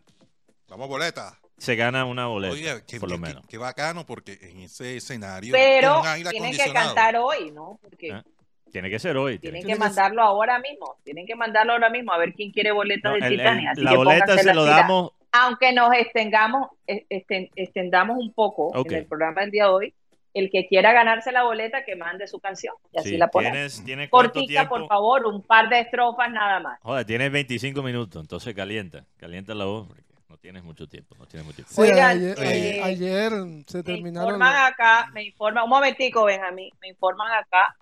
Vamos, 0.68 0.88
boleta. 0.88 1.38
Se 1.62 1.76
gana 1.76 2.06
una 2.06 2.26
boleta, 2.28 2.54
Oiga, 2.54 2.86
qué, 2.86 3.00
por 3.00 3.10
lo 3.10 3.16
qué- 3.18 3.22
menos. 3.22 3.46
qué- 3.48 3.58
bacano, 3.58 4.06
porque 4.06 4.38
en 4.42 4.62
ese 4.62 4.98
escenario. 4.98 5.52
Pero 5.54 6.02
tienen 6.30 6.58
que 6.58 6.74
cantar 6.74 7.16
hoy, 7.18 7.52
¿no? 7.52 7.78
Porque 7.82 8.12
Ah, 8.12 8.24
Tiene 8.72 8.90
que 8.90 9.00
ser 9.00 9.18
hoy. 9.18 9.38
tiene 9.38 9.60
tienen 9.60 9.62
que- 9.62 9.62
que 9.62 9.66
Tiene 9.68 9.78
que- 9.78 9.80
mandarlo 9.96 10.24
ahora 10.24 10.58
mismo. 10.60 10.96
Tienen 11.04 11.26
que 11.28 11.36
mandarlo 11.36 11.74
ahora 11.74 11.90
mismo 11.90 12.14
a 12.14 12.18
ver 12.18 12.34
quién 12.34 12.52
quiere 12.52 12.72
boletas 12.72 13.12
No, 13.12 13.20
de 13.20 13.28
el- 13.28 13.34
el- 13.34 13.40
Titanes. 13.40 13.68
Así 13.74 13.82
la 13.82 13.92
que 13.92 13.98
boleta 13.98 14.38
se 14.38 14.44
las 14.46 14.56
lo 14.56 14.66
damos. 14.66 15.12
Aunque 15.34 15.72
nos 15.74 15.94
extendamos, 15.94 16.70
eh, 16.88 17.06
esten- 17.10 17.50
extendamos 17.56 18.18
un 18.18 18.34
poco 18.34 18.68
Ok. 18.68 18.92
en 18.92 18.98
el 19.00 19.06
programa 19.06 19.42
del 19.42 19.52
día 19.52 19.66
de 19.66 19.70
hoy, 19.70 19.94
el 20.34 20.50
que 20.50 20.68
quiera 20.68 20.94
ganarse 20.94 21.32
la 21.34 21.44
boleta, 21.44 21.84
que 21.86 21.96
mande 21.98 22.26
su 22.28 22.40
canción. 22.40 22.74
Y 22.94 22.98
así 23.00 23.10
Sí, 23.10 23.18
la 23.18 23.28
ponemos. 23.28 23.54
tienes, 23.54 23.84
tienes 23.84 24.10
cuánto 24.10 24.34
Cortica, 24.34 24.62
tiempo. 24.62 24.76
por 24.78 24.88
favor, 24.88 25.26
un 25.28 25.42
par 25.44 25.68
de 25.70 25.82
estrofas 25.82 26.32
nada 26.32 26.60
más. 26.62 26.80
Joder, 26.82 27.06
tienes 27.06 27.32
25 27.32 27.84
minutos, 27.84 28.22
entonces 28.22 28.56
calienta. 28.56 29.06
Calienta 29.18 29.54
la 29.54 29.66
voz 29.66 29.88
porque 29.88 30.02
no 30.32 30.38
tienes 30.38 30.64
mucho 30.64 30.88
tiempo. 30.88 31.14
No 31.20 31.26
tienes 31.28 31.45
mucho 31.45 31.58
tiempo. 31.58 31.74
Sí, 31.74 31.82
Oigan, 31.82 32.10
ayer, 32.18 32.38
eh, 32.41 32.80
ayer 32.82 33.32
se 33.68 33.78
Me 33.80 33.84
terminaron. 33.84 34.30
informan 34.36 34.72
acá, 34.72 35.10
me 35.14 35.24
informan, 35.26 35.64
un 35.66 35.70
momentico, 35.70 36.24
Benjamín, 36.26 36.70
me 36.82 36.88
informan 36.88 37.32
acá 37.34 37.76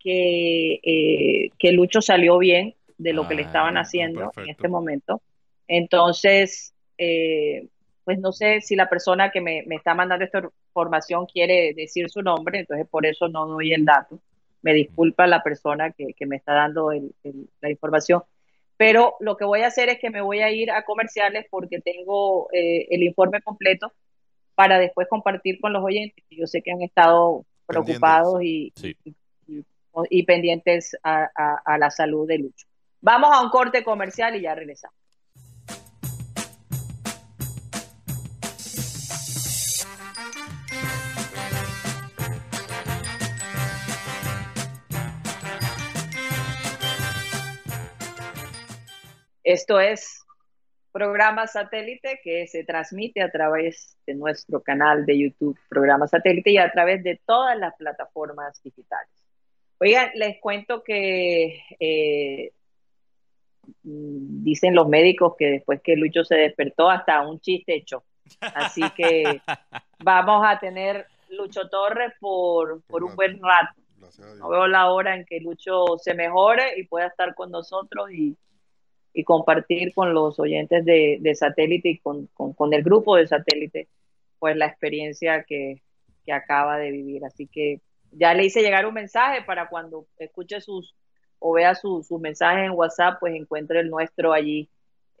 que, 0.00 0.80
eh, 0.82 1.50
que 1.58 1.72
Lucho 1.72 2.00
salió 2.00 2.38
bien 2.38 2.74
de 2.96 3.12
lo 3.12 3.28
que 3.28 3.34
le 3.34 3.42
Ah, 3.42 3.46
estaban 3.46 3.76
ah, 3.76 3.80
haciendo 3.82 4.32
en 4.36 4.48
este 4.48 4.66
momento. 4.68 5.20
Entonces, 5.68 6.72
eh, 6.96 7.68
pues 8.04 8.18
no 8.18 8.32
sé 8.32 8.60
si 8.62 8.76
la 8.76 8.88
persona 8.88 9.30
que 9.30 9.40
me, 9.42 9.62
me 9.66 9.76
está 9.76 9.94
mandando 9.94 10.24
esta 10.24 10.40
información 10.70 11.26
quiere 11.26 11.74
decir 11.74 12.08
su 12.08 12.22
nombre, 12.22 12.60
entonces 12.60 12.86
por 12.88 13.04
eso 13.04 13.28
no 13.28 13.46
doy 13.46 13.72
el 13.74 13.84
dato. 13.84 14.20
Me 14.62 14.72
disculpa 14.72 15.26
la 15.26 15.42
persona 15.42 15.90
que, 15.90 16.14
que 16.14 16.24
me 16.24 16.36
está 16.36 16.54
dando 16.54 16.92
el- 16.92 17.14
el- 17.24 17.48
la 17.60 17.70
información. 17.70 18.22
Pero 18.86 19.14
lo 19.20 19.36
que 19.36 19.44
voy 19.44 19.60
a 19.62 19.68
hacer 19.68 19.88
es 19.88 19.98
que 19.98 20.10
me 20.10 20.20
voy 20.20 20.40
a 20.40 20.50
ir 20.50 20.70
a 20.70 20.84
comerciales 20.84 21.46
porque 21.50 21.80
tengo 21.80 22.48
eh, 22.52 22.86
el 22.90 23.02
informe 23.02 23.40
completo 23.42 23.92
para 24.54 24.78
después 24.78 25.08
compartir 25.08 25.58
con 25.60 25.72
los 25.72 25.82
oyentes, 25.82 26.24
que 26.28 26.36
yo 26.36 26.46
sé 26.46 26.62
que 26.62 26.70
han 26.72 26.82
estado 26.82 27.44
preocupados 27.66 28.42
y, 28.42 28.72
Sí. 28.76 28.96
y- 29.04 29.14
y- 29.48 29.64
y 30.10 30.22
pendientes 30.24 30.96
a, 31.02 31.28
a- 31.34 31.62
a 31.64 31.78
la 31.78 31.90
salud 31.90 32.26
de 32.28 32.38
Lucho. 32.38 32.66
Vamos 33.00 33.30
a 33.32 33.42
un 33.42 33.50
corte 33.50 33.82
comercial 33.84 34.36
y 34.36 34.42
ya 34.42 34.54
regresamos. 34.54 34.96
Esto 49.44 49.78
es 49.78 50.24
programa 50.90 51.46
satélite 51.46 52.20
que 52.24 52.46
se 52.46 52.64
transmite 52.64 53.20
a 53.20 53.30
través 53.30 53.98
de 54.06 54.14
nuestro 54.14 54.62
canal 54.62 55.04
de 55.04 55.18
YouTube, 55.18 55.58
programa 55.68 56.08
satélite, 56.08 56.50
y 56.50 56.58
a 56.58 56.72
través 56.72 57.02
de 57.04 57.20
todas 57.26 57.58
las 57.58 57.74
plataformas 57.74 58.62
digitales. 58.62 59.10
Oigan, 59.78 60.10
les 60.14 60.40
cuento 60.40 60.82
que 60.82 61.60
eh, 61.78 62.52
dicen 63.82 64.74
los 64.74 64.88
médicos 64.88 65.34
que 65.36 65.50
después 65.50 65.82
que 65.82 65.96
Lucho 65.96 66.24
se 66.24 66.36
despertó, 66.36 66.88
hasta 66.88 67.26
un 67.26 67.38
chiste 67.40 67.74
hecho. 67.74 68.04
Así 68.40 68.82
que 68.96 69.42
vamos 69.98 70.42
a 70.46 70.58
tener 70.58 71.06
Lucho 71.28 71.68
Torres 71.68 72.14
por, 72.18 72.82
por 72.84 73.04
un 73.04 73.14
buen 73.14 73.42
rato. 73.42 73.78
No 74.38 74.48
veo 74.48 74.66
la 74.68 74.90
hora 74.90 75.16
en 75.16 75.26
que 75.26 75.40
Lucho 75.40 75.98
se 75.98 76.14
mejore 76.14 76.78
y 76.78 76.86
pueda 76.86 77.08
estar 77.08 77.34
con 77.34 77.50
nosotros 77.50 78.10
y, 78.12 78.36
y 79.14 79.24
compartir 79.24 79.94
con 79.94 80.12
los 80.14 80.38
oyentes 80.40 80.84
de, 80.84 81.18
satélite 81.36 81.88
y 81.90 81.98
con, 81.98 82.26
con- 82.34 82.52
con 82.54 82.74
el 82.74 82.82
grupo 82.82 83.16
de 83.16 83.26
satélite, 83.28 83.88
pues 84.40 84.56
la 84.56 84.66
experiencia 84.66 85.44
que, 85.44 85.82
que 86.26 86.32
acaba 86.32 86.78
de 86.78 86.90
vivir. 86.90 87.24
Así 87.24 87.46
que 87.46 87.80
ya 88.10 88.34
le 88.34 88.44
hice 88.44 88.62
llegar 88.62 88.86
un 88.86 88.94
mensaje 88.94 89.42
para 89.42 89.68
cuando 89.68 90.06
escuche 90.18 90.60
sus 90.60 90.94
o 91.38 91.52
vea 91.52 91.74
su- 91.74 92.02
sus 92.02 92.20
mensajes 92.20 92.64
en 92.66 92.72
WhatsApp, 92.72 93.18
pues 93.20 93.34
encuentre 93.34 93.80
el 93.80 93.90
nuestro 93.90 94.32
allí, 94.32 94.68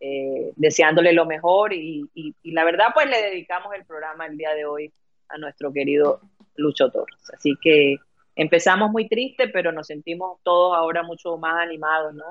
eh, 0.00 0.52
deseándole 0.56 1.12
lo 1.12 1.26
mejor 1.26 1.72
y, 1.72 2.04
y- 2.14 2.34
y 2.42 2.52
la 2.52 2.64
verdad, 2.64 2.86
pues 2.94 3.08
le 3.08 3.22
dedicamos 3.22 3.72
el 3.74 3.84
programa 3.84 4.26
el 4.26 4.36
día 4.36 4.54
de 4.54 4.64
hoy 4.64 4.92
a 5.28 5.38
nuestro 5.38 5.72
querido 5.72 6.20
Lucho 6.56 6.90
Torres. 6.90 7.18
Así 7.32 7.54
que 7.62 7.96
empezamos 8.36 8.90
muy 8.90 9.08
triste, 9.08 9.48
pero 9.48 9.70
nos 9.72 9.86
sentimos 9.86 10.40
todos 10.42 10.76
ahora 10.76 11.02
mucho 11.02 11.36
más 11.38 11.60
animados, 11.62 12.14
¿no? 12.14 12.24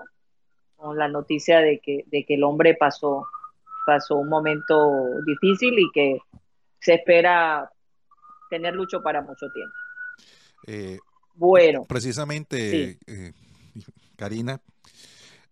Con 0.84 0.98
la 0.98 1.08
noticia 1.08 1.60
de 1.62 1.80
que, 1.80 2.04
de 2.08 2.26
que 2.26 2.34
el 2.34 2.44
hombre 2.44 2.76
pasó, 2.78 3.26
pasó 3.86 4.18
un 4.18 4.28
momento 4.28 4.92
difícil 5.26 5.80
y 5.80 5.90
que 5.94 6.18
se 6.82 6.96
espera 6.96 7.72
tener 8.50 8.74
Lucho 8.76 9.02
para 9.02 9.22
mucho 9.22 9.50
tiempo. 9.54 9.74
Eh, 10.68 11.00
Bueno, 11.36 11.86
precisamente, 11.88 13.00
eh, 13.08 13.32
Karina, 14.18 14.60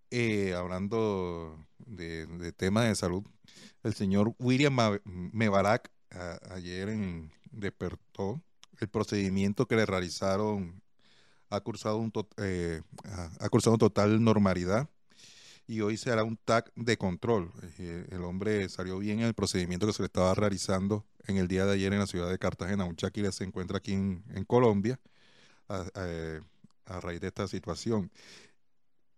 eh, 0.09 0.53
hablando 0.53 1.57
de, 1.77 2.25
de 2.25 2.51
temas 2.51 2.89
de 2.89 2.95
salud, 2.95 3.23
el 3.83 3.93
señor 3.93 4.33
William 4.37 4.75
Mebarak 5.05 5.89
a- 6.11 6.39
ayer 6.55 6.89
en- 6.89 7.31
despertó 7.51 8.41
el 8.81 8.89
procedimiento 8.89 9.65
que 9.65 9.77
le 9.77 9.85
realizaron 9.85 10.81
ha 11.49 11.61
cursado 11.61 11.97
un 11.99 12.11
to- 12.11 12.27
eh, 12.35 12.81
ha 13.39 13.47
cursado 13.47 13.77
total 13.77 14.21
normalidad 14.21 14.89
y 15.71 15.79
hoy 15.79 15.95
se 15.95 16.11
hará 16.11 16.25
un 16.25 16.35
TAC 16.35 16.69
de 16.75 16.97
control. 16.97 17.49
Eh, 17.79 18.05
el 18.11 18.23
hombre 18.23 18.67
salió 18.67 18.99
bien 18.99 19.19
en 19.21 19.27
el 19.27 19.33
procedimiento 19.33 19.87
que 19.87 19.93
se 19.93 20.01
le 20.01 20.07
estaba 20.07 20.33
realizando 20.35 21.05
en 21.27 21.37
el 21.37 21.47
día 21.47 21.65
de 21.65 21.73
ayer 21.73 21.93
en 21.93 21.99
la 21.99 22.07
ciudad 22.07 22.29
de 22.29 22.37
Cartagena. 22.37 22.83
Un 22.83 22.95
Shakira 22.95 23.31
se 23.31 23.45
encuentra 23.45 23.77
aquí 23.77 23.93
en, 23.93 24.23
en 24.33 24.43
Colombia 24.43 24.99
a, 25.69 25.85
a- 25.95 26.41
a 26.95 26.99
raíz 26.99 27.21
de 27.21 27.27
esta 27.27 27.47
situación. 27.47 28.11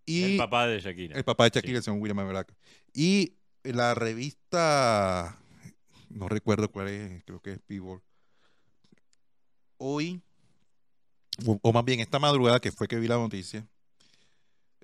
Y 0.05 0.33
el 0.33 0.37
papá 0.37 0.67
de 0.67 0.79
Shakira. 0.79 1.17
el 1.17 1.23
papá 1.23 1.45
de 1.45 1.49
Shakira, 1.55 1.71
Sí. 1.73 1.77
el 1.77 1.83
señor 1.83 1.99
William 2.01 2.17
Mebarak. 2.17 2.53
Y 2.93 3.33
la 3.63 3.95
revista, 3.95 5.39
no 6.09 6.29
recuerdo 6.29 6.69
cuál 6.71 6.89
es, 6.89 7.23
creo 7.23 7.41
que 7.41 7.53
es 7.53 7.59
People. 7.61 7.99
Hoy, 9.77 10.21
o, 11.47 11.57
o 11.63 11.73
más 11.73 11.83
bien 11.83 11.99
esta 11.99 12.19
madrugada 12.19 12.59
que 12.59 12.71
fue 12.71 12.87
que 12.87 12.97
vi 12.99 13.07
la 13.07 13.15
noticia, 13.15 13.67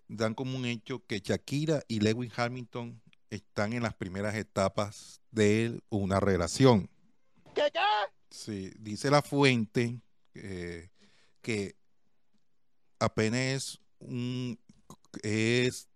dan 0.09 0.33
como 0.33 0.57
un 0.57 0.65
hecho 0.65 1.05
que 1.05 1.21
Shakira 1.21 1.83
y 1.87 2.01
Lewis 2.01 2.33
Hamilton 2.35 3.01
están 3.29 3.73
en 3.73 3.83
las 3.83 3.93
primeras 3.93 4.35
etapas 4.35 5.21
de 5.31 5.79
una 5.89 6.19
relación. 6.19 6.89
Sí, 8.29 8.71
dice 8.79 9.09
la 9.11 9.21
fuente 9.21 10.01
eh, 10.33 10.89
que 11.41 11.75
apenas 12.99 13.39
es 13.39 13.79
un 13.99 14.59
es 15.23 15.87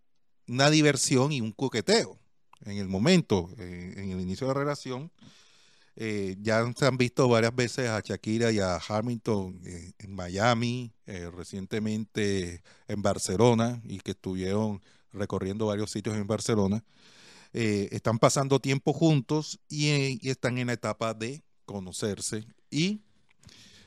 una 0.47 0.69
diversión 0.69 1.31
y 1.31 1.41
un 1.41 1.51
coqueteo 1.51 2.19
en 2.65 2.77
el 2.77 2.87
momento, 2.87 3.49
eh, 3.57 3.93
en 3.97 4.11
el 4.11 4.21
inicio 4.21 4.47
de 4.47 4.53
la 4.53 4.59
relación. 4.59 5.11
Eh, 5.95 6.37
ya 6.41 6.65
se 6.75 6.85
han 6.85 6.97
visto 6.97 7.27
varias 7.27 7.55
veces 7.55 7.89
a 7.89 7.99
Shakira 7.99 8.51
y 8.51 8.59
a 8.59 8.79
Hamilton 8.87 9.61
eh, 9.65 9.93
en 9.99 10.15
Miami, 10.15 10.91
eh, 11.05 11.29
recientemente 11.31 12.63
en 12.87 13.01
Barcelona, 13.01 13.81
y 13.83 13.99
que 13.99 14.11
estuvieron 14.11 14.81
recorriendo 15.11 15.67
varios 15.67 15.91
sitios 15.91 16.15
en 16.15 16.25
Barcelona. 16.25 16.83
Eh, 17.53 17.89
están 17.91 18.17
pasando 18.17 18.59
tiempo 18.59 18.93
juntos 18.93 19.59
y, 19.69 20.27
están 20.27 20.57
en 20.57 20.67
la 20.67 20.73
etapa 20.73 21.13
de 21.13 21.43
conocerse 21.65 22.45
y, 22.71 23.01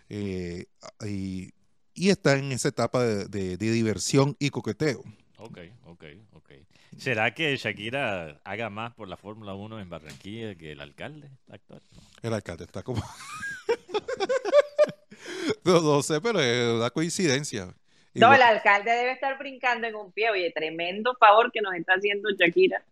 y, 0.09 1.53
y 1.95 2.11
están 2.11 2.39
en 2.39 2.53
esa 2.53 2.69
etapa 2.69 3.03
de 3.05 3.57
diversión 3.57 4.37
y 4.39 4.51
coqueteo. 4.51 5.03
Ok, 5.47 5.59
ok, 5.85 6.05
ok. 6.33 6.51
¿Será 6.97 7.35
que 7.35 7.57
Shakira 7.57 8.41
haga 8.45 8.71
más 8.71 8.95
por 8.95 9.09
la 9.09 9.17
Fórmula 9.17 9.55
1 9.55 9.81
en 9.81 9.89
Barranquilla 9.89 10.55
que 10.55 10.73
el 10.73 10.81
alcalde 10.81 11.31
actual? 11.51 11.83
No. 11.93 12.03
El 12.23 12.35
alcalde 12.35 12.65
está 12.65 12.83
como... 12.83 13.03
no, 15.65 15.81
no 15.81 16.03
sé, 16.03 16.21
pero 16.21 16.41
es 16.41 16.75
una 16.75 16.91
coincidencia. 16.91 17.75
No, 18.15 18.35
el 18.35 18.43
alcalde 18.43 18.91
debe 18.91 19.13
estar 19.13 19.39
brincando 19.39 19.87
en 19.87 19.95
un 19.95 20.13
pie. 20.13 20.31
Oye, 20.31 20.51
tremendo 20.53 21.15
favor 21.19 21.53
que 21.53 21.61
nos 21.61 21.75
está 21.75 21.95
haciendo 21.95 22.31
Shakira. 22.31 22.83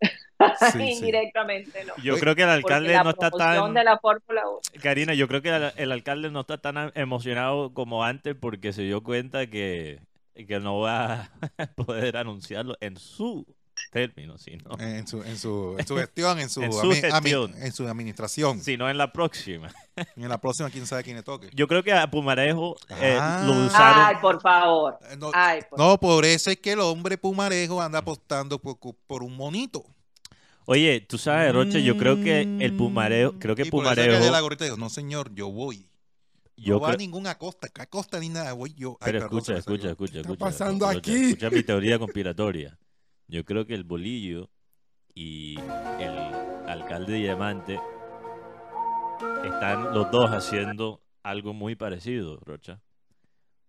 Indirectamente, 0.80 1.84
¿no? 1.84 1.94
Yo 2.02 2.18
creo 2.18 2.34
que 2.34 2.42
el 2.42 2.48
alcalde 2.48 2.94
no 3.02 3.10
está 3.10 3.30
tan. 3.30 3.74
de 3.74 3.84
la 3.84 3.98
Fórmula 3.98 4.48
1. 4.48 4.60
Karina, 4.82 5.14
yo 5.14 5.28
creo 5.28 5.42
que 5.42 5.72
el, 5.76 5.92
alcalde 5.92 6.30
no 6.30 6.40
está 6.40 6.58
tan 6.58 6.90
emocionado 6.94 7.74
como 7.74 8.04
antes 8.04 8.34
porque 8.34 8.72
se 8.72 8.82
dio 8.82 9.02
cuenta 9.02 9.46
que, 9.46 10.00
que 10.34 10.60
no 10.60 10.80
va 10.80 11.30
a 11.58 11.66
poder 11.76 12.16
anunciarlo 12.16 12.76
en 12.80 12.96
su 12.96 13.46
término, 13.90 14.38
sino 14.38 14.78
en 14.78 15.06
su, 15.06 15.22
en 15.22 15.36
su, 15.36 15.76
en 15.78 15.86
su 15.86 15.96
gestión, 15.96 16.38
en 16.38 16.48
su, 16.48 16.62
en 16.62 16.72
su, 16.72 16.90
gestión. 16.90 17.54
en 17.56 17.72
su 17.72 17.88
administración. 17.88 18.60
Sino 18.60 18.88
en 18.88 18.98
la 18.98 19.12
próxima. 19.12 19.72
en 20.16 20.28
la 20.28 20.38
próxima, 20.38 20.70
quién 20.70 20.86
sabe 20.86 21.02
quién 21.02 21.16
le 21.16 21.22
toque. 21.22 21.50
Yo 21.54 21.68
creo 21.68 21.82
que 21.82 21.92
a 21.92 22.10
Pumarejo 22.10 22.76
eh, 23.00 23.18
ah. 23.20 23.44
lo 23.46 23.66
usaron. 23.66 24.04
Ay, 24.04 24.16
por 24.20 24.40
favor. 24.40 24.98
Eh, 25.10 25.16
no, 25.76 25.98
por... 25.98 26.24
eso 26.24 26.50
es 26.50 26.58
que 26.58 26.72
el 26.72 26.80
hombre 26.80 27.18
Pumarejo 27.18 27.80
anda 27.80 27.98
apostando 27.98 28.58
por, 28.58 28.78
por 29.06 29.22
un 29.22 29.36
monito. 29.36 29.84
Oye, 30.64 31.00
tú 31.00 31.18
sabes, 31.18 31.52
Roche, 31.52 31.82
yo 31.82 31.96
creo 31.96 32.22
que 32.22 32.42
el 32.42 32.76
Pumarejo, 32.76 33.34
creo 33.38 33.56
que 33.56 33.66
Pumarejo. 33.66 34.76
no, 34.76 34.88
señor, 34.88 35.34
yo 35.34 35.50
voy. 35.50 35.86
Yo 36.62 36.74
no 36.74 36.80
va 36.80 36.92
a 36.92 36.96
ninguna 36.96 37.36
costa, 37.36 37.68
costa 37.86 38.20
ni 38.20 38.28
nada, 38.28 38.52
voy 38.52 38.72
yo. 38.74 38.96
Pero 39.04 39.18
escucha, 39.18 39.56
escucha, 39.56 39.90
escucha, 39.90 40.20
escucha. 40.20 40.22
¿Qué 40.22 40.32
está 40.32 40.44
pasando 40.44 40.86
aquí? 40.86 41.30
Escucha 41.30 41.50
mi 41.50 41.62
teoría 41.62 41.98
conspiratoria. 41.98 42.78
Yo 43.26 43.44
creo 43.44 43.66
que 43.66 43.74
el 43.74 43.84
Bolillo 43.84 44.50
y 45.14 45.58
el 45.98 46.16
alcalde 46.68 47.14
Diamante 47.14 47.80
están 49.44 49.92
los 49.92 50.10
dos 50.10 50.30
haciendo 50.30 51.02
algo 51.22 51.52
muy 51.52 51.74
parecido, 51.74 52.38
Rocha. 52.40 52.80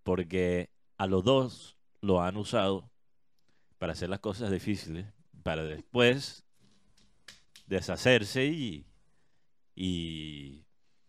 Porque 0.03 0.69
a 0.97 1.07
los 1.07 1.23
dos 1.23 1.77
lo 2.01 2.21
han 2.21 2.37
usado 2.37 2.91
para 3.77 3.93
hacer 3.93 4.09
las 4.09 4.19
cosas 4.19 4.51
difíciles, 4.51 5.07
para 5.41 5.63
después 5.63 6.45
deshacerse 7.67 8.45
y, 8.45 8.85
y 9.75 10.63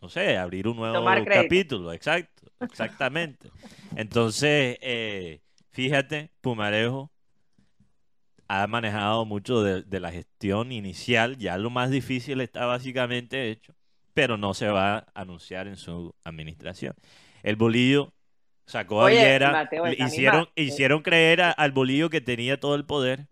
no 0.05 0.11
sé, 0.11 0.37
abrir 0.37 0.69
un 0.69 0.77
nuevo 0.77 1.03
capítulo. 1.25 1.91
Exacto, 1.91 2.47
exactamente. 2.61 3.51
Entonces, 3.97 4.77
eh, 4.83 5.41
fíjate, 5.71 6.31
Pumarejo 6.43 7.11
ha 8.49 8.67
manejado 8.67 9.25
mucho 9.25 9.63
de, 9.63 10.01
la 10.01 10.13
gestión 10.13 10.73
inicial, 10.73 11.39
ya 11.39 11.57
lo 11.57 11.71
más 11.71 11.91
difícil 11.91 12.43
está 12.43 12.67
básicamente 12.67 13.51
hecho, 13.51 13.75
pero 14.13 14.37
no 14.37 14.53
se 14.53 14.69
va 14.69 14.99
a 14.99 15.07
anunciar 15.15 15.69
en 15.69 15.77
su 15.77 16.15
administración. 16.23 16.93
El 17.43 17.57
bolillo 17.57 18.13
sacó 18.67 19.07
a 19.07 19.09
Viera, 19.09 19.71
hicieron, 19.97 20.51
hicieron 20.55 21.01
creer 21.01 21.41
al 21.41 21.73
bolillo 21.73 22.11
que 22.11 22.21
tenía 22.21 22.61
todo 22.61 22.75
el 22.75 22.85
poder 22.85 23.27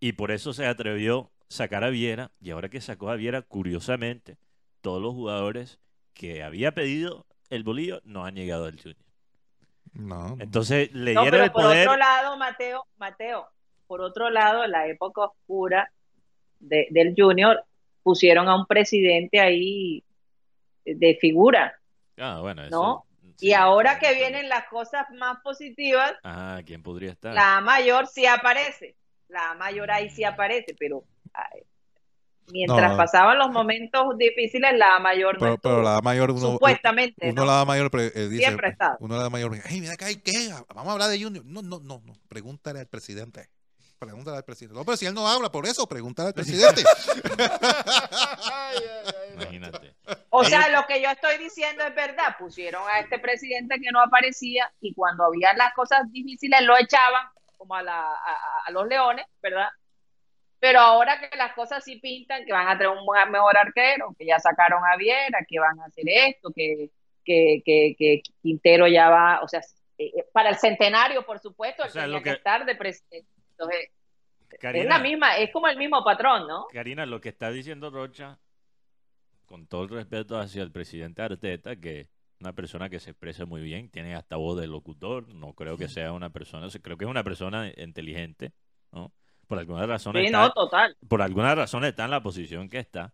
y 0.00 0.12
por 0.12 0.32
eso 0.32 0.52
se 0.52 0.66
atrevió 0.66 1.32
a 1.40 1.44
sacar 1.48 1.82
a 1.82 1.88
Viera 1.88 2.30
y 2.42 2.50
ahora 2.50 2.68
que 2.68 2.82
sacó 2.82 3.08
a 3.08 3.16
Viera, 3.16 3.40
curiosamente, 3.40 4.36
todos 4.84 5.00
los 5.00 5.14
jugadores 5.14 5.80
que 6.12 6.42
había 6.42 6.72
pedido 6.72 7.24
el 7.48 7.64
bolillo 7.64 8.02
no 8.04 8.26
han 8.26 8.34
llegado 8.34 8.66
al 8.66 8.76
Junior. 8.76 9.02
No. 9.94 10.36
Entonces 10.38 10.92
le 10.92 11.12
dieron 11.12 11.42
el 11.42 11.50
poder. 11.50 11.86
Por 11.86 11.94
otro 11.94 11.96
lado, 11.96 12.36
Mateo, 12.36 12.86
Mateo, 12.98 13.48
por 13.86 14.02
otro 14.02 14.28
lado, 14.28 14.66
la 14.66 14.86
época 14.86 15.22
oscura 15.22 15.90
del 16.60 17.14
Junior, 17.16 17.64
pusieron 18.02 18.46
a 18.48 18.56
un 18.56 18.66
presidente 18.66 19.40
ahí 19.40 20.04
de 20.84 21.16
figura. 21.18 21.80
Ah, 22.18 22.40
bueno, 22.42 22.68
¿no? 22.68 23.06
y 23.40 23.52
ahora 23.54 23.98
que 23.98 24.14
vienen 24.14 24.50
las 24.50 24.66
cosas 24.66 25.06
más 25.14 25.38
positivas, 25.42 26.14
ah, 26.24 26.60
¿quién 26.66 26.82
podría 26.82 27.12
estar? 27.12 27.34
La 27.34 27.60
mayor 27.62 28.06
sí 28.06 28.26
aparece, 28.26 28.96
la 29.28 29.54
mayor 29.54 29.90
ahí 29.90 30.10
sí 30.10 30.24
aparece, 30.24 30.76
pero 30.78 31.04
mientras 32.52 32.96
pasaban 32.96 33.38
los 33.38 33.50
momentos 33.50 34.16
difíciles, 34.18 34.72
la 34.76 34.98
mayor 34.98 35.40
no 35.40 35.58
pero, 35.58 35.82
la 35.82 36.00
mayor 36.00 36.30
uno, 36.30 36.52
supuestamente 36.52 37.30
uno 37.30 37.44
la 37.44 37.64
mayor 37.64 37.90
eh, 37.94 38.28
dice, 38.28 38.44
siempre 38.44 38.68
está 38.68 38.96
uno 39.00 39.16
la 39.16 39.30
mayor 39.30 39.56
hey 39.64 39.80
mira 39.80 39.94
acá 39.94 40.06
qué 40.22 40.50
vamos 40.74 40.88
a 40.88 40.92
hablar 40.92 41.10
de 41.10 41.22
Junior 41.22 41.44
no 41.44 41.62
no 41.62 41.80
no 41.80 42.02
no 42.04 42.14
pregúntale 42.28 42.80
al 42.80 42.86
presidente 42.86 43.48
Pregúntale 43.98 44.36
al 44.36 44.44
presidente. 44.44 44.76
No, 44.76 44.84
pero 44.84 44.96
si 44.96 45.06
él 45.06 45.14
no 45.14 45.26
habla 45.26 45.50
por 45.50 45.66
eso, 45.66 45.86
pregúntale 45.86 46.28
al 46.28 46.34
presidente. 46.34 46.82
Imagínate. 49.34 49.94
O 50.30 50.44
sea, 50.44 50.68
lo 50.68 50.86
que 50.86 51.00
yo 51.00 51.08
estoy 51.08 51.38
diciendo 51.38 51.84
es 51.84 51.94
verdad. 51.94 52.36
Pusieron 52.38 52.82
a 52.88 53.00
este 53.00 53.18
presidente 53.18 53.76
que 53.80 53.90
no 53.92 54.00
aparecía 54.00 54.70
y 54.80 54.94
cuando 54.94 55.24
había 55.24 55.54
las 55.54 55.72
cosas 55.74 56.10
difíciles 56.10 56.60
lo 56.62 56.76
echaban 56.76 57.28
como 57.56 57.76
a, 57.76 57.82
la, 57.82 58.14
a, 58.66 58.70
los 58.72 58.86
leones, 58.86 59.24
¿verdad? 59.42 59.68
Pero 60.64 60.80
ahora 60.80 61.20
que 61.20 61.36
las 61.36 61.52
cosas 61.52 61.84
sí 61.84 61.96
pintan, 61.96 62.46
que 62.46 62.52
van 62.54 62.66
a 62.66 62.78
tener 62.78 62.88
un 62.88 63.04
mejor 63.30 63.54
arquero, 63.54 64.14
que 64.18 64.24
ya 64.24 64.38
sacaron 64.38 64.82
a 64.82 64.96
Viera, 64.96 65.44
que 65.46 65.58
van 65.60 65.78
a 65.78 65.84
hacer 65.84 66.06
esto, 66.08 66.50
que, 66.56 66.88
que, 67.22 67.60
que, 67.62 68.22
Quintero 68.40 68.88
ya 68.88 69.10
va, 69.10 69.42
o 69.42 69.46
sea, 69.46 69.60
eh, 69.98 70.10
eh, 70.16 70.24
para 70.32 70.48
el 70.48 70.56
centenario, 70.56 71.26
por 71.26 71.38
supuesto, 71.38 71.84
tenía 71.92 72.22
que 72.22 72.30
estar 72.30 72.64
de 72.64 72.76
presidente 72.76 73.28
entonces, 73.50 73.90
es 74.48 74.86
la 74.86 74.98
misma, 74.98 75.36
es 75.36 75.50
como 75.52 75.68
el 75.68 75.76
mismo 75.76 76.02
patrón, 76.02 76.48
¿no? 76.48 76.64
Karina, 76.72 77.04
lo 77.04 77.20
que 77.20 77.28
está 77.28 77.50
diciendo 77.50 77.90
Rocha, 77.90 78.38
con 79.44 79.66
todo 79.66 79.82
el 79.82 79.90
respeto 79.90 80.38
hacia 80.38 80.62
el 80.62 80.72
presidente 80.72 81.20
Arteta, 81.20 81.76
que 81.76 82.08
una 82.40 82.54
persona 82.54 82.88
que 82.88 83.00
se 83.00 83.10
expresa 83.10 83.44
muy 83.44 83.60
bien, 83.60 83.90
tiene 83.90 84.14
hasta 84.14 84.36
voz 84.36 84.58
de 84.58 84.66
locutor, 84.66 85.28
no 85.28 85.52
creo 85.52 85.76
que 85.76 85.88
sea 85.88 86.12
una 86.12 86.30
persona, 86.30 86.68
creo 86.82 86.96
que 86.96 87.04
es 87.04 87.10
una 87.10 87.22
persona 87.22 87.70
inteligente, 87.76 88.54
¿no? 88.90 89.12
Por 89.46 89.58
alguna 89.58 89.86
razón 89.86 90.14
sí, 90.16 90.30
no, 90.30 90.52
total. 90.52 90.96
por 91.08 91.22
alguna 91.22 91.54
razón 91.54 91.84
está 91.84 92.04
en 92.04 92.10
la 92.10 92.22
posición 92.22 92.68
que 92.68 92.78
está. 92.78 93.12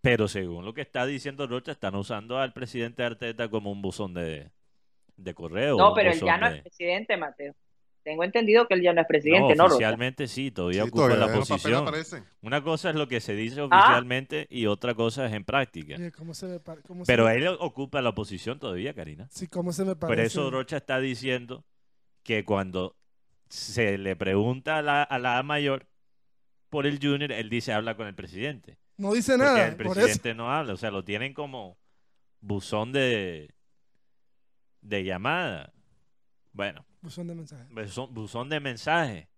Pero 0.00 0.28
según 0.28 0.64
lo 0.64 0.74
que 0.74 0.82
está 0.82 1.06
diciendo 1.06 1.46
Rocha, 1.46 1.72
están 1.72 1.94
usando 1.96 2.38
al 2.38 2.52
presidente 2.52 3.02
Arteta 3.02 3.48
como 3.48 3.72
un 3.72 3.82
buzón 3.82 4.14
de, 4.14 4.50
de 5.16 5.34
correo. 5.34 5.76
No, 5.76 5.92
pero 5.92 6.12
él 6.12 6.20
ya 6.20 6.38
no 6.38 6.46
es 6.46 6.62
presidente, 6.62 7.16
Mateo. 7.16 7.54
Tengo 8.04 8.24
entendido 8.24 8.66
que 8.66 8.74
él 8.74 8.82
ya 8.82 8.94
no 8.94 9.02
es 9.02 9.06
presidente, 9.06 9.54
¿no? 9.54 9.66
Oficialmente 9.66 10.28
sí, 10.28 10.50
todavía 10.50 10.84
ocupa 10.84 11.14
la 11.14 11.30
posición. 11.30 11.84
Una 12.40 12.62
cosa 12.62 12.90
es 12.90 12.96
lo 12.96 13.06
que 13.06 13.20
se 13.20 13.34
dice 13.34 13.60
ah. 13.60 13.64
oficialmente 13.64 14.46
y 14.48 14.66
otra 14.66 14.94
cosa 14.94 15.26
es 15.26 15.32
en 15.34 15.44
práctica. 15.44 15.96
Pero 17.06 17.28
él 17.28 17.48
ocupa 17.60 18.00
la 18.00 18.14
posición 18.14 18.58
todavía, 18.58 18.94
Karina. 18.94 19.28
Sí, 19.30 19.46
¿cómo 19.48 19.72
se 19.72 19.84
me 19.84 19.94
parece? 19.94 20.16
Por 20.16 20.24
eso 20.24 20.50
Rocha 20.50 20.78
está 20.78 21.00
diciendo 21.00 21.64
que 22.22 22.44
cuando 22.44 22.96
se 23.48 23.98
le 23.98 24.16
pregunta 24.16 24.78
a 24.78 24.82
la, 24.82 25.02
a 25.02 25.18
la 25.18 25.42
mayor 25.42 25.86
por 26.68 26.86
el 26.86 26.98
junior, 27.00 27.32
él 27.32 27.48
dice 27.48 27.72
habla 27.72 27.96
con 27.96 28.06
el 28.06 28.14
presidente. 28.14 28.78
No 28.96 29.12
dice 29.12 29.38
nada. 29.38 29.66
el 29.66 29.76
presidente 29.76 30.34
no 30.34 30.52
habla, 30.52 30.74
o 30.74 30.76
sea, 30.76 30.90
lo 30.90 31.04
tienen 31.04 31.32
como 31.32 31.78
buzón 32.40 32.92
de, 32.92 33.54
de 34.82 35.04
llamada. 35.04 35.72
Bueno, 36.52 36.84
Buzón 37.00 37.28
de 37.28 37.34
mensaje. 37.34 37.64
Buzón, 38.10 38.48
de 38.48 38.60
mensaje. 38.60 39.28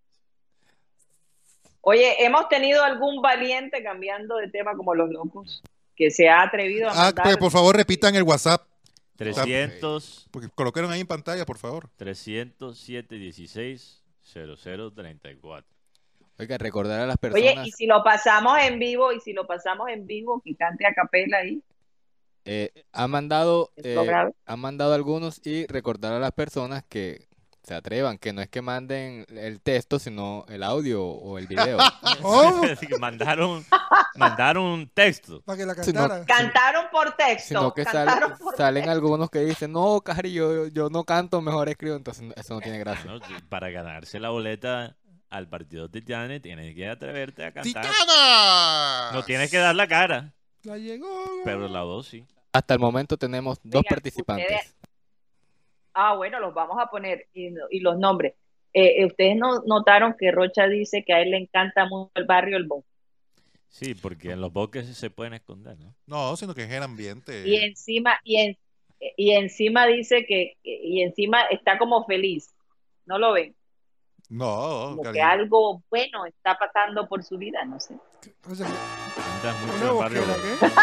Oye, 1.81 2.25
¿hemos 2.25 2.49
tenido 2.49 2.83
algún 2.83 3.21
valiente 3.21 3.83
cambiando 3.83 4.37
de 4.37 4.49
tema 4.49 4.75
como 4.75 4.95
los 4.95 5.11
locos? 5.11 5.61
Que 5.95 6.09
se 6.09 6.27
ha 6.27 6.41
atrevido 6.41 6.89
a. 6.89 7.07
Ah, 7.07 7.13
pues, 7.13 7.37
por 7.37 7.51
favor, 7.51 7.75
repitan 7.75 8.15
el 8.15 8.23
WhatsApp. 8.23 8.67
300. 9.17 10.29
Porque 10.31 10.49
colocaron 10.49 10.91
ahí 10.91 11.01
en 11.01 11.07
pantalla, 11.07 11.45
por 11.45 11.59
favor. 11.59 11.89
307 11.97 13.15
16 13.15 14.00
0034. 14.33 15.65
Oiga, 16.39 16.57
recordar 16.57 17.01
a 17.01 17.05
las 17.05 17.17
personas. 17.17 17.43
Oye, 17.43 17.67
y 17.67 17.71
si 17.71 17.85
lo 17.85 18.03
pasamos 18.03 18.57
en 18.61 18.79
vivo, 18.79 19.11
y 19.11 19.19
si 19.19 19.33
lo 19.33 19.45
pasamos 19.45 19.89
en 19.89 20.07
vivo, 20.07 20.41
que 20.43 20.55
cante 20.55 20.87
a 20.87 20.93
capela 20.93 21.37
ahí. 21.37 21.61
Eh, 22.45 22.71
ha 22.91 23.07
mandado, 23.07 23.71
eh, 23.75 23.95
ha 24.45 24.55
mandado 24.55 24.95
algunos 24.95 25.45
y 25.45 25.67
recordar 25.67 26.13
a 26.13 26.19
las 26.19 26.31
personas 26.31 26.83
que 26.83 27.27
se 27.63 27.75
atrevan, 27.75 28.17
que 28.17 28.33
no 28.33 28.41
es 28.41 28.49
que 28.49 28.61
manden 28.61 29.25
el 29.29 29.61
texto, 29.61 29.99
sino 29.99 30.45
el 30.49 30.63
audio 30.63 31.03
o 31.03 31.37
el 31.37 31.47
video. 31.47 31.77
oh. 32.23 32.63
mandaron, 32.99 33.63
mandaron 34.15 34.63
un 34.63 34.89
texto. 34.89 35.41
Para 35.41 35.57
que 35.57 35.65
la 35.65 35.75
cantaron 35.75 36.85
por 36.91 37.15
texto. 37.15 37.47
Sino 37.47 37.73
que 37.73 37.85
salen 37.85 38.89
algunos 38.89 39.29
que 39.29 39.39
dicen, 39.39 39.71
no, 39.71 40.01
Cari, 40.01 40.33
yo, 40.33 40.67
yo 40.67 40.89
no 40.89 41.03
canto, 41.03 41.41
mejor 41.41 41.69
escribo. 41.69 41.95
Entonces 41.95 42.33
eso 42.35 42.53
no 42.55 42.61
tiene 42.61 42.79
gracia. 42.79 43.11
para 43.49 43.69
ganarse 43.69 44.19
la 44.19 44.29
boleta 44.29 44.95
al 45.29 45.47
partido 45.47 45.87
de 45.87 46.01
Titane, 46.01 46.39
tienes 46.41 46.75
que 46.75 46.89
atreverte 46.89 47.45
a 47.45 47.53
cantar. 47.53 47.85
No 49.13 49.23
tienes 49.23 49.49
que 49.49 49.57
dar 49.57 49.75
la 49.75 49.87
cara. 49.87 50.33
La 50.63 50.77
llegó. 50.77 51.25
Pero 51.45 51.67
la 51.67 51.83
voz 51.83 52.07
sí. 52.07 52.25
Hasta 52.53 52.73
el 52.73 52.79
momento 52.79 53.17
tenemos 53.17 53.59
dos 53.63 53.83
participantes. 53.87 54.75
Ah, 55.93 56.15
bueno, 56.15 56.39
los 56.39 56.53
vamos 56.53 56.77
a 56.79 56.87
poner 56.87 57.27
y, 57.33 57.79
los 57.79 57.97
nombres. 57.97 58.33
Eh, 58.73 59.01
eh, 59.01 59.05
ustedes 59.05 59.35
no, 59.35 59.61
notaron 59.65 60.15
que 60.17 60.31
Rocha 60.31 60.67
dice 60.67 61.03
que 61.05 61.13
a 61.13 61.21
él 61.21 61.31
le 61.31 61.37
encanta 61.37 61.85
mucho 61.85 62.11
el 62.15 62.25
barrio 62.25 62.57
El 62.57 62.67
Bosque. 62.67 62.89
Sí, 63.67 63.95
porque 63.95 64.31
en 64.31 64.41
los 64.41 64.51
bosques 64.51 64.85
se 64.97 65.09
pueden 65.09 65.33
esconder, 65.33 65.77
¿no? 65.79 65.95
No, 66.05 66.35
sino 66.35 66.53
que 66.53 66.63
es 66.63 66.71
el 66.71 66.83
ambiente. 66.83 67.47
Y 67.47 67.55
encima, 67.55 68.19
y, 68.23 68.57
y 69.15 69.31
encima 69.31 69.87
dice 69.87 70.25
que, 70.25 70.57
y 70.63 71.01
encima 71.01 71.43
está 71.43 71.77
como 71.77 72.05
feliz. 72.05 72.53
¿No 73.05 73.17
lo 73.17 73.31
ven? 73.31 73.55
No, 74.31 74.95
como 74.95 75.11
que 75.11 75.21
algo 75.21 75.83
bueno 75.89 76.25
está 76.25 76.57
pasando 76.57 77.05
por 77.05 77.21
su 77.21 77.37
vida, 77.37 77.65
no 77.65 77.81
sé. 77.81 77.99
Andas 78.45 79.55
mucho 79.65 79.91
en 79.91 79.99
Barrio 79.99 80.21
Bosque. 80.25 80.75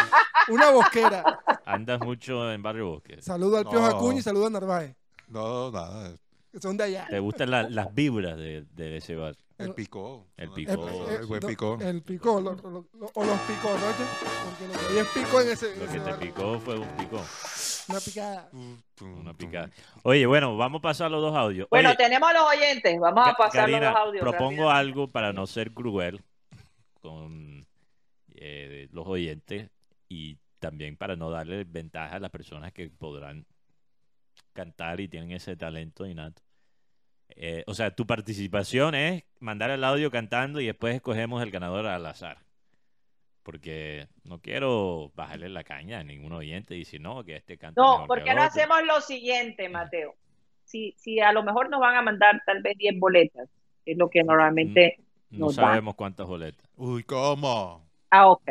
Una 0.52 0.70
bosquera. 0.70 1.40
Andas 1.64 2.00
mucho 2.00 2.52
en 2.52 2.62
Barrio 2.62 2.90
Bosque. 2.90 3.22
Saludo 3.22 3.56
al 3.56 3.66
Pio 3.66 3.82
Acuña 3.86 4.18
y 4.18 4.22
saludo 4.22 4.48
a 4.48 4.50
Narváez. 4.50 4.94
No, 5.28 5.70
nada. 5.70 6.12
Son 6.60 6.76
de 6.76 6.84
allá. 6.84 7.06
¿Te 7.08 7.20
gustan 7.20 7.50
las 7.50 7.94
vibras 7.94 8.36
de, 8.36 8.66
de 8.70 8.98
ese 8.98 9.16
bar? 9.16 9.34
El 9.58 9.74
picó. 9.74 10.26
El 10.36 10.50
picó. 10.50 11.08
El, 11.08 11.26
buen 11.26 11.40
picó. 11.40 11.78
El 11.80 12.02
picó, 12.02 12.34
o 12.34 12.40
los 12.40 12.54
picó, 12.54 12.76
¿no? 12.76 13.86
Porque 14.44 14.68
lo 14.72 14.88
que 14.88 15.00
es 15.00 15.08
picó 15.08 15.40
en 15.40 15.48
ese. 15.48 15.76
Lo 15.76 15.90
que 15.90 15.98
te 15.98 16.14
picó 16.14 16.60
fue 16.60 16.78
un 16.78 16.88
picó. 16.96 17.20
Una 17.88 18.00
picada. 18.00 18.50
Una 19.00 19.34
picada. 19.34 19.70
Oye, 20.02 20.26
bueno, 20.26 20.56
vamos 20.56 20.80
a 20.80 20.82
pasar 20.82 21.10
los 21.10 21.22
dos 21.22 21.34
audios. 21.34 21.68
Bueno, 21.70 21.94
tenemos 21.96 22.32
los 22.32 22.42
oyentes. 22.42 22.98
Vamos 23.00 23.26
a 23.26 23.34
pasar 23.34 23.68
los 23.68 23.80
dos 23.80 23.96
audios. 23.96 24.22
Propongo 24.22 24.70
algo 24.70 25.10
para 25.10 25.32
no 25.32 25.46
ser 25.46 25.72
cruel 25.72 26.22
con 27.00 27.66
eh, 28.34 28.88
los 28.92 29.06
oyentes 29.06 29.70
y 30.08 30.38
también 30.58 30.96
para 30.96 31.16
no 31.16 31.30
darle 31.30 31.64
ventaja 31.64 32.16
a 32.16 32.20
las 32.20 32.30
personas 32.30 32.72
que 32.72 32.90
podrán 32.90 33.46
cantar 34.52 35.00
y 35.00 35.08
tienen 35.08 35.32
ese 35.32 35.56
talento 35.56 36.04
innato. 36.06 36.42
Eh, 37.30 37.62
o 37.66 37.74
sea, 37.74 37.94
tu 37.94 38.06
participación 38.06 38.94
es 38.94 39.24
mandar 39.38 39.70
el 39.70 39.84
audio 39.84 40.10
cantando 40.10 40.60
y 40.60 40.66
después 40.66 40.94
escogemos 40.94 41.42
el 41.42 41.50
ganador 41.50 41.86
al 41.86 42.04
azar. 42.06 42.47
Porque 43.48 44.08
no 44.24 44.42
quiero 44.42 45.10
bajarle 45.14 45.48
la 45.48 45.64
caña 45.64 46.00
a 46.00 46.04
ningún 46.04 46.32
oyente 46.32 46.76
y 46.76 46.84
si 46.84 46.98
no, 46.98 47.24
que 47.24 47.36
este 47.36 47.56
canta. 47.56 47.80
No, 47.80 48.04
porque 48.06 48.34
no 48.34 48.42
hacemos 48.42 48.82
lo 48.84 49.00
siguiente, 49.00 49.70
Mateo. 49.70 50.16
Si, 50.64 50.92
si 50.98 51.18
a 51.20 51.32
lo 51.32 51.42
mejor 51.42 51.70
nos 51.70 51.80
van 51.80 51.96
a 51.96 52.02
mandar 52.02 52.42
tal 52.44 52.60
vez 52.60 52.76
10 52.76 52.98
boletas, 53.00 53.48
es 53.86 53.96
lo 53.96 54.10
que 54.10 54.22
normalmente. 54.22 54.98
No, 55.30 55.48
sabemos 55.48 55.94
cuántas 55.94 56.26
boletas. 56.26 56.62
Uy, 56.76 57.04
¿cómo? 57.04 57.88
Ah, 58.10 58.28
ok. 58.28 58.50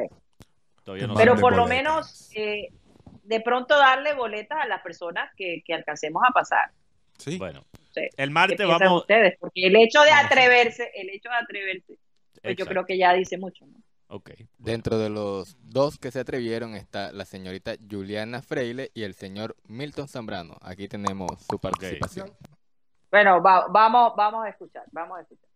Pero 1.15 1.35
por 1.35 1.55
lo 1.55 1.67
menos, 1.67 2.31
eh, 2.33 2.73
de 3.21 3.41
pronto 3.41 3.77
darle 3.77 4.15
boletas 4.15 4.57
a 4.63 4.67
las 4.67 4.81
personas 4.81 5.29
que, 5.35 5.61
que 5.63 5.75
alcancemos 5.75 6.23
a 6.27 6.33
pasar. 6.33 6.71
Sí. 7.19 7.37
Bueno, 7.37 7.63
el 7.93 8.31
martes 8.31 8.67
vamos. 8.67 9.01
ustedes? 9.01 9.37
Porque 9.39 9.67
el 9.67 9.75
hecho 9.75 10.01
de 10.01 10.09
atreverse, 10.09 10.89
el 10.95 11.11
hecho 11.11 11.29
de 11.29 11.35
atreverse, 11.35 11.99
pues 12.41 12.55
yo 12.55 12.65
creo 12.65 12.83
que 12.83 12.97
ya 12.97 13.13
dice 13.13 13.37
mucho, 13.37 13.63
¿no? 13.67 13.77
Ok. 14.09 14.31
Dentro 14.57 14.97
de 14.97 15.09
los 15.09 15.57
dos 15.61 15.97
que 15.97 16.11
se 16.11 16.21
atrevieron 16.21 16.75
está 16.75 17.11
la 17.11 17.25
señorita 17.25 17.73
Juliana 17.89 18.41
Freile 18.41 18.91
y 18.93 19.03
el 19.03 19.13
señor 19.13 19.55
Milton 19.67 20.07
Zambrano. 20.07 20.57
Aquí 20.61 20.87
tenemos 20.87 21.41
su 21.49 21.59
participación. 21.59 22.31
Bueno, 23.11 23.41
vamos, 23.41 24.13
vamos 24.15 24.45
a 24.45 24.49
escuchar, 24.49 24.83
vamos 24.91 25.17
a 25.17 25.21
escuchar. 25.21 25.47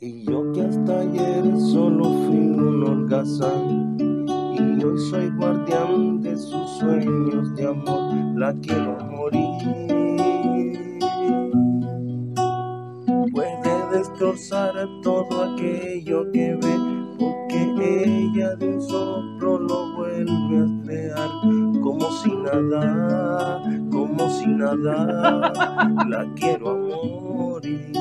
Y 0.00 0.24
yo 0.24 0.52
que 0.52 0.62
hasta 0.62 1.00
ayer 1.00 1.44
solo 1.72 2.04
fui 2.04 2.36
un 2.36 2.82
holgazán 2.82 3.96
y 4.00 4.84
hoy 4.84 4.98
soy 5.10 5.30
guardián 5.36 6.20
de 6.20 6.36
sus 6.36 6.70
sueños 6.78 7.54
de 7.54 7.68
amor, 7.68 8.12
la 8.36 8.52
quiero 8.54 8.96
morir. 9.04 9.48
Puede 13.32 13.81
destrozar 14.02 14.74
todo 15.00 15.54
aquello 15.54 16.30
que 16.32 16.54
ve, 16.56 16.76
porque 17.18 18.04
ella 18.04 18.56
de 18.56 18.66
un 18.66 18.82
soplo 18.82 19.60
lo 19.60 19.96
vuelve 19.96 20.58
a 20.58 20.82
crear, 20.84 21.30
como 21.80 22.10
si 22.10 22.30
nada, 22.34 23.62
como 23.92 24.28
si 24.28 24.46
nada, 24.48 25.52
la 26.08 26.26
quiero 26.34 26.70
a 26.70 26.76
morir. 26.76 27.92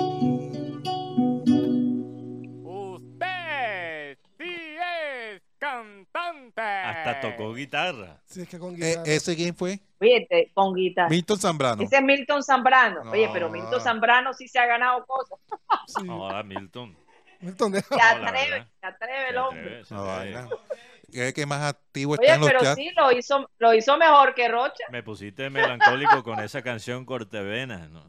Hasta 6.58 7.22
tocó 7.22 7.54
guitarra. 7.54 8.22
Sí, 8.26 8.42
es 8.42 8.50
que 8.50 8.60
con 8.60 8.74
Eh, 8.74 8.78
guitarra. 8.78 9.04
¿Ese 9.06 9.36
quién 9.36 9.56
fue? 9.56 9.80
Fíjate, 10.02 10.52
con 10.56 10.74
guitarra. 10.74 11.10
Milton 11.10 11.38
Zambrano. 11.40 11.84
Ese 11.84 11.98
es 11.98 12.02
Milton 12.02 12.44
Zambrano. 12.44 13.12
Oye, 13.12 13.30
pero. 13.32 13.50
Milton 13.52 13.80
Zambrano 13.80 14.34
sí 14.34 14.48
se 14.48 14.58
ha 14.58 14.66
ganado 14.66 15.06
cosas. 15.06 15.38
Sí. 15.88 16.04
No, 16.04 16.28
a 16.28 16.42
Milton. 16.44 16.98
Milton, 17.40 17.72
deja- 17.72 17.96
Se 17.96 18.02
atreve, 18.02 18.68
se 18.80 18.88
atreve 18.88 19.30
el 19.30 19.38
hombre. 19.38 19.86
se 19.86 19.94
No, 19.94 20.10
atreve. 20.10 21.34
que 21.34 21.46
más 21.46 21.62
activo 21.62 22.16
está 22.16 22.24
Oye, 22.26 22.34
en 22.34 22.40
los 22.42 22.50
pero 22.50 22.62
chats. 22.62 22.76
sí, 22.78 22.90
lo 22.96 23.12
hizo, 23.12 23.50
lo 23.60 23.74
hizo 23.74 23.98
mejor 23.98 24.34
que 24.34 24.48
Rocha. 24.48 24.84
Me 24.90 25.04
pusiste 25.04 25.50
melancólico 25.50 26.24
con 26.24 26.40
esa 26.40 26.62
canción 26.62 27.06
Cortevena. 27.06 27.90
No, 27.90 28.04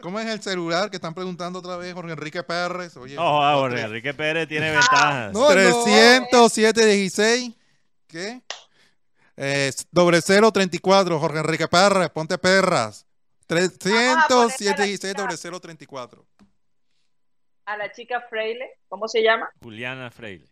¿Cómo 0.00 0.20
es 0.20 0.26
el 0.28 0.40
celular 0.42 0.90
que 0.90 0.96
están 0.96 1.14
preguntando 1.14 1.58
otra 1.58 1.76
vez 1.76 1.92
Jorge 1.94 2.12
Enrique 2.12 2.42
Pérez? 2.42 2.96
Oye, 2.96 3.16
no 3.16 3.22
joda, 3.22 3.54
Jorge 3.54 3.80
Enrique 3.82 4.14
Pérez 4.14 4.48
tiene 4.48 4.70
ventajas. 4.70 5.32
No, 5.32 5.48
30716. 5.48 7.54
¿Qué? 8.06 8.40
Eh, 9.40 9.70
doble 9.92 10.20
034, 10.20 11.20
Jorge 11.20 11.38
Enrique 11.38 11.68
Pérez, 11.68 12.10
ponte 12.10 12.38
perras. 12.38 13.06
30716 13.46 15.14
doble 15.14 15.36
034. 15.36 16.26
A 17.66 17.76
la 17.76 17.92
chica 17.92 18.20
Freile, 18.28 18.80
¿cómo 18.88 19.06
se 19.06 19.22
llama? 19.22 19.48
Juliana 19.62 20.10
Freire. 20.10 20.44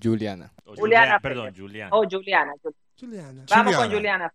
Juliana. 0.00 0.52
Juliana 0.64 0.80
Juliana, 0.80 1.20
perdón. 1.20 1.54
Juliana. 1.56 1.90
Oh, 1.92 2.04
Juliana. 2.08 2.54
Juliana. 2.98 3.44
Vamos 3.48 3.76
con 3.76 3.90
Juliana. 3.90 4.32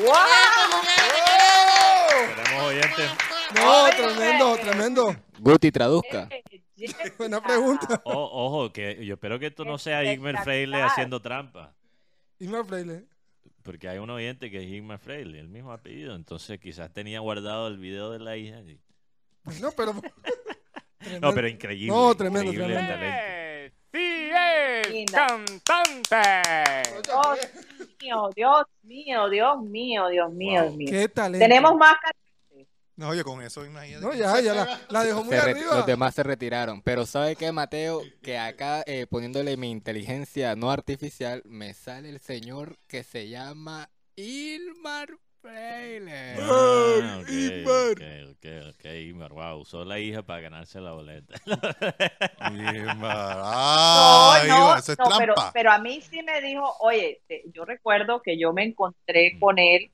¡Wow! 0.00 0.14
Tenemos 2.44 2.64
oyentes. 2.68 3.10
No, 3.54 3.88
tremendo, 3.90 4.56
tremendo. 4.58 5.16
Guti, 5.38 5.70
traduzca. 5.72 6.28
Buena 7.18 7.42
pregunta. 7.42 8.00
O- 8.04 8.46
ojo, 8.46 8.72
que 8.72 9.04
yo 9.04 9.14
espero 9.14 9.38
que 9.38 9.46
esto 9.48 9.64
no 9.64 9.78
sea 9.78 10.04
Igmer 10.12 10.38
Freile 10.38 10.82
haciendo 10.82 11.20
trampa. 11.20 11.74
Ismael 12.38 12.64
Freile. 12.64 13.04
Porque 13.62 13.88
hay 13.88 13.98
un 13.98 14.08
oyente 14.08 14.50
que 14.50 14.58
es 14.64 14.70
Igmer 14.72 14.98
Freile, 14.98 15.38
el 15.40 15.48
mismo 15.48 15.72
apellido. 15.72 16.14
Entonces 16.14 16.58
quizás 16.58 16.90
tenía 16.92 17.20
guardado 17.20 17.68
el 17.68 17.76
video 17.78 18.10
de 18.10 18.18
la 18.20 18.36
hija. 18.36 18.60
y- 18.60 18.80
Bueno, 19.44 19.70
pero. 19.76 19.94
No, 21.22 21.32
pero 21.32 21.48
increíble. 21.48 21.86
No, 21.88 22.14
tremendo, 22.14 22.52
increíble 22.52 22.78
el 22.78 22.86
tremendo. 22.86 23.16
talento. 23.16 23.29
¡Sí 24.90 25.04
es 25.04 25.10
Linda. 25.12 25.26
cantante! 25.64 26.90
Dios 27.02 27.38
mío, 28.00 28.30
Dios 28.34 28.62
mío, 28.82 29.28
Dios 29.28 29.62
mío, 29.62 30.08
Dios 30.08 30.32
mío, 30.32 30.62
Dios 30.62 30.74
mío. 30.76 30.88
Qué 30.90 31.08
talento. 31.08 31.44
Tenemos 31.44 31.76
más 31.76 31.94
No, 32.96 33.08
oye, 33.08 33.24
con 33.24 33.40
eso 33.42 33.64
imagínate. 33.64 34.04
No, 34.04 34.12
ya, 34.14 34.40
ya 34.40 34.54
la, 34.54 34.80
la 34.90 35.04
dejó 35.04 35.24
muy 35.24 35.34
Se 35.34 35.40
re- 35.42 35.50
arriba. 35.52 35.76
los 35.76 35.86
demás 35.86 36.14
se 36.14 36.22
retiraron. 36.22 36.82
Pero 36.82 37.06
¿sabe 37.06 37.36
qué, 37.36 37.50
Mateo? 37.52 38.02
Que 38.22 38.38
acá, 38.38 38.82
eh, 38.86 39.06
poniéndole 39.08 39.56
mi 39.56 39.70
inteligencia 39.70 40.54
no 40.56 40.70
artificial, 40.70 41.42
me 41.46 41.72
sale 41.74 42.10
el 42.10 42.20
señor 42.20 42.76
que 42.86 43.02
se 43.04 43.28
llama 43.28 43.88
Ilmar 44.16 45.08
Freile. 45.40 46.36
Ah, 46.38 47.18
ok, 47.22 47.28
Imer. 47.28 47.92
ok, 47.92 48.02
ok, 48.30 48.74
ok, 48.74 48.84
Imer, 49.08 49.32
wow, 49.32 49.58
usó 49.60 49.84
la 49.84 49.98
hija 49.98 50.22
para 50.22 50.40
ganarse 50.42 50.80
la 50.80 50.92
boleta. 50.92 51.34
Imer. 52.52 52.94
No, 52.96 53.02
Ah, 53.04 54.42
no, 54.46 54.76
eso 54.76 54.92
es 54.92 54.98
no, 54.98 55.04
pero, 55.18 55.34
trampa. 55.34 55.52
pero 55.52 55.70
a 55.72 55.78
mí 55.78 56.00
sí 56.02 56.22
me 56.22 56.40
dijo, 56.40 56.76
oye, 56.80 57.22
te- 57.26 57.42
yo 57.54 57.64
recuerdo 57.64 58.20
que 58.22 58.38
yo 58.38 58.52
me 58.52 58.64
encontré 58.64 59.38
con 59.40 59.58
él 59.58 59.90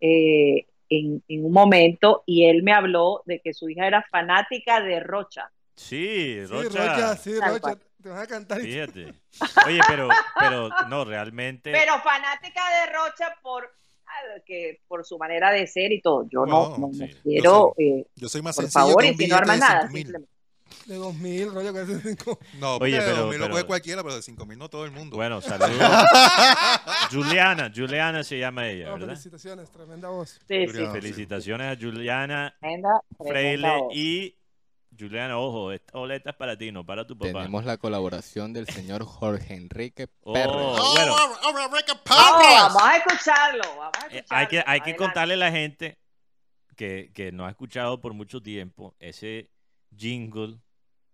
eh, 0.00 0.66
en, 0.90 1.22
en 1.28 1.44
un 1.46 1.52
momento 1.52 2.22
y 2.26 2.44
él 2.44 2.62
me 2.62 2.72
habló 2.72 3.22
de 3.26 3.40
que 3.40 3.54
su 3.54 3.68
hija 3.70 3.86
era 3.86 4.02
fanática 4.10 4.80
de 4.82 5.00
Rocha. 5.00 5.50
Sí, 5.76 6.36
Sí, 6.36 6.46
Rocha, 6.46 6.68
Rocha, 6.86 7.16
sí, 7.16 7.40
Rocha. 7.40 7.76
Te 8.02 8.08
vas 8.10 8.20
a 8.20 8.26
cantar. 8.26 8.60
fíjate. 8.60 9.14
Oye, 9.66 9.80
pero, 9.88 10.08
pero 10.38 10.70
no, 10.88 11.04
realmente, 11.06 11.72
Pero 11.72 11.98
fanática 12.00 12.60
de 12.80 12.92
Rocha 12.92 13.34
por, 13.42 13.74
que, 14.46 14.80
por 14.88 15.04
su 15.04 15.18
manera 15.18 15.50
de 15.52 15.66
ser 15.66 15.92
y 15.92 16.00
todo. 16.00 16.26
Yo 16.30 16.44
no, 16.46 16.76
no, 16.78 16.88
no 16.88 16.92
sí. 16.94 17.08
quiero, 17.22 17.74
eh, 17.78 18.06
Yo 18.16 18.28
soy 18.28 18.42
más 18.42 18.56
por 18.56 18.64
sencillo 18.64 18.86
favor, 18.86 19.02
que 19.02 19.10
y 19.10 19.16
si 19.16 19.26
no 19.28 19.36
armas 19.36 19.56
de 19.56 19.60
nada, 19.60 19.88
5. 19.92 20.18
De 20.86 20.96
2000, 20.96 21.54
rollo 21.54 21.72
que 21.72 21.78
hace 21.80 22.00
cinco. 22.00 22.38
No, 22.58 22.76
Oye, 22.78 22.98
pero- 22.98 23.06
de 23.06 23.22
2.000 23.22 23.24
lo 23.24 23.30
pero- 23.44 23.50
coge 23.50 23.64
cualquiera, 23.64 24.02
pero 24.02 24.16
de 24.16 24.22
5 24.22 24.44
mil 24.46 24.58
no 24.58 24.68
todo 24.68 24.84
el 24.84 24.90
mundo. 24.90 25.16
bueno, 25.16 25.40
saludos. 25.40 25.70
Juliana, 27.12 27.70
Juliana 27.74 28.24
se 28.24 28.38
llama 28.38 28.68
ella, 28.68 28.86
No, 28.86 28.92
¿verdad? 28.94 29.08
felicitaciones, 29.08 29.70
tremenda 29.70 30.08
voz. 30.08 30.40
Sí, 30.48 30.66
sí. 30.66 30.86
Felicitaciones 30.92 31.76
a 31.76 31.80
Juliana 31.80 32.54
tremenda, 32.60 33.00
Freile 33.18 33.32
tremenda 33.58 33.76
voz. 33.78 33.94
y 33.94 34.36
Juliana, 34.98 35.38
ojo, 35.38 35.72
esta 35.72 35.98
boleta 35.98 36.30
es 36.30 36.36
para 36.36 36.56
ti, 36.56 36.70
no 36.72 36.84
para 36.84 37.06
tu 37.06 37.16
papá. 37.16 37.32
Tenemos 37.32 37.64
la 37.64 37.76
colaboración 37.78 38.52
del 38.52 38.66
señor 38.66 39.04
Jorge 39.04 39.54
Enrique 39.54 40.08
Oh, 40.22 40.32
Pérez. 40.32 40.46
bueno, 40.48 40.76
No, 40.76 42.38
vamos 42.54 42.82
a 42.82 42.96
escucharlo, 42.96 43.62
vamos 43.76 43.92
a 44.02 44.16
Eh, 44.16 44.24
hay 44.30 44.46
que, 44.46 44.62
hay 44.66 44.80
que 44.80 44.96
contarle 44.96 45.34
a 45.34 45.38
la 45.38 45.50
gente 45.50 45.98
que, 46.76 47.10
que 47.14 47.32
no 47.32 47.46
ha 47.46 47.50
escuchado 47.50 48.00
por 48.00 48.14
mucho 48.14 48.42
tiempo 48.42 48.94
ese 48.98 49.50
jingle 49.96 50.58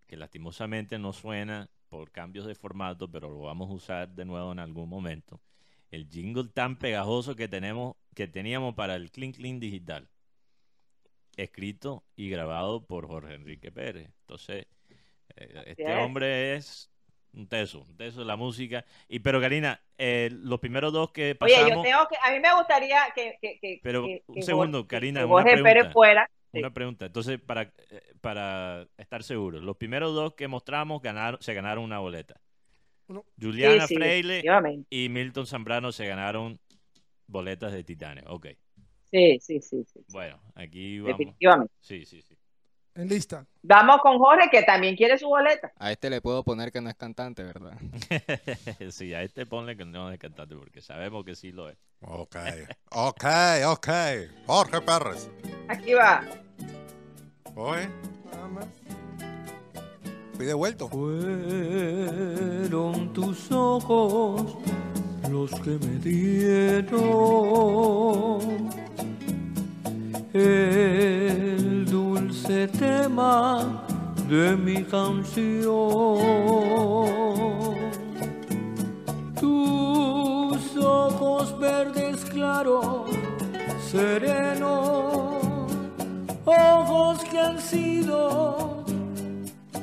que 0.07 0.17
lastimosamente 0.17 0.99
no 0.99 1.13
suena 1.13 1.69
por 1.89 2.11
cambios 2.11 2.47
de 2.47 2.55
formato, 2.55 3.11
pero 3.11 3.31
lo 3.31 3.41
vamos 3.41 3.71
a 3.71 3.75
usar 3.75 4.09
de 4.09 4.25
nuevo 4.25 4.53
en 4.53 4.59
algún 4.59 4.89
momento. 4.89 5.41
El 5.91 6.09
jingle 6.09 6.45
tan 6.49 6.77
pegajoso 6.79 7.35
que 7.35 7.49
tenemos, 7.49 7.97
que 8.15 8.29
teníamos 8.29 8.75
para 8.75 8.95
el 8.95 9.11
Clean 9.11 9.33
Clean 9.33 9.59
Digital, 9.59 10.09
escrito 11.43 12.05
y 12.17 12.29
grabado 12.31 12.87
por 12.87 13.07
Jorge 13.07 13.35
Enrique 13.35 13.71
Pérez. 13.73 14.09
Entonces, 14.23 14.67
eh, 15.37 15.63
este 15.67 15.85
es. 15.93 15.99
hombre 15.99 16.55
es 16.55 16.91
un 17.33 17.47
teso, 17.49 17.81
un 17.83 17.97
teso 17.97 18.21
de 18.21 18.27
la 18.27 18.37
música. 18.37 18.85
Y 19.09 19.21
pero 19.21 19.41
Karina, 19.41 19.81
eh, 19.99 20.31
los 20.33 20.59
primeros 20.61 20.93
dos 20.93 21.11
que 21.13 21.37
Oye, 21.41 21.55
pasamos. 21.55 21.71
yo 21.71 21.83
tengo 21.83 22.09
que, 22.09 22.17
a 22.23 22.33
mí 22.33 22.41
me 22.41 22.55
gustaría 22.55 23.03
que, 23.15 23.39
que, 23.41 23.59
que- 23.61 23.81
Pero, 23.83 24.05
que- 24.05 24.23
un 24.27 24.35
que 24.35 24.43
segundo, 24.43 24.79
Jorge- 24.79 24.89
Karina, 24.89 25.21
que 25.21 25.25
una 25.27 25.33
Jorge 25.35 25.51
pregunta. 25.53 25.73
Pérez 25.75 25.93
fuera. 25.93 26.31
Sí. 26.53 26.59
Una 26.59 26.71
pregunta. 26.75 27.07
Entonces, 27.07 27.41
para, 27.41 27.63
eh, 27.63 28.03
para 28.21 28.87
estar 28.99 29.23
seguro, 29.23 29.61
los 29.61 29.77
primeros 29.77 30.13
dos 30.15 30.35
que 30.35 30.49
mostramos 30.49 31.01
ganaron, 31.01 31.41
se 31.41 31.55
ganaron 31.55 31.85
una 31.85 32.01
boleta. 32.01 32.41
Juliana 33.41 33.83
Sí, 33.87 33.89
sí, 33.89 33.95
Freile 33.97 34.43
y 34.89 35.09
Milton 35.09 35.47
Zambrano 35.47 35.91
se 35.93 36.07
ganaron 36.07 36.61
boletas 37.27 37.73
de 37.73 37.83
titanio. 37.85 38.25
Ok. 38.29 38.49
Sí, 39.11 39.39
sí, 39.41 39.61
sí, 39.61 39.85
sí, 39.93 40.05
Bueno, 40.09 40.41
aquí 40.55 41.01
vamos. 41.01 41.19
definitivamente. 41.19 41.73
Sí, 41.81 42.05
sí, 42.05 42.23
sí. 42.23 42.37
En 42.95 43.09
lista. 43.09 43.47
Vamos 43.63 43.99
con 44.03 44.19
Jorge, 44.19 44.51
que 44.51 44.63
también 44.65 44.97
quiere 44.97 45.17
su 45.17 45.29
boleta. 45.29 45.73
A 45.79 45.93
este 45.93 46.11
le 46.11 46.21
puedo 46.21 46.43
poner 46.43 46.73
que 46.73 46.81
no 46.81 46.91
es 46.91 46.97
cantante, 46.97 47.45
¿verdad? 47.45 47.79
sí, 48.91 49.15
a 49.15 49.23
este 49.23 49.47
ponle 49.47 49.77
que 49.77 49.85
no 49.85 50.11
es 50.11 50.19
cantante 50.19 50.57
porque 50.57 50.81
sabemos 50.83 51.25
que 51.25 51.37
sí 51.37 51.53
lo 51.53 51.69
es. 51.71 51.79
Ok, 52.03 52.35
ok, 52.91 53.25
ok. 53.67 53.89
Jorge 54.47 54.81
Pérez. 54.81 55.31
Aquí 55.69 55.93
va. 55.95 56.25
Oye, 57.55 57.89
Nada 58.33 58.49
más. 58.49 58.67
pide 60.39 60.55
vuelto. 60.55 60.89
Fueron 60.89 61.13
tus 63.13 63.53
ojos 63.53 64.57
los 65.29 65.51
que 65.61 65.79
me 65.79 65.99
dieron 65.99 67.01
el 70.33 71.85
dulce 71.87 72.69
tema 72.69 73.85
de 74.29 74.57
mi 74.57 74.85
canción. 74.85 76.19
Tus 79.41 80.77
ojos 80.77 81.59
verdes 81.59 82.25
claros, 82.27 83.07
serenos, 83.91 85.43
ojos 86.45 87.25
que 87.25 87.39
han 87.39 87.59
sido 87.61 88.85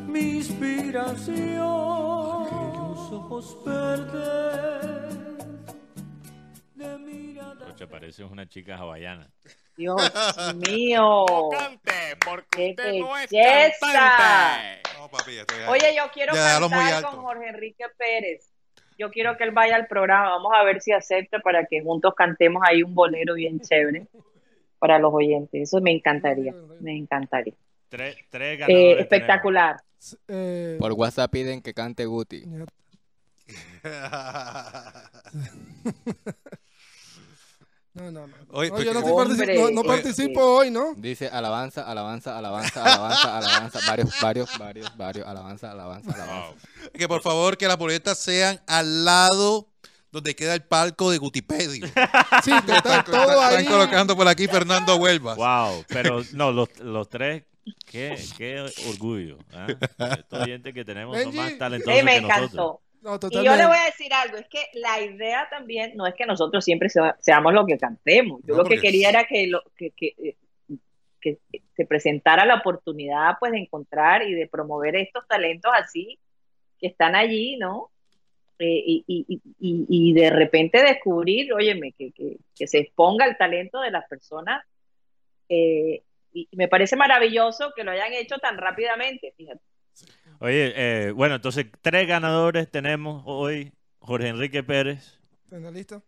mi 0.07 0.37
inspiración. 0.37 1.57
Tus 2.73 3.11
ojos 3.11 3.57
verdes 3.65 4.07
de 4.13 5.06
Rocha, 7.87 7.91
pareces 7.91 8.31
una 8.31 8.47
chica 8.47 8.77
hawaiana. 8.77 9.29
Dios 9.75 9.95
mío. 10.69 11.25
porque 12.25 12.75
¡Qué 12.75 13.03
belleza! 13.31 14.79
No, 14.97 15.09
papi, 15.09 15.37
estoy 15.37 15.59
ahí. 15.59 15.65
Oye, 15.69 15.95
yo 15.95 16.03
quiero 16.13 16.33
Ya, 16.33 16.59
cantar 16.59 16.93
alto. 16.93 17.09
con 17.11 17.21
Jorge 17.21 17.49
Enrique 17.49 17.85
Pérez. 17.97 18.49
Yo 18.97 19.11
quiero 19.11 19.37
que 19.37 19.43
él 19.43 19.51
vaya 19.51 19.75
al 19.75 19.85
programa. 19.87 20.29
Vamos 20.29 20.51
a 20.55 20.63
ver 20.63 20.81
si 20.81 20.91
acepta 20.91 21.39
para 21.39 21.65
que 21.65 21.81
juntos 21.83 22.13
cantemos 22.15 22.63
ahí 22.67 22.81
un 22.81 22.95
bolero 22.95 23.35
bien 23.35 23.59
chévere 23.59 24.07
para 24.79 24.97
los 24.97 25.13
oyentes. 25.13 25.61
Eso 25.69 25.79
me 25.81 25.91
encantaría. 25.91 26.53
Me 26.79 26.97
encantaría. 26.97 27.53
Tres, 27.89 28.17
tres 28.29 28.59
Eh, 28.67 28.99
espectacular. 28.99 29.77
Eh, 30.27 30.77
Por 30.79 30.93
WhatsApp 30.93 31.31
piden 31.31 31.61
que 31.61 31.73
cante 31.75 32.05
Guti. 32.05 32.43
No, 37.97 38.11
no, 38.11 38.27
no. 38.27 38.35
No, 38.51 38.63
yo 38.81 38.93
no, 39.71 39.83
participo 39.83 40.39
oye. 40.39 40.67
hoy, 40.67 40.71
¿no? 40.71 40.93
Dice 40.95 41.27
alabanza, 41.27 41.83
alabanza, 41.83 42.37
alabanza, 42.37 42.83
alabanza, 42.83 43.37
alabanza. 43.37 43.79
Varios, 43.87 44.13
varios, 44.21 44.57
varios, 44.57 44.97
varios. 44.97 45.27
Alabanza, 45.27 45.71
alabanza, 45.71 46.13
alabanza. 46.13 46.49
Wow. 46.49 46.91
que 46.93 47.07
por 47.07 47.21
favor 47.21 47.57
que 47.57 47.67
las 47.67 47.77
boletas 47.77 48.17
sean 48.19 48.61
al 48.67 49.03
lado 49.05 49.67
donde 50.11 50.35
queda 50.35 50.53
el 50.53 50.63
palco 50.63 51.11
de 51.11 51.17
Gutipedio. 51.17 51.87
Sí, 52.43 52.51
está 52.51 53.03
todo 53.03 53.43
Están 53.49 53.65
colocando 53.65 54.15
por 54.15 54.27
aquí 54.27 54.47
Fernando 54.47 54.95
Huelva. 54.97 55.35
Wow, 55.35 55.83
pero 55.87 56.21
no, 56.33 56.51
los, 56.51 56.69
los 56.79 57.09
tres, 57.09 57.43
qué, 57.85 58.17
qué 58.37 58.61
orgullo. 58.89 59.37
¿ah? 59.53 59.67
Estos 60.17 60.43
oyentes 60.43 60.73
que 60.73 60.85
tenemos 60.85 61.21
son 61.21 61.35
más 61.35 61.51
Sí, 61.51 61.57
talentosos 61.57 62.03
me 62.03 62.15
que 62.15 62.21
nosotros. 62.21 62.51
encantó. 62.53 62.81
No, 63.01 63.15
Y 63.15 63.35
yo 63.45 63.55
le 63.55 63.65
voy 63.67 63.77
a 63.77 63.85
decir 63.85 64.11
algo, 64.13 64.37
es 64.37 64.47
que 64.47 64.65
la 64.73 64.99
idea 65.01 65.47
también 65.49 65.93
no 65.95 66.05
es 66.07 66.15
que 66.15 66.25
nosotros 66.25 66.63
siempre 66.65 66.89
sea- 66.89 67.15
seamos 67.19 67.53
lo 67.53 67.65
que 67.65 67.77
cantemos. 67.77 68.41
Yo 68.43 68.55
No, 68.55 68.63
lo 68.63 68.69
que 68.69 68.79
quería 68.79 69.09
era 69.09 69.23
que, 69.25 69.47
lo, 69.47 69.61
que, 69.75 69.91
que, 69.91 70.13
eh, 70.17 70.35
que 71.21 71.37
se 71.75 71.85
presentara 71.85 72.45
la 72.45 72.55
oportunidad 72.55 73.35
pues 73.39 73.51
de 73.51 73.59
encontrar 73.59 74.23
y 74.23 74.33
de 74.33 74.47
promover 74.47 74.95
estos 74.95 75.27
talentos 75.27 75.71
así 75.75 76.19
que 76.79 76.87
están 76.87 77.15
allí, 77.15 77.57
¿no? 77.57 77.89
Eh, 78.59 78.83
y, 78.85 79.03
y, 79.07 79.25
y, 79.27 79.41
y- 79.59 79.85
y 79.89 80.13
de 80.13 80.29
repente 80.31 80.81
descubrir, 80.81 81.53
óyeme, 81.53 81.91
que, 81.93 82.11
que, 82.11 82.37
que 82.55 82.67
se 82.67 82.79
exponga 82.79 83.25
el 83.25 83.37
talento 83.37 83.79
de 83.81 83.91
las 83.91 84.07
personas. 84.07 84.63
eh, 85.49 86.01
y 86.33 86.47
me 86.51 86.67
parece 86.67 86.95
maravilloso 86.95 87.71
que 87.75 87.83
lo 87.83 87.91
hayan 87.91 88.13
hecho 88.13 88.37
tan 88.37 88.57
rápidamente, 88.57 89.33
fíjate. 89.37 89.61
Oye, 90.39 90.73
eh, 90.75 91.11
bueno, 91.11 91.35
entonces 91.35 91.65
tres 91.81 92.07
ganadores 92.07 92.69
tenemos 92.69 93.23
hoy. 93.25 93.73
Jorge 93.99 94.27
Enrique 94.29 94.63
Pérez, 94.63 95.19
¿Está 95.51 95.69
listo? 95.71 96.03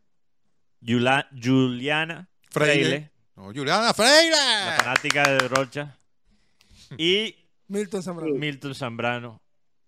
Yula- 0.81 1.27
Juliana 1.41 2.29
Freire. 2.49 3.11
No, 3.35 3.45
Juliana 3.53 3.81
la 3.87 3.93
Freire. 3.93 4.35
fanática 4.77 5.27
de 5.29 5.47
Rocha, 5.49 5.97
y 6.97 7.35
Milton 7.67 8.01
Zambrano. 8.03 8.35
Milton 8.35 8.75
Zambrano. 8.75 9.41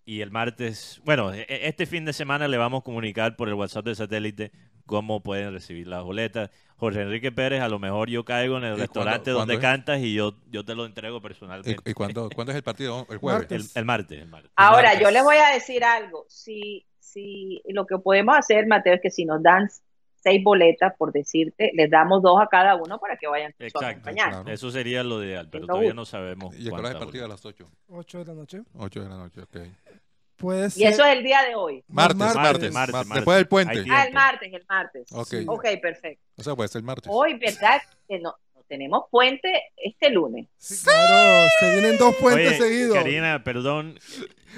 Y 0.04 0.20
el 0.20 0.30
martes, 0.32 1.00
bueno, 1.04 1.32
e- 1.32 1.42
e- 1.48 1.68
este 1.68 1.86
fin 1.86 2.04
de 2.04 2.12
semana 2.12 2.48
le 2.48 2.58
vamos 2.58 2.80
a 2.80 2.84
comunicar 2.84 3.36
por 3.36 3.48
el 3.48 3.54
WhatsApp 3.54 3.84
de 3.86 3.94
satélite 3.94 4.52
cómo 4.86 5.22
pueden 5.22 5.52
recibir 5.52 5.86
las 5.86 6.02
boletas. 6.02 6.50
Jorge 6.76 7.02
Enrique 7.02 7.30
Pérez, 7.30 7.60
a 7.60 7.68
lo 7.68 7.78
mejor 7.78 8.10
yo 8.10 8.24
caigo 8.24 8.58
en 8.58 8.64
el 8.64 8.74
¿Y 8.76 8.80
restaurante 8.80 9.24
cuándo- 9.32 9.38
donde 9.40 9.54
cuándo 9.54 9.68
es? 9.68 9.72
cantas 9.84 10.00
y 10.00 10.14
yo, 10.14 10.34
yo 10.50 10.64
te 10.64 10.74
lo 10.74 10.84
entrego 10.84 11.18
¿Y, 11.18 11.20
personalmente. 11.20 11.90
y 11.90 11.94
cuándo, 11.94 12.28
cuándo 12.34 12.50
es 12.52 12.56
el 12.56 12.62
partido? 12.64 13.06
El 13.08 13.18
jueves. 13.18 13.40
Martes. 13.42 13.72
El, 13.76 13.80
el 13.80 13.84
martes, 13.84 14.20
el 14.22 14.28
martes. 14.28 14.50
Ahora, 14.56 14.88
martes. 14.88 15.00
yo 15.00 15.10
les 15.10 15.22
voy 15.22 15.36
a 15.36 15.50
decir 15.54 15.84
algo. 15.84 16.24
Si, 16.28 16.84
si 16.98 17.62
lo 17.68 17.86
que 17.86 17.98
podemos 17.98 18.36
hacer, 18.36 18.66
Mateo, 18.66 18.94
es 18.94 19.00
que 19.00 19.10
si 19.10 19.24
nos 19.24 19.40
dan 19.42 19.68
seis 20.16 20.42
boletas, 20.42 20.92
por 20.96 21.12
decirte, 21.12 21.70
les 21.74 21.90
damos 21.90 22.22
dos 22.22 22.40
a 22.40 22.46
cada 22.48 22.76
uno 22.76 22.98
para 22.98 23.16
que 23.16 23.26
vayan 23.26 23.52
a 23.58 23.64
Exacto, 23.64 23.86
acompañar. 23.86 24.30
claro. 24.30 24.50
Eso 24.50 24.70
sería 24.70 25.02
lo 25.04 25.22
ideal, 25.24 25.48
pero 25.50 25.66
todavía 25.66 25.94
no 25.94 26.04
sabemos 26.04 26.54
Y 26.56 26.64
el 26.64 26.70
cuántas 26.70 26.94
partido 26.96 27.24
a 27.24 27.28
las 27.28 27.44
8. 27.44 27.68
8 27.88 28.18
de 28.18 28.24
la 28.24 28.34
noche. 28.34 28.62
8 28.74 29.02
de 29.02 29.08
la 29.08 29.16
noche, 29.16 29.40
ok. 29.42 29.56
Puede 30.42 30.66
Y 30.66 30.70
ser. 30.70 30.92
eso 30.92 31.04
es 31.06 31.16
el 31.16 31.22
día 31.24 31.40
de 31.48 31.54
hoy. 31.54 31.82
Martes, 31.88 32.16
Martes, 32.16 32.36
martes, 32.42 32.72
martes, 32.72 32.94
martes. 32.94 33.14
Después 33.14 33.36
del 33.36 33.48
puente. 33.48 33.84
Ah, 33.90 34.04
el 34.04 34.12
martes, 34.12 34.52
el 34.52 34.64
martes. 34.68 35.06
Ok. 35.12 35.34
Ok, 35.46 35.66
perfecto. 35.80 36.22
O 36.36 36.42
sea, 36.42 36.54
puede 36.54 36.68
ser 36.68 36.82
martes. 36.82 37.10
Hoy, 37.10 37.38
¿verdad? 37.38 37.80
Que 38.08 38.18
no, 38.18 38.34
tenemos 38.68 39.04
puente 39.10 39.62
este 39.76 40.10
lunes. 40.10 40.48
Sí, 40.58 40.82
claro, 40.84 41.48
se 41.60 41.72
vienen 41.80 41.96
dos 41.98 42.14
puentes 42.16 42.48
Oye, 42.48 42.58
seguidos. 42.58 42.94
Karina, 42.96 43.42
perdón. 43.44 43.98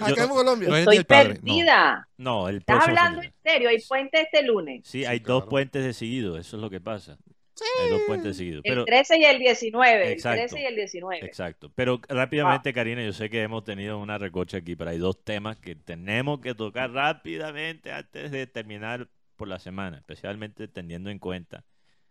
Acá 0.01 0.15
yo- 0.17 0.23
en 0.25 0.29
Colombia. 0.31 0.69
No 0.71 0.77
Estoy 0.77 0.97
el 0.97 1.05
padre, 1.05 1.35
no. 1.35 1.41
perdida. 1.43 2.09
no, 2.17 2.49
el 2.49 2.57
¿Estás 2.59 2.89
hablando 2.89 3.23
en 3.23 3.29
de- 3.31 3.35
serio? 3.53 3.69
¿Hay 3.69 3.81
puente 3.87 4.21
este 4.23 4.43
lunes? 4.43 4.83
Sí, 4.85 5.05
hay 5.05 5.21
claro. 5.21 5.41
dos 5.41 5.51
puentes 5.51 5.85
decididos, 5.85 6.39
eso 6.41 6.57
es 6.57 6.63
lo 6.63 6.71
que 6.71 6.81
pasa. 6.81 7.17
Hay 7.83 7.91
dos 7.91 8.03
puentes 8.07 8.37
decididos. 8.37 8.63
El 8.65 8.71
Pero, 8.73 8.85
13 8.85 9.19
y 9.19 9.25
el 9.25 9.39
19. 9.39 10.13
Exacto. 10.13 10.43
El 10.43 10.49
13 10.49 10.63
y 10.63 10.67
el 10.67 10.75
19. 10.77 11.27
exacto. 11.27 11.73
Pero 11.75 12.01
rápidamente, 12.09 12.73
Karina, 12.73 13.03
yo 13.05 13.13
sé 13.13 13.31
que 13.31 13.43
hemos 13.43 13.65
tenido 13.65 13.99
una 13.99 14.19
recocha 14.19 14.59
aquí, 14.59 14.77
pero 14.77 14.91
hay 14.91 14.99
dos 14.99 15.23
temas 15.25 15.57
que 15.59 15.75
tenemos 15.77 16.41
que 16.41 16.55
tocar 16.55 16.91
rápidamente 16.93 17.93
antes 17.93 18.31
de 18.31 18.47
terminar 18.47 19.09
por 19.37 19.49
la 19.49 19.59
semana, 19.59 19.99
especialmente 19.99 20.69
teniendo 20.69 21.11
en 21.11 21.19
cuenta. 21.19 21.65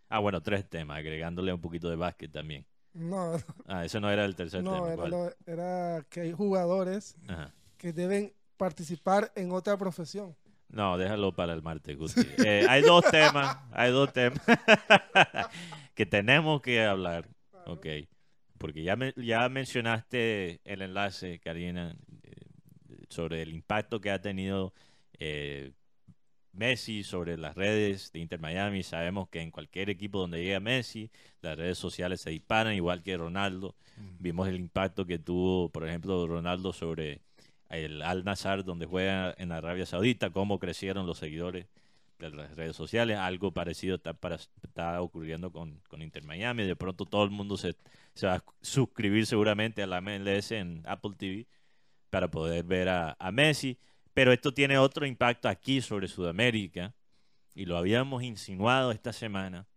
Ah, 0.08 0.18
bueno, 0.18 0.42
tres 0.42 0.68
temas, 0.68 0.98
agregándole 0.98 1.52
un 1.52 1.60
poquito 1.60 1.88
de 1.90 1.96
básquet 1.96 2.30
también. 2.30 2.66
No, 2.92 3.36
Ah, 3.66 3.84
ese 3.84 3.98
no 4.00 4.10
era 4.10 4.24
el 4.24 4.36
tercer 4.36 4.62
no, 4.62 4.86
tema. 4.86 5.06
era, 5.06 5.34
era 5.46 6.06
que 6.08 6.20
hay 6.20 6.32
jugadores 6.32 7.16
Ajá. 7.26 7.52
que 7.76 7.92
deben 7.92 8.32
participar 8.56 9.32
en 9.34 9.50
otra 9.50 9.76
profesión. 9.76 10.36
No, 10.68 10.98
déjalo 10.98 11.32
para 11.34 11.52
el 11.52 11.62
martes, 11.62 11.96
Guti. 11.96 12.20
Eh, 12.44 12.66
hay 12.68 12.82
dos 12.82 13.04
temas, 13.10 13.56
hay 13.70 13.92
dos 13.92 14.12
temas 14.12 14.40
que 15.94 16.06
tenemos 16.06 16.60
que 16.62 16.82
hablar, 16.84 17.28
ok. 17.66 17.86
Porque 18.58 18.82
ya, 18.82 18.96
me- 18.96 19.12
ya 19.16 19.48
mencionaste 19.48 20.60
el 20.64 20.82
enlace, 20.82 21.38
Karina, 21.38 21.94
eh, 22.22 22.30
sobre 23.08 23.42
el 23.42 23.52
impacto 23.52 24.00
que 24.00 24.10
ha 24.10 24.20
tenido 24.20 24.72
eh, 25.18 25.72
Messi 26.52 27.02
sobre 27.02 27.36
las 27.36 27.54
redes 27.56 28.10
de 28.12 28.20
Inter 28.20 28.40
Miami. 28.40 28.82
Sabemos 28.82 29.28
que 29.28 29.40
en 29.40 29.50
cualquier 29.50 29.90
equipo 29.90 30.20
donde 30.20 30.42
llega 30.42 30.60
Messi, 30.60 31.10
las 31.40 31.56
redes 31.58 31.78
sociales 31.78 32.20
se 32.20 32.30
disparan, 32.30 32.74
igual 32.74 33.02
que 33.02 33.16
Ronaldo. 33.16 33.74
Vimos 34.18 34.48
el 34.48 34.56
impacto 34.56 35.04
que 35.04 35.18
tuvo, 35.18 35.68
por 35.70 35.86
ejemplo, 35.86 36.26
Ronaldo 36.26 36.72
sobre 36.72 37.20
el 37.76 38.02
Al 38.02 38.24
Nassr, 38.24 38.64
donde 38.64 38.86
juega 38.86 39.34
en 39.38 39.52
Arabia 39.52 39.86
Saudita, 39.86 40.30
cómo 40.30 40.58
crecieron 40.58 41.06
los 41.06 41.18
seguidores 41.18 41.66
de 42.18 42.30
las 42.30 42.54
redes 42.56 42.76
sociales. 42.76 43.18
Algo 43.18 43.52
parecido 43.52 43.96
está, 43.96 44.14
para, 44.14 44.38
ocurriendo 45.02 45.52
con, 45.52 45.80
con 45.88 46.02
Inter 46.02 46.22
Miami. 46.24 46.64
De 46.64 46.76
pronto 46.76 47.04
todo 47.04 47.24
el 47.24 47.30
mundo 47.30 47.56
se, 47.56 47.76
se 48.14 48.26
va 48.26 48.34
a 48.36 48.44
suscribir 48.60 49.26
seguramente 49.26 49.82
a 49.82 49.86
la 49.86 50.00
MLS 50.00 50.52
en 50.52 50.82
Apple 50.86 51.12
TV 51.16 51.46
para 52.10 52.30
poder 52.30 52.64
ver 52.64 52.88
a, 52.88 53.16
a 53.18 53.32
Messi. 53.32 53.78
Pero 54.12 54.32
esto 54.32 54.54
tiene 54.54 54.78
otro 54.78 55.06
impacto 55.06 55.48
aquí 55.48 55.80
sobre 55.80 56.08
Sudamérica. 56.08 56.94
Y 57.54 57.66
lo 57.66 57.76
habíamos 57.76 58.22
insinuado 58.22 58.90
esta 58.90 59.12
semana, 59.12 59.68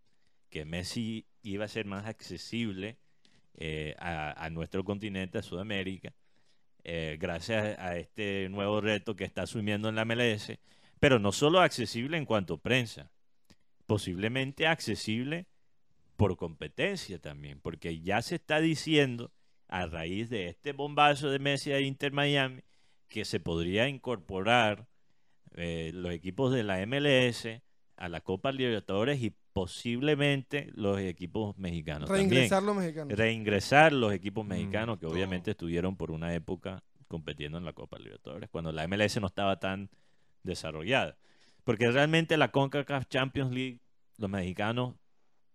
que 0.50 0.64
Messi 0.64 1.26
iba 1.42 1.64
a 1.64 1.68
ser 1.68 1.86
más 1.86 2.06
accesible 2.06 2.98
eh, 3.54 3.94
a, 3.98 4.44
a 4.44 4.50
nuestro 4.50 4.84
continente, 4.84 5.38
a 5.38 5.42
Sudamérica, 5.42 6.12
eh, 6.90 7.18
gracias 7.20 7.78
a 7.78 7.98
este 7.98 8.48
nuevo 8.48 8.80
reto 8.80 9.14
que 9.14 9.24
está 9.24 9.42
asumiendo 9.42 9.90
en 9.90 9.94
la 9.94 10.06
MLS, 10.06 10.58
pero 10.98 11.18
no 11.18 11.32
solo 11.32 11.60
accesible 11.60 12.16
en 12.16 12.24
cuanto 12.24 12.54
a 12.54 12.62
prensa, 12.62 13.10
posiblemente 13.84 14.66
accesible 14.66 15.44
por 16.16 16.38
competencia 16.38 17.18
también, 17.18 17.60
porque 17.60 18.00
ya 18.00 18.22
se 18.22 18.36
está 18.36 18.60
diciendo 18.60 19.30
a 19.68 19.84
raíz 19.84 20.30
de 20.30 20.48
este 20.48 20.72
bombazo 20.72 21.28
de 21.28 21.38
Messi 21.38 21.72
a 21.72 21.80
Inter 21.80 22.12
Miami 22.12 22.62
que 23.06 23.26
se 23.26 23.38
podría 23.38 23.86
incorporar 23.86 24.88
eh, 25.56 25.90
los 25.92 26.14
equipos 26.14 26.54
de 26.54 26.62
la 26.62 26.78
MLS 26.86 27.60
a 27.98 28.08
la 28.08 28.20
Copa 28.20 28.52
Libertadores 28.52 29.20
y 29.22 29.34
posiblemente 29.52 30.70
los 30.74 30.98
equipos 31.00 31.56
mexicanos 31.58 32.08
también 32.08 32.30
Reingresar 32.30 32.62
los 32.62 32.76
mexicanos. 32.76 33.18
reingresar 33.18 33.92
los 33.92 34.12
equipos 34.12 34.46
mexicanos 34.46 34.98
que 34.98 35.02
todo. 35.06 35.12
obviamente 35.14 35.50
estuvieron 35.52 35.96
por 35.96 36.10
una 36.10 36.34
época 36.34 36.82
compitiendo 37.08 37.58
en 37.58 37.64
la 37.64 37.72
Copa 37.72 37.98
Libertadores 37.98 38.48
cuando 38.50 38.70
la 38.72 38.86
MLS 38.86 39.20
no 39.20 39.26
estaba 39.26 39.58
tan 39.58 39.90
desarrollada. 40.42 41.16
Porque 41.64 41.90
realmente 41.90 42.36
la 42.36 42.50
CONCACAF 42.50 43.06
Champions 43.08 43.52
League, 43.52 43.80
los 44.16 44.30
mexicanos, 44.30 44.94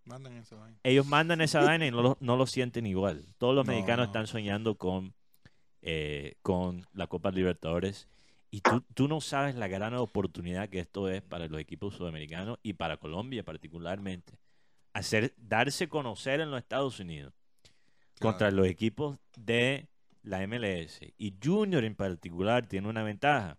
Mandan 0.04 0.34
esa 0.36 0.56
vaina. 0.56 0.78
ellos 0.82 1.06
mandan 1.06 1.40
esa 1.40 1.62
vaina 1.62 1.86
y 1.86 1.90
no 1.90 2.02
lo, 2.02 2.18
no 2.20 2.36
lo 2.36 2.46
sienten 2.46 2.86
igual. 2.86 3.24
Todos 3.38 3.54
los 3.54 3.66
No, 3.66 3.72
mexicanos 3.72 4.06
no. 4.06 4.10
están 4.12 4.26
soñando 4.26 4.76
con, 4.76 5.14
eh, 5.80 6.34
con 6.42 6.86
la 6.92 7.06
Copa 7.06 7.30
Libertadores. 7.30 8.06
Y 8.54 8.60
tú, 8.60 8.84
tú 8.94 9.08
no 9.08 9.20
sabes 9.20 9.56
la 9.56 9.66
gran 9.66 9.94
oportunidad 9.94 10.68
que 10.68 10.78
esto 10.78 11.08
es 11.08 11.22
para 11.22 11.48
los 11.48 11.60
equipos 11.60 11.96
sudamericanos 11.96 12.60
y 12.62 12.74
para 12.74 12.98
Colombia 12.98 13.42
particularmente. 13.42 14.38
Hacer, 14.92 15.34
darse 15.36 15.88
conocer 15.88 16.38
en 16.38 16.52
los 16.52 16.60
Estados 16.60 17.00
Unidos 17.00 17.34
contra 18.20 18.52
los 18.52 18.68
equipos 18.68 19.18
de 19.36 19.88
la 20.22 20.46
MLS. 20.46 21.00
Y 21.18 21.34
Junior 21.42 21.82
en 21.82 21.96
particular 21.96 22.68
tiene 22.68 22.86
una 22.86 23.02
ventaja. 23.02 23.58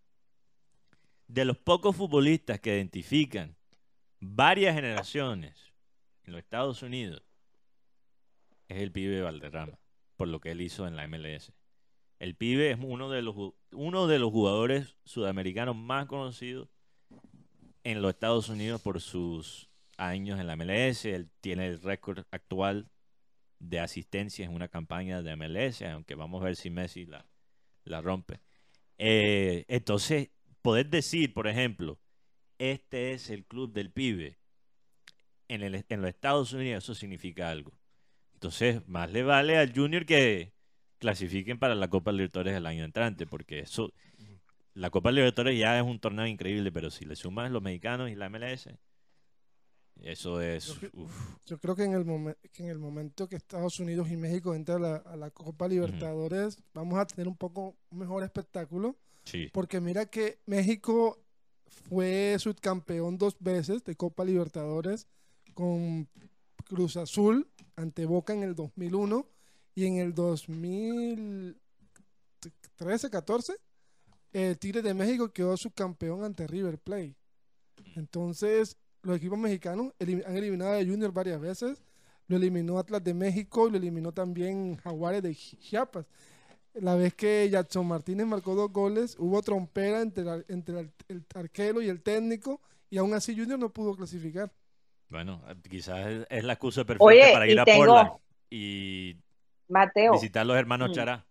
De 1.28 1.44
los 1.44 1.58
pocos 1.58 1.94
futbolistas 1.94 2.62
que 2.62 2.74
identifican 2.74 3.58
varias 4.22 4.76
generaciones 4.76 5.74
en 6.24 6.32
los 6.32 6.40
Estados 6.40 6.82
Unidos, 6.84 7.22
es 8.70 8.78
el 8.78 8.94
pibe 8.94 9.24
Valderrama, 9.24 9.78
por 10.16 10.30
lo 10.30 10.40
que 10.40 10.52
él 10.52 10.62
hizo 10.62 10.88
en 10.88 10.96
la 10.96 11.06
MLS. 11.06 11.52
El 12.26 12.34
pibe 12.36 12.72
es 12.72 12.80
uno 12.82 13.12
de 13.12 13.22
los, 13.22 13.36
uno 13.72 14.08
de 14.08 14.18
los 14.18 14.32
jugadores 14.32 14.96
sudamericanos 15.04 15.76
más 15.76 16.08
conocidos 16.08 16.70
en 17.84 18.02
los 18.02 18.10
Estados 18.16 18.50
Unidos 18.50 18.82
por 18.82 19.00
sus 19.00 19.70
años 19.96 20.40
en 20.40 20.48
la 20.48 20.56
MLS. 20.56 21.06
Él 21.06 21.30
tiene 21.40 21.68
el 21.68 21.80
récord 21.80 22.26
actual 22.32 22.90
de 23.60 23.80
asistencias 23.80 24.50
en 24.50 24.56
una 24.56 24.70
campaña 24.70 25.22
de 25.22 25.36
MLS, 25.36 25.84
aunque 25.84 26.16
vamos 26.16 26.42
a 26.42 26.46
ver 26.46 26.56
si 26.56 26.72
Messi 26.72 27.06
la, 27.06 27.28
la 27.84 28.02
rompe. 28.02 28.40
Eh, 28.98 29.66
entonces, 29.68 30.32
poder 30.64 30.90
decir, 30.90 31.32
por 31.32 31.48
ejemplo, 31.48 32.00
este 32.58 33.14
es 33.14 33.30
el 33.30 33.46
club 33.46 33.72
del 33.72 33.92
pibe 33.92 34.40
en, 35.48 35.62
el- 35.62 35.86
en 35.88 36.02
los 36.02 36.10
Estados 36.10 36.54
Unidos, 36.54 36.84
eso 36.86 36.96
significa 36.96 37.52
algo. 37.52 37.78
Entonces, 38.34 38.82
más 38.88 39.12
le 39.12 39.22
vale 39.22 39.58
al 39.60 39.72
Junior 39.76 40.08
que 40.08 40.55
clasifiquen 41.06 41.60
para 41.60 41.76
la 41.76 41.88
Copa 41.88 42.12
Libertadores 42.12 42.56
el 42.56 42.66
año 42.66 42.84
entrante, 42.84 43.28
porque 43.28 43.60
eso, 43.60 43.94
la 44.74 44.90
Copa 44.90 45.12
Libertadores 45.12 45.58
ya 45.60 45.78
es 45.78 45.84
un 45.86 46.00
torneo 46.00 46.26
increíble, 46.26 46.72
pero 46.72 46.90
si 46.90 47.06
le 47.06 47.16
sumas 47.16 47.52
los 47.52 47.62
mexicanos 47.62 48.10
y 48.10 48.16
la 48.16 48.28
MLS, 48.30 48.70
eso 50.02 50.42
es... 50.42 50.80
Yo 50.82 50.90
uf. 50.94 51.38
Yo 51.46 51.58
creo 51.60 51.76
que 51.76 51.84
en 51.84 51.94
el, 51.94 52.06
momen- 52.06 52.36
que 52.52 52.64
en 52.64 52.70
el 52.70 52.80
momento 52.80 53.30
que 53.30 53.36
Estados 53.36 53.80
Unidos 53.80 54.10
y 54.10 54.18
México 54.18 54.56
entran 54.56 54.84
a 54.84 54.88
la, 54.90 54.96
a 54.98 55.16
la 55.16 55.30
Copa 55.30 55.68
Libertadores, 55.68 56.58
vamos 56.74 56.98
a 56.98 57.06
tener 57.06 57.28
un 57.28 57.38
poco 57.38 57.76
mejor 57.92 58.24
espectáculo. 58.24 58.96
Sí. 59.26 59.50
Porque 59.54 59.80
mira 59.80 60.08
que 60.08 60.40
México 60.48 61.20
fue 61.68 62.36
subcampeón 62.40 63.18
dos 63.18 63.38
veces 63.40 63.84
de 63.84 63.96
Copa 63.96 64.26
Libertadores 64.26 65.08
con 65.54 66.10
Cruz 66.66 66.98
Azul 66.98 67.48
ante 67.76 68.06
Boca 68.06 68.34
en 68.34 68.42
el 68.44 68.56
2001 68.56 69.28
y 69.76 69.86
en 69.86 69.98
el 69.98 70.16
2013-14 72.80 73.56
el 74.34 74.58
Tigre 74.58 74.82
de 74.82 74.94
México 74.94 75.30
quedó 75.32 75.56
subcampeón 75.56 76.24
ante 76.24 76.46
River 76.48 76.78
Plate. 76.80 77.16
Entonces 77.96 78.78
los 79.04 79.18
equipos 79.18 79.38
mexicanos 79.40 79.94
han 80.00 80.36
eliminado 80.38 80.74
a 80.74 80.84
Junior 80.84 81.12
varias 81.14 81.40
veces. 81.40 81.82
Lo 82.28 82.38
eliminó 82.38 82.80
Atlas 82.80 83.04
de 83.04 83.14
México 83.14 83.68
y 83.68 83.72
lo 83.72 83.78
eliminó 83.78 84.12
también 84.12 84.78
Jaguares 84.78 85.22
de 85.22 85.36
Chiapas. 85.36 86.06
La 86.74 86.96
vez 86.96 87.14
que 87.14 87.48
Jackson 87.50 87.88
Martínez 87.88 88.26
marcó 88.26 88.56
dos 88.56 88.74
goles, 88.74 89.16
hubo 89.20 89.42
trompera 89.42 90.02
entre, 90.02 90.24
la- 90.26 90.44
entre 90.50 90.80
el, 90.80 90.92
el 91.08 91.26
arquero 91.36 91.82
y 91.82 91.88
el 91.88 92.02
técnico, 92.02 92.60
y 92.90 92.98
aún 92.98 93.14
así 93.14 93.38
Junior 93.38 93.58
no 93.60 93.70
pudo 93.72 93.96
clasificar. 93.96 94.52
Bueno, 95.10 95.42
quizás 95.70 96.26
es, 96.30 96.44
la 96.44 96.54
excusa 96.54 96.84
perfecta 96.84 97.06
Oye, 97.06 97.32
para 97.32 97.48
ir 97.48 97.60
a 97.60 97.64
tengo- 97.64 97.86
Portland 97.86 98.10
y 98.50 99.16
Mateo. 99.68 100.14
visitar 100.14 100.42
a 100.42 100.46
los 100.46 100.58
hermanos 100.58 100.90
Mm. 100.90 100.94
Chará. 100.94 101.26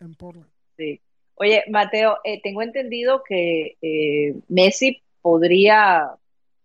En 0.00 0.14
Portland. 0.14 0.50
Sí. 0.76 1.00
Oye, 1.36 1.64
Mateo, 1.68 2.18
eh, 2.24 2.40
tengo 2.42 2.62
entendido 2.62 3.22
que 3.26 3.76
eh, 3.82 4.34
Messi 4.48 5.02
podría 5.20 6.10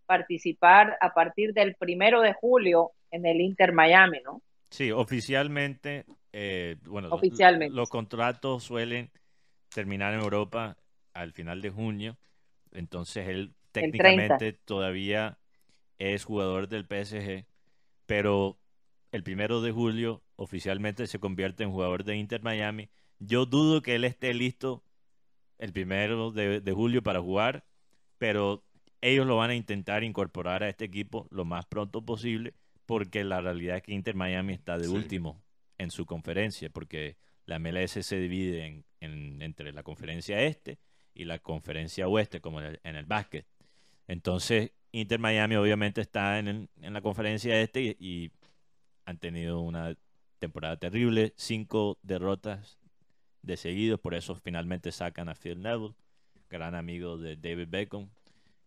participar 0.06 0.96
a 1.00 1.12
partir 1.14 1.52
del 1.52 1.74
primero 1.74 2.20
de 2.20 2.32
julio 2.34 2.92
en 3.10 3.26
el 3.26 3.40
Inter 3.40 3.72
Miami, 3.72 4.18
¿no? 4.24 4.42
Sí, 4.70 4.90
oficialmente, 4.90 6.04
eh, 6.32 6.76
bueno, 6.84 7.08
Oficialmente. 7.10 7.74
los 7.74 7.90
contratos 7.90 8.64
suelen 8.64 9.10
terminar 9.74 10.14
en 10.14 10.20
Europa 10.20 10.76
al 11.14 11.32
final 11.32 11.60
de 11.60 11.70
junio, 11.70 12.16
entonces 12.72 13.28
él 13.28 13.38
El 13.38 13.52
30. 13.92 13.98
técnicamente 13.98 14.52
todavía 14.64 15.38
es 15.98 16.24
jugador 16.24 16.68
del 16.68 16.86
PSG, 16.86 17.44
pero 18.06 18.58
el 19.12 19.22
primero 19.22 19.60
de 19.60 19.70
julio 19.72 20.22
oficialmente 20.36 21.06
se 21.06 21.18
convierte 21.18 21.62
en 21.62 21.70
jugador 21.70 22.04
de 22.04 22.16
Inter 22.16 22.42
Miami. 22.42 22.88
Yo 23.18 23.46
dudo 23.46 23.82
que 23.82 23.94
él 23.94 24.04
esté 24.04 24.34
listo 24.34 24.82
el 25.58 25.72
primero 25.72 26.32
de, 26.32 26.60
de 26.60 26.72
julio 26.72 27.02
para 27.02 27.20
jugar, 27.20 27.64
pero 28.18 28.64
ellos 29.00 29.26
lo 29.26 29.36
van 29.36 29.50
a 29.50 29.54
intentar 29.54 30.02
incorporar 30.02 30.62
a 30.62 30.68
este 30.68 30.84
equipo 30.86 31.28
lo 31.30 31.44
más 31.44 31.66
pronto 31.66 32.04
posible, 32.04 32.54
porque 32.86 33.22
la 33.22 33.40
realidad 33.40 33.76
es 33.76 33.82
que 33.84 33.92
Inter 33.92 34.14
Miami 34.16 34.54
está 34.54 34.76
de 34.78 34.84
Sí. 34.86 34.90
último 34.90 35.42
en 35.78 35.90
su 35.90 36.06
conferencia, 36.06 36.70
porque 36.70 37.16
la 37.46 37.58
MLS 37.58 38.02
se 38.04 38.18
divide 38.18 38.64
en, 38.66 38.84
en- 39.00 39.42
entre 39.42 39.72
la 39.72 39.82
conferencia 39.82 40.40
este 40.42 40.78
y 41.14 41.24
la 41.24 41.38
conferencia 41.38 42.08
oeste, 42.08 42.40
como 42.40 42.60
en 42.60 42.66
el, 42.66 42.80
en 42.84 42.96
el 42.96 43.04
básquet. 43.06 43.46
Entonces, 44.08 44.72
Inter 44.92 45.18
Miami 45.18 45.56
obviamente 45.56 46.00
está 46.00 46.38
en, 46.38 46.68
la 46.80 47.00
conferencia 47.02 47.60
este 47.60 47.82
y, 47.82 47.96
y 47.98 48.30
han 49.04 49.18
tenido 49.18 49.60
una 49.60 49.96
temporada 50.38 50.76
terrible, 50.76 51.32
cinco 51.36 51.98
derrotas 52.02 52.78
de 53.42 53.56
seguidos, 53.56 54.00
por 54.00 54.14
eso 54.14 54.34
finalmente 54.36 54.92
sacan 54.92 55.28
a 55.28 55.34
Phil 55.34 55.60
Neville, 55.60 55.94
gran 56.48 56.74
amigo 56.74 57.16
de 57.18 57.36
David 57.36 57.68
Beckham, 57.68 58.08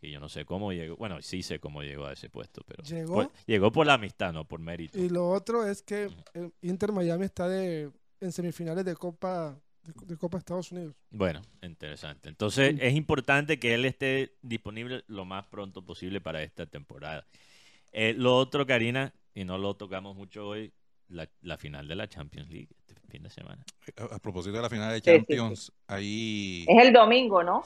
y 0.01 0.11
yo 0.11 0.19
no 0.19 0.29
sé 0.29 0.45
cómo 0.45 0.71
llegó, 0.73 0.97
bueno, 0.97 1.21
sí 1.21 1.41
sé 1.43 1.59
cómo 1.59 1.81
llegó 1.81 2.05
a 2.05 2.13
ese 2.13 2.29
puesto, 2.29 2.61
pero 2.67 2.83
¿Llegó? 2.83 3.13
por- 3.13 3.31
llegó 3.45 3.71
por 3.71 3.87
la 3.87 3.93
amistad, 3.95 4.33
no 4.33 4.45
por 4.45 4.59
mérito. 4.59 4.99
Y 4.99 5.09
lo 5.09 5.29
otro 5.29 5.65
es 5.65 5.81
que 5.81 6.09
el 6.33 6.53
Inter 6.61 6.91
Miami 6.91 7.25
está 7.25 7.47
de, 7.47 7.91
en 8.19 8.31
semifinales 8.31 8.85
de 8.85 8.95
Copa 8.95 9.57
de, 9.83 9.93
de 10.05 10.17
Copa 10.17 10.37
Estados 10.37 10.71
Unidos. 10.71 10.95
Bueno, 11.11 11.41
interesante. 11.61 12.27
Entonces 12.29 12.75
es 12.79 12.95
importante 12.95 13.59
que 13.59 13.73
él 13.75 13.85
esté 13.85 14.35
disponible 14.41 15.03
lo 15.07 15.25
más 15.25 15.45
pronto 15.47 15.83
posible 15.85 16.19
para 16.21 16.41
esta 16.43 16.65
temporada. 16.65 17.25
Eh, 17.91 18.13
lo 18.17 18.35
otro, 18.35 18.65
Karina, 18.65 19.13
y 19.35 19.45
no 19.45 19.59
lo 19.59 19.75
tocamos 19.75 20.15
mucho 20.15 20.47
hoy, 20.47 20.73
la, 21.07 21.29
la 21.41 21.57
final 21.57 21.87
de 21.87 21.95
la 21.95 22.07
Champions 22.07 22.49
League 22.49 22.69
este 22.87 23.07
fin 23.07 23.21
de 23.21 23.29
semana. 23.29 23.63
A, 23.97 24.15
a 24.15 24.19
propósito 24.19 24.55
de 24.55 24.61
la 24.63 24.69
final 24.69 24.89
de 24.91 24.95
Sí, 24.95 25.03
sí, 25.03 25.11
Champions, 25.11 25.71
ahí. 25.85 26.65
Es 26.67 26.83
el 26.87 26.91
domingo, 26.91 27.43
¿no? 27.43 27.63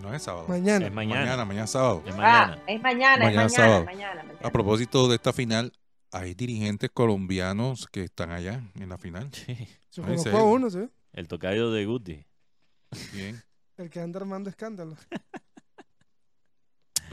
No 0.00 0.14
es 0.14 0.22
sábado. 0.22 0.46
Mañana. 0.48 0.86
Es 0.86 0.92
mañana. 0.92 1.20
Mañana, 1.20 1.44
mañana 1.44 1.66
sábado. 1.66 2.02
Es 2.06 2.16
mañana. 2.16 2.54
Ah, 2.58 2.62
es 2.66 2.80
mañana, 2.82 3.24
Mañana 3.24 3.46
es 3.46 3.58
mañana, 3.58 3.84
mañana, 3.84 4.22
mañana. 4.24 4.38
A 4.42 4.50
propósito 4.50 5.08
de 5.08 5.16
esta 5.16 5.32
final, 5.32 5.72
hay 6.12 6.34
dirigentes 6.34 6.90
colombianos 6.90 7.86
que 7.86 8.04
están 8.04 8.30
allá 8.32 8.62
en 8.74 8.88
la 8.88 8.98
final. 8.98 9.28
Sí. 9.32 9.54
Se 9.90 10.00
Ay, 10.00 10.06
conozco 10.06 10.36
a 10.36 10.44
uno, 10.44 10.70
¿sí? 10.70 10.88
El 11.12 11.28
tocayo 11.28 11.70
de 11.70 11.84
Guti. 11.84 12.24
Bien. 13.12 13.40
El 13.76 13.90
que 13.90 14.00
anda 14.00 14.18
armando 14.20 14.50
escándalos. 14.50 14.98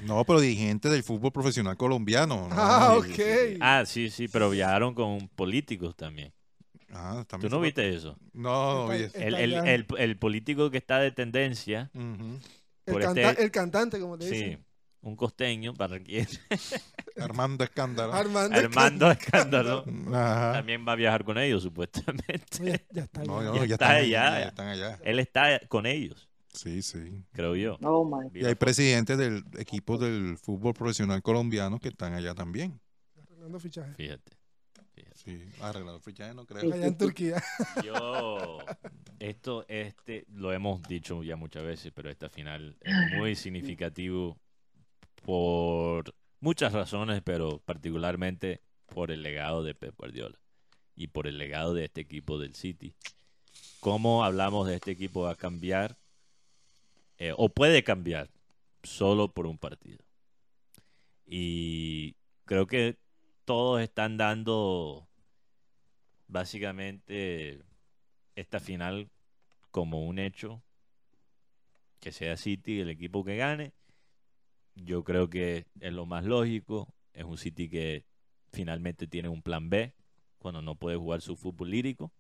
No, 0.04 0.24
pero 0.26 0.40
dirigentes 0.40 0.92
del 0.92 1.04
fútbol 1.04 1.32
profesional 1.32 1.76
colombiano. 1.78 2.48
¿no? 2.48 2.56
Ah, 2.56 2.98
Sí, 3.04 3.08
sí, 3.08 3.12
ok. 3.14 3.16
sí, 3.18 3.24
sí. 3.54 3.58
Ah, 3.62 3.84
sí, 3.86 4.10
sí, 4.10 4.28
pero 4.28 4.50
viajaron 4.50 4.94
con 4.94 5.28
políticos 5.30 5.96
también. 5.96 6.34
Ah, 6.94 7.18
¿Tú 7.20 7.26
también 7.26 7.52
no 7.52 7.58
fue- 7.58 7.68
viste 7.68 7.90
eso? 7.96 8.18
No, 8.34 8.86
no 8.86 8.88
vi 8.94 9.04
eso. 9.04 9.18
El, 9.18 9.24
Está 9.34 9.40
el, 9.44 9.54
allá. 9.58 9.74
el, 9.74 9.86
el 9.98 10.18
político 10.18 10.72
que 10.72 10.78
está 10.78 11.00
de 11.00 11.12
tendencia, 11.12 11.90
Por 12.86 13.02
canta- 13.02 13.30
este- 13.32 13.44
el 13.44 13.52
cantante, 13.52 14.00
como 14.00 14.18
sí, 14.18 14.30
dicen. 14.30 14.66
un 15.02 15.16
costeño, 15.18 15.74
barranquillero, 15.74 16.30
Armando 17.20 17.64
Escándalo. 17.64 18.14
Armando. 18.14 18.58
Armando 18.58 19.12
Escándalo, 19.12 19.84
Ajá. 20.14 20.54
también 20.54 20.86
va 20.88 20.94
a 20.94 20.96
viajar 20.96 21.24
con 21.26 21.38
ellos, 21.38 21.64
supuestamente. 21.64 22.86
Ya 22.92 23.04
está. 23.04 23.24
No, 23.24 23.42
ya. 23.42 23.48
no, 23.50 23.56
Ya 23.56 23.66
ya, 23.66 23.74
está 23.74 23.74
están 23.76 23.92
allá. 23.98 24.28
allá, 24.28 24.40
ya 24.40 24.48
están 24.48 24.68
allá. 24.68 25.00
Él 25.04 25.20
está 25.20 25.60
con 25.68 25.86
ellos, 25.86 26.27
Sí, 26.58 26.82
sí. 26.82 27.24
creo 27.32 27.56
yo. 27.56 27.78
Oh, 27.84 28.04
my. 28.04 28.30
Y 28.34 28.46
hay 28.46 28.56
presidentes 28.56 29.18
del 29.18 29.44
equipo 29.58 29.98
del 29.98 30.38
fútbol 30.38 30.74
profesional 30.74 31.22
colombiano 31.22 31.80
que 31.80 31.90
están 31.90 32.14
allá 32.14 32.34
también. 32.34 32.80
Arreglando 33.16 33.60
fichaje. 33.60 33.94
Fíjate. 33.94 34.38
Sí, 35.14 35.44
arreglado 35.62 36.00
fichaje 36.00 36.34
no 36.34 36.46
creo. 36.46 36.74
Allá 36.74 36.88
en 36.88 36.98
Turquía. 36.98 37.44
Yo, 37.84 38.60
esto, 39.20 39.66
este, 39.68 40.26
lo 40.30 40.54
hemos 40.54 40.82
dicho 40.84 41.24
ya 41.24 41.36
muchas 41.36 41.64
veces, 41.64 41.92
pero 41.94 42.10
esta 42.10 42.30
final 42.30 42.78
es 42.82 43.18
muy 43.18 43.36
significativo 43.36 44.38
por 45.24 46.14
muchas 46.40 46.74
razones, 46.74 47.22
pero 47.24 47.60
particularmente 47.66 48.62
por 48.86 49.12
el 49.12 49.24
legado 49.24 49.64
de 49.64 49.76
Pep 49.76 49.96
Guardiola 49.98 50.40
y 50.96 51.08
por 51.08 51.28
el 51.28 51.38
legado 51.38 51.74
de 51.74 51.86
este 51.86 52.02
equipo 52.02 52.40
del 52.40 52.56
City. 52.56 52.96
¿Cómo 53.80 54.24
hablamos 54.24 54.68
de 54.68 54.76
este 54.76 54.92
equipo 54.92 55.24
va 55.24 55.32
a 55.32 55.36
cambiar 55.36 55.98
eh, 57.18 57.34
o 57.36 57.50
puede 57.50 57.84
cambiar 57.84 58.30
solo 58.84 59.32
por 59.34 59.48
un 59.48 59.58
partido? 59.58 60.04
Y 61.26 62.16
creo 62.46 62.68
que 62.68 62.98
todos 63.46 63.82
están 63.82 64.18
dando 64.18 65.08
básicamente 66.28 67.62
esta 68.36 68.60
final 68.60 69.10
como 69.72 70.06
un 70.06 70.20
hecho. 70.20 70.64
Que 72.00 72.12
sea 72.12 72.38
City 72.38 72.80
el 72.80 72.90
equipo 72.90 73.24
que 73.24 73.38
gane. 73.38 73.74
Yo 74.76 75.04
creo 75.04 75.30
que 75.30 75.66
es 75.80 75.94
lo 75.94 76.06
más 76.06 76.26
lógico. 76.26 76.94
Es 77.14 77.24
un 77.24 77.38
City 77.38 77.70
que 77.70 78.06
finalmente 78.52 79.08
tiene 79.08 79.30
un 79.30 79.42
plan 79.42 79.70
B 79.70 79.94
cuando 80.38 80.62
no 80.62 80.76
puede 80.76 80.98
jugar 80.98 81.22
su 81.22 81.36
fútbol 81.36 81.72
lírico. 81.72 82.12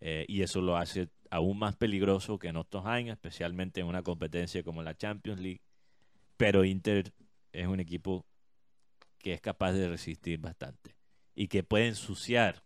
Eh, 0.00 0.24
y 0.28 0.42
eso 0.42 0.60
lo 0.60 0.76
hace 0.76 1.08
aún 1.30 1.58
más 1.58 1.76
peligroso 1.76 2.38
que 2.38 2.48
en 2.48 2.56
otros 2.56 2.86
años 2.86 3.14
especialmente 3.14 3.80
en 3.80 3.86
una 3.86 4.02
competencia 4.02 4.62
como 4.62 4.82
la 4.82 4.96
Champions 4.96 5.40
League 5.40 5.60
pero 6.36 6.64
Inter 6.64 7.12
es 7.52 7.66
un 7.66 7.80
equipo 7.80 8.24
que 9.18 9.34
es 9.34 9.40
capaz 9.40 9.72
de 9.72 9.88
resistir 9.88 10.38
bastante 10.38 10.96
y 11.34 11.48
que 11.48 11.62
puede 11.62 11.88
ensuciar 11.88 12.64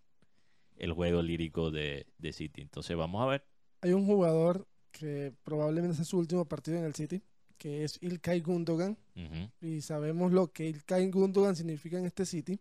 el 0.76 0.93
juego 0.93 1.22
lírico 1.22 1.70
de, 1.70 2.06
de 2.18 2.32
City. 2.32 2.60
Entonces 2.60 2.97
vamos 2.97 3.22
a 3.22 3.26
ver. 3.26 3.47
Hay 3.80 3.93
un 3.93 4.06
jugador 4.06 4.68
que 4.90 5.32
probablemente 5.43 5.97
sea 5.97 6.05
su 6.05 6.18
último 6.18 6.44
partido 6.44 6.78
en 6.78 6.84
el 6.84 6.94
City, 6.94 7.22
que 7.56 7.84
es 7.84 7.98
Ilkay 8.02 8.40
Gundogan. 8.40 8.98
Ujú. 9.16 9.51
Y 9.60 9.80
sabemos 9.80 10.32
lo 10.32 10.52
que 10.52 10.68
Ilkay 10.68 11.10
Gundogan 11.10 11.56
significa 11.56 11.98
en 11.98 12.05
este 12.05 12.26
City. 12.26 12.60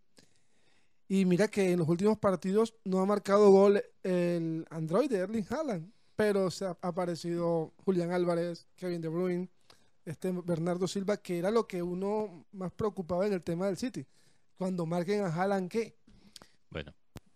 Y 1.11 1.25
mira 1.25 1.49
que 1.49 1.73
en 1.73 1.79
los 1.79 1.89
últimos 1.89 2.17
partidos 2.17 2.73
no 2.85 3.01
ha 3.01 3.05
marcado 3.05 3.49
gol 3.51 3.83
el 4.01 4.65
Android 4.69 5.09
de 5.09 5.17
Erling 5.17 5.45
Haaland, 5.49 5.91
pero 6.15 6.49
se 6.49 6.63
ha 6.63 6.77
aparecido 6.81 7.73
Julián 7.83 8.13
Álvarez, 8.13 8.65
Kevin 8.77 9.01
De 9.01 9.09
Bruyne, 9.09 9.49
este 10.05 10.31
Bernardo 10.31 10.87
Silva, 10.87 11.17
que 11.17 11.37
era 11.37 11.51
lo 11.51 11.67
que 11.67 11.83
uno 11.83 12.45
más 12.53 12.71
preocupaba 12.71 13.27
en 13.27 13.33
el 13.33 13.43
tema 13.43 13.65
del 13.65 13.75
City. 13.75 14.05
Cuando 14.57 14.85
marquen 14.85 15.25
a 15.25 15.27
Haaland, 15.27 15.69
¿qué? 15.69 15.97
Bueno, 16.69 16.93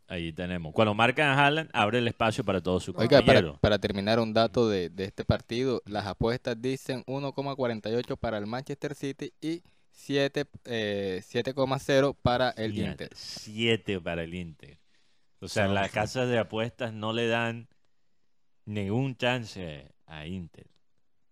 ahí 0.07 0.31
tenemos. 0.31 0.73
Cuando 0.73 0.93
marcan 0.93 1.27
a 1.27 1.45
Haaland, 1.45 1.69
abre 1.73 1.97
el 1.97 2.07
espacio 2.07 2.45
para 2.45 2.63
todos 2.63 2.81
sus 2.81 2.95
Oiga, 2.95 3.21
para 3.59 3.77
terminar 3.77 4.21
un 4.21 4.33
dato 4.33 4.69
de, 4.69 4.89
de 4.89 5.03
este 5.03 5.25
partido, 5.25 5.81
las 5.85 6.05
apuestas 6.05 6.55
dicen 6.61 7.03
1,48 7.07 8.15
para 8.15 8.37
el 8.37 8.47
Manchester 8.47 8.95
City 8.95 9.33
y 9.41 9.63
7, 9.95 10.45
eh, 10.65 11.21
7,0 11.23 12.13
para 12.21 12.51
el 12.51 12.73
Fíjate, 12.73 12.91
Inter. 12.91 13.09
Siete 13.15 13.99
para 13.99 14.23
el 14.23 14.33
Inter. 14.33 14.77
O 15.39 15.47
sea, 15.47 15.67
No, 15.67 15.73
las 15.73 15.87
sí. 15.87 15.93
casas 15.95 16.29
de 16.29 16.37
apuestas 16.37 16.93
no 16.93 17.13
le 17.13 17.27
dan 17.27 17.67
ningún 18.65 19.15
chance 19.15 19.91
a 20.05 20.25
Inter. 20.27 20.67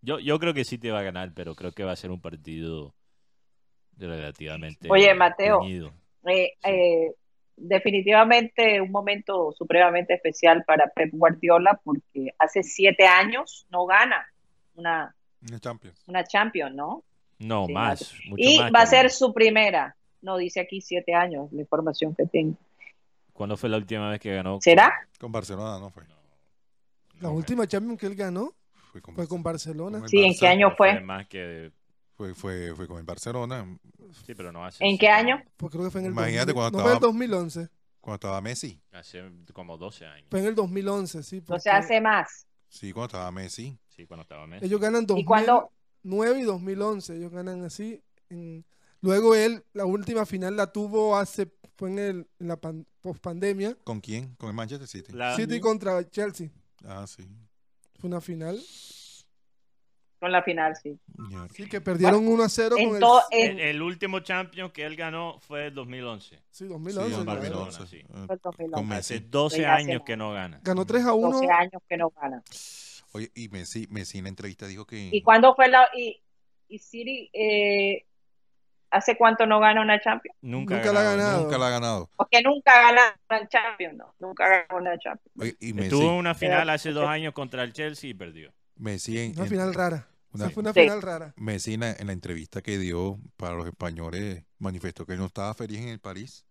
Yo, 0.01 0.19
yo 0.19 0.39
creo 0.39 0.53
que 0.53 0.65
City 0.65 0.89
va 0.89 0.99
a 0.99 1.03
ganar, 1.03 1.33
pero 1.33 1.55
creo 1.55 1.71
que 1.71 1.83
va 1.83 1.91
a 1.93 1.95
ser 1.97 2.11
un 2.11 2.21
partido 2.21 2.93
relativamente 3.97 4.89
Oye, 4.91 5.13
Mateo. 5.13 5.61
Eh, 5.63 6.53
Sí. 6.63 6.69
eh, 6.69 7.11
definitivamente 7.55 8.81
un 8.81 8.91
momento 8.91 9.51
supremamente 9.57 10.13
especial 10.15 10.63
para 10.65 10.87
Pep 10.95 11.09
Guardiola 11.13 11.79
porque 11.83 12.33
hace 12.39 12.63
siete 12.63 13.05
años 13.05 13.67
no 13.69 13.85
gana 13.85 14.25
una, 14.75 15.15
el 15.51 15.59
Champions. 15.59 16.01
una 16.07 16.23
Champions, 16.23 16.75
¿no? 16.75 17.03
No, 17.39 17.65
Sí, 17.67 17.73
más. 17.73 18.13
mucho 18.29 18.43
Y 18.43 18.59
más 18.59 18.71
va 18.73 18.81
a 18.81 18.85
ser 18.85 19.09
su 19.11 19.33
primera. 19.33 19.95
No, 20.21 20.37
dice 20.37 20.61
aquí 20.61 20.79
siete 20.81 21.13
años, 21.13 21.51
la 21.51 21.61
información 21.61 22.15
que 22.15 22.25
tengo. 22.25 22.57
¿Cuándo 23.33 23.57
fue 23.57 23.69
la 23.69 23.77
última 23.77 24.09
vez 24.09 24.19
que 24.19 24.33
ganó? 24.33 24.59
¿Será? 24.61 24.91
Con 25.19 25.31
Barcelona 25.31 25.79
no 25.79 25.89
fue. 25.89 26.03
La 27.19 27.29
No, 27.29 27.33
última 27.33 27.67
Champions 27.67 27.99
que 27.99 28.05
él 28.07 28.15
ganó 28.15 28.53
Fue 28.91 29.01
con, 29.01 29.15
fue 29.15 29.27
con 29.27 29.41
Barcelona. 29.43 29.99
con 29.99 30.09
Sí, 30.09 30.23
¿en 30.23 30.33
qué 30.37 30.47
año 30.47 30.71
fue? 30.75 30.99
más 31.01 31.27
que... 31.27 31.71
Fue, 32.15 32.35
fue, 32.35 32.75
fue 32.75 32.87
con 32.87 32.99
el 32.99 33.03
Barcelona 33.03 33.65
Sí, 34.25 34.35
pero 34.35 34.51
no 34.51 34.63
hace... 34.63 34.85
¿En 34.85 34.97
qué 34.99 35.07
año? 35.09 35.41
Pues 35.57 35.71
creo 35.71 35.83
que 35.85 35.89
fue 35.89 36.01
en 36.01 36.07
el, 36.07 36.11
Imagínate 36.13 36.53
2000 36.53 36.55
cuando 36.55 36.77
no 36.77 36.83
fue 36.83 36.91
en 36.91 36.93
el 36.93 36.97
estaba- 36.97 37.11
2011. 37.11 37.69
cuando 37.99 38.15
estaba 38.15 38.41
Messi. 38.41 38.81
Hace 38.91 39.23
como 39.51 39.77
12 39.77 40.05
años. 40.05 40.27
Fue 40.29 40.39
en 40.39 40.45
el 40.45 40.55
2011, 40.55 41.23
sí. 41.23 41.37
O 41.39 41.43
porque 41.45 41.61
sea, 41.61 41.77
hace 41.77 41.99
más. 42.01 42.45
Sí, 42.69 42.91
cuando 42.93 43.05
estaba 43.07 43.31
Messi. 43.31 43.77
Sí, 43.87 44.05
cuando 44.05 44.21
estaba 44.21 44.45
Messi. 44.45 44.65
Ellos 44.65 44.79
ganan 44.79 45.07
¿Y 45.15 45.25
cuándo? 45.25 45.71
2009 46.03 46.39
y 46.39 46.43
2011. 46.43 47.15
Ellos 47.17 47.31
ganan 47.31 47.63
así. 47.63 48.01
en- 48.29 48.65
Luego 49.01 49.35
él, 49.35 49.63
la 49.73 49.85
última 49.85 50.25
final 50.25 50.55
la 50.55 50.71
tuvo 50.71 51.17
hace, 51.17 51.51
fue 51.75 51.89
en, 51.89 51.99
el, 51.99 52.27
en 52.39 52.47
la 52.47 52.55
pan- 52.55 52.85
pospandemia. 53.01 53.75
¿Con 53.83 53.99
quién? 53.99 54.33
Con 54.35 54.47
el 54.49 54.55
Manchester 54.55 54.87
City. 54.87 55.11
La- 55.11 55.35
City 55.35 55.59
contra 55.59 56.09
Chelsea. 56.09 56.49
Ah, 56.85 57.05
sí. 57.05 57.27
Fue 57.99 58.07
una 58.09 58.21
final. 58.21 58.57
Con 60.21 60.31
la 60.31 60.41
final, 60.41 60.73
sí. 60.81 60.97
Sí, 61.53 61.67
que 61.67 61.81
perdieron 61.81 62.25
1 62.25 62.43
a 62.43 62.47
0 62.47 62.77
En 62.77 62.97
con 62.97 63.11
el. 63.33 63.49
El, 63.49 63.59
el 63.59 63.81
último 63.81 64.21
Champions 64.21 64.71
que 64.71 64.85
él 64.85 64.95
ganó 64.95 65.37
fue 65.41 65.67
el 65.67 65.73
2011. 65.75 66.37
Sí, 66.49 66.63
Sí, 66.63 66.67
2011. 66.69 67.09
con 67.09 67.11
con 67.11 67.25
claro. 67.25 67.39
Barcelona, 67.41 67.63
Barcelona, 67.65 67.89
sí. 67.89 67.97
eh, 67.97 68.23
Fue 68.25 68.35
el 68.35 68.41
2011. 68.41 68.71
Con 68.87 68.93
Hace 68.93 69.13
Messi. 69.15 69.27
12 69.29 69.55
Sí, 69.57 69.63
hace 69.65 69.69
años 69.91 70.01
que 70.05 70.15
no 70.15 70.31
gana. 70.31 70.61
Ganó 70.63 70.85
3 70.85 71.03
a 71.03 71.13
1. 71.13 71.29
12 71.41 71.51
años 71.51 71.81
que 71.89 71.97
no 71.97 72.09
gana. 72.11 72.41
Oye, 73.13 73.31
y 73.35 73.47
Messi, 73.49 73.87
Messi 73.89 74.17
en 74.17 74.25
la 74.25 74.29
entrevista 74.29 74.67
dijo 74.67 74.85
que... 74.85 75.09
¿Y 75.11 75.21
cuándo 75.21 75.55
fue 75.55 75.69
la... 75.69 75.87
Y, 75.95 76.21
y 76.67 76.79
City, 76.79 77.29
eh, 77.33 78.05
¿hace 78.89 79.15
cuánto 79.17 79.45
no 79.45 79.59
gana 79.59 79.81
una 79.81 79.99
Champions? 80.01 80.35
Nunca, 80.41 80.75
Nunca 80.77 80.91
la 80.93 80.99
ha 80.99 81.03
ganado. 81.03 81.43
Nunca 81.43 81.57
la 81.59 81.67
ha 81.67 81.69
ganado. 81.69 82.09
Porque 82.15 82.41
nunca 82.41 82.71
ha 82.79 82.81
ganado 82.91 83.13
una 83.29 83.47
Champions, 83.47 83.95
no. 83.97 84.15
Nunca 84.19 84.45
ha 84.45 84.49
ganado 84.49 84.77
una 84.77 84.97
Champions. 84.97 85.35
Oye, 85.39 85.55
y 85.59 85.73
Messi, 85.73 85.87
Estuvo 85.89 86.15
una 86.17 86.33
final 86.33 86.69
hace 86.69 86.91
dos 86.91 87.07
años 87.07 87.33
contra 87.33 87.63
el 87.63 87.71
Chelsea 87.73 88.09
y 88.09 88.13
perdió. 88.15 88.51
Messi 88.75 89.19
en, 89.19 89.33
Una 89.33 89.43
en- 89.43 89.49
final 89.49 89.73
rara. 89.75 90.07
una- 90.31 90.45
Esa 90.45 90.53
fue 90.53 90.61
una 90.61 90.73
Sí. 90.73 90.81
final 90.81 91.01
rara. 91.03 91.33
Messi 91.37 91.75
en 91.75 91.81
la, 91.81 91.91
en 91.91 92.07
la 92.07 92.13
entrevista 92.13 92.61
que 92.63 92.79
dio 92.79 93.19
para 93.37 93.53
los 93.53 93.67
españoles 93.67 94.43
manifestó 94.57 95.05
que 95.05 95.15
no 95.17 95.27
estaba 95.27 95.53
feliz 95.53 95.79
en 95.81 95.89
el 95.89 95.99
París. 95.99 96.47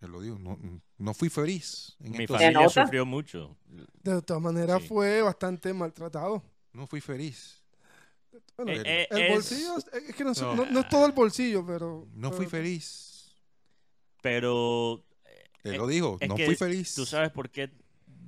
Él 0.00 0.10
lo 0.10 0.20
dijo, 0.20 0.38
no, 0.38 0.58
no 0.98 1.14
fui 1.14 1.28
feliz 1.30 1.96
en 2.00 2.12
Mi 2.12 2.24
estos- 2.24 2.36
familia 2.38 2.68
sufrió 2.68 3.06
mucho. 3.06 3.56
De 4.02 4.20
todas 4.22 4.42
maneras 4.42 4.82
Sí. 4.82 4.88
fue 4.88 5.22
bastante 5.22 5.72
maltratado. 5.72 6.42
No 6.72 6.86
fui 6.86 7.00
feliz. 7.00 7.62
Bueno, 8.56 8.72
Eh, 8.72 8.82
eh, 8.84 9.08
el 9.10 9.22
es- 9.22 9.32
bolsillo, 9.32 9.78
es 9.78 9.86
es 10.08 10.14
que 10.14 10.24
no, 10.24 10.32
es- 10.32 10.40
No. 10.42 10.54
no- 10.54 10.66
no 10.66 10.80
es 10.80 10.88
todo 10.88 11.06
el 11.06 11.12
bolsillo, 11.12 11.64
pero... 11.66 12.06
No 12.14 12.28
fui 12.30 12.46
pero- 12.46 12.50
feliz. 12.50 13.34
Pero 14.22 15.02
Él 15.64 15.74
Eh, 15.74 15.78
lo 15.78 15.86
dijo, 15.86 16.16
es 16.20 16.28
no 16.28 16.36
fui 16.36 16.54
feliz. 16.54 16.94
tú 16.94 17.04
sabes 17.06 17.30
por 17.30 17.50
qué 17.50 17.70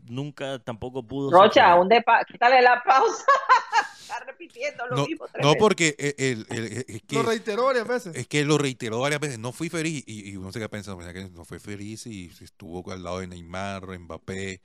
nunca 0.07 0.59
tampoco 0.59 1.07
pudo. 1.07 1.31
Rocha, 1.31 1.74
un 1.77 1.89
depa... 1.89 2.24
quítale 2.24 2.61
la 2.62 2.82
pausa. 2.82 3.24
Está 4.10 4.24
repitiendo 4.24 4.86
lo 4.86 4.97
No, 4.97 5.06
mismo. 5.06 5.26
no 5.43 5.55
porque 5.56 5.94
el- 5.98 6.14
el- 6.18 6.47
el- 6.59 6.85
es, 6.89 7.02
que, 7.02 7.16
Lo 7.16 7.22
reiteró 7.22 7.64
varias 7.66 7.86
veces. 7.86 8.16
es 8.16 8.26
que 8.26 8.44
lo 8.44 8.59
reiteró 8.59 9.01
varias 9.01 9.20
veces. 9.20 9.39
No 9.39 9.52
fui 9.52 9.68
feliz. 9.68 10.02
Y, 10.06 10.30
y 10.30 10.36
uno 10.36 10.52
se 10.52 10.59
queda 10.59 10.68
pensando, 10.68 10.98
"Mira 10.98 11.12
que 11.12 11.28
no 11.30 11.44
fue 11.44 11.59
feliz 11.59 12.06
y 12.06 12.30
estuvo 12.40 12.90
al 12.90 13.02
lado 13.02 13.20
de 13.20 13.26
Neymar, 13.26 13.98
Mbappé 13.98 14.60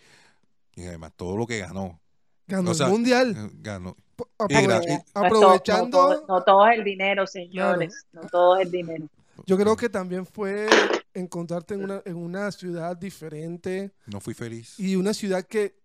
y 0.75 0.85
además 0.85 1.11
todo 1.15 1.37
lo 1.37 1.45
que 1.47 1.59
ganó. 1.59 1.99
Ganó 2.47 2.71
o 2.71 2.73
sea, 2.73 2.87
el 2.87 2.91
mundial. 2.91 3.35
Eh, 3.37 3.49
Ganó. 3.61 3.95
aprove- 4.37 5.03
No 5.15 5.21
aprovechando, 5.25 5.85
No, 5.85 5.89
todo, 6.15 6.25
no 6.27 6.43
todo 6.43 6.67
es 6.67 6.77
el 6.77 6.83
dinero, 6.83 7.25
señores. 7.27 8.05
No 8.11 8.21
todo 8.29 8.57
es 8.57 8.65
el 8.65 8.71
dinero. 8.71 9.07
yo 9.45 9.57
creo 9.57 9.75
que 9.75 9.89
también 9.89 10.25
fue 10.25 10.67
encontrarte 11.13 11.73
en 11.73 11.83
una, 11.83 12.01
en 12.05 12.15
una 12.15 12.51
ciudad 12.51 12.95
diferente 12.97 13.91
No 14.05 14.19
fui 14.19 14.33
feliz. 14.33 14.79
y 14.79 14.95
una 14.95 15.13
ciudad 15.13 15.43
que, 15.45 15.75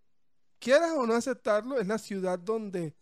quieras 0.58 0.90
o 0.96 1.06
no 1.06 1.14
aceptarlo, 1.14 1.78
es 1.80 1.86
la 1.86 1.98
ciudad 1.98 2.38
donde 2.38 2.92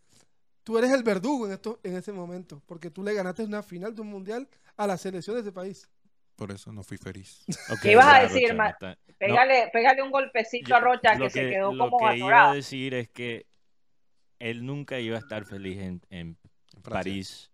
tú 0.67 0.77
eres 0.77 0.91
el 0.91 1.01
verdugo 1.01 1.47
en, 1.47 1.53
esto, 1.53 1.79
en 1.81 1.95
ese 1.95 2.11
momento, 2.11 2.61
porque 2.65 2.91
tú 2.91 3.01
le 3.01 3.13
ganaste 3.13 3.41
una 3.41 3.63
final 3.63 3.95
de 3.95 4.01
un 4.01 4.09
mundial 4.09 4.49
a 4.75 4.85
la 4.85 4.97
selección 4.97 5.37
de 5.37 5.41
ese 5.41 5.53
país. 5.53 5.89
Por 6.35 6.51
eso 6.51 6.73
no 6.73 6.83
fui 6.83 6.97
feliz. 6.97 7.45
¿Qué 7.81 7.93
ibas 7.93 8.05
a 8.05 8.23
decir, 8.23 8.49
Rocha, 8.49 8.69
está- 8.71 8.97
Pégale, 9.17 9.69
pégale 9.71 10.03
un 10.03 10.11
golpecito 10.11 10.75
a 10.75 10.81
Rocha 10.81 11.15
lo 11.15 11.27
que, 11.27 11.29
se 11.29 11.49
quedó 11.49 11.71
lo 11.71 11.89
como 11.89 12.09
que 12.09 12.17
iba 12.17 12.51
a 12.51 12.53
decir 12.53 12.93
es 12.95 13.07
que 13.07 13.47
él 14.39 14.65
nunca 14.65 14.99
iba 14.99 15.15
a 15.15 15.19
estar 15.19 15.45
feliz 15.45 16.01
en. 16.09 16.37
París 16.83 17.49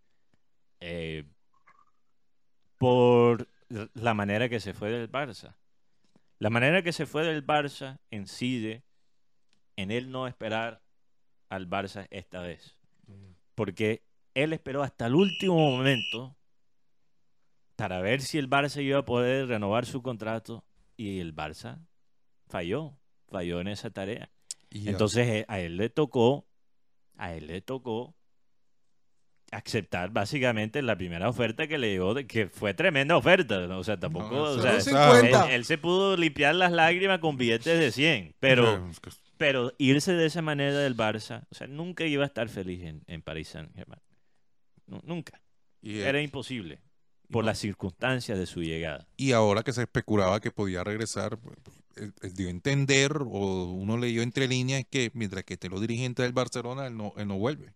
eh, 0.79 1.23
por 2.79 3.47
la 3.93 4.15
manera 4.15 4.49
que 4.49 4.59
se 4.59 4.73
fue 4.73 4.89
del 4.89 5.11
Barça. 5.11 5.55
La 6.39 6.49
manera 6.49 6.81
que 6.81 6.93
se 6.93 7.05
fue 7.05 7.23
del 7.23 7.45
Barça 7.45 7.99
incide 8.09 8.83
en 9.75 9.91
él 9.91 10.09
no 10.09 10.25
esperar 10.25 10.81
al 11.49 11.69
Barça 11.69 12.07
esta 12.09 12.41
vez. 12.41 12.75
Porque 13.55 14.03
él 14.33 14.53
esperó 14.53 14.83
hasta 14.83 15.05
el 15.07 15.15
último 15.15 15.55
momento 15.55 16.35
para 17.75 18.01
ver 18.01 18.21
si 18.21 18.37
el 18.37 18.49
Barça 18.49 18.81
iba 18.83 18.99
a 18.99 19.05
poder 19.05 19.47
renovar 19.47 19.85
su 19.85 20.01
contrato 20.01 20.63
y 20.97 21.19
el 21.19 21.35
Barça 21.35 21.85
falló, 22.47 22.97
falló 23.29 23.59
en 23.61 23.67
esa 23.67 23.89
tarea. 23.89 24.29
Y, 24.69 24.89
Entonces 24.89 25.27
eh, 25.27 25.45
a 25.47 25.59
él 25.59 25.77
le 25.77 25.89
tocó, 25.89 26.47
a 27.17 27.33
él 27.33 27.47
le 27.47 27.61
tocó 27.61 28.15
aceptar 29.51 30.09
básicamente 30.09 30.81
la 30.81 30.95
primera 30.95 31.29
oferta 31.29 31.67
que 31.67 31.77
le 31.77 31.91
llegó, 31.91 32.15
que 32.27 32.47
fue 32.47 32.73
tremenda 32.73 33.15
oferta, 33.15 33.67
¿no? 33.67 33.79
o 33.79 33.83
sea, 33.83 33.99
tampoco, 33.99 34.29
No, 34.33 34.43
o 34.43 34.57
o 34.57 34.61
sea, 34.61 34.81
sea, 34.81 35.11
él, 35.11 35.21
50. 35.21 35.53
él 35.53 35.65
se 35.65 35.77
pudo 35.77 36.17
limpiar 36.17 36.55
las 36.55 36.71
lágrimas 36.71 37.19
con 37.19 37.37
billetes 37.37 37.79
de 37.79 37.91
100, 37.91 38.35
pero, 38.39 38.89
pero 39.37 39.73
irse 39.77 40.13
de 40.13 40.25
esa 40.25 40.41
manera 40.41 40.77
del 40.79 40.95
Barça, 40.95 41.45
o 41.51 41.55
sea, 41.55 41.67
nunca 41.67 42.05
iba 42.05 42.23
a 42.23 42.27
estar 42.27 42.49
feliz 42.49 42.83
en, 42.83 43.03
en 43.07 43.21
París 43.21 43.49
Saint-Germain, 43.49 44.01
Nu- 44.87 45.01
nunca, 45.03 45.41
y, 45.81 45.99
era 45.99 46.21
imposible 46.21 46.79
por 47.29 47.45
las 47.45 47.57
circunstancias 47.57 48.37
de 48.37 48.45
su 48.45 48.61
llegada. 48.61 49.07
y 49.17 49.31
ahora 49.31 49.63
que 49.63 49.73
se 49.73 49.81
especulaba 49.83 50.39
que 50.39 50.51
podía 50.51 50.83
regresar, 50.83 51.37
pues, 51.39 51.57
él- 51.95 52.13
él 52.21 52.33
dio 52.33 52.47
a 52.47 52.51
entender, 52.51 53.11
o 53.25 53.65
uno 53.71 53.97
leyó 53.97 54.21
entre 54.21 54.47
líneas, 54.47 54.83
que 54.89 55.09
mientras 55.13 55.43
que 55.43 55.53
esté 55.55 55.69
los 55.69 55.81
dirigentes 55.81 56.23
del 56.23 56.33
Barcelona, 56.33 56.87
él 56.87 56.95
no, 56.97 57.13
él 57.17 57.27
no 57.27 57.37
vuelve. 57.37 57.73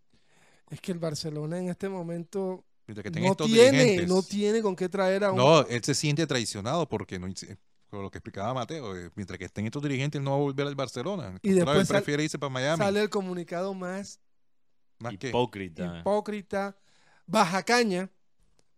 Es 0.70 0.82
que 0.82 0.92
el 0.92 1.00
Barcelona 1.00 1.60
en 1.60 1.70
este 1.70 1.88
momento 1.90 2.66
no 2.88 3.36
tiene, 3.36 4.06
no 4.06 4.22
tiene 4.22 4.62
con 4.62 4.76
qué 4.76 4.90
traer 4.90 5.24
a 5.24 5.32
un... 5.32 5.38
No, 5.38 5.62
él 5.68 5.84
se 5.84 5.96
siente 5.96 6.28
traicionado 6.28 6.88
porque 6.88 7.20
no 7.20 7.28
por 7.90 8.02
lo 8.02 8.12
que 8.12 8.18
explicaba 8.18 8.54
Mateo, 8.54 8.96
eh, 8.98 9.10
mientras 9.16 9.38
que 9.40 9.46
estén 9.46 9.66
estos 9.66 9.82
dirigentes 9.82 10.20
él 10.20 10.24
no 10.26 10.32
va 10.32 10.38
a 10.38 10.40
volver 10.42 10.68
al 10.68 10.76
Barcelona. 10.76 11.38
Y 11.42 11.52
después 11.52 11.78
él 11.78 11.86
sal- 11.86 11.98
prefiere 11.98 12.24
irse 12.24 12.38
para 12.40 12.50
Miami. 12.50 12.78
sale 12.84 13.02
el 13.02 13.10
comunicado 13.10 13.74
más 13.74 14.20
más 15.00 15.16
que 15.18 15.30
Hipócrita. 15.30 16.00
hipócrita, 16.00 16.76
baja 17.28 17.64
caña, 17.64 18.10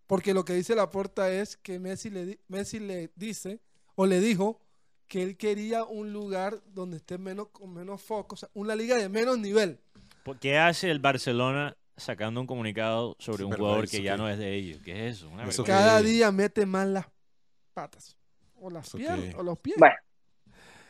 porque 0.05 0.33
lo 0.33 0.43
que 0.45 0.53
dice 0.53 0.75
la 0.75 0.89
porta 0.89 1.31
es 1.31 1.55
que 1.57 1.79
Messi 1.79 2.09
le, 2.09 2.39
Messi 2.47 2.79
le 2.79 3.11
dice 3.15 3.61
o 3.95 4.05
le 4.05 4.19
dijo 4.19 4.61
que 5.07 5.23
él 5.23 5.37
quería 5.37 5.85
un 5.85 6.13
lugar 6.13 6.61
donde 6.67 6.97
esté 6.97 7.17
menos 7.17 7.47
con 7.49 7.73
menos 7.73 8.01
foco, 8.01 8.35
o 8.35 8.37
sea, 8.37 8.49
una 8.53 8.75
liga 8.75 8.95
de 8.97 9.09
menos 9.09 9.39
nivel. 9.39 9.79
¿Por 10.23 10.37
¿Qué 10.39 10.57
hace 10.59 10.91
el 10.91 10.99
Barcelona 10.99 11.75
sacando 11.97 12.39
un 12.41 12.47
comunicado 12.47 13.15
sobre 13.17 13.39
Sí, 13.39 13.43
un 13.45 13.53
jugador 13.53 13.87
que 13.89 14.03
ya 14.03 14.11
que- 14.13 14.17
no 14.17 14.29
es 14.29 14.37
de 14.37 14.53
ellos? 14.55 14.81
¿Qué 14.83 15.07
es 15.07 15.17
eso? 15.17 15.29
Una 15.29 15.45
Eso 15.45 15.63
Cada 15.63 16.01
día 16.01 16.31
mete 16.31 16.65
más 16.65 16.87
las 16.87 17.05
patas 17.73 18.15
o 18.61 18.69
las 18.69 18.89
piernas 18.91 19.35
o 19.35 19.43
los 19.43 19.57
pies. 19.59 19.77
Bueno, 19.77 19.95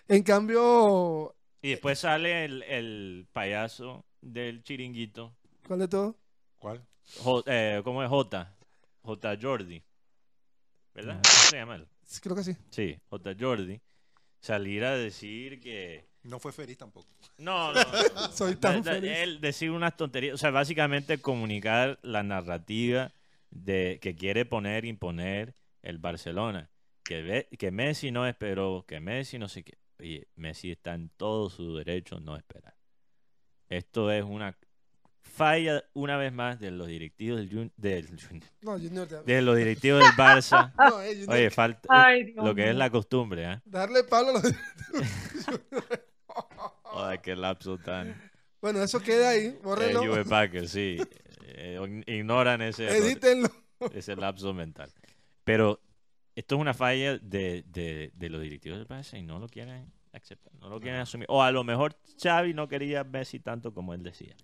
En 0.08 0.24
cambio, 0.24 1.36
Y 1.62 1.70
después 1.72 2.00
sale 2.00 2.46
el, 2.46 2.64
el 2.64 3.28
payaso 3.32 4.06
del 4.22 4.64
chiringuito. 4.64 5.36
¿cuál 5.68 5.80
de 5.80 5.88
todo? 5.88 6.16
¿Cuál? 6.58 6.86
J- 7.18 7.44
eh, 7.48 7.82
¿Cómo 7.84 8.04
es 8.04 8.10
J? 8.10 8.56
J. 9.02 9.38
Jordi. 9.41 9.82
¿Verdad? 10.94 11.16
¿Cómo 11.16 11.50
se 11.50 11.56
llama 11.58 11.76
él? 11.76 11.88
Sí, 12.06 12.20
Creo 12.22 12.36
que 12.36 12.44
sí. 12.44 12.56
Sí, 12.70 12.98
J. 13.10 13.36
Jordi. 13.40 13.80
Salir 14.40 14.84
a 14.84 14.96
decir 14.98 15.60
que. 15.60 16.08
No 16.24 16.40
fue 16.40 16.52
feliz 16.52 16.78
tampoco. 16.78 17.08
No, 17.38 17.72
no. 17.74 17.82
no. 17.82 18.32
Soy 18.32 18.56
tan 18.56 18.82
Da- 18.82 18.91
da- 18.94 19.00
feliz. 19.00 19.12
Él 19.18 19.41
decir 19.41 19.72
unas 19.72 19.96
tonterías. 19.96 20.34
O 20.34 20.38
sea, 20.38 20.50
básicamente 20.52 21.22
comunicar 21.22 22.00
la 22.02 22.24
narrativa 22.24 23.12
de 23.52 24.00
que 24.02 24.16
quiere 24.16 24.46
poner, 24.46 24.86
imponer 24.86 25.56
el 25.82 25.98
Barcelona. 25.98 26.70
Que, 27.10 27.23
ve- 27.23 27.48
que 27.57 27.72
Messi 27.72 28.11
no 28.11 28.27
esperó, 28.27 28.86
que 28.88 28.99
Messi 28.99 29.40
no 29.40 29.48
sé 29.49 29.64
qué. 29.64 29.80
Oye, 29.99 30.27
Messi 30.36 30.69
está 30.69 30.94
en 30.94 31.10
todo 31.18 31.49
su 31.49 31.76
derecho 31.76 32.19
no 32.19 32.36
esperar. 32.38 32.76
Esto 33.68 34.11
es 34.11 34.23
una 34.23 34.56
falla 35.23 35.84
una 35.94 36.18
vez 36.18 36.31
más 36.31 36.60
de 36.60 36.69
los 36.69 36.88
directivos 36.88 37.40
del, 37.40 37.49
Jun- 37.49 37.72
del 37.77 38.07
Jun- 38.15 38.44
No, 38.61 38.73
Junior. 38.73 39.07
te- 39.07 39.23
de 39.23 39.41
los 39.41 39.57
directivos 39.57 40.02
del 40.02 40.11
Barça. 40.11 40.72
No, 40.77 41.02
eh, 41.02 41.15
Junior, 41.15 41.34
Oye, 41.34 41.49
falta 41.49 41.88
Ay, 41.90 42.26
Dios 42.26 42.45
lo 42.45 42.53
que 42.53 42.69
es 42.69 42.76
la 42.76 42.91
costumbre, 42.91 43.44
¿ah? 43.48 43.60
Darle 43.65 44.03
palo 44.03 44.30
a 44.30 44.34
los... 44.34 44.44
Joder, 46.84 47.22
qué 47.22 47.36
lapso 47.36 47.80
tan. 47.80 48.22
Bueno, 48.61 48.84
eso 48.84 48.99
queda 48.99 49.30
ahí. 49.30 49.45
El 49.48 49.57
Bórrelo. 49.64 50.02
Juve 50.02 50.26
Packers, 50.26 50.69
sí. 50.69 50.98
Eh, 51.61 52.03
ignoran 52.06 52.61
ese, 52.61 52.88
Edítenlo. 52.95 53.49
ese 53.94 54.15
lapso 54.15 54.53
mental. 54.53 54.90
Pero 55.44 55.81
esto 56.40 56.56
es 56.56 56.61
una 56.61 56.74
falla 56.74 57.18
de, 57.18 57.64
de, 57.68 58.11
de 58.16 58.30
los 58.30 58.41
directivos 58.41 58.78
del 58.80 58.88
Barça 58.88 59.18
y 59.20 59.24
no 59.24 59.40
lo 59.40 59.48
quieren 59.48 59.91
aceptar, 60.14 60.53
no 60.56 60.70
lo 60.70 60.80
quieren 60.80 61.02
asumir. 61.02 61.28
O 61.30 61.41
a 61.44 61.52
lo 61.52 61.64
mejor 61.64 61.95
Xavi 62.22 62.53
no 62.53 62.68
quería 62.68 63.02
a 63.02 63.03
Messi 63.03 63.40
tanto 63.40 63.74
como 63.74 63.94
él 63.94 64.03
decía. 64.03 64.36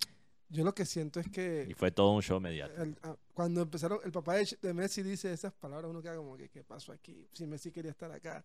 Yo 0.48 0.62
lo 0.62 0.74
que 0.74 0.84
siento 0.84 1.18
es 1.20 1.26
Y 1.26 1.30
que 1.30 1.74
fue 1.76 1.90
todo 1.90 2.10
un 2.12 2.22
show 2.22 2.38
mediático. 2.40 2.80
el- 2.82 2.96
ah, 3.02 3.16
cuando 3.34 3.62
empezaron, 3.62 3.98
el 4.04 4.12
papá 4.12 4.34
de, 4.34 4.74
Messi 4.74 5.02
dice 5.02 5.32
esas 5.32 5.52
palabras, 5.54 5.90
uno 5.90 6.00
queda 6.02 6.16
como 6.16 6.36
que, 6.36 6.48
¿qué 6.50 6.62
pasó 6.62 6.92
aquí? 6.92 7.26
Si 7.32 7.46
Messi 7.46 7.72
quería 7.72 7.90
estar 7.90 8.12
acá. 8.12 8.44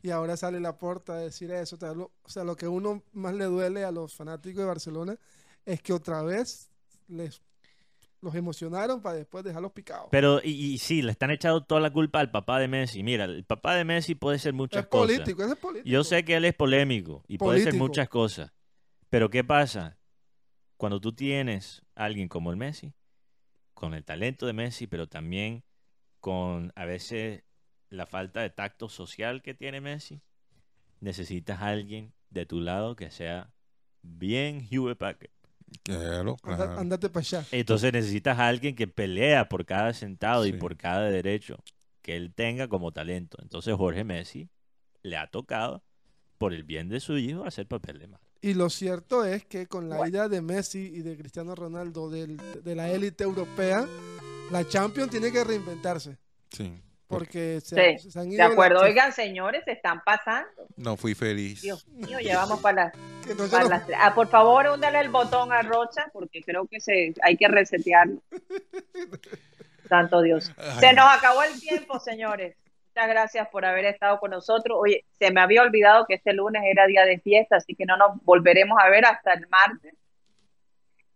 Y 0.00 0.10
ahora 0.10 0.36
sale 0.36 0.58
la 0.60 0.78
porta 0.78 1.14
a 1.14 1.18
decir 1.18 1.50
eso. 1.50 1.76
tal, 1.76 1.98
lo- 1.98 2.12
o 2.22 2.28
sea, 2.28 2.44
lo 2.44 2.56
que 2.56 2.66
uno 2.68 3.02
más 3.12 3.34
le 3.34 3.44
duele 3.44 3.84
a 3.84 3.90
los 3.92 4.14
fanáticos 4.14 4.60
de 4.60 4.64
Barcelona 4.66 5.18
es 5.66 5.82
que 5.82 5.92
otra 5.92 6.22
vez 6.22 6.70
les 7.08 7.42
los 8.22 8.34
emocionaron 8.36 9.02
para 9.02 9.16
después 9.16 9.44
dejarlos 9.44 9.72
picados. 9.72 10.08
Pero, 10.10 10.40
y, 10.42 10.50
y 10.50 10.78
sí, 10.78 11.02
le 11.02 11.10
están 11.10 11.30
echando 11.30 11.64
toda 11.64 11.80
la 11.80 11.92
culpa 11.92 12.20
al 12.20 12.30
papá 12.30 12.58
de 12.60 12.68
Messi. 12.68 13.02
Mira, 13.02 13.24
el 13.24 13.44
papá 13.44 13.74
de 13.74 13.84
Messi 13.84 14.14
puede 14.14 14.38
ser 14.38 14.54
muchas 14.54 14.84
es 14.84 14.88
cosas. 14.88 15.16
político, 15.16 15.42
es 15.44 15.56
político. 15.56 15.88
Yo 15.88 16.04
sé 16.04 16.24
que 16.24 16.36
él 16.36 16.44
es 16.44 16.54
polémico 16.54 17.24
y 17.26 17.36
puede 17.36 17.60
ser 17.60 17.74
muchas 17.74 18.08
cosas. 18.08 18.52
Pero 19.10 19.28
¿qué 19.28 19.42
pasa? 19.44 19.98
Cuando 20.76 21.00
tú 21.00 21.12
tienes 21.12 21.82
a 21.96 22.04
alguien 22.04 22.28
como 22.28 22.50
el 22.50 22.56
Messi, 22.56 22.94
con 23.74 23.92
el 23.92 24.04
talento 24.04 24.46
de 24.46 24.52
Messi, 24.52 24.86
pero 24.86 25.08
también 25.08 25.64
con 26.20 26.72
a 26.76 26.84
veces 26.84 27.42
la 27.88 28.06
falta 28.06 28.40
de 28.40 28.50
tacto 28.50 28.88
social 28.88 29.42
que 29.42 29.54
tiene 29.54 29.80
Messi, 29.80 30.22
necesitas 31.00 31.60
a 31.60 31.66
alguien 31.66 32.14
de 32.30 32.46
tu 32.46 32.60
lado 32.60 32.94
que 32.94 33.10
sea 33.10 33.52
bien 34.02 34.66
Hewlett 34.70 34.98
Packard. 34.98 35.30
Claro, 35.82 36.36
claro. 36.36 36.78
Andate 36.78 37.08
para 37.08 37.20
allá. 37.20 37.44
Entonces 37.52 37.92
necesitas 37.92 38.38
a 38.38 38.48
alguien 38.48 38.74
que 38.74 38.86
pelea 38.86 39.48
por 39.48 39.64
cada 39.64 39.92
centavo 39.92 40.46
y 40.46 40.52
por 40.52 40.76
cada 40.76 41.10
derecho 41.10 41.56
que 42.02 42.16
él 42.16 42.32
tenga 42.34 42.68
como 42.68 42.92
talento. 42.92 43.38
Entonces 43.42 43.74
Jorge 43.76 44.04
Messi 44.04 44.48
le 45.02 45.16
ha 45.16 45.26
tocado, 45.28 45.82
por 46.38 46.52
el 46.52 46.64
bien 46.64 46.88
de 46.88 46.98
su 47.00 47.16
hijo, 47.18 47.44
hacer 47.44 47.66
papel 47.68 47.98
de 48.00 48.08
malo. 48.08 48.24
Y 48.40 48.54
lo 48.54 48.68
cierto 48.70 49.24
es 49.24 49.44
que 49.44 49.66
con 49.68 49.88
la 49.88 50.08
ida 50.08 50.28
de 50.28 50.42
Messi 50.42 50.80
y 50.92 51.02
de 51.02 51.16
Cristiano 51.16 51.54
Ronaldo 51.54 52.10
del- 52.10 52.36
de 52.64 52.74
la 52.74 52.90
élite 52.90 53.22
europea, 53.22 53.86
la 54.50 54.66
Champions 54.68 55.10
tiene 55.10 55.30
que 55.30 55.44
reinventarse. 55.44 56.18
Sí. 56.50 56.72
Porque 57.06 57.60
se, 57.60 57.98
Sí, 57.98 58.10
se 58.10 58.18
han 58.18 58.30
De 58.30 58.34
ido. 58.36 58.44
acuerdo, 58.46 58.80
se- 58.80 58.86
oigan, 58.86 59.12
señores, 59.12 59.62
se 59.64 59.72
están 59.72 60.00
pasando. 60.04 60.66
No 60.76 60.96
fui 60.96 61.14
feliz. 61.14 61.60
Dios 61.62 61.86
mío, 61.88 62.18
llevamos 62.18 62.58
para 62.60 62.86
las, 62.86 62.92
para 63.50 63.64
las. 63.68 63.84
Ah, 63.98 64.14
por 64.14 64.28
favor, 64.28 64.66
húndale 64.68 65.00
el 65.00 65.08
botón 65.08 65.52
a 65.52 65.62
Rocha, 65.62 66.06
porque 66.12 66.42
creo 66.42 66.66
que 66.66 66.80
se 66.80 67.14
hay 67.22 67.36
que 67.36 67.48
resetearlo. 67.48 68.22
Santo 69.88 70.22
Dios. 70.22 70.52
Se 70.80 70.92
nos 70.92 71.06
acabó 71.06 71.42
el 71.42 71.58
tiempo, 71.60 71.98
señores. 72.00 72.56
Muchas 72.94 73.08
gracias 73.08 73.48
por 73.48 73.64
haber 73.64 73.86
estado 73.86 74.18
con 74.18 74.30
nosotros. 74.30 74.76
Oye, 74.80 75.04
se 75.18 75.30
me 75.32 75.40
había 75.40 75.62
olvidado 75.62 76.04
que 76.06 76.14
este 76.14 76.32
lunes 76.34 76.62
era 76.66 76.86
día 76.86 77.04
de 77.04 77.18
fiesta, 77.20 77.56
así 77.56 77.74
que 77.74 77.86
no 77.86 77.96
nos 77.96 78.22
volveremos 78.24 78.78
a 78.82 78.88
ver 78.90 79.04
hasta 79.06 79.32
el 79.32 79.46
martes. 79.48 79.94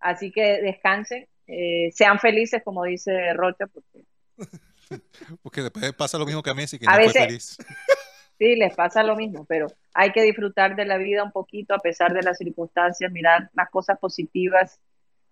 Así 0.00 0.30
que 0.32 0.60
descansen, 0.62 1.26
eh, 1.46 1.90
sean 1.92 2.18
felices, 2.18 2.62
como 2.64 2.84
dice 2.84 3.32
Rocha, 3.34 3.66
porque 3.66 4.04
Porque 5.42 5.62
después 5.62 5.92
pasa 5.94 6.16
lo 6.18 6.26
mismo 6.26 6.42
que 6.42 6.50
a 6.50 6.54
Messi, 6.54 6.78
que 6.78 6.86
A 6.86 6.90
no 6.90 6.94
fue 6.96 7.06
veces- 7.06 7.22
feliz. 7.26 7.56
Sí, 8.38 8.56
les 8.56 8.74
pasa 8.74 9.02
lo 9.02 9.16
mismo, 9.16 9.46
pero 9.46 9.66
hay 9.94 10.12
que 10.12 10.22
disfrutar 10.22 10.76
de 10.76 10.84
la 10.84 10.98
vida 10.98 11.24
un 11.24 11.32
poquito 11.32 11.74
a 11.74 11.78
pesar 11.78 12.12
de 12.12 12.22
las 12.22 12.36
circunstancias, 12.38 13.10
mirar 13.10 13.50
las 13.54 13.70
cosas 13.70 13.98
positivas, 13.98 14.78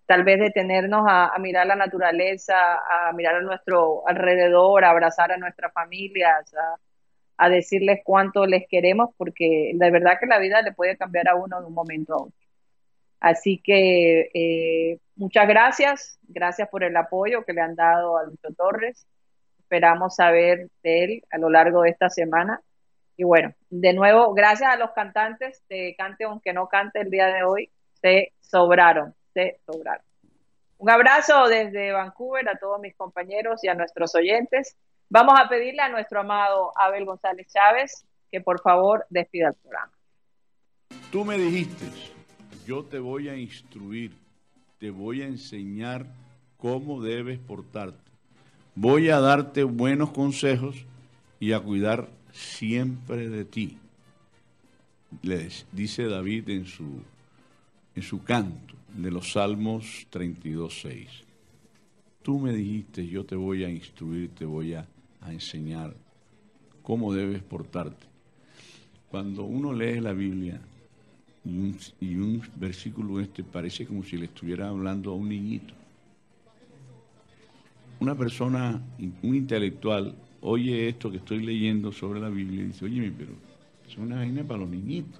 tal 0.07 0.23
vez 0.23 0.39
detenernos 0.39 1.05
a, 1.07 1.31
mirar 1.39 1.67
la 1.67 1.75
naturaleza, 1.75 2.55
a 2.75 3.13
mirar 3.13 3.35
a 3.35 3.41
nuestro 3.41 4.07
alrededor, 4.07 4.85
a 4.85 4.91
abrazar 4.91 5.31
a 5.31 5.37
nuestras 5.37 5.71
familias, 5.73 6.53
a, 6.55 6.77
a 7.37 7.49
decirles 7.49 8.01
cuánto 8.03 8.45
les 8.45 8.67
queremos, 8.67 9.09
porque 9.17 9.71
de 9.75 9.91
verdad 9.91 10.17
que 10.19 10.27
la 10.27 10.39
vida 10.39 10.61
le 10.61 10.73
puede 10.73 10.97
cambiar 10.97 11.27
a 11.29 11.35
uno 11.35 11.59
de 11.61 11.67
un 11.67 11.73
momento 11.73 12.13
a 12.13 12.23
otro. 12.23 12.45
Así 13.19 13.59
que 13.63 14.29
eh, 14.33 14.99
muchas 15.15 15.47
gracias, 15.47 16.19
gracias 16.27 16.69
por 16.69 16.83
el 16.83 16.95
apoyo 16.95 17.43
que 17.45 17.53
le 17.53 17.61
han 17.61 17.75
dado 17.75 18.17
a 18.17 18.23
Lucho 18.23 18.53
Torres. 18.55 19.07
Esperamos 19.59 20.15
saber 20.15 20.69
de 20.83 21.03
él 21.03 21.23
a 21.31 21.37
lo 21.39 21.49
largo 21.49 21.81
de 21.81 21.89
esta 21.89 22.09
semana. 22.09 22.61
Y 23.17 23.23
bueno, 23.23 23.53
de 23.69 23.93
nuevo, 23.93 24.33
gracias 24.33 24.69
a 24.69 24.77
los 24.77 24.91
cantantes 24.91 25.63
de 25.69 25.95
Cante 25.97 26.25
aunque 26.25 26.53
no 26.53 26.67
cante 26.67 27.01
el 27.01 27.09
día 27.09 27.27
de 27.27 27.43
hoy, 27.43 27.71
se 28.01 28.33
sobraron, 28.41 29.15
se 29.33 29.59
sobraron. 29.65 30.03
Un 30.77 30.89
abrazo 30.89 31.47
desde 31.47 31.91
Vancouver 31.91 32.47
a 32.49 32.57
todos 32.57 32.79
mis 32.81 32.95
compañeros 32.95 33.63
y 33.63 33.69
a 33.69 33.73
nuestros 33.73 34.13
oyentes. 34.15 34.75
Vamos 35.09 35.39
a 35.39 35.47
pedirle 35.47 35.81
a 35.81 35.89
nuestro 35.89 36.19
amado 36.19 36.71
Abel 36.75 37.05
González 37.05 37.47
Chávez 37.51 38.05
que 38.31 38.41
por 38.41 38.61
favor 38.61 39.05
despida 39.09 39.47
el 39.47 39.53
programa. 39.53 39.91
Tú 41.11 41.23
me 41.23 41.37
dijiste, 41.37 41.85
yo 42.65 42.83
te 42.83 42.99
voy 42.99 43.29
a 43.29 43.37
instruir, 43.37 44.11
te 44.77 44.89
voy 44.89 45.21
a 45.21 45.27
enseñar 45.27 46.05
cómo 46.57 47.01
debes 47.01 47.39
portarte. 47.39 48.11
Voy 48.75 49.09
a 49.09 49.21
darte 49.21 49.63
buenos 49.63 50.11
consejos 50.11 50.85
y 51.39 51.53
a 51.53 51.61
cuidar 51.61 52.09
siempre 52.35 53.29
de 53.29 53.45
ti. 53.45 53.77
Les 55.23 55.65
dice 55.71 56.05
David 56.05 56.49
en 56.49 56.65
su, 56.65 57.01
en 57.95 58.03
su 58.03 58.23
canto 58.23 58.75
de 58.93 59.11
los 59.11 59.31
Salmos 59.31 60.07
32.6. 60.11 61.07
Tú 62.21 62.39
me 62.39 62.51
dijiste, 62.51 63.07
yo 63.07 63.23
te 63.23 63.35
voy 63.35 63.63
a 63.63 63.69
instruir, 63.69 64.31
te 64.31 64.45
voy 64.45 64.73
a, 64.73 64.85
a 65.21 65.31
enseñar 65.31 65.95
cómo 66.81 67.13
debes 67.13 67.41
portarte. 67.41 68.05
Cuando 69.09 69.43
uno 69.43 69.71
lee 69.71 70.01
la 70.01 70.13
Biblia, 70.13 70.59
y 71.45 71.57
un, 71.57 71.77
y 72.01 72.15
un 72.15 72.41
versículo 72.55 73.19
este 73.19 73.43
parece 73.43 73.85
como 73.85 74.03
si 74.03 74.17
le 74.17 74.25
estuviera 74.25 74.67
hablando 74.69 75.11
a 75.11 75.15
un 75.15 75.29
niñito. 75.29 75.73
Una 77.99 78.15
persona, 78.15 78.81
un 79.21 79.35
intelectual, 79.35 80.15
oye 80.47 80.89
esto 80.89 81.09
que 81.09 81.17
estoy 81.17 81.43
leyendo 81.43 81.91
sobre 81.91 82.19
la 82.19 82.29
Biblia 82.29 82.61
y 82.61 82.67
dice, 82.67 82.85
oye, 82.85 83.11
pero 83.17 83.31
es 83.87 83.97
una 83.97 84.17
vaina 84.17 84.43
para 84.43 84.59
los 84.59 84.69
niñitos. 84.69 85.19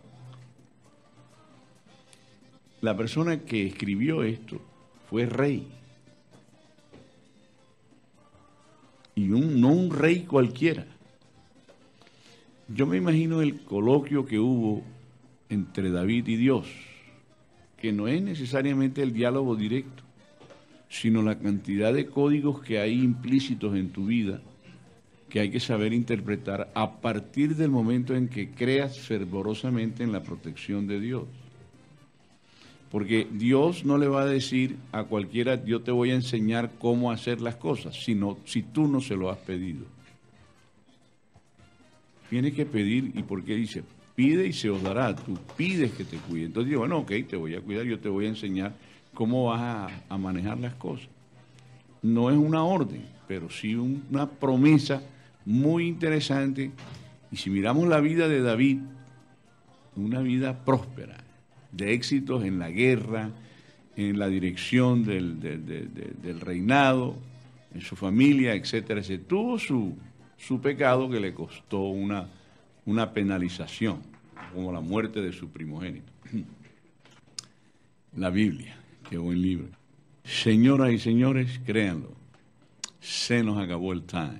La 2.81 2.95
persona 2.95 3.39
que 3.39 3.65
escribió 3.65 4.21
esto 4.21 4.61
fue 5.09 5.25
rey. 5.25 5.67
Y 9.15 9.31
un, 9.31 9.59
no 9.59 9.69
un 9.69 9.89
rey 9.89 10.25
cualquiera. 10.25 10.85
Yo 12.67 12.85
me 12.85 12.97
imagino 12.97 13.41
el 13.41 13.63
coloquio 13.63 14.25
que 14.25 14.37
hubo 14.37 14.83
entre 15.49 15.89
David 15.89 16.27
y 16.27 16.35
Dios, 16.35 16.67
que 17.77 17.91
no 17.91 18.07
es 18.07 18.21
necesariamente 18.21 19.01
el 19.01 19.11
diálogo 19.11 19.55
directo, 19.55 20.03
sino 20.87 21.23
la 21.23 21.39
cantidad 21.39 21.93
de 21.93 22.05
códigos 22.07 22.61
que 22.61 22.79
hay 22.79 23.01
implícitos 23.01 23.75
en 23.75 23.89
tu 23.89 24.05
vida 24.05 24.39
que 25.29 25.39
hay 25.39 25.49
que 25.49 25.59
saber 25.59 25.93
interpretar 25.93 26.71
a 26.75 27.01
partir 27.01 27.55
del 27.55 27.69
momento 27.69 28.15
en 28.15 28.27
que 28.27 28.51
creas 28.51 28.99
fervorosamente 28.99 30.03
en 30.03 30.11
la 30.11 30.23
protección 30.23 30.87
de 30.87 30.99
Dios. 30.99 31.23
Porque 32.91 33.27
Dios 33.29 33.83
no 33.83 33.97
le 33.97 34.07
va 34.07 34.21
a 34.21 34.25
decir 34.25 34.77
a 34.91 35.03
cualquiera, 35.03 35.63
yo 35.65 35.81
te 35.81 35.91
voy 35.91 36.11
a 36.11 36.15
enseñar 36.15 36.71
cómo 36.79 37.11
hacer 37.11 37.41
las 37.41 37.55
cosas, 37.55 38.01
sino 38.03 38.37
si 38.45 38.61
tú 38.61 38.87
no 38.87 39.01
se 39.01 39.15
lo 39.15 39.29
has 39.29 39.37
pedido. 39.39 39.85
Tienes 42.29 42.53
que 42.53 42.65
pedir, 42.65 43.11
¿y 43.13 43.23
por 43.23 43.43
qué 43.43 43.55
dice? 43.55 43.83
Pide 44.15 44.47
y 44.47 44.53
se 44.53 44.69
os 44.69 44.81
dará, 44.81 45.15
tú 45.15 45.37
pides 45.57 45.91
que 45.91 46.05
te 46.05 46.17
cuide. 46.17 46.45
Entonces 46.45 46.69
digo, 46.69 46.81
bueno, 46.81 46.99
ok, 46.99 47.11
te 47.27 47.35
voy 47.35 47.55
a 47.55 47.61
cuidar, 47.61 47.85
yo 47.85 47.99
te 47.99 48.07
voy 48.07 48.25
a 48.25 48.29
enseñar 48.29 48.73
cómo 49.13 49.45
vas 49.45 49.91
a, 50.07 50.17
manejar 50.17 50.57
las 50.59 50.75
cosas. 50.75 51.07
No 52.01 52.29
es 52.29 52.37
una 52.37 52.63
orden, 52.63 53.03
pero 53.27 53.49
sí 53.49 53.75
un- 53.75 54.03
una 54.09 54.29
promesa 54.29 55.01
muy 55.45 55.87
interesante. 55.87 56.71
Y 57.31 57.37
si 57.37 57.49
miramos 57.49 57.87
la 57.87 57.99
vida 57.99 58.27
de 58.27 58.41
David, 58.41 58.79
una 59.95 60.19
vida 60.21 60.63
próspera, 60.65 61.17
de 61.71 61.93
éxitos 61.93 62.43
en 62.43 62.59
la 62.59 62.69
guerra, 62.69 63.31
en 63.95 64.19
la 64.19 64.27
dirección 64.27 65.03
del, 65.03 65.39
del- 65.39 65.65
del- 65.65 66.41
reinado, 66.41 67.15
en 67.73 67.81
su 67.81 67.95
familia, 67.95 68.53
etcétera, 68.53 68.99
etcétera. 69.01 69.27
Tuvo 69.27 69.59
su, 69.59 69.95
su 70.37 70.59
pecado 70.61 71.09
que 71.09 71.19
le 71.19 71.33
costó 71.33 71.79
una, 71.81 72.27
una 72.85 73.13
penalización, 73.13 73.99
como 74.53 74.71
la 74.71 74.79
muerte 74.81 75.21
de 75.21 75.31
su 75.33 75.49
primogénito. 75.49 76.11
La 78.15 78.29
Biblia, 78.29 78.77
qué 79.09 79.17
buen 79.17 79.41
libro. 79.41 79.67
Señoras 80.23 80.91
y 80.93 80.99
señores, 80.99 81.59
créanlo, 81.65 82.11
se 83.01 83.43
nos 83.43 83.57
acabó 83.61 83.91
el 83.93 84.03
time. 84.03 84.39